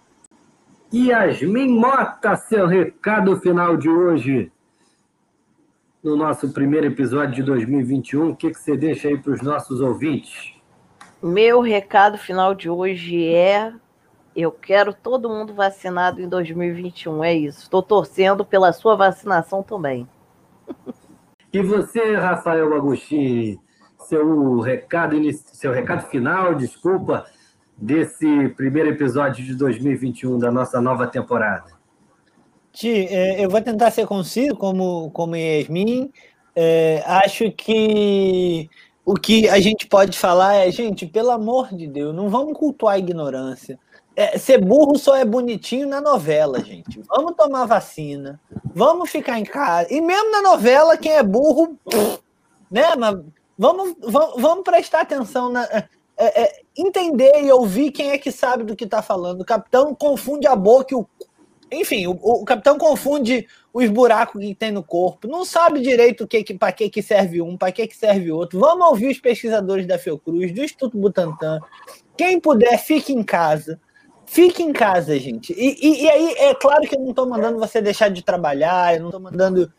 Yasmin 0.94 1.78
Mota, 1.78 2.38
seu 2.38 2.68
recado 2.68 3.38
final 3.42 3.76
de 3.76 3.90
hoje, 3.90 4.50
no 6.02 6.16
nosso 6.16 6.54
primeiro 6.54 6.88
episódio 6.88 7.36
de 7.36 7.44
2021, 7.44 8.30
o 8.30 8.36
que, 8.36 8.52
que 8.52 8.60
você 8.60 8.78
deixa 8.78 9.10
aí 9.10 9.18
para 9.18 9.34
os 9.34 9.42
nossos 9.42 9.82
ouvintes? 9.82 10.54
Meu 11.22 11.60
recado 11.60 12.18
final 12.18 12.54
de 12.56 12.70
hoje 12.70 13.28
é 13.28 13.74
eu 14.36 14.52
quero 14.52 14.94
todo 14.94 15.30
mundo 15.30 15.54
vacinado 15.54 16.22
em 16.22 16.28
2021, 16.28 17.24
é 17.24 17.34
isso. 17.34 17.62
Estou 17.62 17.82
torcendo 17.82 18.44
pela 18.44 18.74
sua 18.74 18.96
vacinação 18.96 19.64
também. 19.64 20.08
E 21.54 21.62
você, 21.62 22.18
Rafael 22.18 22.74
Agostini, 22.74 23.58
seu 23.98 24.60
recado, 24.60 25.16
seu 25.54 25.72
recado 25.72 26.06
final, 26.10 26.54
desculpa, 26.54 27.26
desse 27.78 28.50
primeiro 28.58 28.90
episódio 28.90 29.42
de 29.42 29.56
2021 29.56 30.38
da 30.38 30.52
nossa 30.52 30.82
nova 30.82 31.08
temporada? 31.08 31.72
Ti, 32.74 33.08
é, 33.10 33.46
eu 33.46 33.50
vou 33.50 33.62
tentar 33.62 33.90
ser 33.92 34.06
conciso, 34.06 34.54
como, 34.58 35.10
como 35.12 35.38
Yasmin. 35.38 36.12
É, 36.54 37.02
acho 37.06 37.50
que 37.54 38.70
o 39.06 39.14
que 39.14 39.48
a 39.48 39.62
gente 39.62 39.88
pode 39.88 40.20
falar 40.20 40.56
é, 40.56 40.70
gente, 40.72 41.06
pelo 41.06 41.32
amor 41.32 41.74
de 41.74 41.88
Deus, 41.88 42.14
não 42.14 42.28
vamos 42.28 42.58
cultuar 42.58 42.96
a 42.96 43.00
ignorância 43.00 43.80
é, 44.16 44.38
ser 44.38 44.60
burro 44.60 44.98
só 44.98 45.16
é 45.18 45.26
bonitinho 45.26 45.88
na 45.88 46.00
novela, 46.00 46.64
gente. 46.64 47.02
Vamos 47.08 47.36
tomar 47.36 47.66
vacina, 47.66 48.40
vamos 48.74 49.10
ficar 49.10 49.38
em 49.38 49.44
casa. 49.44 49.94
E 49.94 50.00
mesmo 50.00 50.32
na 50.32 50.42
novela, 50.42 50.98
quem 50.98 51.12
é 51.12 51.24
burro, 51.24 51.78
né? 52.72 52.96
Mas 52.98 53.20
vamos, 53.58 53.96
vamos, 54.00 54.42
vamos 54.42 54.64
prestar 54.64 55.02
atenção 55.02 55.50
na. 55.50 55.66
É, 56.18 56.44
é, 56.44 56.62
entender 56.78 57.44
e 57.44 57.52
ouvir 57.52 57.92
quem 57.92 58.12
é 58.12 58.18
que 58.18 58.32
sabe 58.32 58.64
do 58.64 58.76
que 58.76 58.86
está 58.86 59.02
falando. 59.02 59.42
O 59.42 59.46
capitão 59.46 59.94
confunde 59.94 60.48
a 60.48 60.56
boca 60.56 60.94
e 60.94 60.98
o. 60.98 61.06
Enfim, 61.70 62.08
o, 62.08 62.12
o, 62.12 62.46
capitão 62.46 62.78
confunde 62.78 63.46
os 63.74 63.90
buracos 63.90 64.40
que 64.40 64.56
tem 64.56 64.72
no 64.72 64.84
corpo, 64.84 65.28
não 65.28 65.44
sabe 65.44 65.82
direito 65.82 66.24
o 66.24 66.28
que, 66.28 66.42
que 66.44 66.54
para 66.54 66.72
que, 66.72 66.90
que 66.90 67.02
serve 67.02 67.42
um, 67.42 67.58
para 67.58 67.72
que, 67.72 67.86
que 67.86 67.98
serve 67.98 68.32
outro. 68.32 68.60
Vamos 68.60 68.88
ouvir 68.88 69.08
os 69.12 69.20
pesquisadores 69.20 69.86
da 69.86 69.98
Fiocruz, 69.98 70.54
do 70.54 70.64
Instituto 70.64 70.98
Butantan. 70.98 71.60
Quem 72.16 72.40
puder, 72.40 72.78
fique 72.78 73.12
em 73.12 73.24
casa 73.24 73.82
Fique 74.26 74.64
em 74.64 74.74
casa, 74.74 75.18
gente. 75.20 75.54
E, 75.54 75.78
e, 75.82 76.04
e, 76.04 76.10
aí, 76.10 76.36
é 76.38 76.56
claro 76.56 76.82
que 76.82 76.96
eu 76.96 77.00
não 77.00 77.12
estou 77.12 77.28
mandando 77.28 77.60
você 77.60 77.82
deixar 77.82 78.10
de 78.10 78.24
trabalhar, 78.24 78.96
eu 78.96 79.02
não 79.02 79.08
estou 79.08 79.22
mandando. 79.22 79.72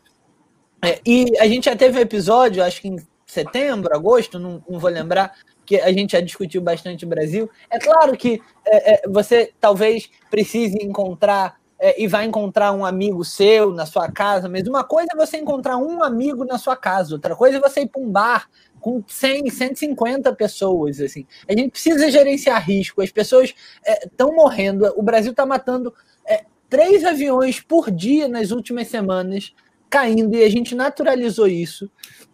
É, 0.83 0.99
e 1.05 1.37
a 1.39 1.47
gente 1.47 1.65
já 1.65 1.75
teve 1.75 1.97
um 1.97 2.01
episódio, 2.01 2.63
acho 2.63 2.81
que 2.81 2.87
em 2.87 2.97
setembro, 3.25 3.93
agosto, 3.93 4.39
não, 4.39 4.63
não 4.67 4.79
vou 4.79 4.89
lembrar, 4.89 5.33
que 5.65 5.79
a 5.81 5.91
gente 5.91 6.13
já 6.13 6.21
discutiu 6.21 6.61
bastante 6.61 7.03
o 7.05 7.07
Brasil. 7.07 7.49
É 7.69 7.77
claro 7.77 8.15
que 8.15 8.41
é, 8.65 8.93
é, 8.93 9.07
você 9.07 9.51
talvez 9.59 10.09
precise 10.31 10.77
encontrar 10.81 11.57
é, 11.79 12.01
e 12.01 12.07
vai 12.07 12.25
encontrar 12.25 12.71
um 12.71 12.85
amigo 12.85 13.23
seu 13.23 13.71
na 13.71 13.85
sua 13.85 14.09
casa, 14.09 14.49
mas 14.49 14.67
uma 14.67 14.83
coisa 14.83 15.09
é 15.13 15.15
você 15.15 15.37
encontrar 15.37 15.77
um 15.77 16.03
amigo 16.03 16.43
na 16.45 16.57
sua 16.57 16.75
casa, 16.75 17.13
outra 17.13 17.35
coisa 17.35 17.57
é 17.57 17.59
você 17.59 17.81
ir 17.81 17.87
para 17.87 18.01
um 18.01 18.09
bar 18.09 18.49
com 18.87 19.03
100, 19.05 19.49
150 19.49 20.33
pessoas. 20.33 21.01
Assim. 21.01 21.27
A 21.45 21.51
gente 21.51 21.71
precisa 21.71 22.09
gerenciar 22.09 22.65
risco, 22.65 23.01
as 23.01 23.11
pessoas 23.11 23.53
estão 24.01 24.29
é, 24.29 24.33
morrendo, 24.33 24.85
o 24.95 25.03
Brasil 25.03 25.31
está 25.31 25.45
matando 25.45 25.93
é, 26.25 26.45
três 26.69 27.03
aviões 27.03 27.59
por 27.59 27.91
dia 27.91 28.29
nas 28.29 28.51
últimas 28.51 28.87
semanas, 28.87 29.53
caindo, 29.89 30.33
e 30.33 30.43
a 30.43 30.49
gente 30.49 30.73
naturalizou 30.73 31.47
isso. 31.47 31.91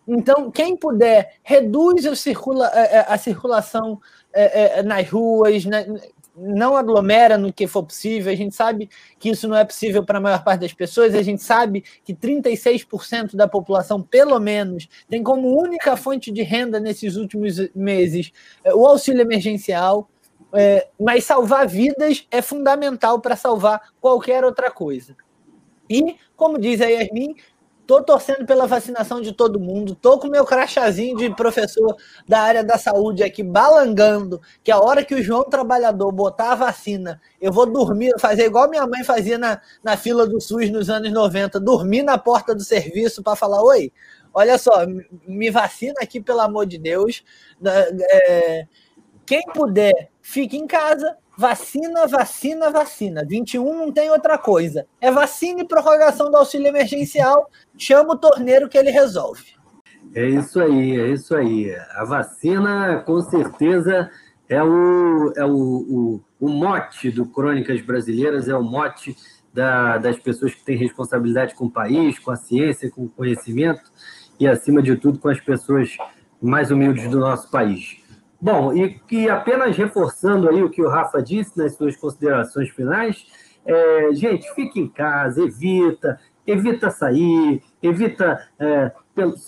Então, 0.08 0.52
quem 0.52 0.78
puder, 0.78 1.38
reduz 1.42 2.06
a, 2.06 2.16
circula, 2.16 2.68
a, 2.68 2.80
é, 2.80 2.96
é, 2.98 3.06
a 3.08 3.18
circulação 3.18 4.00
é, 4.32 4.80
é, 4.80 4.84
nas 4.84 5.10
ruas, 5.10 5.66
na, 5.66 5.84
não 6.36 6.76
aglomera 6.76 7.38
no 7.38 7.54
que 7.54 7.68
for 7.68 7.84
possível. 7.84 8.32
A 8.32 8.36
gente 8.36 8.56
sabe 8.56 8.90
que 9.20 9.30
isso 9.30 9.48
não 9.48 9.56
é 9.56 9.64
possível 9.64 10.04
para 10.04 10.18
a 10.18 10.22
maior 10.22 10.44
parte 10.44 10.62
das 10.62 10.74
pessoas. 10.74 11.14
A 11.16 11.22
gente 11.22 11.44
sabe 11.44 11.84
que 12.04 12.14
36% 12.14 13.36
da 13.36 13.48
população, 13.48 14.02
pelo 14.02 14.40
menos, 14.40 14.88
tem 15.10 15.22
como 15.22 15.60
única 15.60 15.96
fonte 15.96 16.32
de 16.32 16.42
renda 16.42 16.80
nesses 16.80 17.16
últimos 17.16 17.58
meses 17.76 18.32
é, 18.64 18.74
o 18.74 18.86
auxílio 18.86 19.22
emergencial. 19.22 20.10
É, 20.56 20.88
mas 21.00 21.24
salvar 21.24 21.68
vidas 21.68 22.28
é 22.30 22.40
fundamental 22.40 23.20
para 23.20 23.36
salvar 23.36 23.92
qualquer 24.00 24.44
outra 24.44 24.70
coisa. 24.70 25.16
E, 25.90 26.16
como 26.36 26.60
diz 26.60 26.80
a 26.80 26.86
Yasmin, 26.86 27.36
Tô 27.86 28.02
torcendo 28.02 28.46
pela 28.46 28.66
vacinação 28.66 29.20
de 29.20 29.34
todo 29.34 29.60
mundo. 29.60 29.94
Tô 29.94 30.18
com 30.18 30.28
meu 30.30 30.46
crachazinho 30.46 31.18
de 31.18 31.30
professor 31.36 31.96
da 32.28 32.40
área 32.40 32.64
da 32.64 32.78
saúde 32.78 33.24
aqui 33.24 33.44
balangando 33.44 34.42
que 34.64 34.72
a 34.72 34.80
hora 34.80 35.04
que 35.04 35.14
o 35.14 35.22
João 35.22 35.44
Trabalhador 35.44 36.12
botar 36.12 36.54
a 36.54 36.56
vacina, 36.56 37.22
eu 37.42 37.52
vou 37.52 37.66
dormir, 37.66 38.14
fazer 38.20 38.46
igual 38.46 38.70
minha 38.70 38.88
mãe 38.88 39.04
fazia 39.04 39.38
na, 39.38 39.62
na 39.84 39.98
fila 39.98 40.26
do 40.26 40.40
SUS 40.40 40.70
nos 40.72 40.90
anos 40.90 41.12
90, 41.12 41.60
dormir 41.60 42.04
na 42.04 42.18
porta 42.18 42.56
do 42.56 42.64
serviço 42.64 43.22
para 43.22 43.36
falar: 43.36 43.62
Oi, 43.62 43.92
olha 44.34 44.58
só, 44.58 44.86
me 45.28 45.52
vacina 45.52 45.96
aqui, 46.02 46.22
pelo 46.22 46.40
amor 46.40 46.66
de 46.66 46.78
Deus. 46.78 47.22
É, 47.66 48.66
quem 49.26 49.44
puder, 49.54 50.10
fique 50.22 50.58
em 50.58 50.68
casa. 50.68 51.18
Vacina, 51.36 52.06
vacina, 52.08 52.70
vacina. 52.70 53.26
21 53.28 53.64
não 53.78 53.92
tem 53.92 54.12
outra 54.12 54.38
coisa. 54.38 54.86
É 55.02 55.12
vacina 55.12 55.62
e 55.62 55.68
prorrogação 55.68 56.30
do 56.30 56.38
auxílio 56.38 56.68
emergencial. 56.68 57.50
Chama 57.78 58.14
o 58.14 58.18
torneiro 58.18 58.70
que 58.70 58.78
ele 58.78 58.92
resolve. 58.92 59.44
É 60.16 60.28
isso 60.28 60.62
aí, 60.62 61.00
é 61.00 61.08
isso 61.08 61.36
aí. 61.36 61.76
A 61.96 62.06
vacina, 62.06 63.02
com 63.04 63.20
certeza, 63.22 64.12
é 64.48 64.62
o, 64.62 65.34
é 65.36 65.44
o, 65.44 65.52
o, 65.52 66.22
o 66.40 66.50
mote 66.50 67.10
do 67.10 67.26
Crônicas 67.26 67.82
Brasileiras, 67.82 68.48
é 68.48 68.56
o 68.56 68.62
mote 68.62 69.16
da, 69.52 69.98
das 69.98 70.18
pessoas 70.20 70.54
que 70.54 70.64
têm 70.64 70.78
responsabilidade 70.78 71.56
com 71.56 71.66
o 71.66 71.72
país, 71.72 72.20
com 72.20 72.30
a 72.30 72.36
ciência, 72.36 72.92
com 72.92 73.06
o 73.06 73.10
conhecimento 73.10 73.82
e, 74.40 74.48
acima 74.48 74.84
de 74.84 74.96
tudo, 74.96 75.18
com 75.18 75.30
as 75.30 75.40
pessoas 75.40 75.98
mais 76.40 76.70
humildes 76.70 77.10
do 77.10 77.20
nosso 77.20 77.50
país. 77.50 78.03
Bom, 78.44 78.74
e 78.74 78.90
que 79.08 79.30
apenas 79.30 79.78
reforçando 79.78 80.50
aí 80.50 80.62
o 80.62 80.70
que 80.70 80.82
o 80.82 80.90
Rafa 80.90 81.24
disse 81.24 81.58
nas 81.58 81.78
suas 81.78 81.96
considerações 81.96 82.70
finais, 82.72 83.26
é, 83.66 84.10
gente, 84.12 84.54
fique 84.54 84.82
em 84.82 84.90
casa, 84.90 85.42
evita, 85.42 86.20
evita 86.46 86.92
sair, 86.92 87.64
evita, 87.82 88.46
é, 88.60 88.92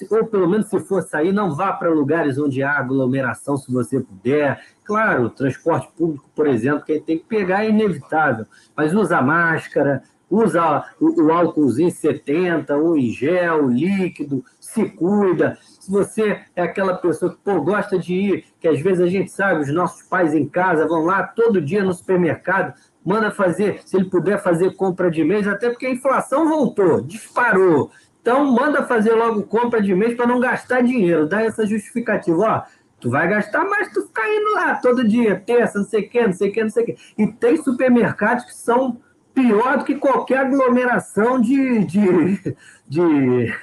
ou 0.10 0.26
pelo 0.28 0.50
menos 0.50 0.70
se 0.70 0.80
for 0.80 1.02
sair, 1.02 1.34
não 1.34 1.54
vá 1.54 1.74
para 1.74 1.90
lugares 1.90 2.38
onde 2.38 2.64
há 2.64 2.80
aglomeração, 2.80 3.58
se 3.58 3.70
você 3.70 4.00
puder. 4.00 4.64
Claro, 4.86 5.30
transporte 5.30 5.90
público, 5.98 6.30
por 6.34 6.48
exemplo, 6.48 6.86
quem 6.86 7.02
tem 7.02 7.20
que 7.20 7.26
pegar 7.26 7.66
é 7.66 7.70
inevitável, 7.72 8.46
mas 8.78 8.94
usa 8.94 9.22
máscara, 9.22 10.04
usa 10.30 10.86
o, 11.02 11.22
o 11.22 11.34
álcoolzinho 11.34 11.92
70, 11.92 12.78
ou 12.78 12.98
em 12.98 13.10
gel, 13.10 13.68
líquido, 13.68 14.42
se 14.58 14.86
cuida. 14.86 15.58
Se 15.86 15.92
você 15.92 16.42
é 16.56 16.64
aquela 16.64 16.96
pessoa 16.96 17.32
que 17.32 17.38
pô, 17.44 17.62
gosta 17.62 17.96
de 17.96 18.16
ir, 18.16 18.46
que 18.60 18.68
às 18.68 18.82
vezes 18.82 19.02
a 19.02 19.08
gente 19.08 19.30
sabe, 19.30 19.62
os 19.62 19.72
nossos 19.72 20.02
pais 20.02 20.34
em 20.34 20.50
casa 20.50 20.88
vão 20.88 21.06
lá 21.06 21.22
todo 21.22 21.62
dia 21.62 21.84
no 21.84 21.94
supermercado, 21.94 22.74
manda 23.06 23.30
fazer, 23.30 23.82
se 23.86 23.96
ele 23.96 24.10
puder 24.10 24.42
fazer 24.42 24.76
compra 24.76 25.12
de 25.12 25.24
mês, 25.24 25.48
até 25.48 25.70
porque 25.70 25.86
a 25.86 25.92
inflação 25.92 26.50
voltou, 26.50 27.02
disparou. 27.02 27.92
Então, 28.20 28.52
manda 28.52 28.82
fazer 28.82 29.14
logo 29.14 29.44
compra 29.44 29.80
de 29.80 29.94
mês 29.94 30.16
para 30.16 30.26
não 30.26 30.40
gastar 30.40 30.82
dinheiro, 30.82 31.30
dá 31.30 31.44
essa 31.44 31.68
justificativa. 31.68 32.36
Ó, 32.36 32.62
tu 33.00 33.12
vai 33.12 33.28
gastar, 33.28 33.64
mas 33.64 33.94
tu 33.94 34.08
fica 34.08 34.28
indo 34.28 34.54
lá 34.56 34.78
todo 34.78 35.08
dia, 35.08 35.40
terça, 35.46 35.78
não 35.78 35.86
sei 35.86 36.02
o 36.02 36.10
que, 36.10 36.26
não 36.26 36.34
sei 36.34 36.50
o 36.50 36.52
que, 36.52 36.64
não 36.64 36.70
sei 36.72 36.84
o 36.84 36.86
que. 36.88 36.98
E 37.16 37.28
tem 37.28 37.58
supermercados 37.58 38.46
que 38.46 38.56
são 38.56 38.98
pior 39.36 39.78
do 39.78 39.84
que 39.84 39.96
qualquer 39.96 40.40
aglomeração 40.40 41.40
de, 41.40 41.84
de, 41.86 42.56
de, 42.88 43.54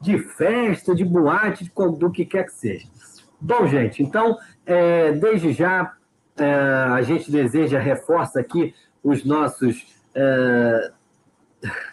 de 0.00 0.18
festa, 0.18 0.94
de 0.94 1.04
boate, 1.04 1.64
de, 1.64 1.70
do 1.98 2.10
que 2.10 2.26
quer 2.26 2.44
que 2.44 2.52
seja. 2.52 2.86
Bom, 3.40 3.66
gente, 3.66 4.02
então, 4.02 4.36
é, 4.66 5.12
desde 5.12 5.52
já, 5.52 5.94
é, 6.36 6.52
a 6.52 7.02
gente 7.02 7.30
deseja, 7.30 7.78
reforça 7.78 8.40
aqui 8.40 8.74
os 9.02 9.24
nossos, 9.24 9.86
é, 10.14 10.92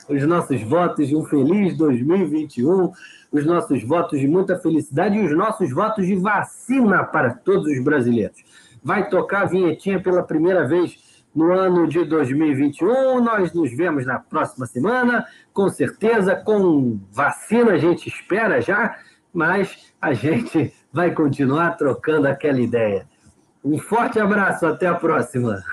os 0.09 0.23
nossos 0.27 0.61
votos 0.61 1.07
de 1.07 1.15
um 1.15 1.23
feliz 1.23 1.77
2021, 1.77 2.91
os 3.31 3.45
nossos 3.45 3.83
votos 3.83 4.19
de 4.19 4.27
muita 4.27 4.59
felicidade 4.59 5.17
e 5.17 5.25
os 5.25 5.35
nossos 5.35 5.71
votos 5.71 6.05
de 6.05 6.15
vacina 6.15 7.03
para 7.03 7.33
todos 7.33 7.67
os 7.67 7.83
brasileiros. 7.83 8.43
Vai 8.83 9.09
tocar 9.09 9.43
a 9.43 9.45
vinhetinha 9.45 10.01
pela 10.01 10.23
primeira 10.23 10.67
vez 10.67 11.02
no 11.35 11.51
ano 11.51 11.87
de 11.87 12.03
2021. 12.05 13.21
Nós 13.21 13.53
nos 13.53 13.75
vemos 13.75 14.05
na 14.05 14.19
próxima 14.19 14.65
semana, 14.65 15.25
com 15.53 15.69
certeza, 15.69 16.35
com 16.35 16.99
vacina, 17.11 17.73
a 17.73 17.77
gente 17.77 18.07
espera 18.07 18.61
já, 18.61 18.97
mas 19.33 19.93
a 20.01 20.13
gente 20.13 20.73
vai 20.91 21.11
continuar 21.11 21.71
trocando 21.77 22.27
aquela 22.27 22.59
ideia. 22.59 23.07
Um 23.63 23.77
forte 23.77 24.19
abraço, 24.19 24.65
até 24.65 24.87
a 24.87 24.95
próxima. 24.95 25.63